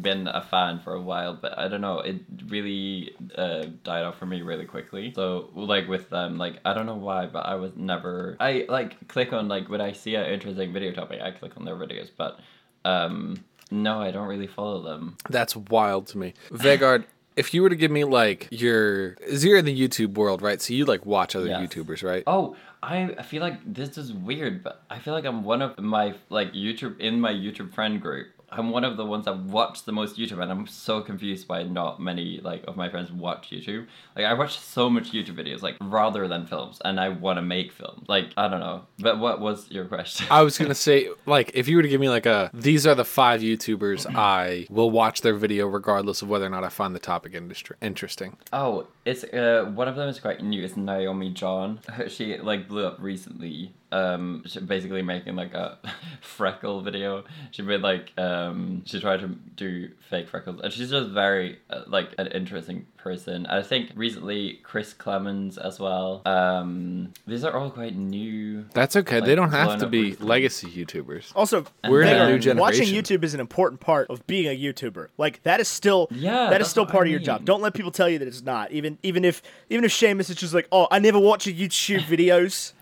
been 0.00 0.28
a 0.28 0.40
fan 0.42 0.80
for 0.80 0.94
a 0.94 1.00
while, 1.00 1.34
but 1.34 1.58
I 1.58 1.68
don't 1.68 1.82
know, 1.82 2.00
it 2.00 2.16
really 2.48 3.14
uh, 3.36 3.66
died 3.84 4.04
off 4.04 4.18
for 4.18 4.26
me 4.26 4.40
really 4.40 4.64
quickly. 4.64 5.12
So 5.14 5.50
like 5.54 5.88
with 5.88 6.08
them, 6.08 6.38
like 6.38 6.58
I 6.64 6.72
don't 6.72 6.86
know 6.86 6.94
why, 6.96 7.26
but 7.26 7.44
I 7.44 7.56
was 7.56 7.72
never 7.76 8.36
I 8.40 8.64
like 8.68 9.08
click 9.08 9.34
on 9.34 9.48
like 9.48 9.68
when 9.68 9.82
I 9.82 9.92
see 9.92 10.14
an 10.14 10.24
interesting 10.24 10.72
video 10.72 10.92
topic, 10.92 11.20
I 11.20 11.32
click 11.32 11.52
on 11.58 11.65
their 11.66 11.76
videos, 11.76 12.10
but 12.16 12.38
um 12.84 13.44
no, 13.70 14.00
I 14.00 14.10
don't 14.12 14.28
really 14.28 14.46
follow 14.46 14.82
them. 14.82 15.16
That's 15.28 15.56
wild 15.56 16.06
to 16.08 16.18
me. 16.18 16.34
Vegard, 16.50 17.04
if 17.36 17.52
you 17.52 17.62
were 17.62 17.68
to 17.68 17.74
give 17.76 17.90
me 17.90 18.04
like 18.04 18.48
your, 18.50 19.16
zero 19.34 19.58
in 19.58 19.64
the 19.64 19.76
YouTube 19.78 20.14
world, 20.14 20.40
right? 20.40 20.62
So 20.62 20.72
you 20.72 20.84
like 20.84 21.04
watch 21.04 21.34
other 21.34 21.48
Yes. 21.48 21.60
YouTubers, 21.60 22.02
right? 22.02 22.22
Oh, 22.28 22.56
I 22.82 23.14
I 23.18 23.22
feel 23.22 23.42
like 23.42 23.58
this 23.66 23.98
is 23.98 24.12
weird, 24.12 24.62
but 24.62 24.82
I 24.88 24.98
feel 25.00 25.14
like 25.14 25.24
I'm 25.24 25.42
one 25.42 25.62
of 25.62 25.78
my 25.78 26.14
like 26.30 26.52
YouTube 26.52 26.98
in 27.00 27.20
my 27.20 27.32
YouTube 27.32 27.74
friend 27.74 28.00
group. 28.00 28.28
I'm 28.50 28.70
one 28.70 28.84
of 28.84 28.96
the 28.96 29.04
ones 29.04 29.24
that 29.24 29.38
watch 29.38 29.84
the 29.84 29.92
most 29.92 30.16
YouTube, 30.16 30.40
and 30.40 30.50
I'm 30.50 30.66
so 30.66 31.00
confused 31.00 31.48
why 31.48 31.64
not 31.64 32.00
many 32.00 32.40
like 32.42 32.64
of 32.68 32.76
my 32.76 32.88
friends 32.88 33.10
watch 33.10 33.50
YouTube. 33.50 33.86
Like 34.14 34.24
I 34.24 34.34
watch 34.34 34.58
so 34.58 34.88
much 34.88 35.12
YouTube 35.12 35.36
videos, 35.36 35.62
like 35.62 35.76
rather 35.80 36.28
than 36.28 36.46
films, 36.46 36.80
and 36.84 37.00
I 37.00 37.08
want 37.08 37.38
to 37.38 37.42
make 37.42 37.72
films. 37.72 38.08
Like 38.08 38.26
I 38.36 38.48
don't 38.48 38.60
know, 38.60 38.86
but 38.98 39.18
what 39.18 39.40
was 39.40 39.70
your 39.70 39.84
question? 39.86 40.26
I 40.30 40.42
was 40.42 40.58
gonna 40.58 40.74
say, 40.88 41.08
like, 41.26 41.50
if 41.54 41.68
you 41.68 41.76
were 41.76 41.82
to 41.82 41.88
give 41.88 42.00
me 42.00 42.08
like 42.08 42.26
a, 42.26 42.50
these 42.54 42.86
are 42.86 42.94
the 42.94 43.04
five 43.04 43.40
YouTubers 43.40 44.06
I 44.16 44.66
will 44.70 44.90
watch 44.90 45.22
their 45.22 45.34
video 45.34 45.66
regardless 45.66 46.22
of 46.22 46.28
whether 46.28 46.46
or 46.46 46.50
not 46.50 46.64
I 46.64 46.68
find 46.68 46.94
the 46.94 47.00
topic 47.00 47.34
industry 47.34 47.76
interesting. 47.82 48.36
Oh, 48.52 48.86
it's 49.04 49.24
uh 49.24 49.70
one 49.74 49.88
of 49.88 49.96
them 49.96 50.08
is 50.08 50.20
quite 50.20 50.42
new. 50.42 50.62
It's 50.62 50.76
Naomi 50.76 51.30
John. 51.30 51.80
She 52.08 52.38
like 52.38 52.68
blew 52.68 52.86
up 52.86 52.98
recently. 53.00 53.74
Um, 53.92 54.44
basically 54.66 55.02
making 55.02 55.36
like 55.36 55.54
a 55.54 55.78
freckle 56.20 56.82
video. 56.82 57.24
She 57.52 57.62
made 57.62 57.80
like 57.80 58.12
um 58.46 58.82
she 58.84 59.00
tried 59.00 59.20
to 59.20 59.28
do 59.56 59.90
fake 60.10 60.28
freckles, 60.28 60.60
and 60.62 60.72
she's 60.72 60.90
just 60.90 61.10
very 61.10 61.58
uh, 61.70 61.82
like 61.86 62.10
an 62.18 62.26
interesting 62.28 62.86
person. 62.96 63.46
I 63.46 63.62
think 63.62 63.90
recently 63.94 64.60
Chris 64.62 64.92
Clemens 64.92 65.58
as 65.58 65.78
well. 65.78 66.22
Um, 66.26 67.12
these 67.26 67.44
are 67.44 67.56
all 67.56 67.70
quite 67.70 67.94
new. 67.96 68.64
That's 68.74 68.96
okay. 68.96 69.20
they 69.20 69.34
don't 69.34 69.50
have 69.50 69.78
to 69.80 69.86
be 69.86 70.02
recently. 70.10 70.26
legacy 70.28 70.66
YouTubers. 70.68 71.32
Also, 71.34 71.64
We're 71.88 72.02
in 72.02 72.08
a 72.08 72.28
new 72.30 72.38
generation. 72.38 72.58
Watching 72.58 72.88
YouTube 72.88 73.22
is 73.24 73.34
an 73.34 73.40
important 73.40 73.80
part 73.80 74.08
of 74.10 74.26
being 74.26 74.46
a 74.46 74.56
YouTuber. 74.58 75.08
Like 75.18 75.42
that 75.44 75.60
is 75.60 75.68
still 75.68 76.08
Yeah, 76.10 76.50
that 76.50 76.60
is 76.60 76.68
still 76.68 76.86
part 76.86 77.04
I 77.04 77.08
of 77.08 77.10
your 77.12 77.20
job. 77.20 77.44
Don't 77.44 77.62
let 77.62 77.74
people 77.74 77.90
tell 77.90 78.08
you 78.08 78.18
that 78.18 78.28
it's 78.28 78.42
not. 78.42 78.72
Even 78.72 78.98
even 79.02 79.24
if 79.24 79.42
even 79.70 79.84
if 79.84 79.92
Seamus 79.92 80.30
is 80.30 80.36
just 80.36 80.54
like, 80.54 80.68
oh, 80.72 80.86
I 80.90 80.98
never 80.98 81.18
watch 81.18 81.46
your 81.46 81.54
YouTube 81.56 82.00
videos. 82.14 82.72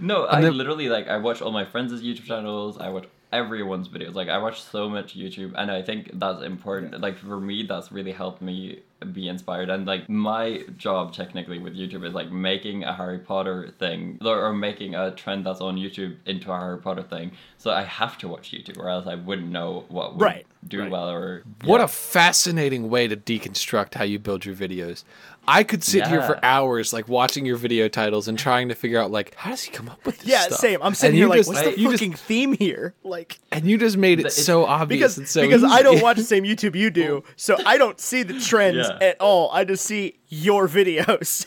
No, 0.00 0.26
I 0.26 0.40
then- 0.40 0.56
literally 0.56 0.88
like 0.88 1.06
I 1.08 1.16
watch 1.18 1.40
all 1.40 1.52
my 1.52 1.64
friends' 1.64 1.92
YouTube 2.02 2.24
channels. 2.24 2.78
I 2.78 2.88
watch 2.88 3.04
everyone's 3.32 3.88
videos. 3.88 4.14
Like 4.14 4.28
I 4.28 4.38
watch 4.38 4.62
so 4.62 4.88
much 4.88 5.16
YouTube, 5.16 5.52
and 5.56 5.70
I 5.70 5.82
think 5.82 6.10
that's 6.14 6.42
important. 6.42 7.00
Like 7.00 7.18
for 7.18 7.40
me, 7.40 7.64
that's 7.64 7.90
really 7.90 8.12
helped 8.12 8.42
me 8.42 8.80
be 9.12 9.28
inspired. 9.28 9.70
And 9.70 9.86
like 9.86 10.08
my 10.08 10.64
job 10.76 11.12
technically 11.12 11.58
with 11.58 11.74
YouTube 11.74 12.06
is 12.06 12.14
like 12.14 12.30
making 12.30 12.84
a 12.84 12.94
Harry 12.94 13.18
Potter 13.18 13.74
thing 13.78 14.18
or, 14.24 14.44
or 14.44 14.52
making 14.52 14.94
a 14.94 15.10
trend 15.10 15.46
that's 15.46 15.60
on 15.60 15.76
YouTube 15.76 16.16
into 16.26 16.52
a 16.52 16.58
Harry 16.58 16.78
Potter 16.78 17.02
thing. 17.02 17.32
So 17.58 17.70
I 17.70 17.82
have 17.82 18.18
to 18.18 18.28
watch 18.28 18.52
YouTube, 18.52 18.78
or 18.78 18.88
else 18.88 19.06
I 19.06 19.16
wouldn't 19.16 19.48
know 19.48 19.84
what 19.88 20.14
would 20.14 20.22
Right, 20.22 20.46
do 20.66 20.80
right. 20.80 20.90
well 20.90 21.10
or 21.10 21.42
What 21.64 21.78
yeah. 21.78 21.84
a 21.84 21.88
fascinating 21.88 22.88
way 22.88 23.08
to 23.08 23.16
deconstruct 23.16 23.94
how 23.94 24.04
you 24.04 24.18
build 24.18 24.44
your 24.44 24.54
videos. 24.54 25.04
I 25.48 25.64
could 25.64 25.82
sit 25.82 26.06
here 26.06 26.22
for 26.22 26.38
hours, 26.44 26.92
like 26.92 27.08
watching 27.08 27.44
your 27.44 27.56
video 27.56 27.88
titles 27.88 28.28
and 28.28 28.38
trying 28.38 28.68
to 28.68 28.76
figure 28.76 29.00
out, 29.00 29.10
like, 29.10 29.34
how 29.34 29.50
does 29.50 29.62
he 29.64 29.72
come 29.72 29.88
up 29.88 30.04
with 30.06 30.18
this 30.18 30.28
Yeah, 30.28 30.42
stuff? 30.42 30.58
same. 30.60 30.80
I'm 30.82 30.94
sitting 30.94 31.14
And 31.14 31.18
here 31.18 31.28
like, 31.28 31.38
just- 31.38 31.48
what's 31.48 31.62
the 31.62 31.70
you 31.80 31.90
just- 31.90 31.94
fucking 32.00 32.12
theme 32.14 32.52
here? 32.52 32.94
Like 33.02 33.40
and 33.50 33.64
you 33.64 33.76
just 33.76 33.96
made 33.96 34.20
it 34.20 34.30
so 34.30 34.64
obvious 34.64 34.98
because 35.00 35.18
and 35.18 35.28
so 35.28 35.42
because 35.42 35.64
I 35.64 35.82
don't 35.82 36.00
watch 36.00 36.16
the 36.16 36.22
same 36.22 36.44
YouTube 36.44 36.76
you 36.76 36.90
do, 36.90 37.24
so 37.36 37.56
I 37.66 37.76
don't 37.76 37.98
see 37.98 38.22
the 38.22 38.38
trends 38.38 38.86
Yeah. 38.88 38.98
at 39.08 39.20
all. 39.20 39.50
I 39.50 39.64
just 39.64 39.84
see 39.84 40.18
your 40.28 40.68
videos. 40.68 41.46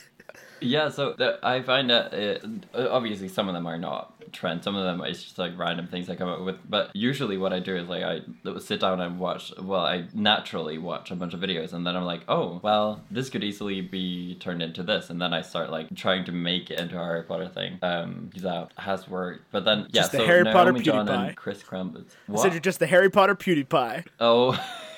Yeah, 0.62 0.90
so 0.90 1.14
the, 1.14 1.38
I 1.44 1.62
find 1.62 1.90
that 1.90 2.14
uh, 2.74 2.88
obviously 2.90 3.28
some 3.30 3.48
of 3.48 3.54
them 3.54 3.66
are 3.68 3.78
not 3.78 4.14
trends. 4.32 4.64
Some 4.64 4.76
of 4.76 4.84
them 4.84 5.02
is 5.06 5.24
just 5.24 5.38
like 5.38 5.58
random 5.58 5.88
things 5.88 6.10
I 6.10 6.16
come 6.16 6.30
up 6.30 6.42
with. 6.42 6.58
But 6.70 6.92
usually, 6.96 7.38
what 7.38 7.54
I 7.54 7.60
do 7.60 7.76
is 7.76 7.88
like 7.88 8.04
I 8.04 8.22
sit 8.60 8.80
down 8.80 9.02
and 9.02 9.20
watch. 9.20 9.52
Well, 9.62 9.82
I 9.86 10.06
naturally 10.14 10.78
watch 10.78 11.12
a 11.12 11.16
bunch 11.16 11.34
of 11.34 11.40
videos, 11.40 11.74
and 11.74 11.86
then 11.86 11.96
I'm 11.96 12.06
like, 12.06 12.22
oh, 12.28 12.60
well, 12.64 13.02
this 13.12 13.30
could 13.30 13.44
easily 13.44 13.82
be 13.82 14.36
turned 14.36 14.62
into 14.62 14.84
this, 14.84 15.10
and 15.10 15.22
then 15.22 15.34
I 15.34 15.42
start 15.42 15.70
like 15.72 15.94
trying 15.96 16.26
to 16.26 16.32
make 16.32 16.70
it 16.72 16.80
into 16.80 17.00
a 17.00 17.04
Harry 17.04 17.24
Potter 17.24 17.48
thing. 17.48 17.80
Um, 17.82 18.30
that 18.38 18.72
has 18.78 19.08
worked. 19.08 19.52
But 19.52 19.66
then 19.66 19.88
yeah, 19.92 20.02
Just 20.02 20.12
the 20.12 20.18
so 20.20 20.26
Harry 20.26 20.44
Potter 20.46 20.72
Naomi 20.72 20.84
John 20.84 21.08
PewDiePie. 21.08 21.28
and 21.28 21.36
Chris 21.38 21.64
Kremlitz. 21.64 22.12
I 22.28 22.32
What? 22.32 22.42
said 22.42 22.52
you're 22.54 22.62
just 22.62 22.80
the 22.80 22.88
Harry 22.88 23.10
Potter 23.10 23.36
PewDiePie. 23.36 24.06
Oh, 24.20 24.52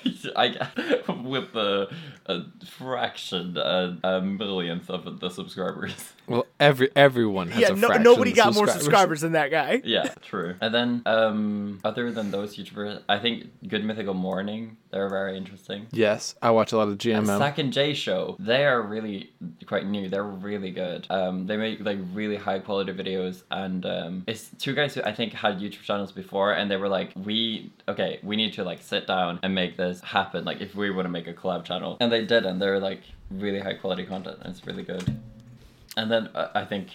I 0.36 0.70
with 1.24 1.54
the 1.54 1.90
a 2.28 2.42
fraction, 2.66 3.58
a, 3.58 3.98
a 4.04 4.22
millionth 4.22 4.90
of 4.90 5.20
the 5.20 5.30
subscribers. 5.30 6.14
Well, 6.28 6.46
every 6.60 6.90
everyone 6.96 7.50
has 7.52 7.62
Yeah, 7.62 7.68
a 7.70 7.76
no, 7.76 7.88
fraction 7.88 8.04
nobody 8.04 8.32
of 8.32 8.38
got 8.38 8.54
more 8.54 8.68
subscribers 8.68 9.22
than 9.22 9.32
that 9.32 9.50
guy. 9.50 9.82
Yeah, 9.84 10.14
true. 10.22 10.56
And 10.60 10.74
then, 10.74 11.02
um, 11.06 11.80
other 11.86 12.12
than 12.12 12.32
those 12.32 12.58
YouTubers, 12.58 13.02
I 13.08 13.18
think 13.18 13.48
Good 13.68 13.86
Mythical 13.86 14.14
Morning, 14.14 14.76
they're 14.92 15.08
very 15.08 15.38
interesting. 15.38 15.88
Yes, 15.92 16.36
I 16.42 16.52
watch 16.52 16.74
a 16.74 16.78
lot 16.78 16.90
of 16.90 16.98
GMM. 16.98 17.38
Sack 17.38 17.60
and 17.60 17.72
J 17.72 17.94
Show, 17.94 18.36
they 18.40 18.66
are 18.66 18.82
really 18.82 19.32
quite 19.66 19.86
new. 19.86 20.10
They're 20.10 20.24
really 20.24 20.72
good. 20.72 21.08
Um, 21.10 21.48
they 21.48 21.56
make 21.56 21.80
like 21.80 22.00
really 22.14 22.36
high 22.36 22.60
quality 22.60 22.92
videos, 22.92 23.44
and 23.50 23.86
um, 23.86 24.24
it's 24.28 24.50
two 24.60 24.74
guys 24.76 24.96
who 24.96 25.04
I 25.04 25.14
think 25.14 25.32
had 25.32 25.60
YouTube 25.60 25.84
channels 25.84 26.12
before, 26.12 26.52
and 26.52 26.70
they 26.70 26.76
were 26.78 26.90
like, 26.90 27.12
we 27.16 27.72
okay, 27.88 28.20
we 28.22 28.36
need 28.36 28.52
to 28.54 28.66
like 28.66 28.82
sit 28.82 29.08
down 29.08 29.40
and 29.44 29.56
make 29.56 29.78
this 29.78 30.02
happen. 30.02 30.44
Like 30.44 30.60
if 30.60 30.76
we 30.76 30.90
want 30.92 31.06
to 31.06 31.10
make 31.12 31.28
a 31.28 31.34
collab 31.34 31.64
channel, 31.64 31.96
and 32.02 32.12
they 32.12 32.26
did, 32.26 32.46
and 32.46 32.62
they're 32.62 32.80
like 32.82 33.02
really 33.32 33.60
high 33.60 33.76
quality 33.76 34.06
content, 34.06 34.40
and 34.42 34.54
it's 34.54 34.68
really 34.68 34.84
good. 34.84 35.18
And 35.98 36.10
then 36.10 36.30
uh, 36.34 36.50
I 36.56 36.64
think 36.64 36.90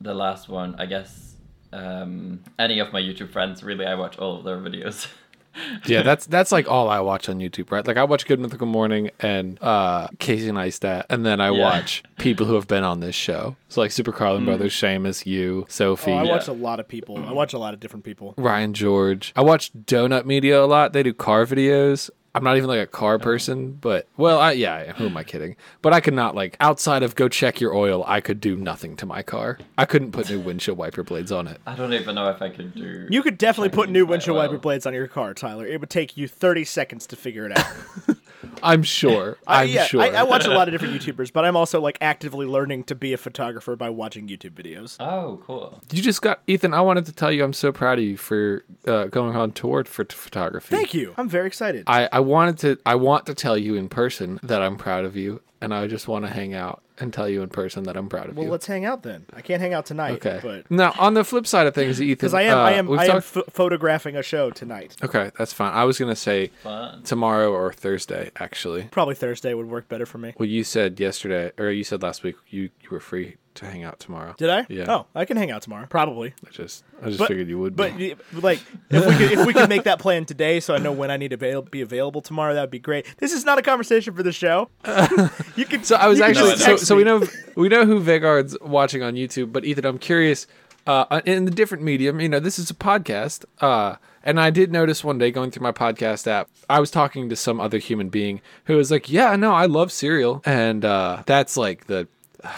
the 0.00 0.14
last 0.14 0.48
one, 0.48 0.76
I 0.78 0.86
guess, 0.86 1.34
um, 1.72 2.42
any 2.58 2.78
of 2.78 2.92
my 2.92 3.00
YouTube 3.02 3.30
friends, 3.30 3.62
really, 3.62 3.84
I 3.84 3.94
watch 3.96 4.16
all 4.18 4.38
of 4.38 4.44
their 4.44 4.58
videos. 4.58 5.08
yeah, 5.86 6.02
that's 6.02 6.26
that's 6.26 6.50
like 6.52 6.68
all 6.70 6.88
I 6.88 7.00
watch 7.00 7.28
on 7.28 7.38
YouTube, 7.40 7.70
right? 7.70 7.86
Like 7.86 7.96
I 7.96 8.04
watch 8.04 8.26
Good 8.26 8.40
Mythical 8.40 8.66
Morning 8.66 9.10
and 9.20 9.60
uh 9.62 10.06
Casey 10.18 10.50
Neistat, 10.50 11.04
and 11.10 11.26
then 11.26 11.40
I 11.40 11.50
Yeah. 11.50 11.60
watch 11.62 12.02
people 12.18 12.46
who 12.46 12.54
have 12.54 12.66
been 12.68 12.84
on 12.84 13.00
this 13.00 13.14
show. 13.14 13.56
So 13.68 13.80
like 13.80 13.90
Super 13.92 14.12
Carlin 14.12 14.44
Brothers, 14.44 14.72
Seamus, 14.72 15.26
you, 15.26 15.66
Sophie, 15.68 16.12
Oh, 16.12 16.14
I 16.16 16.22
Yeah. 16.24 16.30
watch 16.30 16.48
a 16.48 16.52
lot 16.52 16.78
of 16.80 16.88
people. 16.88 17.16
I 17.26 17.32
watch 17.32 17.52
a 17.54 17.58
lot 17.58 17.74
of 17.74 17.80
different 17.80 18.04
people. 18.04 18.34
Ryan 18.36 18.72
George. 18.72 19.32
I 19.36 19.42
watch 19.42 19.72
Donut 19.72 20.24
Media 20.26 20.62
a 20.62 20.66
lot. 20.66 20.92
They 20.92 21.02
do 21.02 21.12
car 21.12 21.44
videos. 21.44 22.08
I'm 22.34 22.42
not 22.42 22.56
even 22.56 22.68
like 22.68 22.80
a 22.80 22.86
car 22.86 23.18
person, 23.18 23.72
but 23.72 24.08
well, 24.16 24.40
I, 24.40 24.52
yeah, 24.52 24.92
who 24.92 25.06
am 25.06 25.16
I 25.16 25.22
kidding? 25.22 25.54
But 25.82 25.92
I 25.92 26.00
could 26.00 26.14
not 26.14 26.34
like 26.34 26.56
outside 26.58 27.02
of 27.02 27.14
go 27.14 27.28
check 27.28 27.60
your 27.60 27.74
oil. 27.74 28.04
I 28.06 28.20
could 28.20 28.40
do 28.40 28.56
nothing 28.56 28.96
to 28.96 29.06
my 29.06 29.22
car. 29.22 29.58
I 29.78 29.84
couldn't 29.84 30.12
put 30.12 30.28
new 30.28 30.40
windshield 30.40 30.76
wiper 30.76 31.04
blades 31.04 31.30
on 31.30 31.46
it. 31.46 31.60
I 31.66 31.76
don't 31.76 31.92
even 31.92 32.16
know 32.16 32.28
if 32.30 32.42
I 32.42 32.48
could 32.48 32.74
do. 32.74 33.06
You 33.08 33.22
could 33.22 33.38
definitely 33.38 33.68
put 33.68 33.88
new 33.88 34.04
windshield 34.04 34.36
wiper 34.36 34.58
blades 34.58 34.84
on 34.84 34.94
your 34.94 35.06
car, 35.06 35.32
Tyler. 35.32 35.66
It 35.66 35.80
would 35.80 35.90
take 35.90 36.16
you 36.16 36.26
30 36.26 36.64
seconds 36.64 37.06
to 37.08 37.16
figure 37.16 37.46
it 37.46 37.56
out. 37.56 37.66
I'm 38.62 38.82
sure. 38.82 39.38
I, 39.46 39.62
I'm 39.62 39.68
yeah, 39.68 39.84
sure. 39.86 40.02
I, 40.02 40.08
I 40.08 40.22
watch 40.22 40.46
a 40.46 40.50
lot 40.50 40.68
of 40.68 40.72
different 40.78 40.94
YouTubers, 40.94 41.32
but 41.32 41.44
I'm 41.44 41.56
also 41.56 41.80
like 41.80 41.98
actively 42.00 42.46
learning 42.46 42.84
to 42.84 42.94
be 42.94 43.12
a 43.12 43.16
photographer 43.16 43.76
by 43.76 43.90
watching 43.90 44.28
YouTube 44.28 44.52
videos. 44.52 44.96
Oh, 45.00 45.40
cool. 45.46 45.80
you 45.92 46.02
just 46.02 46.22
got 46.22 46.40
Ethan. 46.46 46.74
I 46.74 46.80
wanted 46.80 47.06
to 47.06 47.12
tell 47.12 47.32
you 47.32 47.44
I'm 47.44 47.52
so 47.52 47.72
proud 47.72 47.98
of 47.98 48.04
you 48.04 48.16
for 48.16 48.64
uh, 48.86 49.06
going 49.06 49.36
on 49.36 49.52
tour 49.52 49.84
for 49.84 50.04
t- 50.04 50.14
photography. 50.14 50.74
Thank 50.74 50.94
you. 50.94 51.14
I'm 51.16 51.28
very 51.28 51.46
excited. 51.46 51.84
I, 51.86 52.08
I 52.12 52.20
wanted 52.24 52.58
to 52.58 52.78
I 52.84 52.96
want 52.96 53.26
to 53.26 53.34
tell 53.34 53.56
you 53.56 53.76
in 53.76 53.88
person 53.88 54.40
that 54.42 54.60
I'm 54.62 54.76
proud 54.76 55.04
of 55.04 55.16
you, 55.16 55.40
and 55.60 55.72
I 55.72 55.86
just 55.86 56.08
want 56.08 56.24
to 56.26 56.30
hang 56.30 56.54
out 56.54 56.82
and 56.98 57.12
tell 57.12 57.28
you 57.28 57.42
in 57.42 57.48
person 57.48 57.82
that 57.84 57.96
I'm 57.96 58.08
proud 58.08 58.28
of 58.28 58.36
well, 58.36 58.44
you. 58.44 58.48
Well, 58.50 58.52
let's 58.52 58.66
hang 58.66 58.84
out 58.84 59.02
then. 59.02 59.26
I 59.34 59.40
can't 59.40 59.60
hang 59.60 59.74
out 59.74 59.84
tonight, 59.84 60.24
okay. 60.24 60.38
but 60.42 60.70
Now 60.70 60.94
on 60.98 61.14
the 61.14 61.24
flip 61.24 61.44
side 61.46 61.66
of 61.66 61.74
things, 61.74 62.00
Ethan, 62.00 62.14
because 62.14 62.34
I 62.34 62.42
am, 62.42 62.58
I 62.58 62.74
uh, 62.74 62.78
am, 62.78 62.86
we've 62.86 63.00
I 63.00 63.04
am 63.06 63.10
talked- 63.12 63.34
ph- 63.34 63.46
photographing 63.50 64.16
a 64.16 64.22
show 64.22 64.50
tonight. 64.50 64.96
okay, 65.02 65.30
that's 65.38 65.52
fine. 65.52 65.72
I 65.72 65.84
was 65.84 65.98
gonna 65.98 66.14
say 66.16 66.50
Fun. 66.62 67.02
tomorrow 67.02 67.52
or 67.52 67.72
Thursday, 67.72 68.30
actually. 68.36 68.84
Probably 68.90 69.14
Thursday 69.14 69.54
would 69.54 69.66
work 69.68 69.88
better 69.88 70.06
for 70.06 70.18
me. 70.18 70.34
Well, 70.38 70.48
you 70.48 70.62
said 70.64 71.00
yesterday, 71.00 71.50
or 71.58 71.70
you 71.70 71.84
said 71.84 72.02
last 72.02 72.22
week, 72.22 72.36
you 72.48 72.70
you 72.82 72.88
were 72.90 73.00
free 73.00 73.36
to 73.56 73.66
hang 73.66 73.82
out 73.84 74.00
tomorrow. 74.00 74.34
Did 74.36 74.50
I? 74.50 74.66
Yeah. 74.68 74.84
Oh, 74.88 75.06
I 75.14 75.24
can 75.24 75.36
hang 75.36 75.50
out 75.50 75.62
tomorrow. 75.62 75.86
Probably. 75.88 76.34
I 76.46 76.50
just 76.50 76.84
I 77.02 77.06
just 77.06 77.18
But- 77.18 77.28
figured 77.28 77.48
you 77.48 77.58
would. 77.58 77.76
But 77.76 77.96
be. 77.96 78.14
like, 78.32 78.60
if 78.90 79.06
we 79.06 79.14
could, 79.16 79.32
if 79.38 79.46
we 79.46 79.52
could 79.52 79.68
make 79.68 79.84
that 79.84 79.98
plan 79.98 80.24
today, 80.24 80.60
so 80.60 80.74
I 80.74 80.78
know 80.78 80.92
when 80.92 81.10
I 81.10 81.16
need 81.16 81.28
to 81.28 81.34
avail- 81.34 81.62
be 81.62 81.80
available 81.80 82.20
tomorrow, 82.20 82.54
that 82.54 82.60
would 82.60 82.70
be 82.70 82.78
great. 82.78 83.06
This 83.18 83.32
is 83.32 83.44
not 83.44 83.58
a 83.58 83.62
conversation 83.62 84.14
for 84.14 84.22
the 84.22 84.32
show. 84.32 84.68
you 85.56 85.64
can. 85.66 85.84
So 85.84 85.96
I 85.96 86.08
was 86.08 86.20
actually 86.20 86.56
so, 86.56 86.76
so 86.76 86.96
we 86.96 87.04
know 87.04 87.22
we 87.56 87.68
know 87.68 87.84
who 87.86 88.00
Vegard's 88.00 88.56
watching 88.60 89.02
on 89.02 89.14
YouTube, 89.14 89.52
but 89.52 89.64
Ethan, 89.64 89.84
I'm 89.84 89.98
curious 89.98 90.46
uh, 90.86 91.20
in 91.24 91.44
the 91.44 91.50
different 91.50 91.84
medium. 91.84 92.20
You 92.20 92.28
know, 92.28 92.40
this 92.40 92.58
is 92.58 92.70
a 92.70 92.74
podcast. 92.74 93.44
Uh, 93.60 93.96
and 94.26 94.40
I 94.40 94.48
did 94.50 94.72
notice 94.72 95.04
one 95.04 95.18
day 95.18 95.30
going 95.30 95.50
through 95.50 95.62
my 95.64 95.72
podcast 95.72 96.26
app, 96.26 96.48
I 96.70 96.80
was 96.80 96.90
talking 96.90 97.28
to 97.28 97.36
some 97.36 97.60
other 97.60 97.76
human 97.76 98.08
being 98.08 98.40
who 98.64 98.76
was 98.76 98.90
like, 98.90 99.10
"Yeah, 99.10 99.36
no, 99.36 99.52
I 99.52 99.66
love 99.66 99.92
cereal," 99.92 100.40
and 100.46 100.82
uh, 100.84 101.22
that's 101.26 101.58
like 101.58 101.86
the 101.88 102.08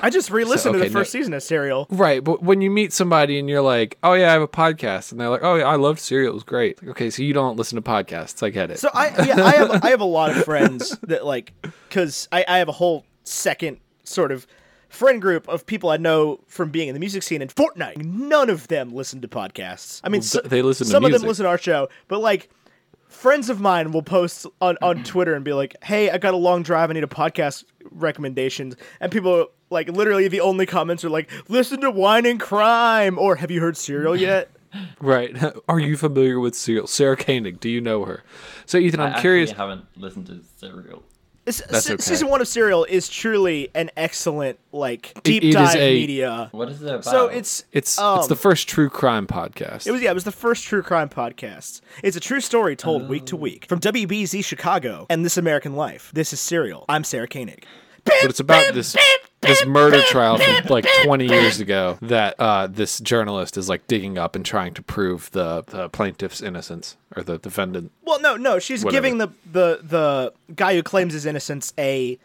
I 0.03 0.11
just 0.11 0.30
re-listened 0.30 0.74
So, 0.74 0.78
to 0.78 0.78
the 0.78 0.91
first 0.91 1.14
no- 1.14 1.18
season 1.20 1.32
of 1.34 1.43
Serial. 1.43 1.87
right. 1.91 2.22
But 2.22 2.43
when 2.43 2.61
you 2.61 2.70
meet 2.70 2.93
somebody 2.93 3.39
and 3.39 3.49
you're 3.49 3.62
like, 3.62 3.99
"Oh 4.03 4.14
yeah, 4.14 4.28
I 4.30 4.32
have 4.32 4.43
a 4.43 4.49
podcast," 4.49 5.12
and 5.12 5.20
they're 5.20 5.28
like, 5.28 5.43
"Oh 5.43 5.55
yeah, 5.57 5.64
I 5.66 5.76
love 5.76 5.99
Serial. 6.01 6.30
It 6.30 6.34
was 6.34 6.43
great." 6.43 6.80
Like, 6.82 6.91
okay, 6.91 7.11
so 7.11 7.22
you 7.22 7.32
don't 7.32 7.57
listen 7.57 7.76
to 7.76 7.82
podcasts. 7.82 8.43
I 8.43 8.51
get 8.51 8.70
it. 8.70 8.78
So 8.78 8.89
I 8.93 9.09
yeah 9.24 9.45
I 9.45 9.53
have 9.57 9.84
I 9.84 9.91
have 9.91 10.01
a 10.01 10.05
lot 10.05 10.30
of 10.37 10.45
friends 10.45 10.97
that 11.05 11.24
like 11.24 11.53
because 11.89 12.28
I, 12.32 12.45
I 12.49 12.59
have 12.59 12.68
a 12.68 12.72
whole 12.72 13.05
second 13.24 13.78
sort 14.05 14.32
of 14.32 14.47
friend 14.89 15.20
group 15.20 15.49
of 15.49 15.66
people 15.66 15.91
I 15.91 15.97
know 15.97 16.41
from 16.47 16.70
being 16.70 16.89
in 16.89 16.95
the 16.95 17.01
music 17.01 17.22
scene 17.22 17.43
and 17.43 17.55
Fortnite. 17.55 18.05
None 18.05 18.51
of 18.51 18.68
them 18.68 18.91
listen 18.95 19.20
to 19.22 19.28
podcasts. 19.28 20.01
I 20.05 20.09
mean, 20.09 20.20
Well, 20.20 20.26
so- 20.26 20.41
they 20.43 20.62
listen 20.62 20.87
to 20.87 20.91
Some 20.91 21.05
of 21.05 21.12
them 21.12 21.22
listen 21.22 21.45
to 21.45 21.49
our 21.51 21.59
show, 21.59 21.89
but 22.09 22.20
like. 22.20 22.51
Friends 23.09 23.49
of 23.49 23.61
mine 23.61 23.93
will 23.93 24.03
post 24.03 24.47
on, 24.61 24.76
on 24.82 25.03
Twitter 25.05 25.34
and 25.34 25.45
be 25.45 25.53
like, 25.55 25.76
"Hey, 25.82 26.11
I 26.11 26.18
got 26.18 26.34
a 26.34 26.37
long 26.37 26.62
drive. 26.64 26.91
I 26.91 26.93
need 26.93 27.05
a 27.05 27.07
podcast 27.07 27.64
recommendations." 27.91 28.74
And 29.01 29.11
people 29.11 29.47
like 29.71 29.89
literally 29.89 30.29
the 30.29 30.41
only 30.41 30.67
comments 30.67 31.05
are 31.05 31.11
like, 31.11 31.31
"Listen 31.49 31.81
to 31.81 31.91
Wine 31.91 32.27
and 32.27 32.39
Crime" 32.41 33.19
or 33.19 33.37
"Have 33.37 33.51
you 33.51 33.61
heard 33.61 33.77
Serial 33.77 34.17
yet?" 34.31 34.51
right. 35.01 35.35
Are 35.69 35.81
you 35.81 35.97
familiar 35.97 36.39
with 36.39 36.55
Serial? 36.55 36.87
Sarah 36.87 37.17
Koenig. 37.17 37.61
Do 37.61 37.69
you 37.71 37.81
know 37.81 38.05
her? 38.05 38.23
So 38.67 38.77
Ethan, 38.79 39.01
I'm 39.01 39.14
I 39.14 39.21
curious. 39.21 39.51
actually 39.51 39.61
haven't 39.69 39.85
listened 39.97 40.27
to 40.27 40.41
Serial. 40.59 41.03
This- 41.47 41.62
That's 41.71 41.89
okay. 41.89 42.03
Season 42.03 42.27
one 42.29 42.41
of 42.41 42.49
Serial 42.49 42.85
is 42.85 43.09
truly 43.09 43.71
an 43.75 43.91
excellent 43.97 44.59
like 44.73 45.19
deep 45.23 45.45
it 45.45 45.49
is 45.51 45.55
dive 45.55 45.77
a- 45.77 45.95
media. 45.95 46.49
What 46.53 46.69
is 46.69 46.83
it 46.83 46.89
about? 46.89 47.05
So 47.05 47.29
it's 47.29 47.64
It's 47.73 47.99
um, 47.99 48.19
it's 48.19 48.27
the 48.29 48.35
first 48.37 48.69
true 48.69 48.91
crime 48.91 49.27
podcast. 49.29 49.87
It 49.87 49.93
was 49.93 50.03
yeah, 50.03 50.11
it 50.11 50.14
was 50.14 50.25
the 50.25 50.33
first 50.33 50.64
true 50.64 50.83
crime 50.83 51.09
podcast. 51.09 51.81
It's 52.03 52.17
a 52.17 52.21
true 52.21 52.41
story 52.41 52.75
told 52.77 53.09
week 53.09 53.27
to 53.27 53.37
week 53.37 53.67
from 53.69 53.79
WBEZ 53.81 54.45
Chicago 54.45 55.07
and 55.09 55.25
This 55.25 55.37
American 55.39 55.75
Life. 55.77 56.11
This 56.12 56.33
is 56.33 56.41
Serial. 56.41 56.85
I'm 56.89 57.05
Sarah 57.05 57.29
Koenig. 57.29 57.64
But 58.07 58.31
it's 58.31 58.41
about 58.41 58.73
this 58.75 58.97
this 59.43 59.67
murder 59.67 60.01
trial 60.03 60.39
from 60.39 60.67
like 60.69 60.87
20 61.05 61.27
years 61.27 61.61
ago 61.61 61.99
that 62.03 62.35
uh, 62.39 62.67
this 62.67 62.99
journalist 63.01 63.57
is 63.57 63.69
like 63.69 63.87
digging 63.87 64.19
up 64.19 64.35
and 64.35 64.45
trying 64.45 64.75
to 64.75 64.83
prove 64.83 65.31
the, 65.33 65.63
the 65.67 65.89
plaintiff's 65.91 66.41
innocence 66.41 66.97
or 67.15 67.23
the 67.23 67.39
defendant. 67.39 67.93
Well, 68.05 68.21
no, 68.21 68.37
no, 68.37 68.59
she's 68.59 68.85
Whatever. 68.85 68.97
giving 69.03 69.19
the 69.19 69.29
the 69.51 69.81
the 69.83 70.33
guy 70.55 70.75
who 70.75 70.83
claims 70.83 71.13
his 71.13 71.27
innocence 71.27 71.73
a 71.79 72.19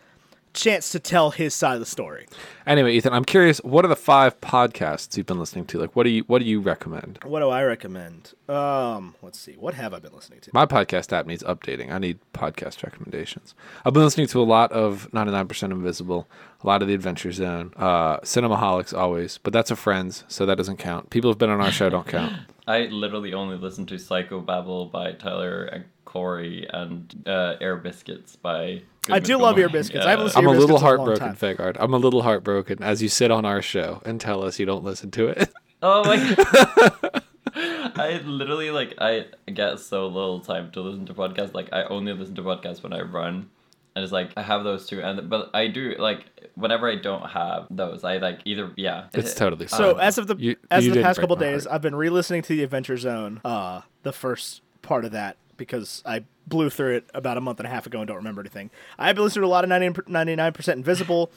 chance 0.53 0.91
to 0.91 0.99
tell 0.99 1.31
his 1.31 1.53
side 1.53 1.75
of 1.75 1.79
the 1.79 1.85
story. 1.85 2.27
Anyway, 2.65 2.93
Ethan, 2.93 3.13
I'm 3.13 3.25
curious. 3.25 3.59
What 3.59 3.85
are 3.85 3.87
the 3.87 3.95
five 3.95 4.39
podcasts 4.41 5.17
you've 5.17 5.25
been 5.25 5.39
listening 5.39 5.65
to? 5.65 5.79
Like, 5.79 5.95
what 5.95 6.03
do 6.03 6.09
you 6.09 6.23
what 6.27 6.39
do 6.39 6.45
you 6.45 6.59
recommend? 6.59 7.19
What 7.23 7.39
do 7.39 7.49
I 7.49 7.63
recommend? 7.63 8.33
Um, 8.47 9.15
let's 9.21 9.39
see. 9.39 9.53
What 9.53 9.73
have 9.75 9.93
I 9.93 9.99
been 9.99 10.13
listening 10.13 10.41
to? 10.41 10.51
My 10.53 10.65
podcast 10.65 11.13
app 11.13 11.25
needs 11.25 11.43
updating. 11.43 11.91
I 11.91 11.97
need 11.97 12.19
podcast 12.33 12.83
recommendations. 12.83 13.55
I've 13.85 13.93
been 13.93 14.03
listening 14.03 14.27
to 14.27 14.41
a 14.41 14.43
lot 14.43 14.71
of 14.71 15.09
99% 15.11 15.71
Invisible, 15.71 16.27
a 16.61 16.67
lot 16.67 16.81
of 16.81 16.87
The 16.87 16.93
Adventure 16.93 17.31
Zone, 17.31 17.73
uh, 17.77 18.17
Cinemaholics 18.19 18.97
always, 18.97 19.37
but 19.37 19.53
that's 19.53 19.71
a 19.71 19.75
friends, 19.75 20.25
so 20.27 20.45
that 20.45 20.55
doesn't 20.55 20.77
count. 20.77 21.09
People 21.09 21.29
who've 21.29 21.37
been 21.37 21.49
on 21.49 21.61
our 21.61 21.71
show 21.71 21.89
don't 21.89 22.07
count. 22.07 22.33
I 22.67 22.85
literally 22.85 23.33
only 23.33 23.57
listen 23.57 23.85
to 23.87 23.95
Psychobabble 23.95 24.91
by 24.91 25.13
Tyler 25.13 25.63
and 25.63 25.85
Corey 26.11 26.67
and 26.71 27.23
uh, 27.25 27.55
Ear 27.61 27.77
Biscuits 27.77 28.35
by. 28.35 28.81
I 29.09 29.19
Goodman 29.19 29.23
do 29.23 29.37
love 29.37 29.57
Ear 29.57 29.63
Gilmore. 29.67 29.79
Biscuits. 29.79 30.05
I 30.05 30.09
haven't 30.11 30.19
Yeah. 30.21 30.25
listened- 30.25 30.47
I'm 30.47 30.47
a 30.47 30.59
little 30.59 30.67
Biscuits 30.67 30.81
a 30.81 30.85
long 30.85 30.97
heartbroken, 31.07 31.35
time. 31.35 31.55
Vegard. 31.73 31.77
I'm 31.79 31.93
a 31.93 31.97
little 31.97 32.21
heartbroken 32.21 32.83
as 32.83 33.01
you 33.01 33.09
sit 33.09 33.31
on 33.31 33.45
our 33.45 33.61
show 33.61 34.01
and 34.05 34.19
tell 34.21 34.43
us 34.43 34.59
you 34.59 34.65
don't 34.65 34.83
listen 34.83 35.09
to 35.11 35.27
it. 35.29 35.49
Oh 35.83 36.03
my 36.03 36.35
god. 36.35 37.23
I 37.55 38.21
literally 38.23 38.69
like 38.69 38.93
I 38.99 39.25
get 39.51 39.79
so 39.79 40.05
little 40.05 40.39
time 40.39 40.71
to 40.73 40.81
listen 40.81 41.07
to 41.07 41.13
podcasts. 41.15 41.55
Like 41.55 41.69
I 41.73 41.83
only 41.85 42.13
listen 42.13 42.35
to 42.35 42.43
podcasts 42.43 42.83
when 42.83 42.93
I 42.93 43.01
run. 43.01 43.49
And 43.95 44.03
it's 44.03 44.11
like 44.13 44.29
I 44.37 44.43
have 44.43 44.63
those 44.63 44.85
two 44.85 45.01
and 45.01 45.27
but 45.27 45.49
I 45.55 45.67
do 45.67 45.95
like 45.97 46.27
whenever 46.53 46.87
I 46.87 46.95
don't 46.97 47.27
have 47.27 47.65
those, 47.71 48.03
I 48.03 48.17
like 48.17 48.41
either 48.45 48.71
yeah. 48.77 49.05
It's 49.15 49.33
totally 49.33 49.65
So 49.65 49.93
Um, 49.95 49.99
as 49.99 50.19
of 50.19 50.27
the 50.27 50.35
you- 50.37 50.55
as 50.69 50.85
you 50.85 50.91
of 50.91 50.97
the 50.97 51.01
past 51.03 51.19
couple 51.19 51.35
days, 51.35 51.65
heart. 51.65 51.73
I've 51.75 51.81
been 51.81 51.95
re-listening 51.95 52.43
to 52.43 52.49
the 52.55 52.63
Adventure 52.63 52.97
Zone, 52.97 53.41
uh, 53.43 53.81
the 54.03 54.13
first 54.13 54.61
part 54.83 55.03
of 55.03 55.11
that 55.13 55.35
because 55.65 56.01
I 56.05 56.23
blew 56.47 56.69
through 56.69 56.95
it 56.95 57.09
about 57.13 57.37
a 57.37 57.41
month 57.41 57.59
and 57.59 57.67
a 57.67 57.69
half 57.69 57.85
ago 57.85 57.99
and 57.99 58.07
don't 58.07 58.17
remember 58.17 58.41
anything. 58.41 58.71
I've 58.97 59.17
listening 59.17 59.43
to 59.43 59.47
a 59.47 59.49
lot 59.49 59.63
of 59.63 59.69
99 60.07 60.53
percent 60.53 60.77
Invisible. 60.77 61.31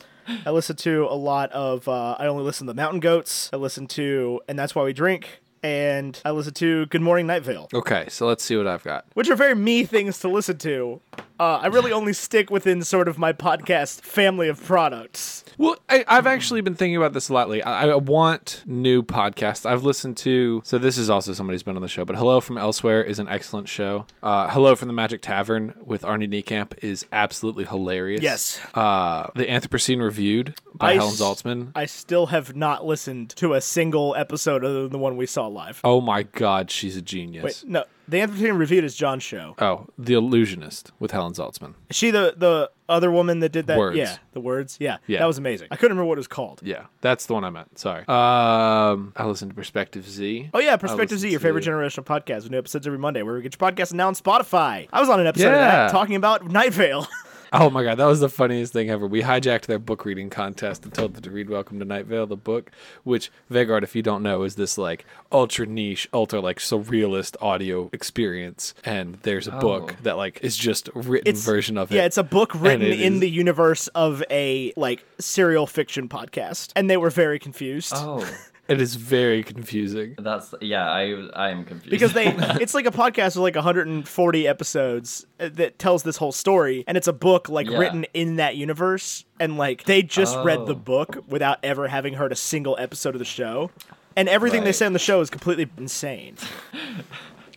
I 0.46 0.50
listened 0.50 0.78
to 0.80 1.06
a 1.10 1.14
lot 1.14 1.52
of. 1.52 1.86
Uh, 1.86 2.16
I 2.18 2.26
only 2.26 2.42
listen 2.42 2.66
to 2.66 2.72
the 2.72 2.76
Mountain 2.76 3.00
Goats. 3.00 3.50
I 3.52 3.56
listen 3.56 3.86
to, 3.88 4.40
and 4.48 4.58
that's 4.58 4.74
why 4.74 4.82
we 4.82 4.92
drink. 4.94 5.40
And 5.62 6.20
I 6.24 6.30
listened 6.30 6.56
to 6.56 6.86
Good 6.86 7.00
Morning 7.00 7.26
Night 7.26 7.42
Vale, 7.42 7.68
Okay, 7.72 8.04
so 8.10 8.26
let's 8.26 8.44
see 8.44 8.54
what 8.56 8.66
I've 8.66 8.84
got. 8.84 9.06
which 9.14 9.30
are 9.30 9.36
very 9.36 9.54
me 9.54 9.84
things 9.84 10.18
to 10.20 10.28
listen 10.28 10.58
to. 10.58 11.00
Uh, 11.40 11.56
I 11.62 11.66
really 11.66 11.90
only 11.92 12.12
stick 12.12 12.50
within 12.50 12.82
sort 12.82 13.08
of 13.08 13.18
my 13.18 13.32
podcast 13.32 14.02
family 14.02 14.48
of 14.48 14.62
products. 14.64 15.44
Well, 15.58 15.76
I, 15.88 16.04
I've 16.08 16.26
actually 16.26 16.60
been 16.60 16.74
thinking 16.74 16.96
about 16.96 17.12
this 17.12 17.28
a 17.28 17.32
lately. 17.32 17.62
I, 17.62 17.88
I 17.90 17.94
want 17.96 18.62
new 18.66 19.02
podcasts. 19.02 19.66
I've 19.66 19.82
listened 19.84 20.16
to, 20.18 20.62
so 20.64 20.78
this 20.78 20.96
is 20.98 21.10
also 21.10 21.32
somebody 21.32 21.54
who's 21.54 21.62
been 21.62 21.76
on 21.76 21.82
the 21.82 21.88
show, 21.88 22.04
but 22.04 22.16
Hello 22.16 22.40
from 22.40 22.58
Elsewhere 22.58 23.02
is 23.02 23.18
an 23.18 23.28
excellent 23.28 23.68
show. 23.68 24.06
Uh, 24.22 24.48
Hello 24.48 24.74
from 24.76 24.88
the 24.88 24.94
Magic 24.94 25.22
Tavern 25.22 25.74
with 25.84 26.02
Arnie 26.02 26.28
Niekamp 26.28 26.78
is 26.82 27.06
absolutely 27.12 27.64
hilarious. 27.64 28.22
Yes. 28.22 28.60
Uh, 28.74 29.28
the 29.34 29.44
Anthropocene 29.46 30.02
Reviewed 30.02 30.54
by 30.74 30.90
I 30.92 30.94
Helen 30.94 31.12
s- 31.12 31.20
Zaltzman. 31.20 31.70
I 31.74 31.86
still 31.86 32.26
have 32.26 32.54
not 32.56 32.84
listened 32.84 33.30
to 33.36 33.54
a 33.54 33.60
single 33.60 34.14
episode 34.16 34.64
other 34.64 34.82
than 34.82 34.90
the 34.92 34.98
one 34.98 35.16
we 35.16 35.26
saw 35.26 35.46
live. 35.46 35.80
oh 35.84 36.00
my 36.00 36.22
God, 36.24 36.70
she's 36.70 36.96
a 36.96 37.02
genius. 37.02 37.44
Wait, 37.44 37.64
no, 37.70 37.84
the 38.08 38.18
Anthropocene 38.18 38.58
Reviewed 38.58 38.84
is 38.84 38.94
John's 38.94 39.22
show. 39.22 39.54
Oh, 39.58 39.86
The 39.98 40.14
Allusionist 40.14 40.90
with 40.98 41.10
Helen 41.12 41.32
Zaltzman. 41.32 41.74
Is 41.90 41.96
she 41.96 42.10
the 42.10 42.34
the 42.36 42.70
other 42.88 43.10
woman 43.10 43.40
that 43.40 43.50
did 43.50 43.66
that? 43.68 43.78
Words. 43.78 43.96
Yeah, 43.96 44.16
the 44.32 44.40
words. 44.40 44.76
Yeah, 44.78 44.98
Yeah. 45.06 45.20
that 45.20 45.26
was 45.26 45.38
amazing. 45.38 45.68
I 45.70 45.76
couldn't 45.76 45.96
remember 45.96 46.08
what 46.08 46.18
it 46.18 46.20
was 46.20 46.26
called. 46.28 46.60
Yeah, 46.62 46.84
that's 47.00 47.26
the 47.26 47.32
one 47.34 47.44
I 47.44 47.50
meant. 47.50 47.78
Sorry. 47.78 48.00
Um, 48.06 49.12
I 49.16 49.24
listened 49.26 49.50
to 49.50 49.54
Perspective 49.54 50.08
Z. 50.08 50.50
Oh 50.52 50.58
yeah, 50.60 50.76
Perspective 50.76 51.18
Z, 51.18 51.30
your 51.30 51.40
favorite 51.40 51.64
generational 51.64 52.04
podcast 52.04 52.42
with 52.42 52.50
new 52.50 52.58
episodes 52.58 52.86
every 52.86 52.98
Monday, 52.98 53.22
where 53.22 53.34
we 53.34 53.42
get 53.42 53.58
your 53.58 53.70
podcast 53.70 53.94
now 53.94 54.08
on 54.08 54.14
Spotify. 54.14 54.88
I 54.92 55.00
was 55.00 55.08
on 55.08 55.20
an 55.20 55.26
episode 55.26 55.46
of 55.48 55.52
that 55.54 55.90
talking 55.90 56.16
about 56.16 56.50
Night 56.50 56.72
Vale. 56.74 57.06
Oh 57.56 57.70
my 57.70 57.84
god, 57.84 57.98
that 57.98 58.06
was 58.06 58.18
the 58.18 58.28
funniest 58.28 58.72
thing 58.72 58.90
ever. 58.90 59.06
We 59.06 59.22
hijacked 59.22 59.66
their 59.66 59.78
book 59.78 60.04
reading 60.04 60.28
contest 60.28 60.82
and 60.84 60.92
told 60.92 61.14
them 61.14 61.22
to 61.22 61.30
read 61.30 61.48
Welcome 61.48 61.78
to 61.78 61.84
Night 61.84 62.06
Vale, 62.06 62.26
the 62.26 62.36
book, 62.36 62.72
which 63.04 63.30
Vegard, 63.48 63.84
if 63.84 63.94
you 63.94 64.02
don't 64.02 64.24
know, 64.24 64.42
is 64.42 64.56
this 64.56 64.76
like 64.76 65.06
ultra 65.30 65.64
niche, 65.64 66.08
ultra 66.12 66.40
like 66.40 66.58
surrealist 66.58 67.36
audio 67.40 67.90
experience. 67.92 68.74
And 68.84 69.18
there's 69.22 69.46
a 69.46 69.52
book 69.52 69.92
Oh. 69.94 70.02
that 70.02 70.16
like 70.16 70.40
is 70.42 70.56
just 70.56 70.88
written 70.94 71.28
It's 71.30 71.44
version 71.44 71.78
of 71.78 71.92
it. 71.92 71.94
Yeah, 71.96 72.06
it's 72.06 72.18
a 72.18 72.24
book 72.24 72.52
written 72.56 72.82
in 72.82 73.14
is- 73.14 73.20
the 73.20 73.30
universe 73.30 73.86
of 73.88 74.24
a 74.30 74.72
like 74.76 75.04
serial 75.20 75.68
fiction 75.68 76.08
podcast, 76.08 76.72
and 76.74 76.90
they 76.90 76.96
were 76.96 77.10
very 77.10 77.38
confused. 77.38 77.92
Oh, 77.94 78.26
it 78.68 78.80
is 78.80 78.94
very 78.94 79.42
confusing. 79.42 80.14
that's 80.18 80.54
yeah. 80.60 80.90
I 80.90 81.28
I 81.34 81.50
am 81.50 81.64
confused 81.64 81.90
because 81.90 82.12
they 82.14 82.26
it's 82.60 82.74
like 82.74 82.86
a 82.86 82.90
podcast 82.90 83.36
with 83.36 83.42
like 83.44 83.54
140 83.56 84.48
episodes 84.48 85.26
uh, 85.40 85.48
that 85.54 85.78
tells 85.78 86.02
this 86.02 86.16
whole 86.16 86.32
story 86.32 86.84
and 86.86 86.96
it's 86.96 87.08
a 87.08 87.12
book 87.12 87.48
like 87.48 87.68
Yeah. 87.68 87.78
written 87.78 88.06
in 88.14 88.36
that 88.36 88.56
universe 88.56 89.24
and 89.38 89.56
like 89.58 89.84
they 89.84 90.02
just 90.02 90.36
read 90.38 90.66
the 90.66 90.72
Oh. 90.74 90.76
book 90.76 91.24
without 91.28 91.58
ever 91.62 91.88
having 91.88 92.14
heard 92.14 92.32
a 92.32 92.36
single 92.36 92.76
episode 92.78 93.14
of 93.14 93.18
the 93.18 93.24
show 93.24 93.70
and 94.16 94.28
everything 94.28 94.64
they 94.64 94.72
say 94.72 94.86
on 94.86 94.92
the 94.92 94.98
show 94.98 95.20
is 95.20 95.28
completely 95.30 95.68
insane 95.78 96.36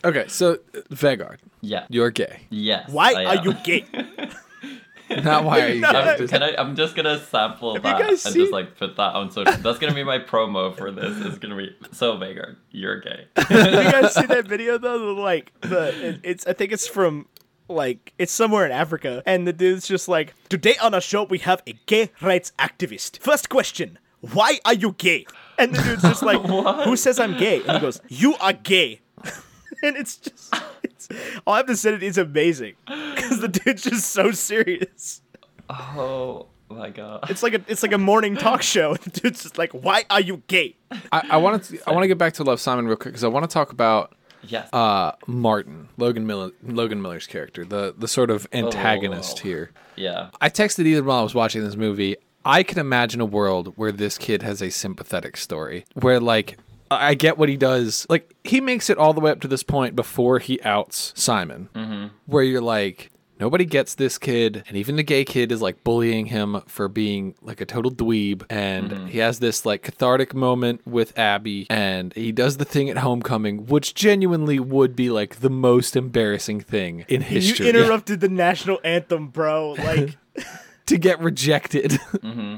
Okay, 0.04 0.26
so 0.28 0.52
uh, 0.76 0.80
Vegard, 0.92 1.38
yeah. 1.60 1.84
you're 1.88 2.10
gay. 2.10 2.40
Yes. 2.50 2.88
why 2.88 3.14
I 3.14 3.36
are 3.36 3.44
you 3.44 3.54
gay 3.64 3.84
Not 5.24 5.44
why 5.44 5.60
are 5.60 5.68
you 5.68 5.80
No, 5.80 5.92
gay? 5.92 5.98
I'm, 5.98 6.18
Just- 6.18 6.32
can 6.32 6.42
I, 6.42 6.54
I'm 6.56 6.76
just 6.76 6.94
gonna 6.96 7.18
sample 7.18 7.74
you 7.74 7.80
that 7.80 8.00
and 8.08 8.18
seen- 8.18 8.32
just 8.34 8.52
like 8.52 8.76
put 8.76 8.96
that 8.96 9.14
on 9.14 9.30
social. 9.30 9.56
That's 9.58 9.78
gonna 9.78 9.94
be 9.94 10.04
my 10.04 10.18
promo 10.18 10.74
for 10.76 10.90
this. 10.90 11.24
It's 11.26 11.38
gonna 11.38 11.56
be 11.56 11.74
so 11.92 12.16
Vegard, 12.16 12.56
you're 12.70 13.00
gay. 13.00 13.26
Have 13.36 13.50
you 13.50 13.90
guys 13.92 14.14
see 14.14 14.26
that 14.26 14.46
video 14.46 14.78
though 14.78 15.14
like 15.14 15.52
the 15.62 16.08
it, 16.08 16.20
it's 16.22 16.46
i 16.46 16.52
think 16.52 16.72
it's 16.72 16.86
from 16.86 17.26
like 17.68 18.12
it's 18.18 18.32
somewhere 18.32 18.64
in 18.64 18.72
africa 18.72 19.22
and 19.26 19.46
the 19.46 19.52
dude's 19.52 19.86
just 19.86 20.08
like 20.08 20.34
today 20.48 20.76
on 20.80 20.94
our 20.94 21.00
show 21.00 21.24
we 21.24 21.38
have 21.38 21.62
a 21.66 21.74
gay 21.86 22.10
rights 22.22 22.52
activist 22.58 23.18
first 23.18 23.48
question 23.48 23.98
why 24.20 24.58
are 24.64 24.74
you 24.74 24.92
gay 24.98 25.26
and 25.58 25.74
the 25.74 25.82
dude's 25.82 26.02
just 26.02 26.22
like 26.22 26.40
who 26.84 26.96
says 26.96 27.18
i'm 27.20 27.36
gay 27.36 27.60
and 27.62 27.72
he 27.72 27.78
goes 27.80 28.00
you 28.08 28.34
are 28.36 28.52
gay 28.52 29.00
and 29.82 29.96
it's 29.96 30.16
just 30.16 30.54
it's 31.10 31.40
i'll 31.46 31.54
have 31.54 31.66
to 31.66 31.76
say 31.76 31.90
is, 31.90 31.96
it 31.96 32.02
is 32.02 32.18
amazing 32.18 32.74
because 32.86 33.40
the 33.40 33.48
dude's 33.48 33.82
just 33.82 34.10
so 34.10 34.30
serious 34.30 35.22
Oh 35.70 36.46
my 36.70 36.90
god. 36.90 37.30
it's 37.30 37.42
like 37.42 37.54
a 37.54 37.60
it's 37.68 37.82
like 37.82 37.92
a 37.92 37.98
morning 37.98 38.36
talk 38.36 38.62
show 38.74 38.94
the 39.04 39.10
dude's 39.10 39.42
just 39.42 39.58
like 39.58 39.72
why 39.72 40.04
are 40.10 40.20
you 40.20 40.42
gay 40.48 40.76
I, 41.12 41.22
I 41.32 41.36
want 41.36 41.64
to. 41.64 41.78
I 41.86 41.92
want 41.92 42.04
to 42.04 42.08
get 42.08 42.16
back 42.18 42.32
to 42.34 42.44
Love 42.44 42.60
Simon 42.60 42.86
real 42.86 42.96
quick 42.96 43.12
because 43.12 43.24
I 43.24 43.28
want 43.28 43.44
to 43.48 43.52
talk 43.52 43.72
about 43.72 44.16
yes. 44.42 44.66
uh, 44.72 45.12
Martin, 45.26 45.90
Logan 45.98 46.26
Miller, 46.26 46.50
Logan 46.62 47.02
Miller's 47.02 47.26
character, 47.26 47.62
the 47.62 47.94
the 47.98 48.08
sort 48.08 48.30
of 48.30 48.46
antagonist 48.54 49.40
Oh. 49.40 49.42
here. 49.42 49.70
yeah. 49.96 50.30
I 50.40 50.48
texted 50.48 50.86
Ethan 50.86 51.04
while 51.04 51.18
I 51.18 51.22
was 51.22 51.34
watching 51.34 51.62
this 51.62 51.76
movie. 51.76 52.16
I 52.46 52.62
can 52.62 52.78
imagine 52.78 53.20
a 53.20 53.26
world 53.26 53.74
where 53.76 53.92
this 53.92 54.16
kid 54.16 54.40
has 54.42 54.62
a 54.62 54.70
sympathetic 54.70 55.36
story, 55.36 55.84
where 55.92 56.20
like 56.20 56.56
I 56.90 57.14
get 57.14 57.38
what 57.38 57.48
he 57.48 57.56
does. 57.56 58.06
Like 58.08 58.34
he 58.44 58.60
makes 58.60 58.90
it 58.90 58.98
all 58.98 59.12
the 59.12 59.20
way 59.20 59.30
up 59.30 59.40
to 59.40 59.48
this 59.48 59.62
point 59.62 59.96
before 59.96 60.38
he 60.38 60.60
outs 60.62 61.12
Simon, 61.16 61.68
mm-hmm. 61.74 62.06
where 62.26 62.42
you're 62.42 62.60
like. 62.60 63.10
Nobody 63.40 63.66
gets 63.66 63.94
this 63.94 64.18
kid, 64.18 64.64
and 64.66 64.76
even 64.76 64.96
the 64.96 65.04
gay 65.04 65.24
kid 65.24 65.52
is 65.52 65.62
like 65.62 65.84
bullying 65.84 66.26
him 66.26 66.60
for 66.66 66.88
being 66.88 67.36
like 67.40 67.60
a 67.60 67.64
total 67.64 67.92
dweeb. 67.92 68.44
And 68.50 68.90
mm-hmm. 68.90 69.06
he 69.06 69.18
has 69.18 69.38
this 69.38 69.64
like 69.64 69.82
cathartic 69.84 70.34
moment 70.34 70.84
with 70.84 71.16
Abby, 71.16 71.68
and 71.70 72.12
he 72.14 72.32
does 72.32 72.56
the 72.56 72.64
thing 72.64 72.90
at 72.90 72.98
homecoming, 72.98 73.66
which 73.66 73.94
genuinely 73.94 74.58
would 74.58 74.96
be 74.96 75.08
like 75.08 75.36
the 75.36 75.50
most 75.50 75.94
embarrassing 75.94 76.62
thing 76.62 77.04
in 77.06 77.20
history. 77.20 77.66
You 77.66 77.74
interrupted 77.74 78.18
the 78.18 78.28
national 78.28 78.80
anthem, 78.82 79.28
bro. 79.28 79.76
Like, 79.78 80.16
to 80.86 80.98
get 80.98 81.20
rejected. 81.20 81.92
Mm-hmm. 81.92 82.56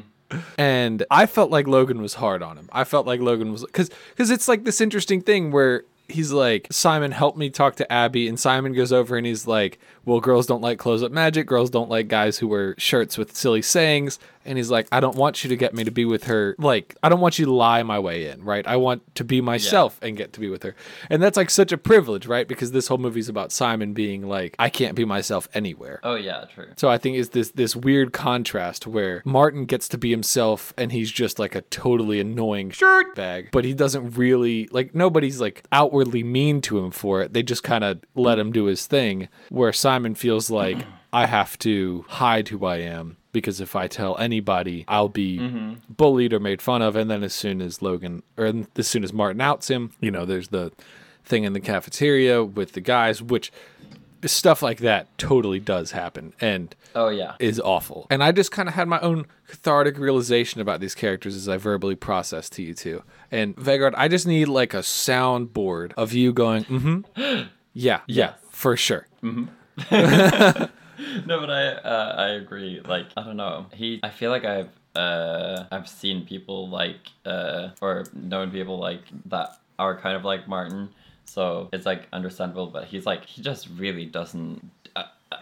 And 0.59 1.05
I 1.11 1.26
felt 1.26 1.51
like 1.51 1.66
Logan 1.66 2.01
was 2.01 2.14
hard 2.14 2.43
on 2.43 2.57
him. 2.57 2.68
I 2.72 2.85
felt 2.85 3.07
like 3.07 3.20
Logan 3.20 3.53
was 3.53 3.64
because 3.64 3.91
because 4.11 4.31
it's 4.31 4.49
like 4.49 4.64
this 4.64 4.81
interesting 4.81 5.20
thing 5.20 5.51
where 5.51 5.85
he's 6.09 6.33
like 6.33 6.66
Simon, 6.70 7.12
help 7.12 7.37
me 7.37 7.51
talk 7.51 7.76
to 7.76 7.93
Abby, 7.93 8.28
and 8.28 8.39
Simon 8.39 8.72
goes 8.72 8.93
over 8.93 9.16
and 9.16 9.26
he's 9.26 9.47
like, 9.47 9.78
well, 10.11 10.18
girls 10.18 10.44
don't 10.44 10.61
like 10.61 10.80
close 10.80 11.04
up 11.04 11.12
magic. 11.12 11.46
Girls 11.46 11.70
don't 11.70 11.88
like 11.88 12.08
guys 12.08 12.36
who 12.36 12.48
wear 12.48 12.74
shirts 12.78 13.16
with 13.16 13.36
silly 13.36 13.62
sayings. 13.62 14.18
And 14.44 14.56
he's 14.56 14.70
like, 14.70 14.88
I 14.90 15.00
don't 15.00 15.16
want 15.16 15.44
you 15.44 15.50
to 15.50 15.56
get 15.56 15.74
me 15.74 15.84
to 15.84 15.90
be 15.90 16.06
with 16.06 16.24
her. 16.24 16.56
Like, 16.58 16.96
I 17.02 17.11
don't 17.11 17.20
want 17.20 17.38
you 17.38 17.44
to 17.44 17.52
lie 17.52 17.82
my 17.82 17.98
way 17.98 18.28
in, 18.28 18.42
right? 18.42 18.66
I 18.66 18.76
want 18.76 19.14
to 19.16 19.24
be 19.24 19.42
myself 19.42 19.98
and 20.02 20.16
get 20.16 20.32
to 20.32 20.40
be 20.40 20.48
with 20.48 20.62
her. 20.62 20.74
And 21.11 21.22
that's 21.22 21.36
like 21.36 21.50
such 21.50 21.72
a 21.72 21.78
privilege, 21.78 22.26
right? 22.26 22.48
Because 22.48 22.72
this 22.72 22.88
whole 22.88 22.96
movie's 22.96 23.28
about 23.28 23.52
Simon 23.52 23.92
being 23.92 24.26
like, 24.26 24.56
I 24.58 24.70
can't 24.70 24.96
be 24.96 25.04
myself 25.04 25.46
anywhere. 25.52 26.00
Oh 26.02 26.14
yeah, 26.14 26.46
true. 26.54 26.68
So 26.76 26.88
I 26.88 26.96
think 26.96 27.18
it's 27.18 27.28
this 27.28 27.50
this 27.50 27.76
weird 27.76 28.14
contrast 28.14 28.86
where 28.86 29.22
Martin 29.26 29.66
gets 29.66 29.88
to 29.88 29.98
be 29.98 30.11
himself 30.11 30.72
and 30.78 30.90
he's 30.90 31.12
just 31.12 31.38
like 31.38 31.54
a 31.54 31.61
totally 31.62 32.18
annoying 32.18 32.70
shirt 32.70 33.14
bag, 33.14 33.50
but 33.52 33.66
he 33.66 33.74
doesn't 33.74 34.16
really 34.16 34.68
like 34.72 34.94
nobody's 34.94 35.40
like 35.40 35.64
outwardly 35.70 36.24
mean 36.24 36.62
to 36.62 36.78
him 36.78 36.90
for 36.90 37.20
it. 37.20 37.34
They 37.34 37.42
just 37.42 37.62
kind 37.62 37.84
of 37.84 38.00
let 38.14 38.38
him 38.38 38.52
do 38.52 38.64
his 38.64 38.86
thing. 38.86 39.28
Where 39.50 39.72
Simon 39.72 39.99
feels 40.14 40.51
like 40.51 40.78
I 41.12 41.26
have 41.26 41.59
to 41.61 42.05
hide 42.09 42.48
who 42.48 42.64
I 42.64 42.76
am 42.78 43.16
because 43.32 43.61
if 43.61 43.76
I 43.76 43.86
tell 43.88 44.16
anybody, 44.18 44.84
I'll 44.88 45.09
be 45.09 45.38
bullied 45.88 46.32
or 46.32 46.40
made 46.40 46.61
fun 46.62 46.82
of. 46.82 46.96
And 46.96 47.11
then 47.11 47.22
as 47.22 47.34
soon 47.34 47.61
as 47.61 47.80
Logan 47.82 48.22
or 48.36 48.53
as 48.76 48.86
soon 48.86 49.05
as 49.05 49.12
Martin 49.12 49.40
outs 49.40 49.68
him, 49.68 49.92
you 50.01 50.11
know, 50.11 50.24
there's 50.24 50.48
the 50.48 50.72
thing 51.24 51.44
in 51.44 51.53
the 51.53 51.61
cafeteria 51.61 52.42
with 52.44 52.72
the 52.72 52.80
guys, 52.80 53.22
which 53.22 53.53
stuff 54.26 54.62
like 54.62 54.78
that 54.80 55.07
totally 55.16 55.59
does 55.61 55.92
happen 55.92 56.34
and 56.42 56.74
Oh 56.94 57.09
yeah. 57.09 57.36
is 57.38 57.59
awful. 57.59 58.07
And 58.11 58.22
I 58.22 58.32
just 58.32 58.51
kind 58.53 58.68
of 58.68 58.74
had 58.74 58.86
my 58.86 59.01
own 59.01 59.24
cathartic 59.48 59.96
realization 59.96 60.61
about 60.61 60.80
these 60.80 60.94
characters 60.94 61.34
as 61.36 61.48
I 61.48 61.57
verbally 61.57 61.94
processed 61.94 62.53
to 62.55 62.62
you 62.62 62.74
two. 62.74 63.03
And 63.30 63.57
Vegard, 63.57 63.94
I 63.96 64.09
just 64.09 64.26
need 64.26 64.46
like 64.48 64.74
a 64.74 64.80
soundboard 64.80 65.92
of 65.96 66.12
you 66.12 66.32
going, 66.32 66.64
mm-hmm. 66.64 67.01
Yeah, 67.72 68.01
yeah, 68.01 68.01
Yes. 68.07 68.34
for 68.51 68.76
sure. 68.76 69.07
No, 71.26 71.41
but 71.41 71.51
I 71.51 71.66
uh, 71.68 72.14
I 72.18 72.28
agree. 72.31 72.81
Like 72.87 73.07
I 73.16 73.22
don't 73.24 73.37
know. 73.37 73.66
He 73.72 74.01
I 74.03 74.11
feel 74.11 74.31
like 74.31 74.45
I've 74.45 74.68
uh 74.95 75.64
I've 75.70 75.89
seen 75.89 76.26
people 76.26 76.68
like 76.68 77.09
uh 77.24 77.70
or 77.81 78.05
known 78.12 78.51
people 78.51 78.78
like 78.78 79.03
that 79.26 79.59
are 79.78 79.99
kind 79.99 80.16
of 80.16 80.24
like 80.24 80.47
Martin. 80.47 80.91
So 81.24 81.68
it's 81.72 81.87
like 81.87 82.07
understandable, 82.12 82.66
but 82.66 82.85
he's 82.85 83.07
like 83.07 83.24
he 83.24 83.41
just 83.43 83.68
really 83.76 84.05
doesn't 84.05 84.68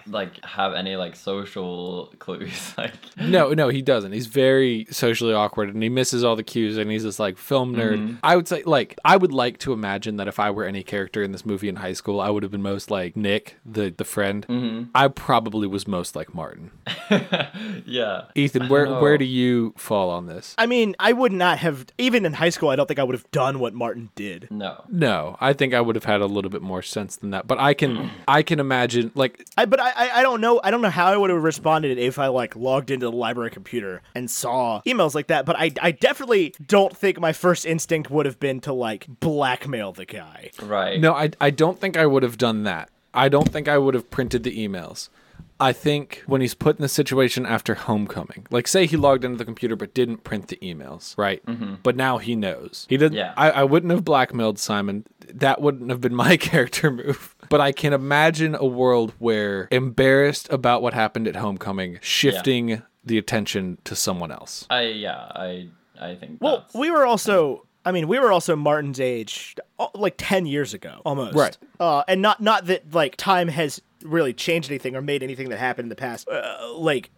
like 0.08 0.44
have 0.44 0.74
any 0.74 0.96
like 0.96 1.16
social 1.16 2.12
clues. 2.18 2.74
like 2.78 2.92
No, 3.16 3.52
no, 3.52 3.68
he 3.68 3.82
doesn't. 3.82 4.12
He's 4.12 4.26
very 4.26 4.86
socially 4.90 5.34
awkward 5.34 5.72
and 5.72 5.82
he 5.82 5.88
misses 5.88 6.24
all 6.24 6.36
the 6.36 6.42
cues 6.42 6.76
and 6.76 6.90
he's 6.90 7.04
this 7.04 7.18
like 7.18 7.38
film 7.38 7.74
nerd. 7.74 7.98
Mm-hmm. 7.98 8.14
I 8.22 8.36
would 8.36 8.48
say 8.48 8.62
like 8.64 8.98
I 9.04 9.16
would 9.16 9.32
like 9.32 9.58
to 9.58 9.72
imagine 9.72 10.16
that 10.16 10.28
if 10.28 10.38
I 10.38 10.50
were 10.50 10.64
any 10.64 10.82
character 10.82 11.22
in 11.22 11.32
this 11.32 11.44
movie 11.44 11.68
in 11.68 11.76
high 11.76 11.92
school, 11.92 12.20
I 12.20 12.30
would 12.30 12.42
have 12.42 12.52
been 12.52 12.62
most 12.62 12.90
like 12.90 13.16
Nick, 13.16 13.56
the 13.64 13.90
the 13.90 14.04
friend. 14.04 14.46
Mm-hmm. 14.48 14.90
I 14.94 15.08
probably 15.08 15.66
was 15.66 15.86
most 15.86 16.16
like 16.16 16.34
Martin. 16.34 16.70
yeah. 17.86 18.26
Ethan, 18.34 18.68
where 18.68 19.00
where 19.00 19.18
do 19.18 19.24
you 19.24 19.74
fall 19.76 20.10
on 20.10 20.26
this? 20.26 20.54
I 20.58 20.66
mean, 20.66 20.94
I 20.98 21.12
would 21.12 21.32
not 21.32 21.58
have 21.58 21.86
even 21.98 22.24
in 22.24 22.34
high 22.34 22.50
school. 22.50 22.68
I 22.68 22.76
don't 22.76 22.86
think 22.86 22.98
I 22.98 23.04
would 23.04 23.14
have 23.14 23.30
done 23.30 23.58
what 23.58 23.74
Martin 23.74 24.10
did. 24.14 24.48
No. 24.50 24.84
No, 24.88 25.36
I 25.40 25.52
think 25.52 25.74
I 25.74 25.80
would 25.80 25.96
have 25.96 26.04
had 26.04 26.20
a 26.20 26.26
little 26.26 26.50
bit 26.50 26.62
more 26.62 26.82
sense 26.82 27.16
than 27.16 27.30
that. 27.30 27.46
But 27.46 27.58
I 27.58 27.74
can 27.74 28.10
I 28.28 28.42
can 28.42 28.60
imagine 28.60 29.12
like 29.14 29.44
I 29.56 29.64
but 29.66 29.80
I 29.80 29.92
I- 29.98 30.20
I 30.20 30.22
don't 30.22 30.40
know 30.40 30.60
I 30.64 30.70
don't 30.70 30.80
know 30.80 30.90
how 30.90 31.06
I 31.12 31.16
would 31.16 31.30
have 31.30 31.42
responded 31.42 31.98
if 31.98 32.18
I 32.18 32.28
like 32.28 32.54
logged 32.56 32.90
into 32.90 33.06
the 33.06 33.16
library 33.16 33.50
computer 33.50 34.00
and 34.14 34.30
saw 34.30 34.80
emails 34.86 35.14
like 35.14 35.26
that. 35.26 35.44
But 35.44 35.56
I 35.58 35.72
I 35.82 35.90
definitely 35.90 36.54
don't 36.66 36.96
think 36.96 37.20
my 37.20 37.32
first 37.32 37.66
instinct 37.66 38.10
would 38.10 38.24
have 38.26 38.38
been 38.40 38.60
to 38.60 38.72
like 38.72 39.06
blackmail 39.20 39.92
the 39.92 40.04
guy. 40.06 40.50
Right. 40.62 41.00
no, 41.00 41.12
I 41.14 41.30
I 41.40 41.50
don't 41.50 41.78
think 41.80 41.96
I 41.96 42.06
would 42.06 42.22
have 42.22 42.38
done 42.38 42.62
that. 42.64 42.88
I 43.12 43.28
don't 43.28 43.48
think 43.50 43.68
I 43.68 43.78
would 43.78 43.94
have 43.94 44.10
printed 44.10 44.42
the 44.44 44.56
emails. 44.68 45.08
I 45.60 45.72
think 45.72 46.22
when 46.26 46.40
he's 46.40 46.54
put 46.54 46.76
in 46.76 46.82
the 46.82 46.88
situation 46.88 47.44
after 47.44 47.74
homecoming, 47.74 48.46
like 48.50 48.68
say 48.68 48.86
he 48.86 48.96
logged 48.96 49.24
into 49.24 49.38
the 49.38 49.44
computer 49.44 49.74
but 49.76 49.92
didn't 49.94 50.18
print 50.24 50.48
the 50.48 50.56
emails, 50.56 51.16
right? 51.18 51.42
But 51.82 51.96
now 51.96 52.18
he 52.18 52.36
knows. 52.36 52.86
He 52.88 52.96
didn't. 52.96 53.18
Yeah. 53.18 53.34
I, 53.36 53.50
I 53.50 53.64
wouldn't 53.64 53.90
have 53.90 54.04
blackmailed 54.04 54.58
Simon. 54.58 55.04
That 55.32 55.60
wouldn't 55.60 55.90
have 55.90 56.00
been 56.00 56.14
my 56.14 56.36
character 56.50 56.90
move. 56.90 57.34
But 57.48 57.60
I 57.60 57.72
can 57.72 57.92
imagine 57.92 58.54
a 58.54 58.66
world 58.66 59.14
where 59.18 59.68
embarrassed 59.70 60.48
about 60.52 60.82
what 60.82 60.94
happened 60.94 61.26
at 61.26 61.36
homecoming, 61.36 61.98
shifting 62.02 62.82
the 63.04 63.18
attention 63.18 63.78
to 63.84 63.96
someone 63.96 64.30
else. 64.30 64.66
I 64.70 64.82
yeah, 64.82 65.16
I 65.34 65.68
I 66.00 66.14
think 66.14 66.38
Well, 66.40 66.58
that's 66.58 66.74
we 66.74 66.90
were 66.90 67.04
also. 67.04 67.64
I 67.84 67.92
mean, 67.92 68.06
we 68.06 68.18
were 68.18 68.30
also 68.30 68.54
Martin's 68.54 69.00
age, 69.00 69.56
uh, 69.78 69.86
like 69.94 70.14
ten 70.18 70.44
years 70.44 70.74
ago, 70.74 71.00
almost. 71.06 71.34
Right. 71.34 71.56
Uh, 71.80 72.02
and 72.06 72.20
not 72.20 72.40
not 72.40 72.66
that 72.66 72.92
like 72.92 73.16
time 73.16 73.48
has 73.48 73.80
really 74.02 74.32
changed 74.32 74.70
anything 74.70 74.96
or 74.96 75.02
made 75.02 75.22
anything 75.22 75.48
that 75.50 75.58
happened 75.58 75.86
in 75.86 75.90
the 75.90 75.96
past. 75.96 76.28
Uh, 76.28 76.72
like 76.74 77.10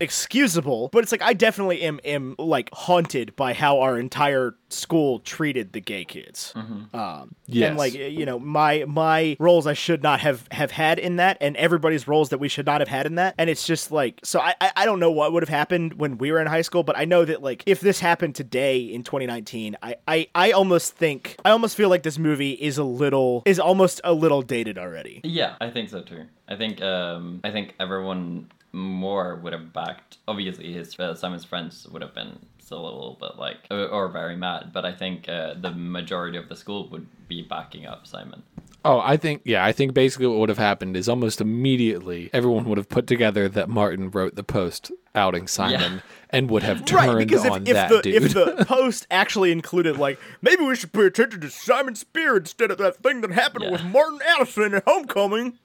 excusable. 0.00 0.88
But 0.92 1.02
it's 1.02 1.12
like 1.12 1.22
I 1.22 1.32
definitely 1.32 1.82
am 1.82 2.00
am 2.04 2.34
like 2.38 2.70
haunted 2.72 3.34
by 3.36 3.52
how 3.54 3.80
our 3.80 3.98
entire 3.98 4.54
school 4.70 5.20
treated 5.20 5.72
the 5.72 5.80
gay 5.80 6.04
kids. 6.04 6.52
Um, 6.92 7.34
Yes. 7.50 7.70
And 7.70 7.78
like 7.78 7.94
you 7.94 8.26
know, 8.26 8.38
my 8.38 8.84
my 8.86 9.36
roles 9.40 9.66
I 9.66 9.72
should 9.72 10.02
not 10.02 10.20
have 10.20 10.46
have 10.50 10.70
had 10.70 10.98
in 10.98 11.16
that, 11.16 11.38
and 11.40 11.56
everybody's 11.56 12.06
roles 12.06 12.28
that 12.28 12.38
we 12.38 12.48
should 12.48 12.66
not 12.66 12.82
have 12.82 12.88
had 12.88 13.06
in 13.06 13.14
that. 13.14 13.34
And 13.38 13.48
it's 13.48 13.66
just 13.66 13.90
like 13.90 14.20
so. 14.22 14.38
I 14.38 14.54
I, 14.60 14.72
I 14.76 14.84
don't 14.84 15.00
know 15.00 15.10
what 15.10 15.32
would 15.32 15.42
have 15.42 15.48
happened 15.48 15.94
when 15.94 16.18
we 16.18 16.30
were 16.30 16.40
in 16.40 16.46
high 16.46 16.60
school, 16.62 16.82
but 16.82 16.98
I 16.98 17.06
know 17.06 17.24
that 17.24 17.42
like 17.42 17.62
if 17.64 17.80
this 17.80 18.00
happened 18.00 18.34
today 18.34 18.80
in 18.80 19.02
2019, 19.02 19.76
I 19.82 19.96
I 20.06 20.28
I 20.34 20.50
almost 20.50 20.94
think 20.94 21.36
I 21.44 21.50
almost 21.50 21.74
feel 21.74 21.88
like 21.88 22.02
this 22.02 22.18
movie 22.18 22.52
is 22.52 22.76
a 22.76 22.84
little 22.84 23.42
is 23.46 23.58
almost 23.58 24.02
a 24.04 24.12
little 24.12 24.42
dated 24.42 24.76
already. 24.76 25.22
Yeah, 25.24 25.56
I 25.60 25.70
think 25.70 25.88
so 25.88 26.02
too. 26.02 26.26
I 26.48 26.56
think 26.56 26.82
um 26.82 27.40
I 27.44 27.50
think 27.50 27.74
everyone 27.80 28.50
more 28.72 29.36
would 29.36 29.52
have 29.52 29.72
backed. 29.72 30.18
Obviously, 30.26 30.72
his 30.72 30.98
uh, 30.98 31.14
Simon's 31.14 31.44
friends 31.44 31.86
would 31.90 32.02
have 32.02 32.14
been 32.14 32.38
still 32.58 32.80
a 32.80 32.84
little 32.84 33.16
bit 33.20 33.38
like 33.38 33.66
or, 33.70 33.86
or 33.86 34.08
very 34.08 34.36
mad, 34.36 34.70
but 34.72 34.84
I 34.84 34.92
think 34.92 35.28
uh, 35.28 35.54
the 35.60 35.70
majority 35.70 36.36
of 36.38 36.48
the 36.48 36.56
school 36.56 36.88
would 36.90 37.06
be 37.28 37.42
backing 37.42 37.86
up 37.86 38.06
Simon. 38.06 38.42
Oh, 38.84 39.00
I 39.00 39.16
think 39.16 39.42
yeah, 39.44 39.64
I 39.64 39.72
think 39.72 39.92
basically 39.94 40.26
what 40.28 40.38
would 40.38 40.48
have 40.50 40.58
happened 40.58 40.96
is 40.96 41.08
almost 41.08 41.40
immediately 41.40 42.30
everyone 42.32 42.64
would 42.66 42.78
have 42.78 42.88
put 42.88 43.06
together 43.06 43.48
that 43.48 43.68
Martin 43.68 44.10
wrote 44.10 44.34
the 44.36 44.44
post 44.44 44.92
outing 45.14 45.46
Simon 45.48 45.80
Yeah. 45.94 46.00
and 46.30 46.48
would 46.50 46.62
have 46.62 46.84
turned 46.84 47.14
Right, 47.14 47.26
because 47.26 47.44
if, 47.44 47.50
on 47.52 47.62
if 47.66 47.72
that 47.72 47.88
the 47.90 48.02
dude. 48.02 48.22
if 48.22 48.34
the 48.34 48.64
post 48.68 49.06
actually 49.10 49.50
included 49.50 49.96
like 49.96 50.18
maybe 50.42 50.62
we 50.62 50.76
should 50.76 50.92
pay 50.92 51.06
attention 51.06 51.40
to 51.40 51.50
Simon 51.50 51.96
Spier 51.96 52.36
instead 52.36 52.70
of 52.70 52.78
that 52.78 52.96
thing 52.98 53.20
that 53.22 53.30
happened 53.32 53.64
Yeah. 53.64 53.72
with 53.72 53.84
Martin 53.84 54.20
Addison 54.26 54.74
at 54.74 54.84
homecoming, 54.86 55.58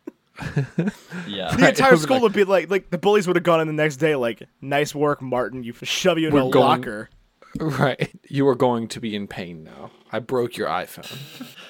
Yeah. 1.28 1.56
the 1.56 1.70
entire 1.70 1.92
would 1.92 2.00
school 2.02 2.16
like- 2.18 2.24
would 2.24 2.34
be 2.34 2.44
like 2.44 2.70
like 2.70 2.90
the 2.90 2.98
bullies 2.98 3.28
would 3.28 3.36
have 3.36 3.44
gone 3.44 3.62
in 3.62 3.68
the 3.68 3.74
next 3.74 3.98
day 3.98 4.16
like 4.16 4.44
nice 4.62 4.94
work 4.96 5.22
Martin, 5.22 5.64
you 5.64 5.74
shove 5.84 6.18
you 6.18 6.28
in 6.30 6.34
We're 6.34 6.42
a 6.42 6.50
going- 6.50 6.66
locker. 6.66 7.10
Right, 7.60 8.12
you 8.28 8.48
are 8.48 8.56
going 8.56 8.88
to 8.90 9.00
be 9.00 9.16
in 9.16 9.28
pain 9.28 9.64
now. 9.64 9.92
I 10.12 10.20
broke 10.20 10.58
your 10.58 10.68
iPhone. 10.68 11.12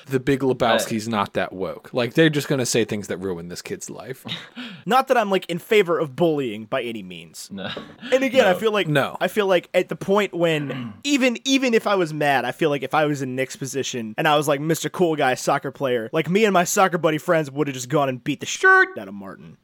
The 0.08 0.20
Big 0.20 0.42
Lebowski's 0.42 1.08
not 1.08 1.34
that 1.34 1.54
woke. 1.54 1.94
Like 1.94 2.14
they're 2.14 2.30
just 2.30 2.50
gonna 2.50 2.66
say 2.66 2.84
things 2.84 3.08
that 3.08 3.18
ruin 3.18 3.48
this 3.48 3.62
kid's 3.62 3.90
life. 3.90 4.26
Not 4.86 5.08
that 5.08 5.16
I'm 5.18 5.30
like 5.30 5.46
in 5.50 5.60
favor 5.60 5.98
of 5.98 6.14
bullying 6.14 6.66
by 6.66 6.84
any 6.84 7.04
means. 7.04 7.48
No. 7.50 7.70
And 8.12 8.22
again, 8.22 8.46
I 8.46 8.54
feel 8.54 8.74
like 8.74 8.86
No. 8.90 9.16
I 9.22 9.30
feel 9.30 9.48
like 9.48 9.70
at 9.74 9.88
the 9.88 9.96
point 9.96 10.34
when 10.34 10.94
even 11.06 11.38
even 11.46 11.74
if 11.74 11.88
I 11.88 11.96
was 11.96 12.14
mad, 12.14 12.44
I 12.44 12.52
feel 12.52 12.70
like 12.70 12.84
if 12.84 12.94
I 12.94 13.06
was 13.06 13.22
in 13.22 13.38
Nick's 13.38 13.56
position 13.56 14.14
and 14.18 14.28
I 14.28 14.36
was 14.36 14.46
like 14.46 14.60
Mr. 14.60 14.92
Cool 14.92 15.16
Guy 15.16 15.36
soccer 15.36 15.72
player, 15.72 16.10
like 16.12 16.30
me 16.30 16.44
and 16.44 16.52
my 16.54 16.66
soccer 16.66 16.98
buddy 16.98 17.18
friends 17.18 17.50
would 17.50 17.68
have 17.68 17.74
just 17.76 17.88
gone 17.88 18.10
and 18.10 18.22
beat 18.22 18.42
the 18.42 18.46
shirt 18.46 18.90
out 18.98 19.08
of 19.08 19.14
Martin. 19.14 19.56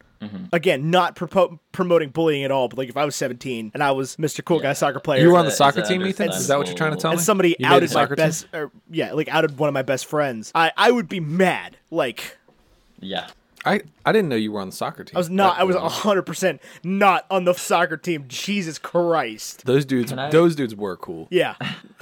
Again, 0.51 0.91
not 0.91 1.15
propo- 1.15 1.59
promoting 1.71 2.09
bullying 2.09 2.43
at 2.43 2.51
all, 2.51 2.67
but 2.67 2.77
like 2.77 2.89
if 2.89 2.97
I 2.97 3.05
was 3.05 3.15
17 3.15 3.71
and 3.73 3.83
I 3.83 3.91
was 3.91 4.17
Mr. 4.17 4.43
Cool 4.43 4.59
Guy 4.59 4.73
soccer 4.73 4.99
player, 4.99 5.21
You 5.21 5.31
were 5.31 5.37
on 5.37 5.45
the 5.45 5.51
soccer 5.51 5.79
it's 5.79 5.89
a 5.89 5.93
team, 5.93 6.05
Ethan? 6.05 6.29
Is 6.29 6.47
that 6.47 6.57
what 6.57 6.67
you're 6.67 6.75
trying 6.75 6.91
to 6.91 6.97
tell 6.97 7.11
and 7.11 7.19
me? 7.19 7.23
somebody 7.23 7.49
You 7.59 7.67
made 7.67 7.75
outed 7.75 7.89
my 7.89 8.01
soccer 8.01 8.15
best, 8.15 8.47
or, 8.53 8.71
yeah, 8.89 9.13
like 9.13 9.29
outed 9.29 9.57
one 9.57 9.69
of 9.69 9.73
my 9.73 9.81
best 9.83 10.05
friends, 10.05 10.51
I 10.53 10.71
I 10.75 10.91
would 10.91 11.07
be 11.07 11.19
mad. 11.19 11.77
Like 11.89 12.37
Yeah. 12.99 13.27
I 13.65 13.81
I 14.05 14.11
didn't 14.11 14.29
know 14.29 14.35
you 14.35 14.51
were 14.51 14.61
on 14.61 14.69
the 14.69 14.75
soccer 14.75 15.03
team. 15.03 15.15
I 15.15 15.19
was 15.19 15.29
not. 15.29 15.55
That 15.55 15.61
I 15.61 15.63
was 15.65 15.75
blew 15.75 15.87
hundred 15.89 16.23
percent 16.23 16.61
not 16.83 17.25
on 17.29 17.45
the 17.45 17.53
soccer 17.53 17.97
team. 17.97 18.25
Jesus 18.27 18.77
Christ. 18.79 19.65
Those 19.65 19.85
dudes. 19.85 20.11
I- 20.13 20.29
Those 20.29 20.55
dudes 20.55 20.75
were 20.75 20.95
cool. 20.97 21.27
Yeah. 21.31 21.55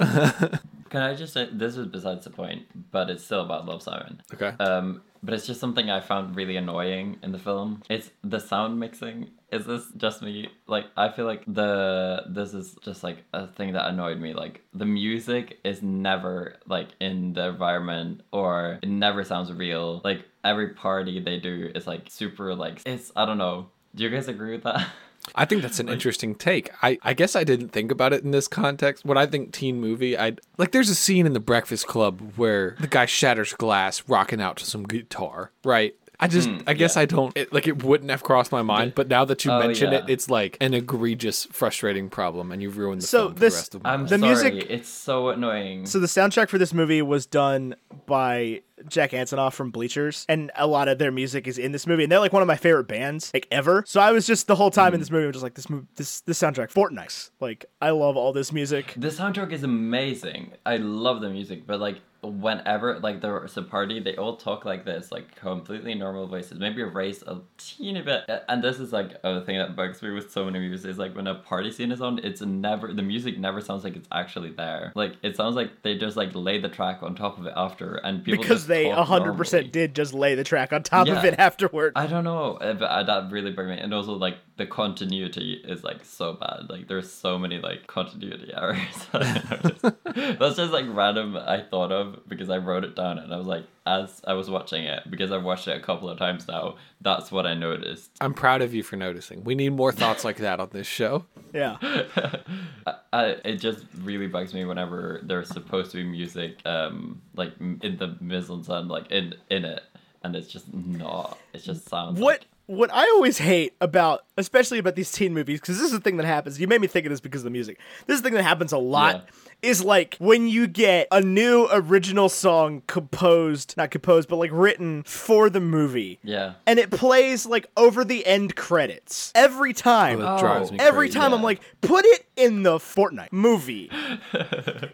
Can 0.90 1.02
I 1.02 1.14
just 1.14 1.34
say 1.34 1.48
this 1.52 1.76
is 1.76 1.86
besides 1.86 2.24
the 2.24 2.30
point, 2.30 2.62
but 2.90 3.10
it's 3.10 3.24
still 3.24 3.42
about 3.42 3.66
Love 3.66 3.82
Simon. 3.82 4.22
Okay. 4.32 4.52
Um, 4.62 5.02
but 5.22 5.34
it's 5.34 5.46
just 5.46 5.60
something 5.60 5.90
I 5.90 6.00
found 6.00 6.36
really 6.36 6.56
annoying 6.56 7.18
in 7.22 7.32
the 7.32 7.38
film. 7.38 7.82
It's 7.90 8.10
the 8.22 8.38
sound 8.38 8.78
mixing. 8.78 9.30
Is 9.50 9.66
this 9.66 9.82
just 9.96 10.22
me? 10.22 10.48
Like 10.66 10.86
I 10.96 11.10
feel 11.10 11.26
like 11.26 11.42
the 11.46 12.22
this 12.28 12.54
is 12.54 12.76
just 12.84 13.02
like 13.02 13.24
a 13.34 13.46
thing 13.48 13.72
that 13.72 13.88
annoyed 13.88 14.20
me. 14.20 14.32
Like 14.32 14.62
the 14.72 14.84
music 14.86 15.58
is 15.64 15.82
never 15.82 16.56
like 16.66 16.88
in 17.00 17.32
the 17.32 17.48
environment 17.48 18.22
or 18.32 18.78
it 18.82 18.88
never 18.88 19.24
sounds 19.24 19.52
real. 19.52 20.00
Like 20.04 20.24
every 20.48 20.70
party 20.70 21.20
they 21.20 21.38
do 21.38 21.70
is 21.74 21.86
like 21.86 22.06
super 22.08 22.54
like 22.54 22.80
it's 22.86 23.12
I 23.14 23.26
don't 23.26 23.38
know. 23.38 23.68
Do 23.94 24.04
you 24.04 24.10
guys 24.10 24.28
agree 24.28 24.52
with 24.52 24.64
that? 24.64 24.88
I 25.34 25.44
think 25.44 25.60
that's 25.60 25.78
an 25.78 25.90
interesting 25.90 26.34
take. 26.34 26.70
I, 26.82 26.96
I 27.02 27.12
guess 27.12 27.36
I 27.36 27.44
didn't 27.44 27.68
think 27.68 27.92
about 27.92 28.14
it 28.14 28.24
in 28.24 28.30
this 28.30 28.48
context. 28.48 29.04
When 29.04 29.18
I 29.18 29.26
think 29.26 29.52
teen 29.52 29.78
movie, 29.78 30.16
I 30.16 30.36
like 30.56 30.72
there's 30.72 30.88
a 30.88 30.94
scene 30.94 31.26
in 31.26 31.34
the 31.34 31.40
Breakfast 31.40 31.86
Club 31.86 32.32
where 32.36 32.76
the 32.80 32.86
guy 32.86 33.04
shatters 33.04 33.52
glass 33.52 34.02
rocking 34.08 34.40
out 34.40 34.56
to 34.58 34.64
some 34.64 34.84
guitar, 34.84 35.52
right? 35.64 35.94
I 36.20 36.26
just 36.26 36.48
hmm, 36.48 36.58
I 36.66 36.74
guess 36.74 36.96
yeah. 36.96 37.02
I 37.02 37.04
don't 37.04 37.36
it, 37.36 37.52
like 37.52 37.68
it 37.68 37.82
wouldn't 37.84 38.10
have 38.10 38.22
crossed 38.24 38.50
my 38.50 38.62
mind, 38.62 38.94
but 38.94 39.08
now 39.08 39.24
that 39.24 39.44
you 39.44 39.52
Oh, 39.52 39.60
mention 39.60 39.92
yeah. 39.92 39.98
it, 39.98 40.04
it's 40.08 40.28
like 40.28 40.56
an 40.60 40.74
egregious, 40.74 41.46
frustrating 41.52 42.10
problem, 42.10 42.50
and 42.50 42.60
you've 42.60 42.76
ruined 42.76 43.02
the 43.02 43.06
So 43.06 43.18
film 43.18 43.34
for 43.34 43.40
this- 43.40 43.54
the 43.54 43.58
rest 43.58 43.74
of 43.76 43.82
my 43.84 43.92
I'm 43.92 44.00
life. 44.00 44.10
The 44.10 44.18
sorry. 44.18 44.50
music- 44.52 44.66
It's 44.70 44.88
so 44.88 45.28
annoying. 45.28 45.86
So 45.86 46.00
the 46.00 46.06
soundtrack 46.08 46.48
for 46.48 46.58
this 46.58 46.74
movie 46.74 47.02
was 47.02 47.26
done 47.26 47.76
by 48.06 48.62
Jack 48.88 49.10
Antonoff 49.10 49.54
from 49.54 49.70
Bleachers, 49.70 50.24
and 50.28 50.50
a 50.56 50.66
lot 50.66 50.88
of 50.88 50.98
their 50.98 51.10
music 51.10 51.46
is 51.46 51.58
in 51.58 51.72
this 51.72 51.86
movie, 51.86 52.02
and 52.04 52.10
they're 52.12 52.20
like 52.20 52.32
one 52.32 52.42
of 52.42 52.48
my 52.48 52.56
favorite 52.56 52.88
bands 52.88 53.30
like 53.32 53.46
ever. 53.50 53.84
So 53.86 54.00
I 54.00 54.12
was 54.12 54.26
just 54.26 54.46
the 54.46 54.56
whole 54.56 54.70
time 54.70 54.94
in 54.94 54.98
hmm. 54.98 55.00
this 55.00 55.10
movie, 55.10 55.24
I 55.24 55.26
was 55.26 55.34
just 55.34 55.42
like 55.42 55.54
this 55.54 55.70
movie, 55.70 55.86
this 55.96 56.20
this 56.22 56.40
soundtrack, 56.40 56.72
Fortnite. 56.72 57.30
Like 57.40 57.66
I 57.80 57.90
love 57.90 58.16
all 58.16 58.32
this 58.32 58.52
music. 58.52 58.94
The 58.96 59.08
soundtrack 59.08 59.52
is 59.52 59.62
amazing. 59.62 60.52
I 60.66 60.76
love 60.78 61.20
the 61.20 61.30
music, 61.30 61.66
but 61.66 61.80
like 61.80 62.00
whenever 62.22 62.98
like 62.98 63.20
there's 63.20 63.56
a 63.56 63.62
party, 63.62 64.00
they 64.00 64.16
all 64.16 64.36
talk 64.36 64.64
like 64.64 64.84
this, 64.84 65.12
like 65.12 65.34
completely 65.36 65.94
normal 65.94 66.26
voices. 66.26 66.58
Maybe 66.58 66.82
raised 66.82 67.22
a 67.26 67.40
teeny 67.58 68.02
bit. 68.02 68.24
And 68.48 68.62
this 68.62 68.80
is 68.80 68.92
like 68.92 69.16
a 69.22 69.44
thing 69.44 69.58
that 69.58 69.76
bugs 69.76 70.02
me 70.02 70.10
with 70.10 70.30
so 70.32 70.44
many 70.44 70.58
movies 70.58 70.84
is 70.84 70.98
like 70.98 71.14
when 71.14 71.26
a 71.26 71.36
party 71.36 71.70
scene 71.70 71.92
is 71.92 72.00
on, 72.00 72.18
it's 72.20 72.40
never 72.40 72.92
the 72.92 73.02
music 73.02 73.38
never 73.38 73.60
sounds 73.60 73.84
like 73.84 73.94
it's 73.96 74.08
actually 74.10 74.50
there. 74.50 74.92
Like 74.94 75.14
it 75.22 75.36
sounds 75.36 75.54
like 75.54 75.82
they 75.82 75.96
just 75.96 76.16
like 76.16 76.34
lay 76.34 76.60
the 76.60 76.68
track 76.68 77.02
on 77.02 77.14
top 77.14 77.38
of 77.38 77.46
it 77.46 77.52
after, 77.56 77.94
and 77.96 78.24
people 78.24 78.42
Because 78.42 78.66
they 78.66 78.90
talk 78.90 79.06
hundred 79.06 79.36
percent 79.36 79.66
normally. 79.66 79.70
did 79.72 79.94
just 79.94 80.12
lay 80.12 80.34
the 80.34 80.44
track 80.44 80.72
on 80.72 80.82
top 80.82 81.08
of 81.08 81.24
it 81.24 81.34
afterward. 81.38 81.92
I 81.94 82.06
don't 82.06 82.24
know, 82.24 82.58
but 82.60 82.82
uh, 82.82 83.02
that 83.04 83.30
really 83.30 83.52
bugged 83.52 83.68
me. 83.68 83.78
And 83.78 83.94
also, 83.94 84.14
like 84.14 84.38
the 84.58 84.66
continuity 84.66 85.54
is 85.64 85.82
like 85.84 86.04
so 86.04 86.34
bad. 86.34 86.68
Like 86.68 86.88
there's 86.88 87.10
so 87.10 87.38
many 87.38 87.58
like 87.58 87.86
continuity 87.86 88.52
errors. 88.56 89.06
That's 89.12 90.56
just 90.56 90.72
like 90.72 90.84
random. 90.88 91.36
I 91.36 91.62
thought 91.62 91.92
of 91.92 92.28
because 92.28 92.50
I 92.50 92.58
wrote 92.58 92.84
it 92.84 92.94
down 92.94 93.18
and 93.18 93.32
I 93.32 93.36
was 93.38 93.46
like, 93.46 93.64
as 93.86 94.20
I 94.26 94.34
was 94.34 94.50
watching 94.50 94.84
it, 94.84 95.04
because 95.10 95.32
I've 95.32 95.44
watched 95.44 95.68
it 95.68 95.76
a 95.76 95.80
couple 95.80 96.10
of 96.10 96.18
times 96.18 96.46
now. 96.48 96.76
That's 97.00 97.30
what 97.32 97.46
I 97.46 97.54
noticed. 97.54 98.10
I'm 98.20 98.34
proud 98.34 98.60
of 98.60 98.74
you 98.74 98.82
for 98.82 98.96
noticing. 98.96 99.44
We 99.44 99.54
need 99.54 99.70
more 99.70 99.92
thoughts 99.92 100.24
like 100.24 100.36
that 100.38 100.60
on 100.60 100.68
this 100.72 100.86
show. 100.86 101.24
yeah. 101.54 101.76
I, 102.86 102.94
I, 103.12 103.24
it 103.44 103.56
just 103.56 103.84
really 104.02 104.26
bugs 104.26 104.52
me 104.52 104.64
whenever 104.64 105.20
there's 105.22 105.48
supposed 105.48 105.92
to 105.92 105.98
be 105.98 106.04
music, 106.04 106.58
um, 106.66 107.22
like 107.36 107.52
in 107.60 107.96
the 107.98 108.16
mise 108.20 108.50
en 108.50 108.62
scène, 108.64 108.88
like 108.90 109.10
in 109.10 109.34
in 109.50 109.64
it, 109.64 109.82
and 110.22 110.34
it's 110.36 110.48
just 110.48 110.72
not. 110.74 111.38
It 111.54 111.58
just 111.62 111.88
sounds 111.88 112.18
What 112.20 112.40
like- 112.40 112.46
what 112.68 112.92
I 112.92 113.02
always 113.14 113.38
hate 113.38 113.72
about, 113.80 114.24
especially 114.36 114.78
about 114.78 114.94
these 114.94 115.10
teen 115.10 115.32
movies, 115.34 115.58
because 115.60 115.78
this 115.78 115.86
is 115.86 115.92
the 115.92 116.00
thing 116.00 116.18
that 116.18 116.26
happens. 116.26 116.60
You 116.60 116.68
made 116.68 116.80
me 116.82 116.86
think 116.86 117.06
of 117.06 117.10
this 117.10 117.18
because 117.18 117.40
of 117.40 117.44
the 117.44 117.50
music. 117.50 117.78
This 118.06 118.16
is 118.16 118.22
the 118.22 118.28
thing 118.28 118.36
that 118.36 118.42
happens 118.44 118.72
a 118.72 118.78
lot. 118.78 119.14
Yeah. 119.14 119.20
Is 119.60 119.82
like 119.82 120.14
when 120.20 120.46
you 120.46 120.68
get 120.68 121.08
a 121.10 121.20
new 121.20 121.66
original 121.72 122.28
song 122.28 122.82
composed, 122.86 123.74
not 123.76 123.90
composed, 123.90 124.28
but 124.28 124.36
like 124.36 124.52
written 124.52 125.02
for 125.02 125.50
the 125.50 125.58
movie. 125.58 126.20
Yeah. 126.22 126.52
And 126.64 126.78
it 126.78 126.92
plays 126.92 127.44
like 127.44 127.66
over 127.76 128.04
the 128.04 128.24
end 128.24 128.54
credits 128.54 129.32
every 129.34 129.72
time. 129.72 130.20
Oh, 130.20 130.22
that 130.22 130.38
drives 130.38 130.70
me 130.70 130.78
Every 130.78 131.08
crazy. 131.08 131.18
time 131.18 131.34
I'm 131.34 131.42
like, 131.42 131.60
put 131.80 132.04
it 132.04 132.27
in 132.38 132.62
the 132.62 132.78
Fortnite 132.78 133.32
movie. 133.32 133.90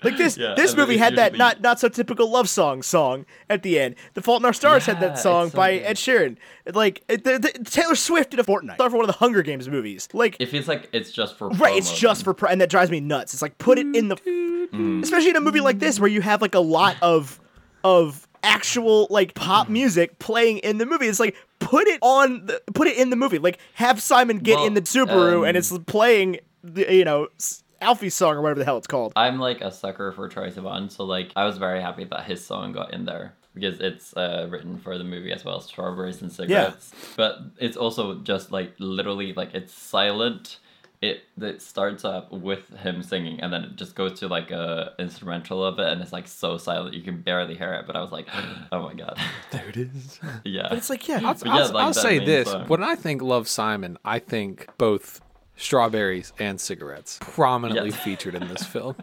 Like 0.02 0.16
this, 0.18 0.36
Yeah, 0.36 0.54
this 0.54 0.76
movie 0.76 0.96
had 0.98 1.16
that 1.16 1.32
usually- 1.32 1.38
not 1.38 1.60
not 1.60 1.80
so 1.80 1.88
typical 1.88 2.30
love 2.30 2.48
song 2.48 2.82
song 2.82 3.24
at 3.48 3.62
the 3.62 3.78
end. 3.78 3.94
The 4.14 4.22
Fault 4.22 4.42
in 4.42 4.46
Our 4.46 4.52
Stars 4.52 4.86
had 4.86 5.00
that 5.00 5.18
song 5.18 5.50
so 5.50 5.56
by 5.56 5.78
good. 5.78 5.84
Ed 5.86 5.96
Sheeran. 5.96 6.36
Like 6.72 7.02
it, 7.08 7.24
the, 7.24 7.38
the, 7.38 7.64
Taylor 7.64 7.94
Swift 7.94 8.30
did 8.30 8.40
a 8.40 8.42
Fortnite 8.42 8.74
star 8.74 8.90
for 8.90 8.96
one 8.96 9.04
of 9.04 9.12
the 9.12 9.18
Hunger 9.18 9.42
Games 9.42 9.68
movies. 9.68 10.08
Like 10.12 10.36
It 10.40 10.46
feels 10.50 10.68
like 10.68 10.88
it's 10.92 11.10
just 11.10 11.36
for 11.38 11.48
right, 11.50 11.76
it's 11.76 11.90
promo. 11.92 11.96
just 11.98 12.24
for 12.24 12.34
pro- 12.34 12.50
and 12.50 12.60
that 12.60 12.70
drives 12.70 12.90
me 12.90 13.00
nuts. 13.00 13.32
It's 13.32 13.42
like 13.42 13.56
put 13.58 13.78
it 13.78 13.86
in 13.96 14.08
the, 14.08 15.00
especially 15.02 15.30
in 15.30 15.36
a 15.36 15.40
movie 15.40 15.60
like 15.60 15.78
this 15.78 15.98
where 16.00 16.10
you 16.10 16.20
have 16.20 16.42
like 16.42 16.54
a 16.54 16.60
lot 16.60 16.96
of 17.02 17.40
of 17.82 18.26
actual 18.42 19.06
like 19.10 19.34
pop 19.34 19.68
music 19.68 20.18
playing 20.18 20.58
in 20.58 20.78
the 20.78 20.86
movie. 20.86 21.06
It's 21.06 21.20
like 21.20 21.34
put 21.60 21.86
it 21.88 21.98
on 22.02 22.46
the 22.46 22.62
put 22.74 22.86
it 22.88 22.96
in 22.98 23.10
the 23.10 23.16
movie. 23.16 23.38
Like 23.38 23.58
have 23.74 24.00
Simon 24.02 24.38
get 24.38 24.56
Well, 24.56 24.66
in 24.66 24.74
the 24.74 24.82
Subaru 24.82 25.38
um, 25.38 25.44
and 25.44 25.56
it's 25.56 25.76
playing 25.86 26.38
the 26.64 26.92
you 26.94 27.04
know 27.04 27.28
s- 27.38 27.62
Alfie's 27.80 28.14
song 28.14 28.36
or 28.36 28.40
whatever 28.42 28.58
the 28.60 28.64
hell 28.64 28.78
it's 28.78 28.86
called. 28.86 29.12
I'm 29.14 29.38
like 29.38 29.60
a 29.60 29.70
sucker 29.70 30.10
for 30.12 30.28
Troye 30.28 30.52
Sivan, 30.52 30.90
so 30.90 31.04
like 31.04 31.30
I 31.36 31.44
was 31.44 31.58
very 31.58 31.80
happy 31.82 32.04
that 32.04 32.24
his 32.24 32.44
song 32.44 32.72
got 32.72 32.94
in 32.94 33.04
there 33.04 33.34
because 33.54 33.78
it's 33.80 34.16
uh, 34.16 34.48
written 34.50 34.78
for 34.78 34.96
the 34.98 35.04
movie 35.04 35.30
as 35.32 35.44
well, 35.44 35.58
as 35.58 35.64
Strawberries 35.66 36.22
and 36.22 36.32
Cigarettes. 36.32 36.92
Yeah. 36.92 36.98
But 37.16 37.38
it's 37.58 37.76
also 37.76 38.18
just 38.20 38.50
like 38.50 38.72
literally 38.78 39.32
like 39.34 39.54
it's 39.54 39.72
silent. 39.72 40.58
It 41.02 41.24
it 41.38 41.60
starts 41.60 42.02
up 42.06 42.32
with 42.32 42.66
him 42.78 43.02
singing 43.02 43.38
and 43.40 43.52
then 43.52 43.62
it 43.64 43.76
just 43.76 43.94
goes 43.94 44.18
to 44.20 44.28
like 44.28 44.50
a 44.50 44.94
instrumental 44.98 45.62
of 45.62 45.78
it 45.78 45.86
and 45.86 46.00
it's 46.00 46.14
like 46.14 46.26
so 46.26 46.56
silent 46.56 46.94
you 46.94 47.02
can 47.02 47.20
barely 47.20 47.54
hear 47.54 47.74
it. 47.74 47.86
But 47.86 47.94
I 47.96 48.00
was 48.00 48.10
like, 48.12 48.26
oh 48.72 48.80
my 48.82 48.94
god, 48.94 49.18
There 49.50 49.68
it 49.68 49.76
is. 49.76 50.18
yeah. 50.44 50.68
But 50.70 50.78
it's 50.78 50.88
like 50.88 51.06
yeah, 51.06 51.16
I'll, 51.22 51.36
I'll- 51.52 51.72
like 51.72 51.84
I'll 51.84 51.92
say 51.92 52.24
this: 52.24 52.50
song. 52.50 52.68
when 52.68 52.82
I 52.82 52.94
think 52.94 53.20
Love 53.20 53.48
Simon, 53.48 53.98
I 54.04 54.18
think 54.18 54.66
both 54.78 55.20
strawberries 55.56 56.32
and 56.38 56.60
cigarettes 56.60 57.18
prominently 57.20 57.90
Yes. 57.90 58.00
featured 58.00 58.34
in 58.34 58.48
this 58.48 58.64
film. 58.64 58.96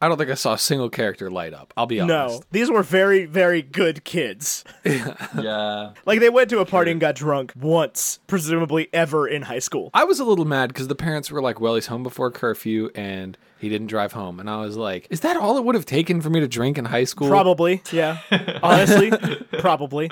I 0.00 0.06
don't 0.08 0.16
think 0.16 0.30
I 0.30 0.34
saw 0.34 0.54
a 0.54 0.58
single 0.58 0.88
character 0.88 1.30
light 1.30 1.52
up. 1.52 1.74
I'll 1.76 1.86
be 1.86 1.98
honest. 2.00 2.40
no, 2.40 2.42
these 2.52 2.70
were 2.70 2.82
very 2.84 3.24
very 3.26 3.60
good 3.60 4.04
kids. 4.04 4.64
yeah. 4.84 5.92
Like 6.06 6.20
they 6.20 6.30
went 6.30 6.48
to 6.50 6.60
a 6.60 6.64
party 6.64 6.92
and 6.92 7.00
got 7.00 7.16
drunk 7.16 7.52
once, 7.58 8.20
presumably 8.28 8.88
ever 8.92 9.26
in 9.26 9.42
high 9.42 9.58
school. 9.58 9.90
I 9.92 10.04
was 10.04 10.20
a 10.20 10.24
little 10.24 10.44
mad 10.44 10.68
because 10.68 10.86
the 10.86 10.94
parents 10.94 11.30
were 11.30 11.42
like, 11.42 11.60
"Well, 11.60 11.74
he's 11.74 11.88
home 11.88 12.04
before 12.04 12.30
curfew 12.30 12.90
and 12.94 13.36
he 13.58 13.68
didn't 13.68 13.88
drive 13.88 14.12
home," 14.12 14.38
and 14.38 14.48
I 14.48 14.58
was 14.60 14.76
like, 14.76 15.08
"Is 15.10 15.20
that 15.20 15.36
all 15.36 15.58
it 15.58 15.64
would 15.64 15.74
have 15.74 15.86
taken 15.86 16.20
for 16.20 16.30
me 16.30 16.38
to 16.40 16.48
drink 16.48 16.78
in 16.78 16.84
high 16.86 17.04
school?" 17.04 17.28
Probably, 17.28 17.82
yeah. 17.90 18.18
Honestly, 18.62 19.10
probably. 19.58 20.10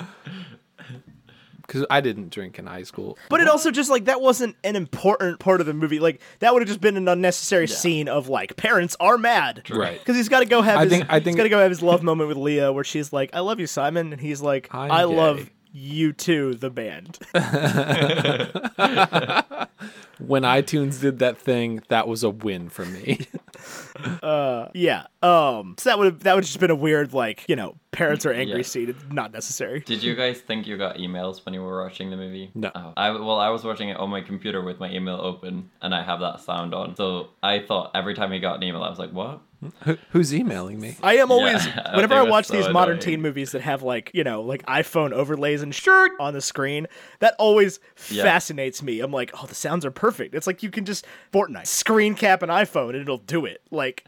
Because 1.66 1.84
I 1.90 2.00
didn't 2.00 2.30
drink 2.30 2.58
in 2.58 2.66
high 2.66 2.84
school. 2.84 3.18
But 3.28 3.40
it 3.40 3.48
also 3.48 3.70
just 3.70 3.90
like 3.90 4.06
that 4.06 4.20
wasn't 4.20 4.56
an 4.64 4.76
important 4.76 5.40
part 5.40 5.60
of 5.60 5.66
the 5.66 5.74
movie. 5.74 5.98
Like 6.00 6.20
that 6.38 6.52
would 6.52 6.62
have 6.62 6.68
just 6.68 6.80
been 6.80 6.96
an 6.96 7.08
unnecessary 7.08 7.66
scene 7.68 8.08
of 8.08 8.28
like 8.28 8.56
parents 8.56 8.96
are 9.00 9.18
mad, 9.18 9.62
Right. 9.70 9.98
Because 9.98 10.16
he's 10.16 10.28
got 10.28 10.40
to 10.40 10.46
go 10.46 10.62
have 10.62 10.78
I 10.78 10.82
his, 10.84 10.92
think- 10.92 11.06
I 11.10 11.14
he's 11.16 11.24
think- 11.24 11.36
got 11.36 11.42
to 11.44 11.48
go 11.48 11.58
have 11.60 11.70
his 11.70 11.82
love 11.82 12.02
moment 12.02 12.28
with 12.28 12.36
Leah, 12.36 12.72
where 12.72 12.84
she's 12.84 13.12
like, 13.12 13.30
"I 13.34 13.40
love 13.40 13.60
you, 13.60 13.66
Simon," 13.66 14.12
and 14.12 14.20
he's 14.20 14.40
like, 14.40 14.68
I'm 14.72 14.90
"I 14.90 14.98
gay." 15.00 15.04
love 15.06 15.50
you 15.72 16.12
too, 16.12 16.54
the 16.54 16.70
band." 16.70 17.18
When 20.18 20.42
iTunes 20.42 21.00
did 21.00 21.18
that 21.18 21.36
thing, 21.38 21.82
that 21.88 22.08
was 22.08 22.22
a 22.24 22.30
win 22.30 22.68
for 22.70 22.84
me. 22.86 23.26
yeah. 24.22 25.06
Um. 25.22 25.74
So 25.78 25.90
that 25.90 25.98
would 25.98 26.04
have 26.06 26.22
that 26.22 26.34
would 26.34 26.44
just 26.44 26.58
been 26.60 26.70
a 26.70 26.74
weird 26.76 27.12
like 27.12 27.44
you 27.48 27.56
know 27.56 27.76
parents 27.92 28.24
are 28.26 28.32
angry 28.32 28.58
Yeah. 28.58 28.62
scene. 28.62 28.88
It's 28.90 29.04
not 29.10 29.32
necessary. 29.32 29.80
Did 29.80 30.02
you 30.02 30.14
guys 30.14 30.40
think 30.40 30.66
you 30.66 30.76
got 30.76 30.96
emails 30.96 31.44
when 31.44 31.54
you 31.54 31.62
were 31.62 31.82
watching 31.82 32.10
the 32.10 32.16
movie? 32.16 32.50
No. 32.54 32.70
Oh. 32.74 32.92
I 32.96 33.10
well, 33.10 33.38
I 33.38 33.48
was 33.50 33.64
watching 33.64 33.88
it 33.88 33.96
on 33.96 34.10
my 34.10 34.20
computer 34.20 34.62
with 34.62 34.78
my 34.80 34.90
email 34.90 35.16
open, 35.16 35.70
and 35.82 35.94
I 35.94 36.02
have 36.02 36.20
that 36.20 36.40
sound 36.40 36.74
on. 36.74 36.96
So 36.96 37.28
I 37.42 37.58
thought 37.60 37.90
every 37.94 38.14
time 38.14 38.32
he 38.32 38.38
got 38.38 38.56
an 38.56 38.62
email, 38.62 38.82
I 38.82 38.90
was 38.90 38.98
like, 38.98 39.10
"What?" 39.12 39.40
Who- 39.84 39.96
Who's 40.10 40.34
emailing 40.34 40.78
me? 40.80 40.96
I 41.02 41.16
am 41.16 41.30
always 41.32 41.66
Yeah, 41.66 41.94
whenever 41.96 42.14
it 42.14 42.18
I 42.18 42.22
watch 42.24 42.46
so 42.46 42.56
these 42.56 42.68
modern 42.68 42.98
teen 43.00 43.22
movies 43.22 43.52
that 43.52 43.62
have 43.62 43.82
like 43.82 44.10
you 44.12 44.22
know 44.22 44.42
like 44.42 44.64
iPhone 44.66 45.12
overlays 45.12 45.62
and 45.62 45.74
shirt 45.74 46.12
on 46.20 46.34
the 46.34 46.42
screen, 46.42 46.86
that 47.20 47.34
always 47.38 47.80
Yeah. 48.10 48.22
fascinates 48.22 48.82
me. 48.82 49.00
I'm 49.00 49.12
like, 49.12 49.30
oh, 49.34 49.46
the 49.46 49.54
sounds 49.54 49.84
are 49.86 49.90
perfect. 49.90 50.05
It's 50.34 50.46
like 50.46 50.62
you 50.62 50.70
can 50.70 50.84
just 50.84 51.06
Fortnite 51.32 51.66
screen 51.66 52.14
cap 52.14 52.42
an 52.42 52.48
iPhone 52.48 52.90
and 52.90 53.02
it'll 53.02 53.18
do 53.18 53.44
it. 53.44 53.62
Like, 53.70 54.06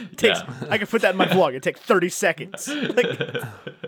it 0.00 0.16
takes 0.16 0.40
Yeah. 0.40 0.54
I 0.70 0.78
can 0.78 0.86
put 0.86 1.02
that 1.02 1.12
in 1.12 1.16
my 1.16 1.26
vlog. 1.26 1.54
It 1.54 1.62
take 1.62 1.78
30 1.78 2.08
seconds. 2.08 2.68
Like, 2.68 3.06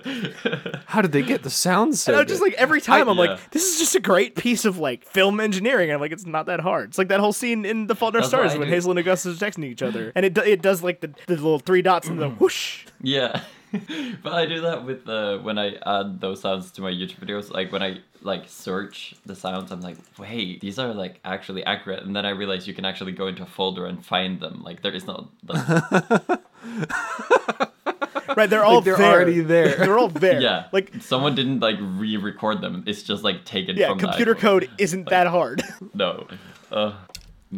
How 0.87 1.03
did 1.03 1.13
they 1.13 1.23
get 1.23 1.43
the 1.43 1.51
sound 1.51 1.97
so? 1.97 2.13
And 2.13 2.21
I'm 2.21 2.27
just 2.27 2.43
like 2.43 2.55
every 2.55 2.81
time 2.81 3.09
I'm 3.09 3.17
yeah. 3.17 3.33
like, 3.33 3.51
this 3.51 3.73
is 3.73 3.79
just 3.79 3.95
a 3.95 4.01
great 4.01 4.35
piece 4.35 4.65
of 4.65 4.79
like 4.79 5.05
film 5.05 5.41
engineering. 5.41 5.91
And 5.91 5.95
I'm 5.95 6.01
like, 6.01 6.13
it's 6.13 6.27
not 6.27 6.47
that 6.47 6.61
hard. 6.61 6.91
It's 6.91 6.99
like 6.99 7.09
that 7.09 7.21
whole 7.21 7.33
scene 7.33 7.65
in 7.65 7.87
The 7.87 7.95
Fault 7.95 8.15
in 8.15 8.23
Our 8.23 8.27
Stars 8.27 8.53
when 8.53 8.69
do. 8.69 8.75
Hazel 8.75 8.91
and 8.91 8.99
Augustus 8.99 9.41
are 9.41 9.47
texting 9.47 9.65
each 9.65 9.83
other, 9.83 10.13
and 10.15 10.27
it 10.27 10.37
it 10.39 10.63
does 10.63 10.83
like 10.83 11.01
the, 11.01 11.09
the 11.27 11.35
little 11.35 11.59
three 11.59 11.83
dots 11.83 12.09
and 12.09 12.19
the 12.19 12.31
mm. 12.31 12.39
whoosh. 12.39 12.87
Yeah. 13.01 13.43
but 14.23 14.33
I 14.33 14.47
do 14.47 14.61
that 14.63 14.85
with 14.85 15.09
uh, 15.09 15.39
when 15.39 15.59
I 15.59 15.75
add 15.87 16.21
those 16.21 16.41
sounds 16.41 16.71
to 16.73 16.83
my 16.83 16.91
YouTube 16.91 17.21
videos. 17.25 17.51
Like 17.51 17.71
when 17.73 17.83
I 17.83 18.01
like 18.23 18.49
search 18.49 19.15
the 19.27 19.37
sounds, 19.37 19.71
I'm 19.71 19.81
like, 19.81 19.97
wait, 20.19 20.61
these 20.61 20.79
are 20.79 20.93
like 20.93 21.21
actually 21.25 21.65
accurate. 21.65 22.03
And 22.03 22.15
then 22.15 22.27
I 22.27 22.31
realize 22.31 22.67
you 22.67 22.75
can 22.75 22.85
actually 22.85 23.13
go 23.13 23.27
into 23.29 23.43
a 23.43 23.47
folder 23.47 23.87
and 23.87 24.05
find 24.05 24.41
them. 24.41 24.63
Like 24.63 24.83
there 24.83 24.93
is 24.93 25.07
not. 25.07 25.29
Like, 25.47 26.41
Right, 28.37 28.49
they're 28.49 28.65
all 28.71 28.81
they're 28.81 28.97
there. 28.97 29.13
already 29.13 29.41
there. 29.41 29.77
they're 29.77 29.99
all 29.99 30.09
there. 30.09 30.41
yeah. 30.41 30.67
like 30.73 30.93
someone 31.01 31.35
didn't 31.35 31.61
like 31.61 31.77
re-record 31.81 32.61
them. 32.61 32.85
It's 32.87 33.03
just 33.03 33.23
like 33.25 33.45
taken 33.45 33.77
yeah, 33.77 33.95
computer 33.97 34.35
code 34.35 34.71
isn't 34.79 35.09
that 35.11 35.27
hard. 35.27 35.63
No. 35.95 36.27
Uh, 36.71 36.93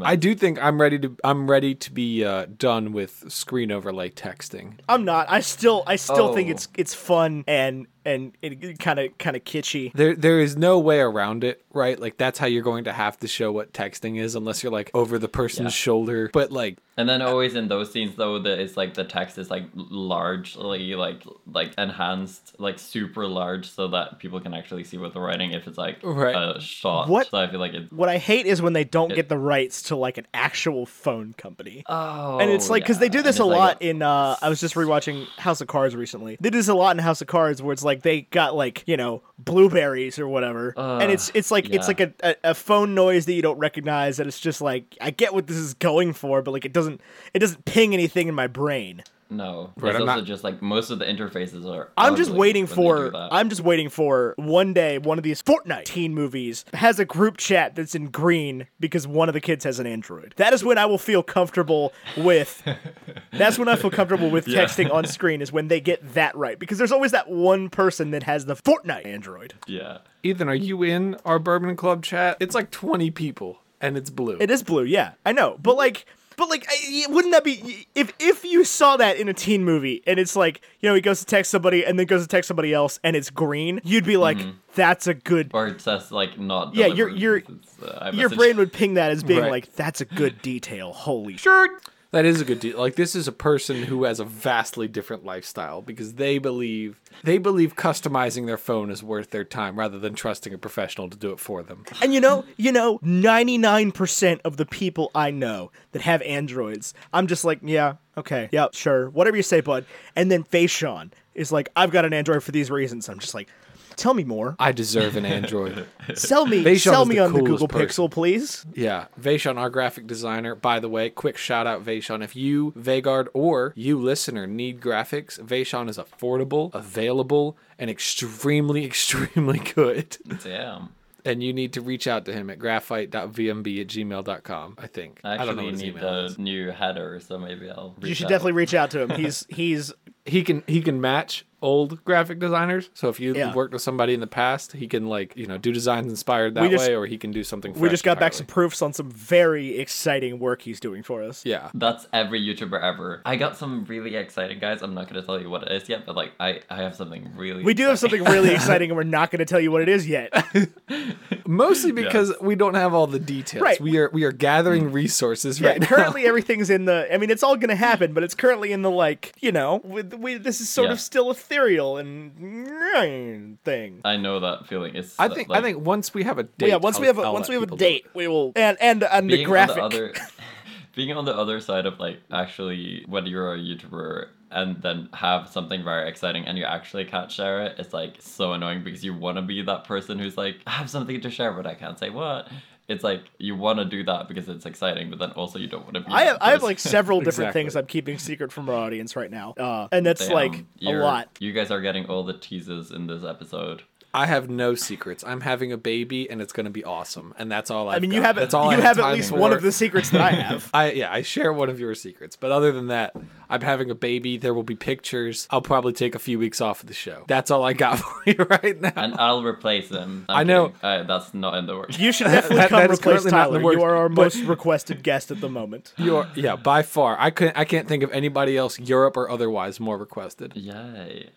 I 0.01 0.17
do 0.17 0.35
think 0.35 0.59
I'm 0.63 0.81
ready 0.81 0.99
to. 1.01 1.17
I'm 1.23 1.51
ready 1.51 1.75
to 1.75 1.93
be 1.93 2.25
uh, 2.25 2.47
done 2.57 2.93
with 2.93 3.31
screen 3.31 3.71
overlay 3.71 4.09
texting. 4.09 4.79
I'm 4.89 5.05
not. 5.05 5.27
I 5.29 5.41
still 5.41 5.83
I 5.87 5.97
still 5.97 6.33
think 6.33 6.49
Oh. 6.49 6.53
it's 6.53 6.69
it's 6.79 6.95
fun 6.95 7.45
and 7.47 7.87
and 8.05 8.33
kind 8.79 8.99
of 8.99 9.17
kind 9.19 9.37
of 9.37 9.45
kitschy. 9.45 9.93
There, 9.93 10.15
there 10.17 10.41
is 10.41 10.57
no 10.57 10.79
way 10.79 11.01
around 11.01 11.45
it, 11.45 11.65
right? 11.73 11.99
Like 11.99 12.19
that's 12.19 12.39
how 12.39 12.47
you're 12.47 12.63
going 12.63 12.85
to 12.85 12.93
have 12.93 13.19
to 13.21 13.29
show 13.29 13.53
what 13.53 13.73
texting 13.73 14.19
is, 14.21 14.35
unless 14.35 14.63
you're 14.63 14.73
like 14.73 14.91
over 14.95 15.19
the 15.19 15.29
person's 15.29 15.67
Yeah. 15.67 15.85
shoulder. 15.87 16.31
But 16.33 16.51
like, 16.53 16.79
And 16.97 17.09
then 17.09 17.23
always 17.23 17.55
in 17.55 17.69
those 17.69 17.91
scenes 17.93 18.17
though, 18.17 18.39
that 18.41 18.59
it's 18.59 18.77
like 18.77 18.95
the 18.95 19.05
text 19.05 19.39
is 19.39 19.51
like 19.51 19.65
largely 20.13 20.95
like 20.95 21.23
like 21.51 21.73
enhanced, 21.79 22.55
like 22.59 22.79
super 22.79 23.27
large, 23.27 23.71
so 23.71 23.89
that 23.89 24.19
people 24.19 24.41
can 24.41 24.55
actually 24.55 24.85
see 24.85 24.99
what 24.99 25.13
they're 25.13 25.23
writing 25.23 25.53
if 25.53 25.67
it's 25.67 25.79
like 25.79 25.99
Right. 26.03 26.35
a 26.35 26.61
shot. 26.61 27.09
What- 27.09 27.29
So 27.29 27.39
I 27.39 27.51
feel 27.51 27.61
like 27.61 27.73
it. 27.75 27.93
What 27.93 28.09
I 28.09 28.19
hate 28.19 28.47
is 28.47 28.61
when 28.61 28.73
they 28.73 28.85
don't 28.85 29.15
get 29.15 29.29
the 29.29 29.39
rights 29.39 29.83
to 29.85 29.97
like 29.97 30.19
an 30.19 30.27
actual 30.35 30.87
phone 30.87 31.35
company. 31.37 31.85
Oh. 31.89 32.39
and 32.39 32.51
it's 32.51 32.69
like 32.71 32.83
because 32.83 32.99
they 32.99 33.09
do 33.09 33.23
this 33.23 33.39
a 33.39 33.43
it's 33.43 33.49
like 33.49 33.59
lot 33.59 33.83
in 33.83 34.03
uh 34.03 34.37
i 34.43 34.49
was 34.49 34.61
just 34.61 34.75
rewatching 34.75 35.27
house 35.39 35.61
of 35.61 35.69
cards 35.69 35.95
recently 35.97 36.37
they 36.41 36.51
do 36.51 36.59
this 36.59 36.69
a 36.69 36.75
lot 36.75 36.95
in 36.97 36.99
house 37.03 37.21
of 37.21 37.27
cards 37.27 37.63
where 37.63 37.73
it's 37.73 37.85
like 37.85 37.92
they 38.01 38.23
got 38.23 38.55
like 38.55 38.83
you 38.87 38.97
know 38.97 39.23
blueberries 39.39 40.19
or 40.19 40.27
whatever. 40.27 40.73
And 41.03 41.13
it's 41.13 41.31
it's 41.35 41.51
like 41.51 41.69
it's 41.69 41.89
like 41.89 42.01
a, 42.01 42.15
a, 42.23 42.37
a 42.45 42.55
phone 42.55 42.95
noise 42.95 43.27
that 43.27 43.35
you 43.35 43.43
don't 43.43 43.59
recognize 43.59 44.19
and 44.19 44.27
it's 44.29 44.41
just 44.41 44.63
like 44.63 44.97
i 45.01 45.11
get 45.11 45.35
what 45.35 45.47
this 45.47 45.57
is 45.57 45.75
going 45.75 46.13
for 46.13 46.41
but 46.43 46.53
like 46.53 46.65
it 46.65 46.73
doesn't 46.73 47.01
it 47.35 47.41
doesn't 47.41 47.65
ping 47.65 47.93
anything 47.93 48.29
in 48.29 48.35
my 48.35 48.47
brain 48.47 49.03
No, 49.37 49.73
Right, 49.77 49.91
it's 49.95 50.03
I'm 50.03 50.09
also 50.09 50.21
not- 50.21 50.27
just 50.27 50.45
like 50.45 50.61
most 50.63 50.91
of 50.91 50.99
the 50.99 51.05
interfaces 51.05 51.65
are. 51.69 51.91
I'm 51.97 52.17
just 52.17 52.31
waiting 52.31 52.67
for. 52.67 53.11
I'm 53.15 53.49
just 53.49 53.63
waiting 53.63 53.89
for 53.89 54.35
one 54.37 54.73
day 54.75 54.99
one 54.99 55.19
of 55.19 55.25
these 55.25 55.43
Fortnite 55.43 55.85
teen 55.85 56.15
movies 56.15 56.65
has 56.75 56.99
a 56.99 57.05
group 57.05 57.37
chat 57.39 57.75
that's 57.75 57.95
in 57.95 58.07
green 58.07 58.67
because 58.79 59.07
one 59.07 59.29
of 59.29 59.33
the 59.33 59.41
kids 59.41 59.65
has 59.65 59.79
an 59.79 59.87
Android. 59.87 60.35
That 60.37 60.53
is 60.53 60.63
when 60.65 60.79
I 60.79 60.87
will 60.87 60.99
feel 60.99 61.23
comfortable 61.23 61.93
with 62.17 62.63
That's 63.33 63.59
when 63.59 63.69
I 63.69 63.77
feel 63.77 63.91
comfortable 63.91 64.31
with 64.31 64.47
Yeah. 64.47 64.65
texting 64.65 64.93
on 64.93 65.07
screen 65.07 65.41
is 65.41 65.51
when 65.53 65.69
they 65.69 65.81
get 65.81 66.15
that 66.15 66.37
right 66.37 66.59
because 66.59 66.79
there's 66.79 66.93
always 66.93 67.13
that 67.13 67.29
one 67.31 67.71
person 67.71 68.11
that 68.11 68.25
has 68.25 68.45
the 68.47 68.55
Fortnite 68.57 69.07
Android. 69.07 69.55
Yeah. 69.67 69.99
Ethan, 70.23 70.49
are 70.49 70.55
you 70.55 70.83
in 70.83 71.17
our 71.25 71.39
Bourbon 71.39 71.75
Club 71.77 72.05
chat? 72.05 72.37
It's 72.41 72.55
like 72.55 72.71
20 72.71 73.11
people, 73.11 73.61
and 73.81 73.97
it's 73.97 74.11
blue. 74.11 74.37
It 74.41 74.51
is 74.51 74.63
blue, 74.63 74.85
yeah. 74.85 75.13
I 75.27 75.33
know. 75.33 75.59
But 75.63 75.77
like 75.77 76.07
but 76.37 76.49
like 76.49 76.67
wouldn't 77.09 77.33
that 77.33 77.45
be 77.45 77.87
if 77.95 78.13
if 78.19 78.45
you 78.45 78.65
saw 78.65 78.97
that 78.97 79.17
in 79.17 79.29
a 79.29 79.35
teen 79.35 79.65
movie 79.65 80.03
and 80.07 80.19
it's 80.19 80.37
like, 80.37 80.61
you 80.81 80.89
know, 80.89 80.95
he 80.95 81.01
goes 81.01 81.21
to 81.21 81.27
text 81.27 81.51
somebody 81.51 81.85
and 81.85 81.99
then 81.99 82.07
goes 82.07 82.23
to 82.23 82.29
text 82.29 82.49
somebody 82.49 82.73
else 82.73 82.99
and 83.05 83.15
it's 83.17 83.31
green, 83.31 83.81
you'd 83.85 84.05
be 84.05 84.17
like 84.17 84.39
that's 84.75 85.07
a 85.07 85.15
good 85.15 85.51
Or 85.53 85.67
it 85.67 85.81
says 85.81 86.11
like 86.11 86.39
not. 86.39 86.75
Yeah, 86.75 86.87
your- 86.87 87.09
your- 87.11 87.43
uh, 87.87 88.11
your 88.15 88.29
brain 88.31 88.57
would 88.57 88.73
ping 88.73 88.95
that 88.95 89.11
as 89.11 89.23
being 89.23 89.41
Right. 89.41 89.51
like, 89.51 89.75
"That's 89.75 90.01
a 90.01 90.05
good 90.05 90.41
detail." 90.41 90.93
Holy 90.93 91.37
shit! 91.37 91.71
That 92.13 92.27
is 92.27 92.43
a 92.43 92.45
good 92.45 92.61
deal. 92.61 92.79
Like 92.79 92.97
this 92.97 93.15
is 93.15 93.27
a 93.27 93.33
person 93.33 93.85
who 93.85 94.05
has 94.05 94.21
a 94.21 94.25
vastly 94.25 94.87
different 94.87 95.25
lifestyle 95.25 95.81
because 95.81 96.15
they 96.15 96.37
believe 96.37 97.01
they 97.25 97.39
believe 97.39 97.75
customizing 97.75 98.45
their 98.45 98.59
phone 98.59 98.91
is 98.91 99.03
worth 99.03 99.31
their 99.31 99.45
time 99.45 99.79
rather 99.79 99.99
than 99.99 100.15
trusting 100.15 100.53
a 100.53 100.59
professional 100.59 101.09
to 101.09 101.17
do 101.17 101.33
it 101.33 101.41
for 101.41 101.63
them. 101.63 101.85
And 102.03 102.13
you 102.13 102.21
know, 102.21 102.45
you 102.59 102.71
know, 102.71 103.01
ninety 103.03 103.57
nine 103.57 103.93
percent 103.93 104.43
of 104.45 104.59
the 104.59 104.67
people 104.67 105.11
I 105.15 105.31
know 105.31 105.73
that 105.93 106.03
have 106.03 106.21
androids, 106.23 106.93
I'm 107.15 107.27
just 107.27 107.45
like, 107.45 107.61
yeah, 107.63 107.95
okay, 108.19 108.51
yeah, 108.53 108.67
sure, 108.73 109.09
whatever 109.09 109.39
you 109.39 109.43
say, 109.43 109.63
bud. 109.63 109.87
And 110.15 110.31
then 110.31 110.45
Faishon 110.45 111.13
is 111.35 111.51
like, 111.51 111.71
I've 111.75 111.91
got 111.91 112.05
an 112.05 112.13
android 112.13 112.43
for 112.43 112.53
these 112.53 112.71
reasons. 112.71 113.09
I'm 113.09 113.21
just 113.21 113.35
like, 113.35 113.49
tell 113.97 114.15
me 114.15 114.25
more. 114.25 114.57
I 114.59 114.73
deserve 114.73 115.17
an 115.17 115.25
Android. 115.25 115.87
Sell 116.15 116.47
me, 116.47 116.65
Faishon 116.65 116.81
sell 116.81 117.03
is 117.03 117.09
me 117.09 117.15
the 117.17 117.25
on 117.25 117.33
the 117.33 117.39
coolest 117.39 117.53
Google 117.53 117.69
person. 117.69 118.05
Pixel, 118.07 118.11
please. 118.11 118.67
Yeah, 118.75 119.07
Vaishon, 119.21 119.57
our 119.57 119.71
graphic 119.71 120.07
designer. 120.07 120.55
By 120.55 120.81
the 120.81 120.89
way, 120.89 121.11
quick 121.11 121.37
shout 121.37 121.67
out 121.67 121.85
Vaishon. 121.85 122.23
If 122.23 122.35
you, 122.37 122.73
Vegard, 122.73 123.29
or 123.35 123.73
you 123.77 123.99
listener 123.99 124.47
need 124.47 124.81
graphics, 124.81 125.39
Vaishon 125.41 125.89
is 125.89 125.99
affordable, 125.99 126.75
available, 126.75 127.57
and 127.79 127.89
extremely, 127.91 128.85
extremely 128.93 129.59
good. 129.59 130.17
Damn. 130.43 130.91
And 131.25 131.41
you 131.41 131.53
need 131.53 131.73
to 131.75 131.81
reach 131.81 132.09
out 132.09 132.25
to 132.25 132.33
him 132.33 132.51
at 132.51 132.59
graphite.vmb 132.59 133.81
at 133.81 133.87
gmail.com, 133.87 134.75
I 134.77 134.87
think. 134.89 135.21
I 135.23 135.35
I 135.35 135.37
don't 135.45 135.47
know 135.47 135.53
actually 135.53 135.65
what 135.65 135.73
his 135.75 135.83
need 135.83 135.89
email 135.91 136.09
a 136.09 136.25
is. 136.25 136.39
new 136.39 136.71
header, 136.73 137.21
so 137.21 137.39
maybe 137.39 137.71
I'll. 137.71 137.95
You 138.03 138.13
should 138.15 138.25
out. 138.27 138.31
definitely 138.31 138.53
reach 138.53 138.75
out 138.75 138.91
to 138.91 139.03
him. 139.03 139.11
He's 139.11 139.47
he's 139.49 139.93
He 140.25 140.43
can 140.43 140.65
he 140.67 140.83
can 140.83 141.01
match 141.01 141.47
old 141.63 142.05
graphic 142.05 142.39
designers. 142.39 142.91
So 142.95 143.09
if 143.09 143.19
you 143.21 143.35
Yeah. 143.35 143.55
worked 143.55 143.73
with 143.73 143.83
somebody 143.83 144.15
in 144.15 144.21
the 144.21 144.27
past, 144.27 144.73
he 144.73 144.87
can 144.87 145.07
like, 145.07 145.37
you 145.37 145.47
know, 145.47 145.59
do 145.59 145.73
designs 145.73 146.09
inspired 146.11 146.55
that 146.55 146.71
just- 146.71 146.87
way 146.87 146.95
or 146.95 147.07
he 147.07 147.17
can 147.19 147.31
do 147.31 147.45
something 147.45 147.73
we 147.75 147.89
just 147.89 148.05
got 148.05 148.19
back 148.21 148.33
some 148.35 148.47
proofs 148.47 148.83
on 148.83 148.93
some 148.93 149.11
very 149.11 149.79
exciting 149.79 150.39
work 150.39 150.63
he's 150.63 150.81
doing 150.81 151.03
for 151.03 151.23
us. 151.23 151.45
Yeah. 151.47 151.71
That's 151.75 152.07
every 152.13 152.41
YouTuber 152.41 152.81
ever. 152.83 153.23
I 153.25 153.37
got 153.37 153.57
some 153.57 153.85
really 153.87 154.17
exciting 154.17 154.59
guys. 154.59 154.83
I'm 154.83 154.95
not 154.95 155.09
gonna 155.09 155.23
tell 155.23 155.41
you 155.41 155.49
what 155.49 155.63
it 155.63 155.73
is 155.73 155.89
yet, 155.89 156.05
but 156.05 156.17
like 156.17 156.33
I, 156.39 156.61
I 156.69 156.77
have 156.83 156.95
something 156.97 157.31
really. 157.37 157.63
We 157.63 157.75
do 157.75 157.87
have 157.89 157.99
something 157.99 158.25
really 158.25 158.51
exciting, 158.53 158.91
and 158.91 158.97
we're 158.97 159.05
not 159.05 159.31
going 159.31 159.39
to 159.39 159.45
tell 159.45 159.61
you 159.61 159.71
what 159.71 159.83
it 159.83 159.89
is 159.89 160.09
yet. 160.09 160.33
Mostly 161.47 161.93
because 161.93 162.33
we 162.41 162.55
don't 162.55 162.75
have 162.75 162.95
all 162.95 163.07
the 163.07 163.19
details. 163.19 163.63
Right. 163.63 163.81
We 163.81 163.99
are 163.99 164.11
we 164.13 164.25
are 164.25 164.33
gathering 164.33 164.91
mm. 164.91 164.95
resources 164.95 165.61
Yeah, 165.61 165.71
right 165.71 165.81
now. 165.81 165.87
currently 165.87 166.25
everything's 166.27 166.71
in 166.71 166.85
the. 166.85 167.13
I 167.13 167.19
mean, 167.19 167.31
it's 167.31 167.43
all 167.43 167.57
going 167.57 167.69
to 167.69 167.77
happen, 167.77 168.13
but 168.13 168.23
it's 168.23 168.35
currently 168.35 168.73
in 168.73 168.83
the 168.83 168.91
like, 168.91 169.35
you 169.41 169.53
know, 169.53 169.81
with 169.85 170.15
we, 170.15 170.35
this 170.37 170.61
is 170.61 170.69
sort 170.69 170.87
Yeah. 170.89 170.93
of 170.93 171.01
still 171.01 171.31
ethereal 171.53 171.99
and 171.99 173.59
thing. 173.65 174.01
I 174.05 174.17
know 174.17 174.41
that 174.41 174.67
feeling. 174.67 174.95
It's. 174.97 175.19
I 175.19 175.29
think 175.29 175.49
like, 175.49 175.59
I 175.59 175.63
think 175.63 175.85
once 175.85 176.15
we 176.15 176.25
have 176.25 176.39
a 176.39 176.45
date, 176.45 176.69
yeah, 176.71 176.77
once 176.77 176.99
we 176.99 177.07
I'll- 177.07 177.15
have 177.15 177.25
a 177.25 177.27
I'll 177.29 177.33
once 177.33 177.49
we 177.49 177.55
have 177.55 177.63
a 177.63 177.67
people 177.67 177.77
do 177.77 177.85
date, 177.85 178.07
we 178.15 178.29
will 178.29 178.53
and 178.57 178.77
and 178.81 179.03
and 179.05 179.29
the 179.29 179.37
being 179.37 179.49
graphic. 179.49 179.79
on 179.79 179.91
the 179.91 179.97
other, 179.97 180.15
being 180.95 181.13
on 181.13 181.25
the 181.25 181.37
other 181.37 181.61
side 181.61 181.87
of 181.87 181.99
like 181.99 182.19
actually 182.31 183.05
when 183.09 183.27
you're 183.27 183.55
a 183.55 183.59
YouTuber 183.59 184.29
and 184.51 184.83
then 184.83 185.09
have 185.15 185.49
something 185.49 185.83
very 185.83 186.07
exciting 186.09 186.45
and 186.45 186.59
you 186.59 186.65
actually 186.65 187.07
can't 187.07 187.31
share 187.31 187.63
it, 187.65 187.77
it's 187.79 187.95
like 187.95 188.17
so 188.21 188.53
annoying 188.53 188.85
because 188.85 189.03
you 189.03 189.15
want 189.15 189.37
to 189.39 189.43
be 189.43 189.63
that 189.63 189.85
person 189.85 190.19
who's 190.19 190.37
like, 190.37 190.57
I 190.67 190.73
have 190.73 190.91
something 190.91 191.19
to 191.23 191.31
share, 191.31 191.53
but 191.53 191.67
I 191.67 191.75
can't 191.75 191.99
say 191.99 192.11
what. 192.11 192.49
It's 192.93 193.03
like 193.05 193.23
you 193.39 193.57
want 193.57 193.79
to 193.79 193.85
do 193.85 194.05
that 194.05 194.29
because 194.29 194.49
it's 194.49 194.67
exciting, 194.67 195.11
but 195.11 195.19
then 195.19 195.31
also 195.33 195.59
you 195.59 195.67
don't 195.67 195.83
want 195.85 195.95
to 195.95 196.01
be. 196.01 196.13
I 196.13 196.23
have 196.25 196.39
I 196.41 196.51
have 196.51 196.63
like 196.63 196.79
several 196.79 197.19
different 197.27 197.49
Exactly. 197.49 197.63
things 197.63 197.77
I'm 197.77 197.87
keeping 197.87 198.19
secret 198.19 198.53
from 198.53 198.69
our 198.69 198.77
audience 198.77 199.17
right 199.17 199.31
now, 199.31 199.55
uh, 199.57 199.89
and 199.91 200.05
that's 200.07 200.27
Damn, 200.27 200.35
like 200.35 200.65
a 200.83 200.93
lot. 200.95 201.29
You 201.41 201.53
guys 201.53 201.71
are 201.71 201.81
getting 201.81 202.07
all 202.07 202.23
the 202.23 202.35
teases 202.35 202.91
in 202.93 203.07
this 203.07 203.25
episode. 203.25 203.83
I 204.15 204.27
have 204.27 204.51
no 204.51 204.75
secrets. 204.75 205.25
I'm 205.27 205.41
having 205.41 205.73
a 205.73 205.79
baby 205.79 206.29
and 206.31 206.43
it's 206.43 206.53
going 206.53 206.65
to 206.65 206.71
be 206.71 206.85
awesome, 206.85 207.33
and 207.39 207.51
that's 207.51 207.71
all 207.71 207.89
I've 207.89 207.97
I 207.97 208.01
mean, 208.01 208.13
you 208.13 208.21
got. 208.21 208.27
have 208.27 208.37
that's 208.37 208.53
all 208.55 208.71
you 208.71 208.79
I 208.79 208.81
have 208.83 208.99
at 208.99 209.15
least 209.15 209.31
for. 209.31 209.37
one 209.39 209.53
of 209.53 209.63
the 209.63 209.73
secrets 209.73 210.11
that 210.11 210.21
I 210.21 210.31
have. 210.43 210.69
I 210.75 210.93
yeah, 210.93 211.11
I 211.13 211.23
share 211.23 211.53
one 211.53 211.71
of 211.71 211.81
your 211.81 211.95
secrets, 211.95 212.37
but 212.37 212.53
other 212.53 212.73
than 212.73 212.89
that, 212.89 213.17
I'm 213.49 213.63
having 213.63 213.91
a 213.91 213.95
baby. 213.95 214.37
There 214.37 214.53
will 214.53 214.63
be 214.65 214.75
pictures. 214.77 215.47
I'll 215.51 215.63
probably 215.63 215.93
take 215.95 216.15
a 216.15 216.19
few 216.19 216.39
weeks 216.39 216.61
off 216.61 216.83
of 216.83 216.89
the 216.89 216.95
show. 216.95 217.25
That's 217.27 217.51
all 217.51 217.65
I 217.65 217.73
got 217.73 217.99
for 218.01 218.23
you 218.27 218.35
right 218.51 218.79
now. 218.81 218.93
And 218.97 219.15
I'll 219.15 219.43
replace 219.43 219.89
them. 219.89 220.27
I'm 220.29 220.37
I 220.37 220.43
know. 220.45 220.73
Uh, 220.83 221.05
that's 221.05 221.33
not 221.33 221.55
in 221.55 221.65
the 221.67 221.77
works. 221.77 221.99
You 221.99 222.13
should 222.13 222.25
definitely 222.29 222.57
That- 222.59 222.69
come 222.69 222.81
that 222.81 222.91
is 222.91 222.99
replace 222.99 223.23
currently 223.23 223.31
not 223.33 223.47
in 223.49 223.53
the 223.55 223.59
Tyler. 223.61 223.65
works, 223.65 223.77
You 223.77 223.83
are 223.85 223.97
our 223.97 224.09
most 224.11 224.37
requested 224.45 225.03
guest 225.03 225.31
at 225.31 225.41
the 225.41 225.49
moment. 225.49 225.95
You're 225.97 226.27
yeah, 226.35 226.57
by 226.57 226.83
far. 226.83 227.17
I 227.19 227.31
couldn't. 227.31 227.57
I 227.57 227.65
can't 227.65 227.89
think 227.89 228.03
of 228.03 228.13
anybody 228.13 228.59
else, 228.59 228.79
Europe 228.79 229.17
or 229.17 229.31
otherwise, 229.31 229.81
more 229.81 229.97
requested. 229.97 230.55
Yay. 230.55 231.31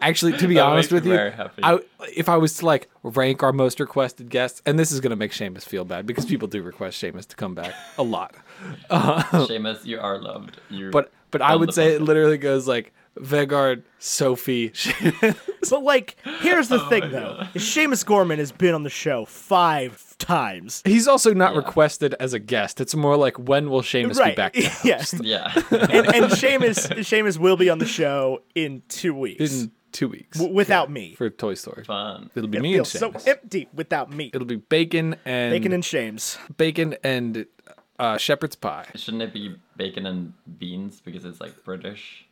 Actually, 0.00 0.36
to 0.38 0.48
be 0.48 0.54
That 0.60 0.64
honest 0.64 0.92
with 0.92 1.06
you. 1.06 1.14
I, 1.62 1.78
if 2.14 2.28
I 2.28 2.36
was 2.36 2.54
to 2.58 2.66
like 2.66 2.88
rank 3.02 3.42
our 3.42 3.52
most 3.52 3.80
requested 3.80 4.30
guests, 4.30 4.62
and 4.66 4.78
this 4.78 4.92
is 4.92 5.00
gonna 5.00 5.16
make 5.16 5.32
Seamus 5.32 5.62
feel 5.62 5.84
bad 5.84 6.06
because 6.06 6.24
people 6.24 6.48
do 6.48 6.62
request 6.62 7.02
Seamus 7.02 7.26
to 7.28 7.36
come 7.36 7.54
back 7.54 7.74
a 7.98 8.02
lot. 8.02 8.34
Um, 8.90 9.22
Seamus, 9.46 9.86
you 9.86 9.98
are 9.98 10.18
loved. 10.18 10.60
You 10.68 10.90
But 10.90 11.10
but 11.30 11.40
I 11.40 11.56
would 11.56 11.72
say 11.72 11.94
it 11.94 12.02
literally 12.02 12.36
goes 12.36 12.68
like 12.68 12.92
Vegard, 13.18 13.82
Sophie. 13.98 14.72
But 15.68 15.82
like, 15.82 16.16
here's 16.40 16.68
the 16.68 16.82
oh 16.82 16.88
thing 16.88 17.10
though: 17.10 17.42
is 17.54 17.62
Seamus 17.62 18.04
Gorman 18.04 18.38
has 18.38 18.50
been 18.50 18.74
on 18.74 18.82
the 18.82 18.90
show 18.90 19.26
five 19.26 20.16
times. 20.18 20.80
He's 20.86 21.06
also 21.06 21.34
not 21.34 21.54
requested 21.54 22.14
as 22.18 22.32
a 22.32 22.38
guest. 22.38 22.80
It's 22.80 22.94
more 22.94 23.16
like 23.16 23.38
when 23.38 23.68
will 23.68 23.82
Seamus 23.82 24.22
be 24.24 24.34
back? 24.34 24.56
yes. 24.56 25.14
Yeah. 25.20 25.52
And, 25.70 26.06
and 26.06 26.24
Seamus, 26.32 26.88
Seamus 27.00 27.38
will 27.38 27.56
be 27.58 27.68
on 27.68 27.78
the 27.78 27.86
show 27.86 28.42
in 28.54 28.82
two 28.88 29.14
weeks 29.14 29.52
In 29.62 29.70
two 29.92 30.08
weeks 30.08 30.38
w- 30.38 30.54
without 30.54 30.90
me. 30.90 31.14
for 31.14 31.28
Toy 31.30 31.54
Story. 31.54 31.84
Fun. 31.84 32.30
It'll 32.34 32.48
be 32.48 32.58
It 32.58 32.62
me 32.62 32.74
and 32.76 32.86
feels 32.86 32.90
so 32.90 33.12
empty 33.30 33.68
without 33.74 34.10
me. 34.12 34.30
It'll 34.32 34.46
be 34.46 34.56
bacon 34.56 35.16
and 35.24 35.52
Bacon 35.52 35.72
and 35.72 35.84
Shames. 35.84 36.38
bacon 36.56 36.96
and 37.04 37.46
uh, 37.98 38.16
shepherd's 38.18 38.56
pie. 38.56 38.86
Shouldn't 38.94 39.22
it 39.22 39.32
be 39.32 39.56
bacon 39.76 40.06
and 40.06 40.32
beans 40.58 41.00
because 41.00 41.24
it's 41.24 41.40
like 41.40 41.64
British? 41.64 42.26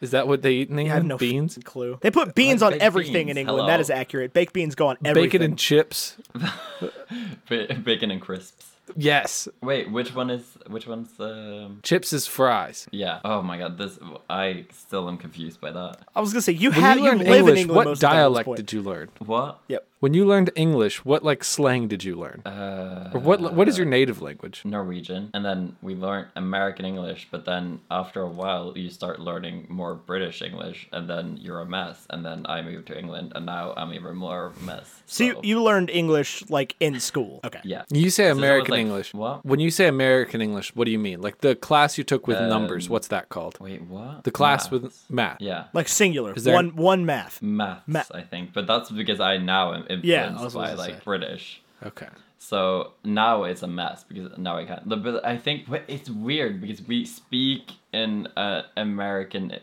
Is 0.00 0.10
that 0.10 0.28
what 0.28 0.42
they 0.42 0.52
eat 0.52 0.68
in 0.68 0.78
I 0.78 0.82
have 0.82 1.02
England? 1.02 1.08
no 1.08 1.16
beans, 1.16 1.58
clue. 1.64 1.98
They 2.02 2.10
put 2.10 2.34
beans 2.34 2.60
like 2.60 2.66
on 2.66 2.72
baked 2.72 2.82
everything 2.82 3.28
in. 3.30 3.38
England. 3.38 3.68
That 3.68 3.74
Hello. 3.74 3.80
is 3.80 3.88
accurate. 3.90 4.34
Baked 4.34 4.52
beans 4.52 4.74
go 4.74 4.88
on 4.88 4.98
everything. 5.04 5.28
bacon 5.30 5.42
and 5.42 5.58
chips. 5.58 6.16
Bacon 7.48 8.10
and 8.10 8.20
crisps. 8.20 8.72
Yes, 8.96 9.48
Wait, 9.62 9.90
which 9.90 10.14
one 10.14 10.30
is 10.30 10.44
which 10.68 10.86
one's 10.86 11.12
the? 11.14 11.70
chips 11.82 12.12
is 12.12 12.26
fries. 12.26 12.86
Yeah. 12.92 13.20
Oh 13.24 13.42
my 13.42 13.58
god, 13.58 13.78
this 13.78 13.98
I 14.28 14.66
still 14.72 15.08
am 15.08 15.16
confused 15.16 15.60
by 15.60 15.70
that. 15.72 15.98
I 16.14 16.20
was 16.20 16.32
gonna 16.32 16.42
say 16.42 16.52
you 16.52 16.70
When 16.70 16.80
have 16.80 16.96
you 16.98 17.04
you, 17.04 17.08
learned 17.10 17.20
live 17.24 17.38
English, 17.38 17.52
in 17.52 17.58
England 17.58 17.76
what 17.76 17.84
most 17.86 17.96
of 17.96 18.00
the 18.00 18.06
time 18.08 18.16
at 18.16 18.28
this 18.28 18.44
dialect 18.44 18.56
did 18.56 18.72
you 18.72 18.82
learn? 18.82 19.08
What? 19.24 19.60
Yep. 19.68 19.86
When 20.00 20.12
you 20.12 20.26
learned 20.26 20.50
English, 20.54 21.02
what 21.06 21.24
like 21.24 21.42
slang 21.42 21.88
did 21.88 22.04
you 22.04 22.14
learn? 22.14 22.42
Uh, 22.44 23.10
or 23.14 23.20
what 23.20 23.54
what 23.54 23.68
is 23.68 23.78
your 23.78 23.86
native 23.86 24.20
language? 24.20 24.60
Norwegian, 24.64 25.30
and 25.32 25.42
then 25.44 25.76
we 25.80 25.94
learned 25.94 26.26
American 26.36 26.84
English. 26.84 27.28
But 27.30 27.46
then 27.46 27.80
after 27.90 28.20
a 28.20 28.28
while, 28.28 28.76
you 28.76 28.90
start 28.90 29.18
learning 29.18 29.66
more 29.70 29.94
British 29.94 30.42
English, 30.42 30.88
and 30.92 31.08
then 31.08 31.38
you're 31.40 31.60
a 31.60 31.64
mess. 31.66 32.06
And 32.10 32.22
then 32.22 32.44
I 32.50 32.60
moved 32.60 32.86
to 32.88 32.98
England, 32.98 33.32
and 33.34 33.46
now 33.46 33.72
I'm 33.78 33.94
even 33.94 34.14
more 34.16 34.46
of 34.48 34.60
a 34.62 34.64
mess. 34.66 35.02
So 35.06 35.24
you, 35.24 35.40
you 35.42 35.62
learned 35.62 35.88
English 35.88 36.44
like 36.50 36.76
in 36.80 37.00
school. 37.00 37.40
Okay. 37.44 37.60
yeah. 37.64 37.84
You 37.90 38.10
say 38.10 38.24
So 38.24 38.28
it's 38.28 38.30
almost 38.32 38.44
American 38.44 38.73
like- 38.74 38.80
English. 38.80 39.14
What? 39.14 39.44
When 39.44 39.60
you 39.60 39.70
say 39.70 39.86
American 39.88 40.40
English, 40.40 40.74
what 40.76 40.84
do 40.84 40.90
you 40.90 40.98
mean? 40.98 41.20
Like 41.20 41.38
the 41.40 41.54
class 41.54 41.96
you 41.98 42.04
took 42.04 42.26
with 42.26 42.38
numbers, 42.40 42.86
Um, 42.86 42.92
what's 42.92 43.08
that 43.08 43.28
called? 43.28 43.58
Wait, 43.60 43.82
what? 43.82 44.24
The 44.24 44.30
class 44.30 44.70
Maths. 44.70 44.70
with 44.84 45.04
math. 45.10 45.36
Yeah. 45.40 45.64
Like 45.72 45.88
singular. 45.88 46.32
there- 46.34 46.54
One 46.54 46.76
one 46.76 47.06
math. 47.06 47.40
Maths, 47.42 47.82
Ma- 47.86 48.02
I 48.12 48.22
think, 48.22 48.52
but 48.52 48.66
that's 48.66 48.90
because 48.90 49.20
I 49.20 49.36
now 49.38 49.72
am 49.74 49.80
influenced 49.82 50.04
Yeah, 50.04 50.36
I 50.38 50.42
was 50.44 50.54
by 50.54 50.74
like 50.74 50.94
say. 50.94 51.00
British. 51.04 51.62
Okay. 51.84 52.08
So 52.38 52.92
now 53.04 53.44
it's 53.44 53.62
a 53.62 53.66
mess 53.66 54.04
because 54.04 54.36
now 54.36 54.58
I 54.58 54.64
can't. 54.66 54.86
But 54.86 55.24
I 55.24 55.38
think 55.38 55.66
it's 55.88 56.10
weird 56.10 56.60
because 56.60 56.82
we 56.86 57.06
speak 57.06 57.72
in 57.92 58.28
an 58.36 58.64
American 58.76 59.50
uh, 59.52 59.58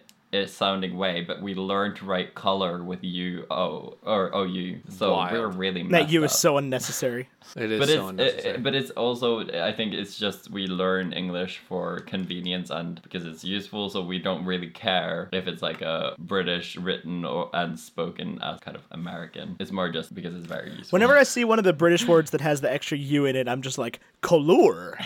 sounding 0.48 0.98
way, 0.98 1.22
but 1.22 1.42
we 1.42 1.54
learn 1.56 1.94
to 1.96 2.06
write 2.06 2.36
color 2.36 2.84
with 2.84 3.04
U 3.04 3.46
O 3.52 3.98
or 4.04 4.34
O 4.34 4.44
U. 4.44 4.80
So 4.90 5.12
Wild. 5.14 5.34
we're 5.34 5.48
really 5.48 5.84
That 5.90 6.10
U 6.10 6.24
is 6.24 6.32
up. 6.32 6.38
so 6.38 6.58
unnecessary. 6.58 7.30
It 7.56 7.72
is 7.72 7.80
But 7.80 7.90
so 7.90 7.94
it's 7.96 8.10
unnecessary. 8.12 8.54
it, 8.56 8.64
but 8.64 8.76
it's 8.76 8.92
also 8.92 9.42
I 9.70 9.74
think 9.74 9.94
it's 9.94 10.16
just 10.18 10.50
we 10.52 10.68
learn 10.68 11.12
English 11.12 11.58
for 11.68 12.00
convenience 12.02 12.70
and 12.70 13.02
because 13.02 13.26
it's 13.26 13.44
useful, 13.44 13.90
so 13.90 14.02
we 14.02 14.20
don't 14.20 14.46
really 14.46 14.70
care 14.70 15.28
if 15.34 15.48
it's 15.48 15.62
like 15.62 15.82
a 15.82 16.16
British 16.20 16.78
written 16.78 17.26
or 17.26 17.50
and 17.54 17.78
spoken 17.78 18.40
as 18.42 18.60
kind 18.62 18.78
of 18.78 18.84
American. 18.92 19.58
It's 19.60 19.72
more 19.72 19.90
just 19.90 20.14
because 20.16 20.34
it's 20.36 20.46
very 20.46 20.70
useful. 20.70 20.96
Whenever 20.96 21.18
I 21.18 21.24
see 21.24 21.44
one 21.44 21.58
of 21.60 21.66
the 21.66 21.74
British 21.74 22.08
words 22.08 22.32
that 22.32 22.42
has 22.42 22.62
the 22.62 22.72
extra 22.72 22.98
U 22.98 23.26
in 23.26 23.36
it, 23.36 23.50
I'm 23.50 23.62
just 23.64 23.78
like 23.78 24.00
color, 24.22 24.98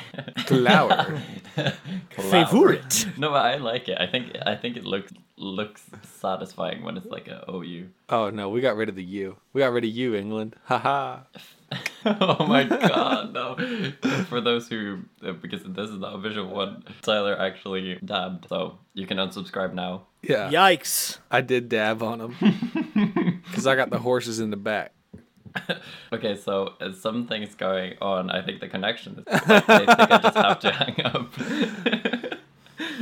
Flower. 0.46 1.18
favorite. 2.10 3.08
No, 3.18 3.34
I 3.34 3.56
like 3.56 3.88
it. 3.90 3.98
I 4.00 4.08
think 4.08 4.36
I 4.46 4.56
think 4.56 4.78
it 4.78 4.84
looks 4.86 5.12
looks 5.38 5.84
satisfying 6.04 6.84
when 6.84 6.98
it's 6.98 7.08
like 7.08 7.28
a 7.28 7.44
OU. 7.52 7.90
oh 8.10 8.30
no, 8.30 8.50
we 8.50 8.62
got 8.62 8.76
rid 8.76 8.90
of 8.90 8.96
the 8.96 9.04
U. 9.04 9.38
We 9.54 9.62
got 9.62 9.72
rid 9.72 9.84
of 9.84 9.90
you, 9.90 10.16
England. 10.16 10.56
Haha. 10.66 11.22
oh 12.06 12.46
my 12.46 12.64
god, 12.64 13.34
no. 13.34 13.56
For 14.30 14.40
those 14.40 14.70
who 14.70 15.00
uh, 15.26 15.32
because 15.34 15.64
this 15.64 15.90
is 15.90 15.98
not 15.98 16.14
a 16.16 16.20
visual 16.20 16.54
one, 16.54 16.84
Tyler 17.02 17.38
actually 17.40 17.96
dabbed, 18.06 18.48
so 18.48 18.78
you 18.94 19.08
can 19.08 19.18
unsubscribe 19.18 19.74
now. 19.74 20.04
Yeah. 20.22 20.50
Yikes. 20.50 21.18
I 21.30 21.42
did 21.42 21.70
dab 21.70 22.02
on 22.02 22.22
him. 22.22 23.42
Because 23.46 23.68
I 23.68 23.76
got 23.76 23.90
the 23.90 24.00
horses 24.00 24.40
in 24.40 24.50
the 24.50 24.58
back. 24.58 24.92
Okay, 26.12 26.36
so 26.36 26.74
uh, 26.82 26.92
something's 26.92 27.56
going 27.56 27.94
on. 28.02 28.30
I 28.30 28.42
think 28.42 28.60
the 28.60 28.68
connection 28.68 29.20
is. 29.20 29.26
Like, 29.48 29.70
I 29.70 29.78
think 29.78 29.90
I 29.90 30.18
just 30.18 30.38
have 30.38 30.60
to 30.60 30.72
hang 30.72 31.06
up. 31.06 31.32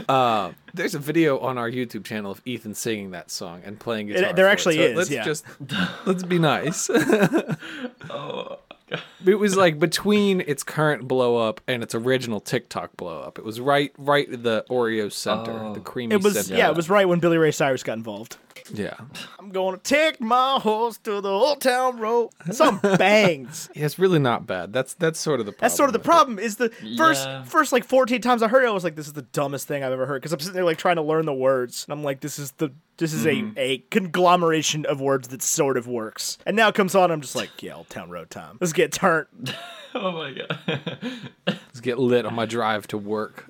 Uh, 0.07 0.51
there's 0.73 0.95
a 0.95 0.99
video 0.99 1.39
on 1.39 1.57
our 1.57 1.69
YouTube 1.69 2.03
channel 2.03 2.31
of 2.31 2.41
Ethan 2.45 2.73
singing 2.75 3.11
that 3.11 3.29
song 3.31 3.61
and 3.65 3.79
playing 3.79 4.07
guitar. 4.07 4.33
there 4.33 4.45
for 4.45 4.49
it. 4.49 4.51
actually 4.51 4.75
So 4.77 4.81
is, 4.83 4.97
Let's 4.97 5.09
yeah. 5.11 5.23
just 5.23 5.45
let's 6.05 6.23
be 6.23 6.39
nice. 6.39 6.89
oh. 8.09 8.57
God. 8.89 9.01
it 9.25 9.35
was 9.35 9.55
like 9.55 9.79
between 9.79 10.41
its 10.41 10.61
current 10.61 11.07
blow 11.07 11.37
up 11.37 11.61
and 11.67 11.81
its 11.81 11.95
original 11.95 12.39
TikTok 12.41 12.95
blow 12.97 13.21
up. 13.21 13.39
It 13.39 13.45
was 13.45 13.59
right, 13.59 13.91
right 13.97 14.27
the 14.29 14.65
Oreo 14.69 15.11
center, 15.11 15.51
Oh. 15.53 15.73
the 15.73 15.79
creamy 15.79 16.15
It 16.15 16.21
was 16.23 16.33
center. 16.45 16.57
yeah. 16.59 16.69
it 16.69 16.75
was 16.75 16.89
right 16.89 17.07
when 17.07 17.19
Billy 17.19 17.37
Ray 17.37 17.51
Cyrus 17.51 17.81
got 17.81 17.97
involved. 17.97 18.37
Yeah. 18.71 18.93
I'm 19.39 19.49
gonna 19.49 19.77
take 19.77 20.21
my 20.21 20.59
horse 20.61 20.97
to 20.99 21.19
the 21.21 21.29
old 21.29 21.61
town 21.61 21.99
road. 21.99 22.29
That 22.45 22.55
song 22.55 22.79
bangs. 22.97 23.69
Yeah, 23.75 23.85
it's 23.85 23.99
really 23.99 24.19
not 24.19 24.45
bad. 24.47 24.71
That's 24.73 24.93
that's 24.93 25.19
sort 25.19 25.39
of 25.39 25.45
the 25.45 25.51
problem. 25.51 25.65
That's 25.65 25.75
sort 25.75 25.89
of 25.89 25.93
the 25.93 25.99
problem. 25.99 26.39
Is 26.39 26.55
the 26.57 26.69
first 26.97 27.25
Yeah. 27.27 27.43
first 27.43 27.71
like 27.71 27.83
14 27.83 28.21
times 28.21 28.41
I 28.41 28.47
heard 28.47 28.63
it, 28.63 28.67
I 28.67 28.71
was 28.71 28.83
like, 28.83 28.95
this 28.95 29.07
is 29.07 29.13
the 29.13 29.21
dumbest 29.23 29.67
thing 29.67 29.83
I've 29.83 29.91
ever 29.91 30.05
heard. 30.05 30.21
Because 30.21 30.33
I'm 30.33 30.39
sitting 30.39 30.53
there 30.53 30.63
like 30.63 30.77
trying 30.77 30.95
to 30.95 31.01
learn 31.01 31.25
the 31.25 31.33
words, 31.33 31.85
and 31.85 31.93
I'm 31.93 32.03
like, 32.03 32.21
this 32.21 32.39
is 32.39 32.51
the 32.53 32.69
this 32.97 33.13
is 33.13 33.25
Mm-hmm. 33.25 33.57
a 33.57 33.61
a 33.61 33.77
conglomeration 33.89 34.85
of 34.85 35.01
words 35.01 35.27
that 35.29 35.41
sort 35.41 35.77
of 35.77 35.87
works. 35.87 36.37
And 36.45 36.55
now 36.55 36.67
it 36.69 36.75
comes 36.75 36.93
on, 36.95 37.11
I'm 37.11 37.21
just 37.21 37.35
like, 37.35 37.49
yeah, 37.61 37.73
old 37.73 37.89
town 37.89 38.09
road 38.09 38.29
time. 38.29 38.57
Let's 38.61 38.73
get 38.73 38.91
turned. 38.91 39.55
Oh 39.95 40.11
my 40.11 40.33
god. 40.33 40.59
Let's 41.47 41.79
get 41.79 41.99
lit 41.99 42.25
on 42.25 42.33
my 42.33 42.47
drive 42.47 42.87
to 42.87 42.97
work. 42.97 43.45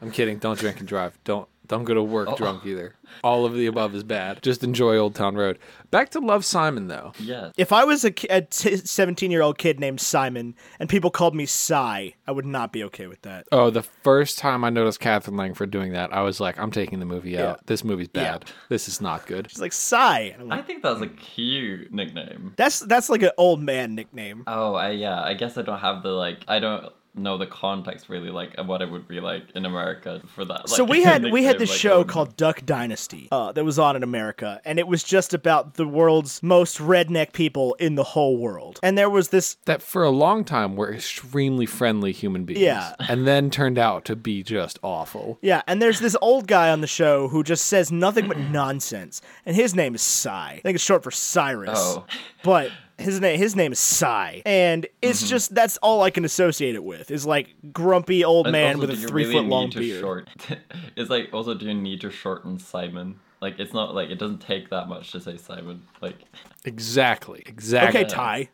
I'm 0.00 0.10
kidding. 0.10 0.38
Don't 0.38 0.58
drink 0.58 0.78
and 0.78 0.88
drive. 0.88 1.18
Don't 1.24 1.46
don't 1.72 1.84
go 1.84 1.94
to 1.94 2.02
work 2.02 2.28
Oh. 2.30 2.36
drunk 2.36 2.64
either. 2.66 2.94
All 3.24 3.44
of 3.44 3.54
the 3.54 3.66
above 3.66 3.94
is 3.94 4.04
bad. 4.04 4.42
Just 4.42 4.62
enjoy 4.62 4.96
Old 4.96 5.14
Town 5.14 5.34
Road. 5.34 5.58
Back 5.90 6.10
to 6.10 6.20
Love 6.20 6.44
Simon 6.44 6.88
though. 6.88 7.12
Yeah. 7.18 7.50
If 7.56 7.72
I 7.72 7.84
was 7.84 8.04
a 8.04 8.12
17 8.50 9.30
year 9.30 9.42
old 9.42 9.58
kid 9.58 9.80
named 9.80 10.00
Simon 10.00 10.54
and 10.78 10.88
people 10.88 11.10
called 11.10 11.34
me 11.34 11.46
Cy, 11.46 12.14
I 12.26 12.32
would 12.32 12.46
not 12.46 12.72
be 12.72 12.84
okay 12.84 13.06
with 13.06 13.22
that. 13.22 13.46
Oh, 13.52 13.70
the 13.70 13.82
first 13.82 14.38
time 14.38 14.64
I 14.64 14.70
noticed 14.70 15.00
Katherine 15.00 15.36
Langford 15.36 15.70
doing 15.70 15.92
that, 15.92 16.12
I 16.12 16.20
was 16.22 16.40
like, 16.40 16.58
I'm 16.58 16.70
taking 16.70 17.00
the 17.00 17.06
movie 17.06 17.38
out. 17.38 17.56
Yeah. 17.58 17.62
This 17.66 17.84
movie's 17.84 18.08
Yeah. 18.14 18.22
bad. 18.22 18.44
This 18.68 18.88
is 18.88 19.00
not 19.00 19.26
good. 19.26 19.50
She's 19.50 19.60
like 19.60 19.72
Cy. 19.72 20.34
I'm 20.38 20.48
like, 20.48 20.60
I 20.60 20.62
think 20.62 20.82
that's 20.82 21.00
a 21.00 21.08
cute 21.08 21.92
nickname. 21.92 22.54
that's 22.56 22.80
that's 22.80 23.08
like 23.08 23.22
an 23.22 23.30
old 23.38 23.60
man 23.62 23.94
nickname. 23.94 24.44
Oh, 24.46 24.74
I 24.74 24.90
yeah. 24.90 25.20
I 25.22 25.34
guess 25.34 25.56
I 25.58 25.62
don't 25.62 25.78
have 25.80 26.02
the 26.02 26.10
like. 26.10 26.44
I 26.48 26.58
don't 26.58 26.92
know 27.14 27.36
the 27.36 27.46
context 27.46 28.08
really 28.08 28.30
like 28.30 28.54
of 28.56 28.66
what 28.66 28.80
it 28.80 28.90
would 28.90 29.06
be 29.06 29.20
like 29.20 29.44
in 29.54 29.66
America 29.66 30.22
for 30.34 30.44
that. 30.46 30.68
so 30.68 30.82
we 30.94 31.02
had 31.02 31.30
we 31.30 31.44
had 31.44 31.58
this 31.58 31.70
like, 31.70 31.78
show 31.78 31.98
wouldn't- 31.98 32.08
called 32.10 32.36
Duck 32.36 32.64
Dynasty 32.64 33.28
uh, 33.30 33.52
that 33.52 33.64
was 33.64 33.78
on 33.78 33.96
in 33.96 34.02
America, 34.02 34.60
and 34.64 34.78
it 34.78 34.86
was 34.86 35.02
just 35.02 35.34
about 35.34 35.74
the 35.74 35.86
world's 35.86 36.42
most 36.42 36.78
redneck 36.78 37.32
people 37.32 37.74
in 37.74 37.94
the 37.96 38.02
whole 38.04 38.38
world. 38.38 38.80
And 38.82 38.96
there 38.96 39.10
was 39.10 39.28
this 39.28 39.56
That 39.66 39.82
for 39.82 40.02
a 40.02 40.10
long 40.10 40.44
time 40.44 40.74
were 40.76 40.92
extremely 40.92 41.66
friendly 41.66 42.12
human 42.12 42.44
beings. 42.44 42.60
Yeah. 42.60 42.94
And 43.00 43.26
then 43.26 43.50
turned 43.50 43.78
out 43.78 44.04
to 44.06 44.16
be 44.16 44.42
just 44.42 44.78
awful. 44.82 45.38
yeah, 45.42 45.62
and 45.66 45.82
there's 45.82 46.00
this 46.00 46.16
old 46.22 46.46
guy 46.46 46.70
on 46.70 46.80
the 46.80 46.86
show 46.86 47.28
who 47.28 47.42
just 47.42 47.66
says 47.66 47.92
nothing 47.92 48.26
but 48.28 48.38
nonsense, 48.38 49.20
and 49.44 49.54
his 49.54 49.74
name 49.74 49.94
is 49.94 50.02
Cy. 50.02 50.54
I 50.56 50.60
think 50.62 50.76
it's 50.76 50.84
short 50.84 51.02
for 51.02 51.10
Cyrus. 51.10 51.78
Oh. 51.78 52.04
but 52.42 52.70
his 52.98 53.20
name 53.20 53.38
his 53.38 53.56
name 53.56 53.72
is 53.72 53.78
Cy, 53.78 54.42
and 54.46 54.86
it's 55.00 55.20
Mm-hmm. 55.22 55.28
just 55.28 55.54
that's 55.54 55.76
all 55.78 56.02
I 56.02 56.10
can 56.10 56.24
associate 56.24 56.74
it 56.74 56.84
with 56.84 57.10
is 57.10 57.26
like 57.26 57.54
grumpy 57.72 58.24
old 58.24 58.46
And 58.46 58.52
man 58.52 58.74
also, 58.76 58.88
with 58.88 59.04
a 59.04 59.08
three 59.08 59.24
really 59.24 59.34
foot 59.34 59.46
long 59.46 59.70
to 59.70 59.78
beard. 59.78 60.00
Short... 60.00 60.28
it's 60.96 61.10
like 61.10 61.30
also 61.32 61.54
do 61.54 61.66
you 61.66 61.74
need 61.74 62.00
to 62.02 62.10
shorten 62.10 62.58
Simon? 62.58 63.18
Like 63.40 63.58
it's 63.58 63.72
not 63.74 63.94
like 63.94 64.10
it 64.10 64.18
doesn't 64.18 64.40
take 64.40 64.70
that 64.70 64.88
much 64.88 65.12
to 65.12 65.20
say 65.20 65.36
Simon. 65.36 65.82
Like 66.00 66.16
Exactly. 66.64 67.42
Exactly. 67.46 68.00
Okay, 68.00 68.08
Ty. 68.08 68.48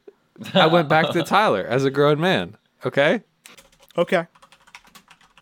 I 0.55 0.67
went 0.67 0.89
back 0.89 1.11
to 1.11 1.23
Tyler 1.23 1.65
as 1.65 1.85
a 1.85 1.91
grown 1.91 2.21
man. 2.21 2.57
Okay? 2.87 3.23
Okay. 3.97 4.27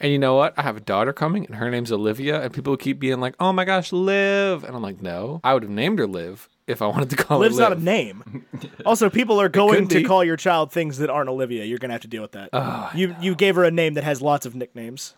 And 0.01 0.13
you 0.13 0.19
know 0.19 0.35
what? 0.35 0.53
I 0.59 0.63
have 0.63 0.77
a 0.77 0.81
daughter 0.81 1.13
coming, 1.13 1.47
and 1.47 1.55
her 1.57 1.71
name's 1.71 1.91
Olivia, 1.93 2.43
and 2.43 2.53
people 2.53 2.77
keep 2.77 2.99
being 2.99 3.19
like, 3.21 3.35
"Oh 3.41 3.53
my 3.53 3.65
gosh, 3.65 3.93
Liv!" 3.93 4.63
And 4.63 4.77
I'm 4.77 4.83
like, 4.83 5.01
"No, 5.01 5.41
I 5.43 5.55
would 5.55 5.63
have 5.63 5.71
named 5.73 5.99
her 5.99 6.07
Liv 6.07 6.49
if 6.67 6.83
I 6.83 6.87
wanted 6.87 7.11
to 7.11 7.17
call 7.17 7.39
Liv's 7.39 7.57
her 7.59 7.63
not 7.63 7.77
a 7.77 7.81
name. 7.81 8.45
Also, 8.85 9.11
people 9.11 9.41
are 9.41 9.49
going 9.49 9.89
to 9.89 9.97
be. 9.97 10.05
call 10.05 10.23
your 10.23 10.37
child 10.37 10.71
things 10.73 10.99
that 10.99 11.11
aren't 11.11 11.29
Olivia. 11.29 11.65
You're 11.65 11.79
gonna 11.79 11.95
have 11.95 12.03
to 12.03 12.09
deal 12.09 12.23
with 12.23 12.33
that. 12.33 12.51
Oh, 12.53 12.91
you 12.95 13.17
you 13.21 13.35
gave 13.35 13.57
her 13.57 13.65
a 13.65 13.71
name 13.71 13.95
that 13.95 14.05
has 14.05 14.23
lots 14.23 14.47
of 14.47 14.55
nicknames, 14.55 15.15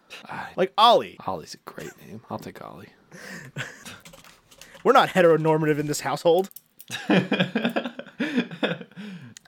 like 0.56 0.72
Ollie. 0.78 1.18
Ollie's 1.26 1.54
a 1.54 1.58
great 1.70 1.90
name. 2.06 2.22
I'll 2.30 2.38
take 2.38 2.64
Ollie. 2.64 2.88
We're 4.84 4.92
not 4.92 5.10
heteronormative 5.10 5.78
in 5.78 5.86
this 5.86 6.00
household. 6.00 6.50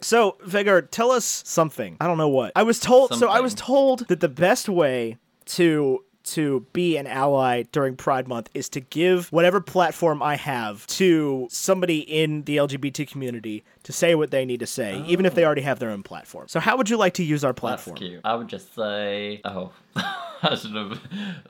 so, 0.02 0.36
Vegard, 0.46 0.90
tell 0.90 1.10
us 1.10 1.24
something. 1.24 1.96
I 2.00 2.06
don't 2.06 2.18
know 2.18 2.28
what. 2.28 2.52
I 2.54 2.62
was 2.62 2.78
told. 2.78 3.14
So 3.14 3.28
I 3.28 3.40
was 3.40 3.54
told 3.54 4.06
that 4.08 4.20
the 4.20 4.28
best 4.28 4.68
way 4.68 5.16
to 5.46 6.04
to 6.34 6.66
be 6.72 6.96
an 6.96 7.06
ally 7.06 7.64
during 7.72 7.96
Pride 7.96 8.28
Month 8.28 8.50
is 8.54 8.68
to 8.70 8.80
give 8.80 9.30
whatever 9.32 9.60
platform 9.60 10.22
I 10.22 10.36
have 10.36 10.86
to 10.88 11.48
somebody 11.50 12.00
in 12.00 12.42
the 12.42 12.56
LGBT 12.56 13.08
community 13.08 13.64
to 13.82 13.92
say 13.92 14.14
what 14.14 14.30
they 14.30 14.44
need 14.44 14.60
to 14.60 14.66
say, 14.66 15.02
even 15.06 15.26
if 15.26 15.34
they 15.34 15.44
already 15.44 15.62
have 15.62 15.78
their 15.78 15.90
own 15.90 16.02
platform. 16.02 16.48
So, 16.48 16.60
how 16.60 16.76
would 16.76 16.88
you 16.90 16.96
like 16.96 17.14
to 17.14 17.24
use 17.24 17.44
our 17.44 17.52
That's 17.52 17.60
platform? 17.60 17.96
cute. 17.96 18.20
I 18.24 18.34
would 18.34 18.48
just 18.48 18.74
say, 18.74 19.40
oh, 19.44 19.72
I 19.96 20.54
should 20.54 20.74
have. 20.74 21.00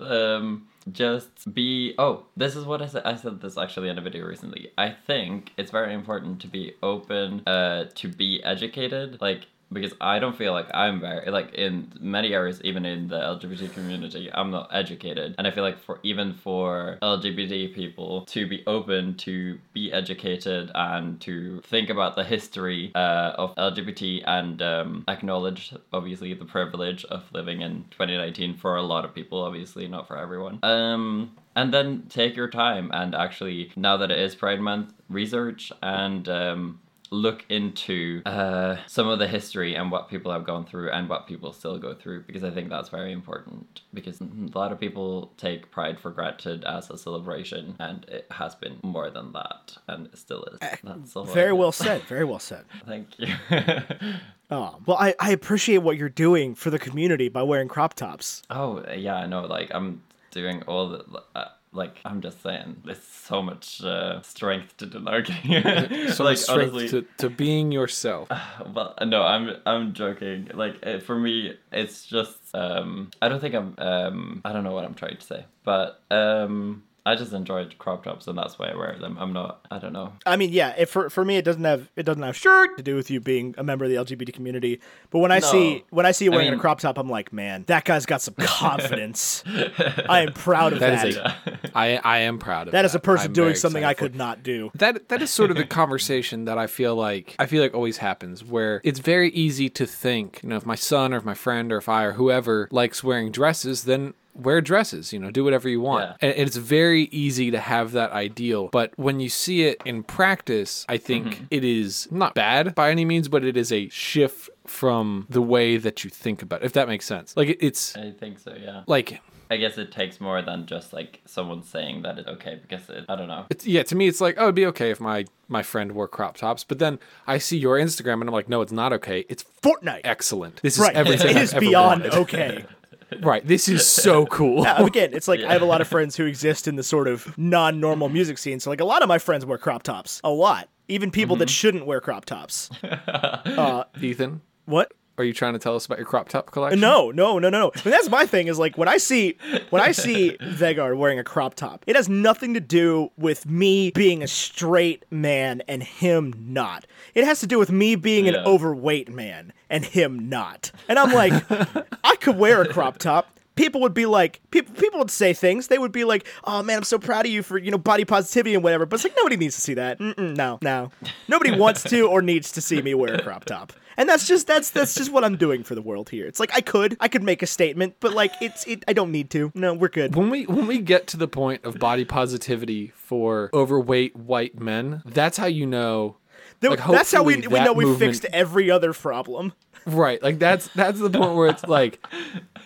Um, 0.01 0.67
just 0.91 1.53
be. 1.53 1.95
Oh, 1.99 2.25
this 2.37 2.57
is 2.57 2.65
what 2.65 2.83
I 2.83 2.87
said. 2.87 3.03
I 3.05 3.15
said 3.17 3.41
this 3.41 3.59
actually 3.59 3.89
in 3.89 3.99
a 3.99 4.01
video 4.01 4.27
recently. 4.27 4.73
I 4.79 4.91
think 4.91 5.53
it's 5.57 5.71
very 5.71 5.93
important 5.95 6.41
to 6.41 6.49
be 6.49 6.75
open, 6.83 7.43
uh, 7.47 7.87
to 7.95 8.09
be 8.09 8.43
educated. 8.43 9.21
Like 9.21 9.47
because 9.73 9.95
I 10.01 10.19
don't 10.19 10.37
feel 10.37 10.53
like 10.53 10.67
I'm 10.75 11.01
very 11.01 11.31
like 11.31 11.55
in 11.55 11.93
many 12.01 12.35
areas, 12.35 12.61
even 12.65 12.85
in 12.85 13.09
the 13.09 13.19
LGBT 13.19 13.73
community, 13.73 14.31
I'm 14.33 14.51
not 14.51 14.69
educated, 14.73 15.35
and 15.39 15.47
I 15.47 15.51
feel 15.51 15.65
like 15.65 15.79
for 15.79 16.01
even 16.03 16.35
for 16.35 16.99
LGBT 17.03 17.75
people 17.75 18.23
to 18.27 18.47
be 18.47 18.63
open 18.67 19.15
to 19.19 19.59
be 19.73 19.93
educated 19.93 20.71
and 20.75 21.21
to 21.23 21.61
think 21.63 21.91
about 21.91 22.17
the 22.17 22.25
history 22.25 22.93
uh, 22.95 23.33
of 23.37 23.55
LGBT 23.57 24.23
and 24.27 24.63
um, 24.63 25.05
acknowledge 25.09 25.73
obviously 25.93 26.35
the 26.35 26.45
privilege 26.45 27.05
of 27.07 27.25
living 27.33 27.63
in 27.63 27.85
2019 27.91 28.57
for 28.57 28.77
a 28.77 28.83
lot 28.83 29.05
of 29.05 29.15
people, 29.15 29.43
obviously 29.43 29.87
not 29.87 30.07
for 30.09 30.17
everyone. 30.17 30.59
Um, 30.63 31.37
and 31.57 31.75
then 31.75 32.05
take 32.09 32.37
your 32.37 32.49
time 32.49 32.91
and 32.93 33.15
actually 33.15 33.73
now 33.77 33.97
that 33.97 34.11
it 34.11 34.19
is 34.19 34.35
Pride 34.35 34.61
Month, 34.61 34.95
research 35.09 35.73
and 35.83 36.29
um, 36.29 36.81
look 37.13 37.45
into 37.49 38.23
uh, 38.25 38.77
some 38.87 39.09
of 39.09 39.19
the 39.19 39.27
history 39.27 39.75
and 39.75 39.91
what 39.91 40.09
people 40.09 40.31
have 40.31 40.45
gone 40.45 40.65
through 40.65 40.91
and 40.91 41.09
what 41.09 41.27
people 41.27 41.53
still 41.53 41.77
go 41.79 41.93
through 41.93 42.23
because 42.23 42.45
I 42.45 42.51
think 42.51 42.69
that's 42.71 42.89
very 42.89 43.13
important 43.13 43.81
because 43.93 44.21
a 44.21 44.29
lot 44.57 44.71
of 44.71 44.79
people 44.79 45.33
take 45.37 45.71
pride 45.73 45.99
for 45.99 46.11
granted 46.13 46.63
as 46.65 46.89
a 46.89 46.97
celebration 46.97 47.75
and 47.81 48.05
it 48.05 48.27
has 48.31 48.55
been 48.55 48.79
more 48.85 49.11
than 49.11 49.33
that 49.33 49.77
and 49.89 50.07
it 50.07 50.19
still 50.19 50.45
is. 50.45 50.61
That's 50.85 51.17
all 51.17 51.25
Very 51.25 51.53
well 51.53 51.73
said. 51.73 52.03
Very 52.03 52.25
well 52.25 52.39
said. 52.39 52.65
Thank 52.87 53.19
you. 53.19 53.35
Oh, 54.53 54.79
well, 54.85 54.97
I, 54.99 55.15
I 55.21 55.31
appreciate 55.31 55.79
what 55.79 55.97
you're 55.97 56.09
doing 56.09 56.57
for 56.57 56.71
the 56.71 56.79
community 56.81 57.29
by 57.29 57.45
wearing 57.45 57.69
crop 57.69 57.95
tops. 57.95 58.43
oh 58.51 58.85
yeah, 58.93 59.15
I 59.15 59.27
know. 59.27 59.43
Like 59.43 59.71
I'm 59.73 60.03
doing 60.33 60.63
all 60.63 60.89
the. 60.89 61.23
Uh, 61.37 61.45
like 61.73 62.01
I'm 62.05 62.21
just 62.21 62.43
saying, 62.43 62.83
there's 62.85 63.03
so 63.03 63.43
much 63.43 63.83
uh, 63.83 64.23
strength 64.23 64.77
to 64.79 64.87
denying. 64.87 65.27
So 66.11 66.25
like 66.25 66.33
much 66.33 66.39
strength 66.39 66.73
honestly, 66.75 66.89
to, 66.89 67.07
to 67.19 67.31
being 67.31 67.73
yourself. 67.73 68.29
Well, 68.75 68.95
no, 69.07 69.23
I'm 69.23 69.57
I'm 69.67 69.93
joking. 69.95 70.51
Like 70.55 70.77
uh, 70.85 70.99
for 71.01 71.19
me, 71.19 71.57
it's 71.73 72.07
just 72.07 72.39
um 72.55 73.11
I 73.23 73.29
don't 73.29 73.41
think 73.41 73.55
I'm 73.55 73.75
um 73.79 74.41
I 74.45 74.53
don't 74.53 74.65
know 74.65 74.73
what 74.73 74.85
I'm 74.85 74.95
trying 74.95 75.17
to 75.17 75.27
say, 75.27 75.45
but 75.65 76.03
um 76.11 76.83
I 77.07 77.15
just 77.17 77.33
enjoyed 77.33 77.77
crop 77.79 78.05
tops 78.05 78.27
and 78.27 78.37
that's 78.37 78.59
why 78.59 78.69
I 78.69 78.77
wear 78.77 78.97
them. 79.01 79.17
I'm 79.19 79.33
not 79.33 79.67
I 79.71 79.79
don't 79.79 79.93
know. 79.93 80.13
I 80.27 80.37
mean, 80.37 80.51
yeah, 80.53 80.75
if 80.77 80.91
for, 80.91 81.09
for 81.11 81.25
me 81.25 81.37
it 81.37 81.45
doesn't 81.45 81.65
have 81.65 81.91
it 81.97 82.05
doesn't 82.05 82.23
have 82.23 82.37
shirt 82.37 82.77
to 82.77 82.83
do 82.83 82.95
with 82.95 83.11
you 83.11 83.21
being 83.21 83.55
a 83.59 83.65
member 83.65 83.85
of 83.87 83.91
the 83.91 83.97
LGBT 83.97 84.33
community. 84.35 84.81
But 85.11 85.21
when 85.21 85.33
I 85.33 85.41
see 85.41 85.85
when 85.91 86.07
I 86.07 86.13
see 86.13 86.27
you 86.27 86.33
I 86.33 86.37
wearing 86.37 86.51
mean- 86.51 86.59
a 86.59 86.61
crop 86.61 86.81
top, 86.81 86.99
I'm 86.99 87.09
like, 87.09 87.33
man, 87.33 87.65
that 87.69 87.85
guy's 87.85 88.07
got 88.07 88.21
some 88.23 88.35
confidence. 88.39 89.43
I 90.09 90.21
am 90.27 90.33
proud 90.33 90.73
of 90.73 90.81
That 90.81 90.91
that. 91.03 91.09
is 91.09 91.17
a- 91.17 91.35
I 91.75 91.97
I 91.97 92.19
am 92.21 92.39
proud 92.39 92.69
of 92.69 92.73
that 92.73 92.85
is 92.85 92.95
a 92.95 93.01
person 93.01 93.29
I'm 93.29 93.33
doing 93.33 93.55
something 93.55 93.85
I 93.85 93.95
could 93.95 94.15
not 94.15 94.43
do. 94.43 94.71
that 94.75 95.09
that 95.09 95.23
is 95.23 95.31
sort 95.31 95.51
of 95.51 95.57
the 95.57 95.65
conversation 95.81 96.45
that 96.47 96.59
I 96.59 96.67
feel 96.67 96.95
like 96.97 97.35
I 97.39 97.47
feel 97.47 97.63
like 97.63 97.75
always 97.75 97.99
happens 97.99 98.45
where 98.45 98.81
it's 98.85 98.99
very 99.01 99.31
easy 99.31 99.69
to 99.71 99.87
think, 99.87 100.41
you 100.43 100.49
know, 100.49 100.57
if 100.57 100.67
my 100.67 100.75
son 100.75 101.13
or 101.13 101.17
if 101.19 101.25
my 101.25 101.35
friend 101.35 101.73
or 101.73 101.79
if 101.79 101.89
I 101.89 102.05
or 102.05 102.13
whoever 102.13 102.69
likes 102.71 103.03
wearing 103.05 103.31
dresses, 103.31 103.85
then 103.85 104.15
wear 104.35 104.61
dresses, 104.61 105.13
you 105.13 105.19
know, 105.19 105.31
do 105.31 105.43
whatever 105.45 105.69
you 105.69 105.81
want. 105.81 106.17
Yeah. 106.23 106.29
And 106.31 106.39
it's 106.49 106.57
very 106.57 107.05
easy 107.05 107.51
to 107.51 107.59
have 107.61 107.93
that 107.93 108.13
ideal, 108.13 108.69
but 108.69 108.93
when 108.97 109.21
you 109.21 109.29
see 109.29 109.65
it 109.65 109.83
in 109.85 110.03
practice, 110.03 110.87
I 110.89 110.97
think 110.97 111.27
Mm-hmm. 111.27 111.45
it 111.51 111.65
is 111.65 112.09
not 112.11 112.35
bad 112.35 112.75
by 112.75 112.91
any 112.91 113.05
means, 113.05 113.29
but 113.29 113.45
it 113.45 113.57
is 113.57 113.71
a 113.73 113.89
shift 113.91 114.49
from 114.67 115.27
the 115.29 115.43
way 115.43 115.77
that 115.77 116.05
you 116.05 116.11
think 116.11 116.43
about 116.43 116.63
it, 116.63 116.67
if 116.67 116.73
that 116.75 116.89
makes 116.89 117.05
sense. 117.07 117.37
Like 117.37 117.57
it's 117.61 117.97
I 117.97 118.13
think 118.13 118.39
so, 118.39 118.55
yeah. 118.61 118.83
like 118.87 119.21
I 119.53 119.57
guess 119.57 119.77
it 119.79 119.91
takes 119.91 120.21
more 120.21 120.41
than 120.43 120.67
just 120.67 120.93
like 120.93 121.21
someone 121.27 121.65
saying 121.65 122.03
that 122.03 122.19
it's 122.21 122.29
okay 122.29 122.61
because 122.63 122.89
it, 122.89 123.05
I 123.09 123.17
don't 123.17 123.27
know. 123.27 123.47
It's, 123.51 123.67
yeah, 123.67 123.83
to 123.83 123.97
me, 123.97 124.07
it's 124.07 124.21
like, 124.21 124.37
oh, 124.39 124.45
it'd 124.45 124.55
be 124.55 124.67
okay 124.67 124.93
if 124.93 125.01
my 125.01 125.25
my 125.49 125.65
friend 125.65 125.91
wore 125.93 126.07
crop 126.07 126.37
tops. 126.37 126.63
But 126.63 126.79
then 126.79 127.01
I 127.27 127.39
see 127.39 127.59
your 127.59 127.77
Instagram, 127.77 128.21
and 128.21 128.29
I'm 128.29 128.33
like, 128.33 128.49
no, 128.49 128.61
it's 128.63 128.71
not 128.71 128.93
okay. 128.93 129.25
It's 129.29 129.45
Fortnite. 129.61 130.03
excellent. 130.05 130.63
This 130.63 130.77
is 130.77 130.83
Right. 130.83 130.95
everything 130.95 131.31
it 131.31 131.37
I've 131.37 131.43
is 131.43 131.53
ever 131.55 131.61
beyond 131.61 132.03
wanted. 132.05 132.15
okay. 132.21 132.65
Right. 133.21 133.47
This 133.47 133.69
is 133.69 133.87
so 133.87 134.27
cool. 134.39 134.67
Uh, 134.67 134.85
again, 134.85 135.11
it's 135.13 135.29
like 135.29 135.41
I 135.41 135.53
have 135.53 135.63
a 135.63 135.67
lot 135.67 135.81
of 135.81 135.89
friends 135.95 136.17
who 136.17 136.27
exist 136.27 136.69
in 136.69 136.77
the 136.77 136.83
sort 136.83 137.09
of 137.09 137.37
non-normal 137.39 138.09
music 138.09 138.39
scene. 138.39 138.61
So 138.61 138.71
like 138.71 138.81
a 138.81 138.85
lot 138.85 139.03
of 139.03 139.09
my 139.09 139.19
friends 139.19 139.45
wear 139.45 139.59
crop 139.59 139.83
tops. 139.83 140.21
A 140.25 140.31
lot. 140.31 140.69
Even 140.89 141.11
people 141.11 141.37
that 141.37 141.49
shouldn't 141.51 141.87
wear 141.87 142.01
crop 142.01 142.25
tops. 142.25 142.69
Uh, 142.83 143.85
Ethan, 144.01 144.41
What? 144.65 144.93
Are 145.21 145.25
you 145.25 145.33
trying 145.33 145.53
to 145.53 145.59
tell 145.59 145.77
us 145.77 145.87
about 145.87 145.99
your 145.99 146.07
crop 146.07 146.29
top 146.29 146.51
collection? 146.51 146.81
No, 146.81 147.11
no, 147.11 147.39
no, 147.39 147.51
no, 147.51 147.59
no. 147.59 147.71
And 147.85 147.93
that's 147.93 148.09
my 148.09 148.27
thing 148.27 148.47
is 148.47 148.59
like 148.59 148.79
when 148.79 148.89
I 148.89 148.97
see 148.97 149.37
when 149.71 149.83
I 149.83 149.93
see 149.93 150.37
Vegard 150.41 150.97
wearing 150.97 151.19
a 151.19 151.25
crop 151.25 151.55
top, 151.55 151.85
it 151.87 151.97
has 151.97 152.09
nothing 152.09 152.55
to 152.55 152.61
do 152.61 153.11
with 153.17 153.47
me 153.47 153.91
being 153.91 154.23
a 154.23 154.27
straight 154.29 155.05
man 155.11 155.63
and 155.69 155.83
him 155.83 156.35
not. 156.39 156.87
It 157.15 157.25
has 157.25 157.41
to 157.41 157.47
do 157.47 157.59
with 157.59 157.71
me 157.71 157.95
being 157.97 158.29
an 158.29 158.37
overweight 158.37 159.11
man 159.11 159.53
and 159.69 159.85
him 159.85 160.29
not. 160.29 160.73
And 160.89 160.99
I'm 160.99 161.13
like, 161.13 161.33
I 162.05 162.17
could 162.17 162.37
wear 162.37 162.63
a 162.63 162.69
crop 162.69 162.99
top. 162.99 163.37
People 163.61 163.83
would 163.83 163.93
be 163.93 164.07
like, 164.07 164.41
people 164.51 164.75
people 164.75 164.99
would 165.01 165.11
say 165.11 165.35
things. 165.35 165.67
They 165.69 165.77
would 165.77 165.93
be 165.93 166.05
like, 166.05 166.27
"Oh 166.45 166.63
man, 166.63 166.79
I'm 166.79 166.83
so 166.85 166.99
proud 166.99 167.27
of 167.27 167.31
you 167.33 167.43
for 167.43 167.59
you 167.59 167.71
know 167.71 167.77
body 167.77 168.07
positivity 168.07 168.55
and 168.55 168.65
whatever." 168.65 168.87
But 168.87 168.95
it's 168.95 169.05
like 169.05 169.13
nobody 169.19 169.37
needs 169.37 169.55
to 169.57 169.61
see 169.61 169.75
that. 169.75 169.99
Mm-mm, 169.99 170.35
no, 170.35 170.59
no, 170.63 170.91
nobody 171.29 171.51
wants 171.55 171.83
to 171.85 172.09
or 172.09 172.23
needs 172.23 172.53
to 172.53 172.63
see 172.63 172.81
me 172.81 172.95
wear 172.95 173.13
a 173.13 173.23
crop 173.23 173.45
top. 173.45 173.75
And 173.99 174.09
that's 174.09 174.27
just 174.27 174.47
that's 174.47 174.71
that's 174.71 174.95
just 174.95 175.13
what 175.13 175.25
I'm 175.25 175.37
doing 175.37 175.63
for 175.63 175.75
the 175.75 175.83
world 175.83 176.09
here. 176.09 176.27
It's 176.27 176.41
like 176.41 176.53
I 176.55 176.63
could 176.63 176.97
I 177.01 177.09
could 177.09 177.23
make 177.23 177.43
a 177.43 177.47
statement, 177.47 177.97
but 178.01 178.15
like 178.15 178.33
it's 178.41 178.67
it 178.67 178.83
I 178.89 178.95
don't 178.95 179.13
need 179.13 179.29
to. 179.33 179.53
No, 179.55 179.75
we're 179.75 179.89
good. 179.89 180.17
When 180.17 180.31
we 180.31 180.47
when 180.47 180.67
we 180.67 180.79
get 180.79 181.07
to 181.09 181.19
the 181.19 181.29
point 181.29 181.63
of 181.67 181.79
body 181.79 182.07
positivity 182.07 182.93
for 182.97 183.51
overweight 183.53 184.17
white 184.17 184.59
men, 184.59 185.03
that's 185.05 185.37
how 185.37 185.47
you 185.47 185.67
know. 185.67 186.17
Like, 186.63 186.79
that's 186.87 187.13
how 187.13 187.23
we 187.23 187.37
we 187.37 187.43
that 187.49 187.65
know 187.65 187.73
we 187.75 187.85
movement- 187.85 188.13
fixed 188.17 188.25
every 188.33 188.71
other 188.71 188.95
problem. 188.95 189.53
Right. 189.87 190.23
Like 190.23 190.39
that's 190.39 190.69
that's 190.75 191.01
the 191.01 191.09
point 191.11 191.35
where 191.35 191.49
it's 191.49 191.67
like, 191.67 192.07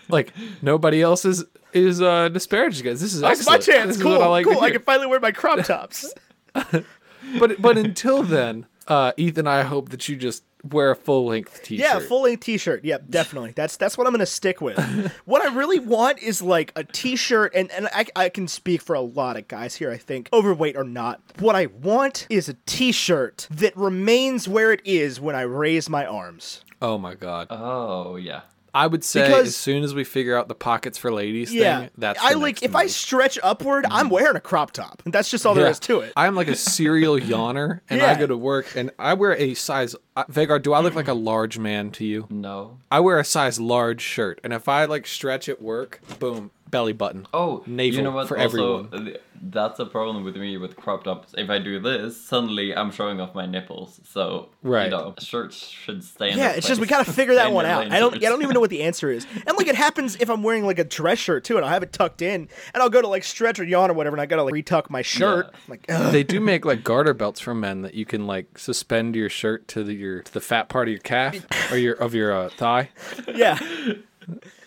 like 0.09 0.33
nobody 0.61 1.01
else 1.01 1.25
is 1.25 1.43
is 1.73 2.01
uh 2.01 2.29
disparaged 2.29 2.79
against. 2.79 3.01
This 3.01 3.13
is 3.13 3.21
That's 3.21 3.45
my 3.45 3.57
chance. 3.57 3.95
This 3.95 4.03
cool, 4.03 4.21
I 4.21 4.27
like 4.27 4.45
cool. 4.45 4.61
I 4.61 4.71
can 4.71 4.81
finally 4.81 5.07
wear 5.07 5.19
my 5.19 5.31
crop 5.31 5.59
tops. 5.65 6.13
But 6.53 7.61
but 7.61 7.77
until 7.77 8.23
then, 8.23 8.65
uh, 8.87 9.11
Ethan, 9.17 9.47
I 9.47 9.63
hope 9.63 9.89
that 9.89 10.07
you 10.07 10.15
just 10.15 10.43
wear 10.71 10.91
a 10.91 10.95
full 10.95 11.25
length 11.25 11.61
t-shirt. 11.63 11.83
Yeah, 11.85 11.99
full 11.99 12.23
length 12.23 12.43
T-shirt. 12.43 12.83
Yep, 12.83 13.05
definitely. 13.09 13.51
That's 13.55 13.77
that's 13.77 13.97
what 13.97 14.07
I'm 14.07 14.13
gonna 14.13 14.25
stick 14.25 14.61
with. 14.61 14.77
what 15.25 15.41
I 15.41 15.53
really 15.53 15.79
want 15.79 16.19
is 16.19 16.41
like 16.41 16.71
a 16.75 16.83
T-shirt, 16.83 17.53
and 17.55 17.71
and 17.71 17.87
I 17.93 18.05
I 18.15 18.29
can 18.29 18.47
speak 18.47 18.81
for 18.81 18.95
a 18.95 19.01
lot 19.01 19.37
of 19.37 19.47
guys 19.47 19.75
here. 19.75 19.91
I 19.91 19.97
think 19.97 20.29
overweight 20.33 20.75
or 20.75 20.83
not. 20.83 21.21
What 21.39 21.55
I 21.55 21.67
want 21.67 22.27
is 22.29 22.49
a 22.49 22.55
T-shirt 22.65 23.47
that 23.51 23.75
remains 23.75 24.47
where 24.47 24.71
it 24.71 24.81
is 24.85 25.19
when 25.19 25.35
I 25.35 25.41
raise 25.41 25.89
my 25.89 26.05
arms. 26.05 26.63
Oh 26.81 26.97
my 26.97 27.15
god. 27.15 27.47
Oh 27.49 28.15
yeah. 28.15 28.41
I 28.75 28.85
would 28.87 29.03
say 29.03 29.23
Because- 29.27 29.47
as 29.47 29.55
soon 29.55 29.83
as 29.83 29.95
we 29.95 30.03
figure 30.03 30.37
out 30.37 30.47
the 30.49 30.53
pockets 30.55 30.97
for 30.97 31.11
ladies 31.11 31.51
Yeah, 31.53 31.79
thing, 31.79 31.89
that's 31.97 32.21
I 32.21 32.33
the 32.33 32.39
like 32.39 32.55
next 32.55 32.63
if 32.63 32.75
I 32.75 32.87
stretch 32.87 33.39
upward, 33.41 33.85
I'm 33.89 34.09
wearing 34.09 34.35
a 34.35 34.39
crop 34.41 34.71
top. 34.71 35.01
That's 35.05 35.29
just 35.31 35.45
all 35.45 35.55
there 35.55 35.63
Yeah. 35.65 35.71
is 35.71 35.79
to 35.79 36.01
it. 36.01 36.13
I'm 36.17 36.35
like 36.35 36.49
a 36.49 36.55
serial 36.55 37.17
yawner, 37.19 37.79
and 37.89 38.01
I 38.01 38.15
go 38.19 38.27
to 38.27 38.37
work, 38.37 38.75
and 38.75 38.91
I 38.99 39.13
wear 39.13 39.35
a 39.35 39.53
size. 39.53 39.95
Uh, 40.17 40.25
Vegard, 40.25 40.61
do 40.63 40.73
I 40.73 40.81
look 40.81 40.93
like 40.95 41.07
a 41.07 41.13
large 41.13 41.57
man 41.57 41.89
to 41.91 42.05
you? 42.05 42.27
No. 42.29 42.77
I 42.91 42.99
wear 42.99 43.17
a 43.19 43.25
size 43.25 43.59
large 43.59 44.01
shirt, 44.01 44.39
and 44.43 44.53
if 44.53 44.67
I 44.69 44.85
like 44.85 45.07
stretch 45.07 45.47
at 45.49 45.61
work, 45.61 46.01
boom, 46.19 46.51
belly 46.69 46.93
button. 46.93 47.27
Oh, 47.33 47.63
navel 47.67 47.97
you 47.97 48.01
know 48.03 48.11
what? 48.11 48.27
for 48.27 48.37
also, 48.37 48.85
everyone. 48.85 49.17
that's 49.41 49.79
a 49.79 49.85
problem 49.85 50.23
with 50.23 50.35
me 50.35 50.57
with 50.57 50.75
crop 50.75 51.03
tops. 51.03 51.33
If 51.37 51.49
I 51.49 51.59
do 51.59 51.79
this, 51.79 52.19
suddenly 52.19 52.75
I'm 52.75 52.91
showing 52.91 53.21
off 53.21 53.35
my 53.35 53.45
nipples. 53.45 53.99
So 54.03 54.49
Right. 54.63 54.85
you 54.85 54.89
know, 54.91 55.13
shirts 55.19 55.67
should 55.67 56.03
stay. 56.03 56.31
In 56.31 56.37
Yeah, 56.37 56.49
their 56.49 56.57
it's 56.57 56.67
just 56.67 56.81
we 56.81 56.87
gotta 56.87 57.09
figure 57.11 57.35
that 57.35 57.51
one 57.53 57.65
out. 57.65 57.91
I 57.91 57.99
don't, 57.99 58.13
shirts. 58.13 58.25
I 58.25 58.29
don't 58.29 58.41
even 58.41 58.53
know 58.55 58.59
what 58.59 58.71
the 58.71 58.83
answer 58.83 59.11
is. 59.11 59.25
And 59.47 59.55
like 59.57 59.67
it 59.67 59.75
happens 59.75 60.17
if 60.19 60.29
I'm 60.29 60.41
wearing 60.43 60.65
like 60.65 60.79
a 60.79 60.83
dress 60.83 61.19
shirt 61.19 61.43
too, 61.43 61.57
and 61.57 61.65
I 61.65 61.69
have 61.71 61.83
it 61.83 61.93
tucked 61.93 62.21
in, 62.21 62.49
and 62.73 62.83
I'll 62.83 62.89
go 62.89 63.01
to 63.01 63.07
like 63.07 63.23
stretch 63.23 63.59
or 63.59 63.63
yawn 63.63 63.91
or 63.91 63.93
whatever, 63.93 64.15
and 64.15 64.21
I 64.21 64.25
gotta 64.25 64.43
like 64.43 64.53
retuck 64.55 64.89
my 64.89 65.01
shirt. 65.03 65.49
Yeah. 65.51 65.59
Like, 65.67 65.85
ugh. 65.89 66.11
they 66.11 66.23
do 66.23 66.39
make 66.39 66.65
like 66.65 66.83
garter 66.83 67.13
belts 67.13 67.39
for 67.39 67.53
men 67.53 67.83
that 67.83 67.93
you 67.93 68.05
can 68.05 68.25
like 68.27 68.57
suspend 68.57 69.15
your 69.15 69.29
shirt 69.29 69.67
to 69.69 69.83
the, 69.83 69.93
your 69.93 70.21
to 70.23 70.33
the 70.33 70.41
fat 70.41 70.67
part 70.69 70.87
of 70.87 70.91
your 70.93 71.01
calf 71.01 71.35
or 71.71 71.77
your 71.77 71.93
of 71.95 72.15
your 72.15 72.33
uh, 72.33 72.49
thigh, 72.49 72.89
yeah, 73.33 73.59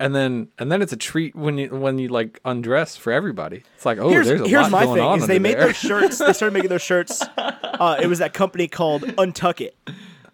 and 0.00 0.14
then 0.14 0.48
and 0.58 0.72
then 0.72 0.82
it's 0.82 0.92
a 0.92 0.96
treat 0.96 1.36
when 1.36 1.58
you 1.58 1.68
when 1.68 1.98
you 1.98 2.08
like 2.08 2.40
undress 2.44 2.96
for 2.96 3.12
everybody. 3.12 3.62
It's 3.76 3.86
like 3.86 3.98
oh, 3.98 4.08
here's 4.08 4.26
there's 4.26 4.40
a 4.40 4.48
here's 4.48 4.62
lot 4.62 4.70
my 4.72 4.84
going 4.84 4.96
thing 4.96 5.04
on 5.06 5.18
is 5.20 5.26
they 5.28 5.38
made 5.38 5.54
there. 5.58 5.66
those 5.66 5.76
shirts. 5.76 6.18
They 6.18 6.32
started 6.32 6.52
making 6.54 6.70
those 6.70 6.82
shirts. 6.82 7.22
Uh, 7.80 7.96
it 7.98 8.08
was 8.08 8.18
that 8.18 8.34
company 8.34 8.68
called 8.68 9.00
Untuck 9.16 9.58
It, 9.62 9.74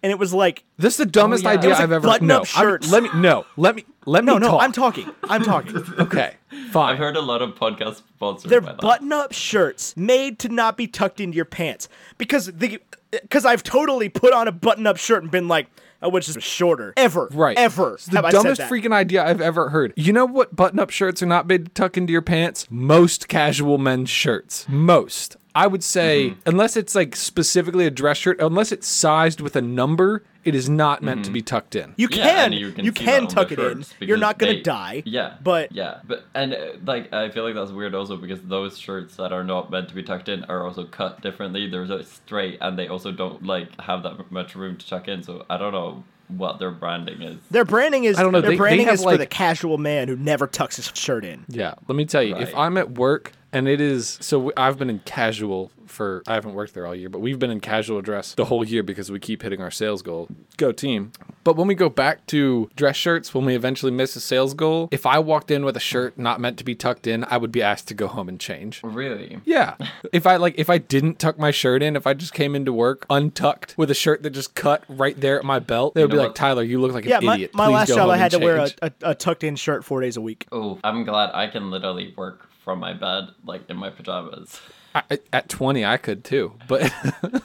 and 0.03 0.11
it 0.11 0.19
was 0.19 0.33
like 0.33 0.65
This 0.77 0.95
is 0.95 0.97
the 0.97 1.05
dumbest 1.05 1.45
yeah. 1.45 1.51
idea 1.51 1.69
It 1.69 1.73
was 1.73 1.79
I've 1.79 1.89
like 1.91 1.95
ever. 1.95 2.07
button-up 2.07 2.27
No, 2.29 2.35
I'm- 2.39 2.45
shirts. 2.45 2.91
let 2.91 3.03
me 3.03 3.09
no. 3.15 3.45
Let 3.55 3.73
me 3.75 3.85
Let 4.05 4.25
me 4.25 4.33
no, 4.33 4.37
no, 4.37 4.47
talk. 4.49 4.63
I'm 4.63 4.71
talking. 4.73 5.09
I'm 5.29 5.43
talking. 5.43 5.77
okay, 5.99 6.33
fine. 6.71 6.91
I've 6.91 6.97
heard 6.97 7.15
a 7.15 7.21
lot 7.21 7.41
of 7.41 7.51
podcast 7.55 7.95
sponsors. 8.15 8.49
They're 8.49 8.59
button-up 8.59 9.31
shirts 9.31 9.95
made 9.95 10.39
to 10.39 10.49
not 10.49 10.75
be 10.75 10.87
tucked 10.87 11.21
into 11.21 11.37
your 11.37 11.45
pants 11.45 11.87
because 12.17 12.47
the 12.47 12.81
because 13.11 13.45
I've 13.45 13.63
totally 13.63 14.09
put 14.09 14.33
on 14.33 14.49
a 14.49 14.51
button-up 14.51 14.97
shirt 14.97 15.21
and 15.23 15.31
been 15.31 15.47
like, 15.47 15.67
oh, 15.69 15.79
Uh, 16.03 16.09
which 16.09 16.29
is 16.29 16.37
shorter 16.39 16.93
ever, 16.95 17.27
Right. 17.31 17.57
Ever. 17.57 17.95
It's 17.95 18.05
the 18.05 18.17
have 18.17 18.25
I 18.25 18.29
said 18.29 18.43
dumbest 18.43 18.61
freaking 18.63 18.93
idea 18.93 19.25
I've 19.25 19.41
ever 19.41 19.69
heard. 19.69 19.93
You 19.95 20.13
know 20.13 20.25
what 20.25 20.55
button 20.55 20.77
up 20.79 20.91
shirts 20.91 21.23
are 21.23 21.27
not 21.27 21.47
made 21.47 21.65
to 21.65 21.71
tuck 21.71 21.97
into 21.97 22.13
your 22.13 22.21
pants? 22.21 22.67
Most 22.69 23.27
casual 23.27 23.79
men's 23.79 24.09
shirts. 24.09 24.67
Most. 24.69 25.37
I 25.57 25.65
would 25.67 25.83
say, 25.83 26.29
Mm-hmm. 26.29 26.49
unless 26.49 26.77
it's 26.77 26.93
like 26.93 27.15
specifically 27.15 27.85
a 27.85 27.89
dress 27.91 28.17
shirt, 28.17 28.39
unless 28.39 28.71
it's 28.71 28.87
sized 28.87 29.41
with 29.41 29.55
a 29.55 29.61
number, 29.61 30.23
it 30.45 30.53
is 30.55 30.69
not 30.69 31.01
meant 31.01 31.25
to 31.25 31.31
be 31.31 31.41
tucked 31.41 31.75
in. 31.75 31.93
You 31.97 32.07
Yeah, 32.11 32.23
can, 32.23 32.37
and 32.45 32.53
you 32.53 32.67
you 32.67 32.73
can, 32.73 32.85
can, 32.93 32.95
see 32.95 33.05
that 33.05 33.21
on 33.21 33.27
tuck 33.27 33.51
it 33.51 33.59
in. 33.59 33.83
You're 33.99 34.17
not 34.17 34.37
gonna 34.37 34.53
they- 34.53 34.61
die. 34.61 35.03
Yeah, 35.05 35.35
but 35.43 35.71
yeah, 35.71 35.99
but 36.07 36.25
and 36.35 36.53
uh, 36.53 36.57
like 36.85 37.11
I 37.11 37.29
feel 37.31 37.43
like 37.43 37.55
that's 37.55 37.71
weird 37.71 37.95
also 37.95 38.17
because 38.17 38.41
those 38.43 38.77
shirts 38.77 39.15
that 39.17 39.33
are 39.33 39.43
not 39.43 39.71
meant 39.71 39.89
to 39.89 39.95
be 39.95 40.03
tucked 40.03 40.29
in 40.29 40.43
are 40.45 40.63
also 40.65 40.85
cut 40.85 41.21
differently. 41.21 41.67
They're 41.69 41.87
so 41.87 42.01
straight, 42.03 42.59
and 42.61 42.77
they 42.77 42.87
also 42.87 43.11
don't 43.11 43.43
like 43.43 43.69
have 43.81 44.03
that 44.03 44.31
much 44.31 44.55
room 44.55 44.77
to 44.77 44.87
tuck 44.87 45.07
in. 45.07 45.23
So 45.23 45.45
I 45.49 45.57
don't 45.57 45.73
know 45.73 46.03
what 46.29 46.59
their 46.59 46.71
branding 46.71 47.21
is. 47.21 47.37
their 47.51 47.63
branding 47.65 48.03
is 48.03 48.17
I 48.19 48.21
don't 48.23 48.33
know, 48.33 48.41
Their 48.41 48.49
they- 48.51 48.55
they 48.55 48.57
branding 48.57 48.85
have, 48.87 48.95
is 48.95 49.03
for 49.03 49.11
like- 49.11 49.19
the 49.19 49.25
casual 49.25 49.77
man 49.77 50.07
who 50.09 50.17
never 50.17 50.45
tucks 50.45 50.75
his 50.75 50.91
shirt 50.93 51.23
in. 51.25 51.45
Yeah, 51.47 51.73
let 51.87 51.95
me 51.95 52.03
tell 52.05 52.21
you, 52.21 52.35
if 52.35 52.53
I'm 52.55 52.77
at 52.77 52.91
work 52.91 53.31
and 53.57 53.67
it 53.67 53.81
is 53.81 54.17
so, 54.21 54.51
I've 54.55 54.77
been 54.77 54.89
in 54.89 54.99
casual 54.99 55.71
for 55.87 56.21
I 56.27 56.35
haven't 56.35 56.53
worked 56.53 56.73
there 56.73 56.85
all 56.85 56.93
year, 56.93 57.09
but 57.09 57.19
we've 57.19 57.39
been 57.39 57.49
in 57.49 57.59
casual 57.59 58.01
dress 58.01 58.35
the 58.35 58.45
whole 58.45 58.63
year 58.63 58.83
because 58.83 59.09
we 59.11 59.19
keep 59.19 59.41
hitting 59.41 59.61
our 59.61 59.71
sales 59.71 60.01
goal. 60.01 60.27
Go 60.57 60.71
team! 60.71 61.11
But 61.43 61.55
when 61.55 61.67
we 61.67 61.75
go 61.75 61.89
back 61.89 62.25
to 62.27 62.69
dress 62.75 62.95
shirts, 62.95 63.33
when 63.33 63.45
we 63.45 63.55
eventually 63.55 63.91
miss 63.91 64.15
a 64.15 64.19
sales 64.19 64.53
goal, 64.53 64.89
if 64.91 65.05
I 65.05 65.19
walked 65.19 65.49
in 65.49 65.65
with 65.65 65.77
a 65.77 65.81
shirt 65.81 66.17
not 66.17 66.39
meant 66.39 66.57
to 66.57 66.63
be 66.63 66.75
tucked 66.75 67.07
in, 67.07 67.23
I 67.23 67.37
would 67.37 67.51
be 67.51 67.61
asked 67.63 67.87
to 67.87 67.93
go 67.93 68.07
home 68.07 68.29
and 68.29 68.39
change. 68.39 68.81
Really? 68.83 69.39
Yeah. 69.45 69.75
if 70.13 70.27
I 70.27 70.35
like 70.35 70.55
if 70.57 70.69
I 70.69 70.77
didn't 70.77 71.19
tuck 71.19 71.39
my 71.39 71.51
shirt 71.51 71.81
in, 71.81 71.95
if 71.95 72.05
I 72.05 72.13
just 72.13 72.33
came 72.33 72.55
into 72.55 72.73
work 72.73 73.05
untucked 73.09 73.75
with 73.77 73.89
a 73.89 73.95
shirt 73.95 74.23
that 74.23 74.31
just 74.31 74.55
cut 74.55 74.83
right 74.89 75.19
there 75.19 75.39
at 75.39 75.45
my 75.45 75.59
belt, 75.59 75.95
they 75.95 76.01
would 76.03 76.11
know 76.11 76.17
be 76.17 76.23
like, 76.23 76.35
"Tyler, 76.35 76.63
you 76.63 76.79
look 76.79 76.93
like 76.93 77.05
an 77.05 77.09
Yeah, 77.11 77.19
my, 77.21 77.35
idiot." 77.35 77.51
my 77.53 77.67
Please 77.67 77.73
last 77.73 77.87
go 77.89 77.95
job, 77.95 78.01
home 78.03 78.11
I 78.11 78.17
had 78.17 78.33
and 78.33 78.41
to 78.41 78.45
wear 78.45 78.57
a, 78.57 78.69
a, 78.81 78.91
a 79.11 79.15
tucked-in 79.15 79.55
shirt 79.55 79.83
four 79.85 80.01
days 80.01 80.17
a 80.17 80.21
week. 80.21 80.47
Oh, 80.51 80.79
I'm 80.83 81.03
glad 81.03 81.31
I 81.33 81.47
can 81.47 81.71
literally 81.71 82.13
work 82.17 82.46
from 82.67 82.79
my 82.79 82.91
bed, 82.91 83.29
like 83.45 83.61
in 83.69 83.77
my 83.77 83.89
pajamas. 83.89 84.59
I, 84.93 85.19
at 85.31 85.47
20 85.47 85.85
I 85.85 85.95
could 85.95 86.25
too, 86.25 86.51
but 86.67 86.91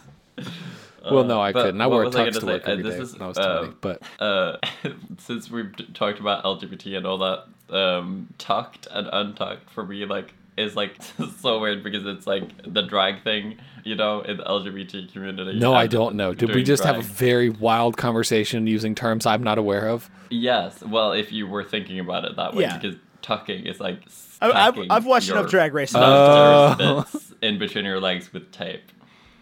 well 1.12 1.22
no 1.22 1.40
I 1.40 1.52
but 1.52 1.62
couldn't. 1.66 1.80
I 1.80 1.86
wore 1.86 2.04
was 2.06 2.16
I 2.16 2.24
to 2.28 2.40
gonna 2.40 2.52
work 2.54 2.64
say? 2.64 2.70
Uh, 2.70 2.72
every 2.72 2.82
this 2.82 2.94
day 2.96 3.02
is, 3.02 3.12
when 3.12 3.22
I 3.22 3.26
was 3.28 3.38
uh, 3.38 3.58
20. 3.60 3.74
But 3.80 4.02
Uh, 4.18 4.56
since 5.18 5.48
we've 5.48 5.72
talked 5.94 6.18
about 6.18 6.42
LGBT 6.42 6.96
and 6.96 7.06
all 7.06 7.18
that, 7.18 7.44
um, 7.72 8.34
tucked 8.38 8.88
and 8.90 9.08
untucked 9.12 9.70
for 9.70 9.86
me, 9.86 10.04
like, 10.06 10.34
is 10.56 10.74
like 10.74 10.96
so 11.40 11.60
weird 11.60 11.84
because 11.84 12.04
it's 12.04 12.26
like 12.26 12.50
the 12.66 12.82
drag 12.82 13.22
thing, 13.22 13.58
you 13.84 13.94
know, 13.94 14.22
in 14.22 14.38
the 14.38 14.42
LGBT 14.42 15.12
community. 15.12 15.56
no, 15.56 15.72
I 15.72 15.86
don't 15.86 16.16
know. 16.16 16.34
Did 16.34 16.48
we 16.48 16.54
doing 16.56 16.64
just 16.64 16.82
have 16.82 16.98
a 16.98 17.02
very 17.02 17.48
wild 17.48 17.96
conversation 17.96 18.66
using 18.66 18.96
terms 18.96 19.24
I'm 19.24 19.44
not 19.44 19.56
aware 19.56 19.86
of? 19.88 20.10
Yes, 20.30 20.82
well, 20.82 21.12
if 21.12 21.30
you 21.30 21.46
were 21.46 21.62
thinking 21.62 22.00
about 22.00 22.24
it 22.24 22.34
that 22.34 22.54
way, 22.56 22.62
Yeah. 22.64 22.76
because 22.78 22.96
tucking 23.22 23.66
is 23.66 23.80
like. 23.80 24.00
I, 24.40 24.50
I've, 24.68 24.78
I've 24.90 25.06
watched 25.06 25.30
enough 25.30 25.48
Drag 25.50 25.72
Race. 25.72 25.94
Uh, 25.94 27.04
in 27.42 27.58
between 27.58 27.84
your 27.84 28.00
legs 28.00 28.32
with 28.32 28.50
tape. 28.52 28.82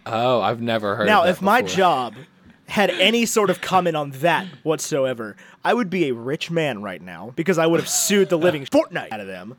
Oh, 0.05 0.41
I've 0.41 0.61
never 0.61 0.95
heard. 0.95 1.07
now, 1.07 1.21
of 1.21 1.25
that 1.25 1.27
Now, 1.27 1.31
if 1.31 1.41
my 1.41 1.61
job 1.63 2.15
had 2.67 2.89
any 2.91 3.25
sort 3.25 3.49
of 3.49 3.61
comment 3.61 3.95
on 3.97 4.11
that 4.11 4.45
whatsoever, 4.63 5.35
I 5.63 5.73
would 5.73 5.89
be 5.89 6.07
a 6.09 6.13
rich 6.13 6.49
man 6.51 6.81
right 6.81 7.01
now 7.01 7.33
because 7.35 7.57
I 7.57 7.65
would 7.67 7.79
have 7.79 7.89
sued 7.89 8.29
the 8.29 8.37
living 8.37 8.65
Fortnite 8.71 9.11
out 9.11 9.19
of 9.19 9.27
them. 9.27 9.55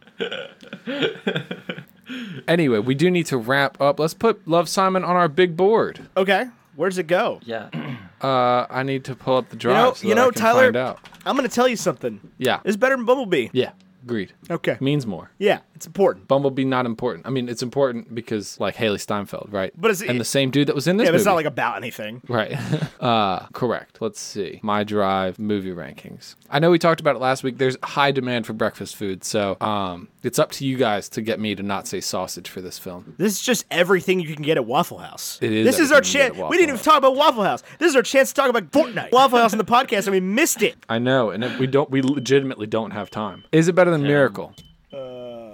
Anyway, 2.48 2.78
we 2.78 2.94
do 2.94 3.10
need 3.10 3.26
to 3.26 3.36
wrap 3.38 3.80
up. 3.80 3.98
Let's 3.98 4.14
put 4.14 4.46
Love 4.46 4.68
Simon 4.68 5.04
on 5.04 5.16
our 5.16 5.28
big 5.28 5.56
board. 5.56 6.08
Okay, 6.16 6.46
where's 6.76 6.98
it 6.98 7.06
go? 7.06 7.40
Yeah. 7.44 7.68
Uh, 8.22 8.68
I 8.70 8.84
need 8.84 9.02
to 9.06 9.16
pull 9.16 9.36
up 9.36 9.48
the 9.48 9.56
drive. 9.56 9.74
know- 9.74 9.94
so 9.94 10.06
you 10.06 10.14
that 10.14 10.20
I 10.20 10.24
know, 10.26 10.30
can 10.30 10.40
Tyler- 10.40 10.62
Find 10.66 10.76
out. 10.76 11.00
I'm 11.26 11.34
gonna 11.34 11.48
tell 11.48 11.66
you 11.66 11.74
something. 11.74 12.20
Yeah. 12.38 12.60
It's 12.64 12.76
better 12.76 12.94
than 12.94 13.04
Bumblebee. 13.04 13.48
Yeah. 13.52 13.72
Agreed. 14.02 14.32
Okay. 14.50 14.76
Means 14.80 15.06
more. 15.06 15.30
Yeah, 15.38 15.60
it's 15.82 15.86
important. 15.88 16.28
Bumblebee 16.28 16.64
not 16.64 16.86
important. 16.86 17.26
I 17.26 17.30
mean, 17.30 17.48
it's 17.48 17.62
important 17.62 18.14
because 18.14 18.60
like 18.60 18.76
Hailee 18.76 19.00
Steinfeld, 19.00 19.48
right? 19.50 19.72
But 19.76 19.90
it's- 19.90 20.08
and 20.08 20.20
the 20.20 20.24
same 20.24 20.52
dude 20.52 20.68
that 20.68 20.76
was 20.76 20.86
in 20.86 20.96
this 20.96 21.06
Yeah, 21.06 21.08
but 21.10 21.14
movie. 21.14 21.20
it's 21.22 21.26
not 21.26 21.34
like 21.34 21.46
about 21.46 21.76
anything. 21.76 22.22
Right. 22.28 22.56
uh, 23.00 23.46
correct. 23.52 24.00
Let's 24.00 24.20
see. 24.20 24.60
My 24.62 24.84
Drive 24.84 25.40
movie 25.40 25.72
rankings. 25.72 26.36
I 26.48 26.60
know 26.60 26.70
we 26.70 26.78
talked 26.78 27.00
about 27.00 27.16
it 27.16 27.18
last 27.18 27.42
week. 27.42 27.58
There's 27.58 27.76
high 27.82 28.12
demand 28.12 28.46
for 28.46 28.52
breakfast 28.52 28.94
food, 28.94 29.24
so 29.24 29.56
um, 29.60 30.06
it's 30.22 30.38
up 30.38 30.52
to 30.52 30.66
you 30.66 30.76
guys 30.76 31.08
to 31.10 31.20
get 31.22 31.40
me 31.40 31.54
to 31.56 31.62
not 31.64 31.88
say 31.88 32.00
sausage 32.00 32.48
for 32.48 32.60
this 32.60 32.78
film. 32.78 33.14
This 33.18 33.32
is 33.32 33.40
just 33.42 33.64
everything 33.70 34.20
you 34.20 34.32
can 34.34 34.44
get 34.44 34.56
at 34.56 34.64
Waffle 34.64 34.98
House. 34.98 35.38
It 35.42 35.50
is 35.50 35.66
This 35.66 35.78
is 35.80 35.90
our 35.90 35.98
everything 35.98 36.20
you 36.20 36.26
can 36.28 36.34
chance. 36.36 36.50
We 36.50 36.56
didn't 36.58 36.68
even 36.74 36.84
talk 36.84 36.98
about 36.98 37.16
Waffle 37.16 37.42
House. 37.42 37.62
This 37.78 37.88
is 37.90 37.96
our 37.96 38.02
chance 38.02 38.28
to 38.28 38.34
talk 38.34 38.50
about 38.50 38.70
Fortnite. 38.70 39.10
Waffle 39.12 39.38
House 39.38 39.52
in 39.52 39.58
the 39.58 39.64
podcast, 39.64 40.04
and 40.06 40.12
we 40.12 40.20
missed 40.20 40.62
it. 40.62 40.76
I 40.88 40.98
know, 40.98 41.30
and 41.30 41.42
it, 41.42 41.58
we 41.58 41.66
don't. 41.66 41.90
We 41.90 42.02
legitimately 42.02 42.66
don't 42.66 42.90
have 42.92 43.10
time. 43.10 43.44
Is 43.50 43.66
it 43.68 43.74
better 43.74 43.90
than 43.90 44.02
Miracle, 44.02 44.54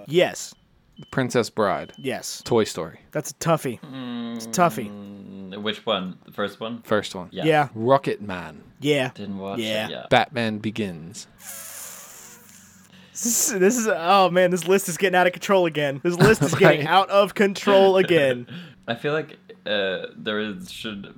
Yes. 0.09 0.53
Princess 1.11 1.49
Bride, 1.49 1.93
Yes. 1.97 2.41
Toy 2.43 2.65
Story, 2.65 2.99
That's 3.11 3.31
a 3.31 3.33
toughie. 3.35 3.79
It's 4.35 4.45
a 4.45 4.49
toughie. 4.49 4.89
Mm, 4.91 5.61
Which 5.61 5.85
one? 5.85 6.17
The 6.25 6.31
first 6.33 6.59
one? 6.59 6.81
first 6.81 7.15
one? 7.15 7.29
Yeah. 7.31 7.45
Yeah. 7.45 7.67
Rocketman, 7.75 8.57
Yeah. 8.81 9.11
Didn't 9.15 9.37
watch 9.37 9.59
Yeah. 9.59 9.85
it. 9.87 9.91
Yeah. 9.91 10.05
Batman 10.09 10.57
Begins. 10.59 11.27
This 13.11 13.51
is, 13.51 13.59
this 13.59 13.77
is 13.77 13.87
oh 13.91 14.29
man, 14.29 14.51
this 14.51 14.67
list 14.67 14.87
is 14.89 14.97
getting 14.97 15.15
out 15.17 15.27
of 15.27 15.33
control 15.33 15.65
again. 15.65 15.99
This 16.03 16.15
list 16.15 16.41
is 16.41 16.53
getting 16.59 16.79
Right. 16.81 16.87
out 16.89 17.09
of 17.09 17.33
control 17.33 17.97
again. 17.97 18.47
I 18.87 18.95
feel 18.95 19.13
like 19.13 19.37
uh, 19.65 20.07
there 20.15 20.39
is 20.39 20.71
should 20.71 21.13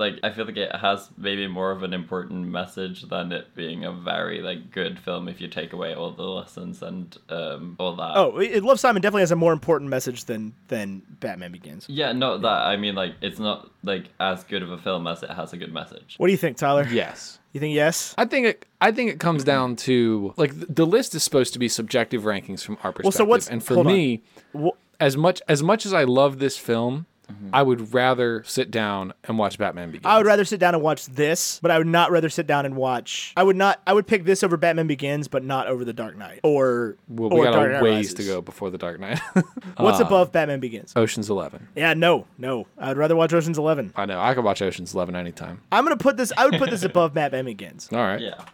like 0.00 0.18
I 0.24 0.30
feel 0.30 0.46
like 0.46 0.56
it 0.56 0.74
has 0.74 1.08
maybe 1.16 1.46
more 1.46 1.70
of 1.70 1.84
an 1.84 1.92
important 1.94 2.48
message 2.48 3.02
than 3.02 3.30
it 3.30 3.54
being 3.54 3.84
a 3.84 3.92
very 3.92 4.40
like 4.42 4.70
good 4.72 4.98
film 4.98 5.28
if 5.28 5.40
you 5.40 5.46
take 5.46 5.72
away 5.72 5.94
all 5.94 6.10
the 6.10 6.24
lessons 6.24 6.82
and 6.82 7.16
um 7.28 7.76
all 7.78 7.94
that. 7.94 8.16
Oh, 8.16 8.38
it, 8.38 8.64
Love 8.64 8.80
Simon 8.80 9.00
definitely 9.02 9.22
has 9.22 9.30
a 9.30 9.36
more 9.36 9.52
important 9.52 9.88
message 9.90 10.24
than 10.24 10.54
than 10.66 11.02
Batman 11.20 11.52
Begins. 11.52 11.86
Yeah, 11.88 12.10
no, 12.12 12.38
that 12.38 12.48
I 12.66 12.76
mean 12.76 12.96
like 12.96 13.14
it's 13.20 13.38
not 13.38 13.70
like 13.84 14.06
as 14.18 14.42
good 14.42 14.62
of 14.64 14.72
a 14.72 14.78
film 14.78 15.06
as 15.06 15.22
it 15.22 15.30
has 15.30 15.52
a 15.52 15.56
good 15.56 15.72
message. 15.72 16.16
What 16.18 16.26
do 16.26 16.32
you 16.32 16.38
think, 16.38 16.56
Tyler? 16.56 16.86
Yes. 16.90 17.38
You 17.52 17.60
think 17.60 17.74
yes? 17.74 18.14
I 18.16 18.24
think 18.26 18.46
it. 18.46 18.66
I 18.80 18.92
think 18.92 19.10
it 19.10 19.18
comes 19.20 19.42
down 19.44 19.76
to 19.76 20.32
like 20.36 20.52
the 20.54 20.86
list 20.86 21.14
is 21.14 21.22
supposed 21.24 21.52
to 21.52 21.58
be 21.58 21.68
subjective 21.68 22.22
rankings 22.22 22.62
from 22.64 22.78
our 22.84 22.92
perspective. 22.92 23.04
Well, 23.04 23.12
so 23.12 23.24
what's- 23.24 23.48
and 23.48 23.62
for 23.62 23.74
hold 23.74 23.86
on. 23.88 23.92
me, 23.92 24.22
Wh- 24.56 24.68
as 25.00 25.16
much 25.16 25.42
as 25.48 25.60
much 25.62 25.84
as 25.84 25.92
I 25.92 26.04
love 26.04 26.38
this 26.38 26.56
film, 26.56 27.06
Mm-hmm. 27.30 27.50
I 27.52 27.62
would 27.62 27.94
rather 27.94 28.42
sit 28.44 28.70
down 28.70 29.12
and 29.24 29.38
watch 29.38 29.58
Batman 29.58 29.90
Begins. 29.90 30.06
I 30.06 30.16
would 30.18 30.26
rather 30.26 30.44
sit 30.44 30.60
down 30.60 30.74
and 30.74 30.82
watch 30.82 31.06
this, 31.06 31.58
but 31.60 31.70
I 31.70 31.78
would 31.78 31.86
not 31.86 32.10
rather 32.10 32.28
sit 32.28 32.46
down 32.46 32.66
and 32.66 32.76
watch. 32.76 33.32
I 33.36 33.42
would 33.42 33.56
not. 33.56 33.80
I 33.86 33.92
would 33.92 34.06
pick 34.06 34.24
this 34.24 34.42
over 34.42 34.56
Batman 34.56 34.86
Begins, 34.86 35.28
but 35.28 35.44
not 35.44 35.66
over 35.66 35.84
The 35.84 35.92
Dark 35.92 36.16
Knight 36.16 36.40
or 36.42 36.96
Well, 37.08 37.32
or 37.32 37.38
we 37.38 37.44
got 37.44 37.52
Dark 37.52 37.70
a 37.70 37.72
Knight 37.74 37.82
ways 37.82 38.14
to 38.14 38.24
go 38.24 38.40
before 38.40 38.70
the 38.70 38.78
Dark 38.78 39.00
Knight. 39.00 39.18
What's 39.76 40.00
uh, 40.00 40.04
above 40.04 40.32
Batman 40.32 40.60
Begins? 40.60 40.92
Ocean's 40.96 41.30
Eleven. 41.30 41.68
Yeah, 41.74 41.94
no, 41.94 42.26
no. 42.38 42.66
I'd 42.78 42.96
rather 42.96 43.16
watch 43.16 43.32
Ocean's 43.32 43.58
Eleven. 43.58 43.92
I 43.96 44.06
know. 44.06 44.20
I 44.20 44.34
could 44.34 44.44
watch 44.44 44.62
Ocean's 44.62 44.94
Eleven 44.94 45.16
anytime. 45.16 45.60
I'm 45.72 45.84
gonna 45.84 45.96
put 45.96 46.16
this. 46.16 46.32
I 46.36 46.46
would 46.46 46.58
put 46.58 46.70
this 46.70 46.82
above 46.90 47.14
Batman 47.14 47.44
Begins. 47.44 47.88
All 47.92 47.98
right. 47.98 48.20
Yeah. 48.20 48.44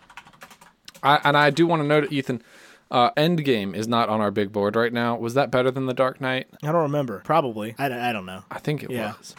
I, 1.02 1.20
and 1.24 1.36
I 1.36 1.50
do 1.50 1.66
want 1.66 1.82
to 1.82 1.86
note, 1.86 2.10
Ethan, 2.10 2.42
uh, 2.90 3.10
Endgame 3.16 3.74
is 3.74 3.88
not 3.88 4.08
on 4.08 4.20
our 4.20 4.30
big 4.30 4.52
board 4.52 4.76
right 4.76 4.92
now. 4.92 5.16
Was 5.16 5.34
that 5.34 5.50
better 5.50 5.70
than 5.70 5.86
the 5.86 5.94
Dark 5.94 6.20
Knight? 6.20 6.46
I 6.62 6.66
don't 6.72 6.82
remember. 6.82 7.20
Probably. 7.24 7.74
I, 7.78 7.88
don't- 7.88 7.98
I 8.00 8.12
don't 8.12 8.26
know. 8.26 8.44
I 8.50 8.58
think 8.58 8.82
it 8.82 8.90
Yeah. 8.90 9.14
was. 9.18 9.34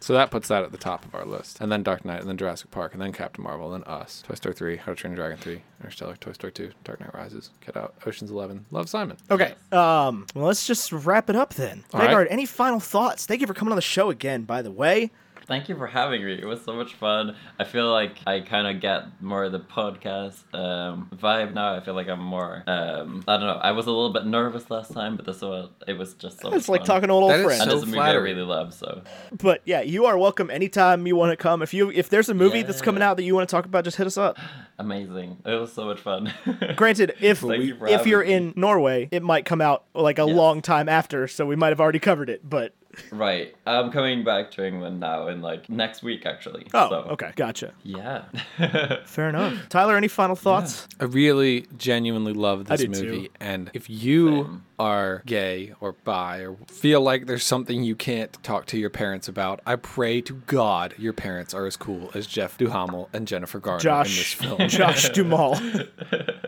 So 0.00 0.12
that 0.12 0.30
puts 0.30 0.48
that 0.48 0.62
at 0.62 0.70
the 0.70 0.76
top 0.76 1.02
of 1.06 1.14
our 1.14 1.24
list. 1.24 1.62
And 1.62 1.72
then 1.72 1.82
Dark 1.82 2.04
Knight, 2.04 2.20
and 2.20 2.28
then 2.28 2.36
Jurassic 2.36 2.70
Park, 2.70 2.92
and 2.92 3.00
then 3.00 3.10
Captain 3.10 3.42
Marvel, 3.42 3.72
and 3.72 3.82
then 3.82 3.90
Us, 3.90 4.22
Toy 4.28 4.34
Story 4.34 4.54
3, 4.54 4.76
How 4.76 4.92
to 4.92 4.94
Train 4.94 5.12
Your 5.16 5.24
Dragon 5.26 5.38
3, 5.38 5.62
Interstellar, 5.80 6.14
Toy 6.16 6.32
Story 6.32 6.52
2, 6.52 6.72
Dark 6.84 7.00
Knight 7.00 7.14
Rises, 7.14 7.48
Get 7.64 7.74
Out, 7.74 7.94
Ocean's 8.04 8.30
11, 8.30 8.66
Love 8.70 8.90
Simon. 8.90 9.16
Okay. 9.30 9.54
Um. 9.72 10.26
Well, 10.34 10.44
let's 10.44 10.66
just 10.66 10.92
wrap 10.92 11.30
it 11.30 11.36
up 11.36 11.54
then. 11.54 11.84
All 11.94 12.00
right. 12.00 12.26
Any 12.28 12.44
final 12.44 12.80
thoughts? 12.80 13.24
Thank 13.24 13.40
you 13.40 13.46
for 13.46 13.54
coming 13.54 13.72
on 13.72 13.76
the 13.76 13.82
show 13.82 14.10
again. 14.10 14.42
By 14.42 14.60
the 14.60 14.70
way. 14.70 15.10
Thank 15.46 15.68
you 15.68 15.76
for 15.76 15.86
having 15.86 16.24
me. 16.24 16.32
It 16.32 16.46
was 16.46 16.62
so 16.64 16.72
much 16.74 16.94
fun. 16.94 17.36
I 17.58 17.64
feel 17.64 17.90
like 17.92 18.16
I 18.26 18.40
kind 18.40 18.66
of 18.66 18.80
get 18.80 19.20
more 19.22 19.44
of 19.44 19.52
the 19.52 19.60
podcast 19.60 20.42
um, 20.54 21.08
vibe 21.14 21.52
now. 21.52 21.74
I 21.74 21.80
feel 21.80 21.92
like 21.94 22.08
I'm 22.08 22.20
more. 22.22 22.62
Um, 22.66 23.22
I 23.28 23.36
don't 23.36 23.46
know. 23.46 23.60
I 23.62 23.72
was 23.72 23.86
a 23.86 23.90
little 23.90 24.12
bit 24.12 24.24
nervous 24.24 24.70
last 24.70 24.92
time, 24.92 25.16
but 25.16 25.26
this 25.26 25.42
one 25.42 25.68
it 25.86 25.98
was 25.98 26.14
just 26.14 26.40
so. 26.40 26.48
It's 26.48 26.66
much 26.66 26.68
like 26.70 26.80
fun. 26.80 26.86
talking 26.86 27.08
to 27.08 27.12
old, 27.14 27.30
That 27.30 27.40
old 27.42 27.52
is 27.52 27.58
friends. 27.58 27.60
And 27.62 27.70
so 27.70 27.76
it's 27.76 27.82
a 27.82 27.86
movie 27.86 27.98
flattering. 27.98 28.36
I 28.36 28.36
really 28.38 28.46
love. 28.46 28.72
So 28.72 29.02
But 29.32 29.60
yeah, 29.66 29.82
you 29.82 30.06
are 30.06 30.16
welcome 30.16 30.50
anytime 30.50 31.06
you 31.06 31.14
want 31.16 31.30
to 31.30 31.36
come. 31.36 31.60
If 31.60 31.74
you 31.74 31.90
if 31.90 32.08
there's 32.08 32.30
a 32.30 32.34
movie 32.34 32.62
that's 32.62 32.80
coming 32.80 33.02
out 33.02 33.16
that 33.18 33.24
you 33.24 33.34
want 33.34 33.46
to 33.48 33.54
talk 33.54 33.66
about, 33.66 33.84
just 33.84 33.98
hit 33.98 34.06
us 34.06 34.16
up. 34.16 34.38
amazing. 34.78 35.36
It 35.44 35.60
was 35.60 35.72
so 35.72 35.84
much 35.84 36.00
fun. 36.00 36.32
Granted, 36.76 37.14
if 37.20 37.40
Thank 37.40 37.64
you 37.64 37.76
if 37.86 38.06
you're 38.06 38.24
me. 38.24 38.32
in 38.32 38.54
Norway, 38.56 39.08
it 39.10 39.22
might 39.22 39.44
come 39.44 39.60
out 39.60 39.84
like 39.94 40.18
a 40.18 40.24
Yes. 40.26 40.34
long 40.36 40.62
time 40.62 40.88
after, 40.88 41.28
so 41.28 41.44
we 41.44 41.54
might 41.54 41.68
have 41.68 41.80
already 41.80 41.98
covered 41.98 42.30
it. 42.30 42.48
But 42.48 42.74
Right. 43.10 43.54
I'm 43.66 43.90
coming 43.90 44.24
back 44.24 44.50
to 44.52 44.66
England 44.66 45.00
now 45.00 45.28
in 45.28 45.40
like 45.42 45.68
next 45.68 46.02
week 46.02 46.26
actually. 46.26 46.66
Oh, 46.74 46.88
so, 46.88 46.94
okay, 47.12 47.32
gotcha. 47.36 47.72
Yeah. 47.82 48.24
Fair 49.06 49.28
enough. 49.28 49.68
Tyler, 49.68 49.96
any 49.96 50.08
final 50.08 50.36
thoughts? 50.36 50.86
I 51.00 51.04
really 51.04 51.66
genuinely 51.76 52.32
love 52.32 52.66
this 52.66 52.80
do 52.80 52.88
movie. 52.88 53.28
too. 53.28 53.34
And 53.40 53.70
if 53.74 53.88
you 53.90 54.28
Same. 54.28 54.64
are 54.78 55.22
gay 55.26 55.74
or 55.80 55.92
bi 55.92 56.40
or 56.40 56.56
feel 56.68 57.00
like 57.00 57.26
there's 57.26 57.44
something 57.44 57.82
you 57.84 57.96
can't 57.96 58.32
talk 58.42 58.66
to 58.66 58.78
your 58.78 58.90
parents 58.90 59.28
about, 59.28 59.60
I 59.66 59.76
pray 59.76 60.20
to 60.22 60.34
God 60.46 60.94
your 60.98 61.12
parents 61.12 61.54
are 61.54 61.66
as 61.66 61.76
cool 61.76 62.10
as 62.14 62.26
Jeff 62.26 62.58
Duhamel 62.58 63.08
and 63.12 63.26
Jennifer 63.26 63.58
Garner 63.58 63.78
in 63.78 64.02
this 64.04 64.14
Josh, 64.14 64.34
film. 64.34 64.58
Josh 64.68 65.08
Duhamel. 65.10 65.56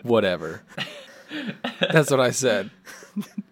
Whatever. 0.03 0.63
That's 1.81 2.11
what 2.11 2.21
I 2.21 2.31
said. 2.31 2.71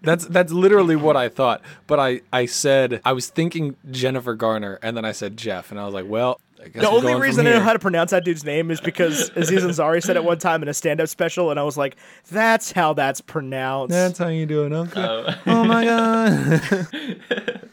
That's 0.03 0.27
that's 0.27 0.53
literally 0.53 0.97
what 0.97 1.17
I 1.17 1.29
thought. 1.29 1.63
But 1.87 1.99
I, 1.99 2.21
I 2.33 2.47
said 2.47 3.01
I 3.05 3.13
was 3.13 3.29
thinking 3.29 3.77
Jennifer 3.91 4.35
Garner 4.35 4.79
and 4.83 4.97
then 4.97 5.05
I 5.05 5.13
said 5.13 5.37
Jeff 5.37 5.71
and 5.71 5.81
I 5.81 5.85
was 5.85 5.95
like, 5.95 6.07
well, 6.07 6.41
The 6.73 6.89
only 6.89 7.15
reason 7.15 7.47
I 7.47 7.53
know 7.53 7.61
how 7.61 7.73
to 7.73 7.79
pronounce 7.79 8.11
that 8.11 8.25
dude's 8.25 8.45
name 8.45 8.71
is 8.71 8.81
because 8.81 9.31
Aziz 9.37 9.65
Ansari 9.65 10.03
said 10.03 10.17
it 10.17 10.25
one 10.25 10.39
time 10.39 10.63
in 10.63 10.69
a 10.69 10.75
stand-up 10.75 11.09
special, 11.09 11.51
and 11.51 11.61
I 11.61 11.63
was 11.63 11.77
like, 11.77 11.97
"That's 12.31 12.73
how 12.73 12.95
that's 12.95 13.21
pronounced." 13.21 13.91
That's 13.91 14.19
how 14.19 14.29
you 14.29 14.47
do 14.47 14.65
it, 14.65 14.73
Uncle. 14.73 15.03
Oh. 15.03 15.35
oh 15.47 15.65
my 15.65 15.85
god. 15.85 16.89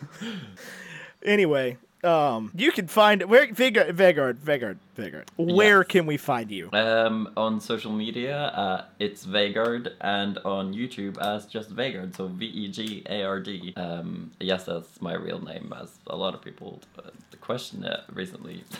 Anyway, 1.23 1.77
um, 2.03 2.51
you 2.55 2.71
can 2.71 2.87
find 2.87 3.23
where 3.23 3.47
Vegard, 3.47 3.91
Vegard, 3.93 4.35
Vegard, 4.37 4.77
Vegard. 4.97 5.25
Where 5.37 5.79
Yes. 5.79 5.87
can 5.87 6.05
we 6.05 6.17
find 6.17 6.49
you? 6.51 6.69
um, 6.73 7.31
on 7.37 7.59
social 7.61 7.91
media, 7.91 8.37
uh, 8.37 8.85
it's 8.99 9.25
Vegard, 9.25 9.93
and 10.01 10.37
on 10.39 10.73
YouTube 10.73 11.17
as 11.19 11.45
just 11.45 11.75
Vegard, 11.75 12.15
so 12.15 12.27
V 12.27 12.45
E 12.45 12.67
G 12.69 13.03
A 13.09 13.23
R 13.23 13.39
D. 13.39 13.73
Um, 13.77 14.31
yes, 14.39 14.65
that's 14.65 15.01
my 15.01 15.13
real 15.13 15.39
name, 15.43 15.73
as 15.79 15.91
a 16.07 16.15
lot 16.15 16.33
of 16.33 16.41
people 16.41 16.81
uh, 16.99 17.09
questioned 17.39 17.85
it 17.85 17.99
recently. 18.13 18.63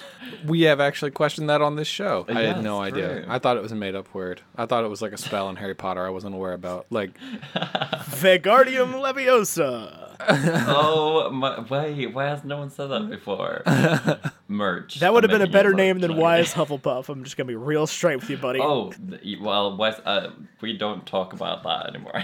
We 0.45 0.61
have 0.61 0.79
actually 0.79 1.11
questioned 1.11 1.49
that 1.49 1.61
on 1.61 1.75
this 1.75 1.87
show. 1.87 2.25
I 2.29 2.31
Yeah, 2.41 2.53
had 2.55 2.63
no 2.63 2.81
it's 2.83 2.93
idea. 2.93 3.21
true. 3.21 3.25
I 3.27 3.37
thought 3.39 3.57
it 3.57 3.63
was 3.63 3.71
a 3.71 3.75
made 3.75 3.95
up 3.95 4.13
word. 4.13 4.41
I 4.55 4.65
thought 4.65 4.83
it 4.83 4.87
was 4.87 5.01
like 5.01 5.11
a 5.13 5.17
spell 5.17 5.49
in 5.49 5.55
Harry 5.57 5.75
Potter 5.75 6.05
I 6.05 6.09
wasn't 6.09 6.35
aware 6.35 6.53
about. 6.53 6.85
Like, 6.89 7.11
Vegardium 7.55 8.93
Leviosa. 8.93 10.10
oh, 10.67 11.29
my, 11.31 11.59
wait, 11.61 12.07
why 12.07 12.25
has 12.25 12.43
no 12.43 12.57
one 12.57 12.69
said 12.69 12.87
that 12.87 13.09
before? 13.09 13.63
Merch. 14.47 14.99
That 14.99 15.13
would 15.13 15.23
have 15.23 15.31
been 15.31 15.41
a 15.41 15.51
better 15.51 15.73
name 15.73 15.99
than 15.99 16.11
like- 16.11 16.19
Wise 16.19 16.53
Hufflepuff. 16.53 17.09
I'm 17.09 17.23
just 17.23 17.37
gonna 17.37 17.47
be 17.47 17.55
real 17.55 17.87
straight 17.87 18.17
with 18.17 18.29
you, 18.29 18.37
buddy. 18.37 18.59
Oh, 18.59 18.91
well, 19.39 19.77
Wes, 19.77 19.99
uh, 20.05 20.31
we 20.61 20.77
don't 20.77 21.05
talk 21.05 21.33
about 21.33 21.63
that 21.63 21.87
anymore. 21.89 22.23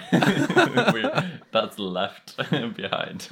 we, 0.93 1.03
that's 1.51 1.79
left 1.79 2.37
behind. 2.75 3.27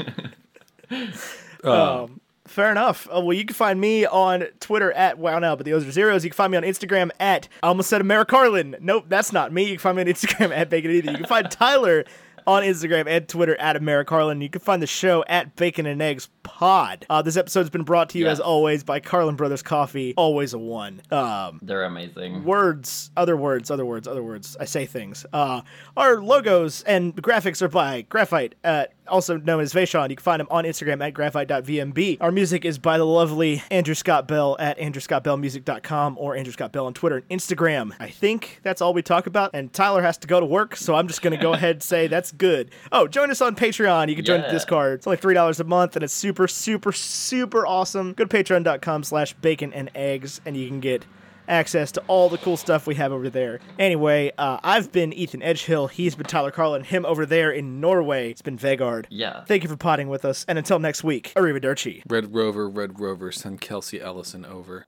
Um, 1.63 2.21
fair 2.45 2.71
enough. 2.71 3.07
Uh, 3.07 3.21
well, 3.21 3.33
you 3.33 3.45
can 3.45 3.55
find 3.55 3.79
me 3.79 4.05
on 4.05 4.45
Twitter 4.59 4.91
at 4.93 5.17
Wow 5.17 5.39
Now, 5.39 5.55
but 5.55 5.65
the 5.65 5.73
O's 5.73 5.85
are 5.85 5.91
zeros. 5.91 6.23
You 6.23 6.29
can 6.29 6.35
find 6.35 6.51
me 6.51 6.57
on 6.57 6.63
Instagram 6.63 7.09
at 7.19 7.47
I 7.63 7.67
almost 7.67 7.89
said 7.89 8.01
America 8.01 8.31
Carlin. 8.31 8.75
Nope, 8.79 9.05
that's 9.07 9.33
not 9.33 9.51
me. 9.51 9.63
You 9.63 9.71
can 9.71 9.79
find 9.79 9.97
me 9.97 10.01
on 10.03 10.07
Instagram 10.07 10.55
at 10.55 10.69
Bacon 10.69 10.91
and 10.91 10.99
Ethan. 10.99 11.11
You 11.13 11.17
can 11.19 11.27
find 11.27 11.49
Tyler 11.49 12.05
on 12.47 12.63
Instagram 12.63 13.07
and 13.07 13.27
Twitter 13.27 13.55
at 13.57 13.75
America 13.75 14.09
Carlin. 14.09 14.39
You 14.41 14.49
can 14.49 14.61
find 14.61 14.81
the 14.81 14.87
show 14.87 15.23
at 15.27 15.55
Bacon 15.55 15.85
and 15.85 16.01
Eggs 16.01 16.29
Pod. 16.43 17.05
Uh, 17.09 17.21
this 17.21 17.37
episode's 17.37 17.69
been 17.69 17.83
brought 17.83 18.09
to 18.09 18.19
you 18.19 18.27
as 18.27 18.39
always 18.39 18.83
by 18.83 18.99
Carlin 18.99 19.35
Brothers 19.35 19.63
Coffee. 19.63 20.13
Always 20.15 20.53
a 20.53 20.59
one. 20.59 21.01
Um, 21.11 21.59
They're 21.63 21.83
amazing. 21.83 22.43
words, 22.43 23.09
other 23.17 23.35
words, 23.35 23.71
other 23.71 23.85
words, 23.85 24.07
other 24.07 24.21
words. 24.23 24.55
I 24.59 24.65
say 24.65 24.85
things. 24.85 25.25
Uh, 25.33 25.61
our 25.97 26.21
logos 26.21 26.83
and 26.83 27.15
graphics 27.15 27.61
are 27.61 27.67
by 27.67 28.03
Graphite, 28.03 28.55
uh, 28.63 28.85
also 29.07 29.37
known 29.37 29.61
as 29.61 29.73
Vaishon. 29.73 30.09
You 30.09 30.15
can 30.15 30.23
find 30.23 30.39
him 30.39 30.47
on 30.51 30.65
Instagram 30.65 31.05
at 31.05 31.13
graphite.vmb. 31.13 32.17
Our 32.21 32.31
music 32.31 32.63
is 32.63 32.77
by 32.77 32.97
the 32.97 33.05
lovely 33.05 33.63
Andrew 33.71 33.95
Scott 33.95 34.27
Bell 34.27 34.55
at 34.59 34.77
andrewscottbellmusic.com 34.77 36.17
or 36.19 36.35
Andrew 36.35 36.53
Scott 36.53 36.71
Bell 36.71 36.85
on 36.85 36.93
Twitter 36.93 37.17
and 37.17 37.29
Instagram. 37.29 37.93
I 37.99 38.09
think 38.09 38.59
that's 38.63 38.81
all 38.81 38.93
we 38.93 39.01
talk 39.01 39.27
about. 39.27 39.51
And 39.53 39.71
Tyler 39.73 40.01
has 40.01 40.17
to 40.19 40.27
go 40.27 40.39
to 40.39 40.45
work, 40.45 40.75
so 40.75 40.95
I'm 40.95 41.07
just 41.07 41.21
going 41.21 41.35
to 41.35 41.41
go 41.41 41.53
ahead 41.55 41.77
and 41.77 41.83
say 41.83 42.07
that's 42.07 42.31
good. 42.37 42.71
Oh, 42.91 43.07
join 43.07 43.31
us 43.31 43.41
on 43.41 43.55
Patreon. 43.55 44.09
You 44.09 44.15
can 44.15 44.25
join 44.25 44.41
the 44.41 44.47
Yeah. 44.47 44.53
Discord. 44.53 44.93
It's 44.95 45.07
only 45.07 45.17
$3 45.17 45.59
a 45.59 45.63
month, 45.63 45.95
and 45.95 46.03
it's 46.03 46.13
super, 46.13 46.47
super, 46.47 46.91
super 46.91 47.65
awesome. 47.65 48.13
Go 48.13 48.25
to 48.25 48.37
patreon.com 48.43 49.03
slash 49.03 49.33
bacon 49.33 49.73
and 49.73 49.89
eggs, 49.95 50.41
and 50.45 50.55
you 50.57 50.67
can 50.67 50.79
get 50.79 51.05
access 51.47 51.91
to 51.91 52.01
all 52.07 52.27
the 52.27 52.39
cool 52.39 52.57
stuff 52.57 52.87
we 52.87 52.95
have 52.95 53.11
over 53.11 53.29
there. 53.29 53.59
Anyway, 53.77 54.31
uh, 54.37 54.57
I've 54.63 54.91
been 54.91 55.13
Ethan 55.13 55.41
Edgehill. 55.41 55.91
He's 55.91 56.15
been 56.15 56.25
Tyler 56.25 56.49
Carlin. 56.49 56.83
Him 56.83 57.05
over 57.05 57.23
there 57.23 57.51
in 57.51 57.79
Norway. 57.79 58.31
It's 58.31 58.41
been 58.41 58.57
Vegard. 58.57 59.05
Yeah. 59.09 59.43
Thank 59.45 59.61
you 59.61 59.69
for 59.69 59.77
potting 59.77 60.09
with 60.09 60.25
us. 60.25 60.43
And 60.47 60.57
until 60.57 60.79
next 60.79 61.03
week, 61.03 61.31
arrivederci. 61.35 62.01
Red 62.09 62.33
Rover, 62.33 62.67
Red 62.67 62.99
Rover, 62.99 63.31
send 63.31 63.61
Kelsey 63.61 64.01
Ellison 64.01 64.43
over. 64.43 64.83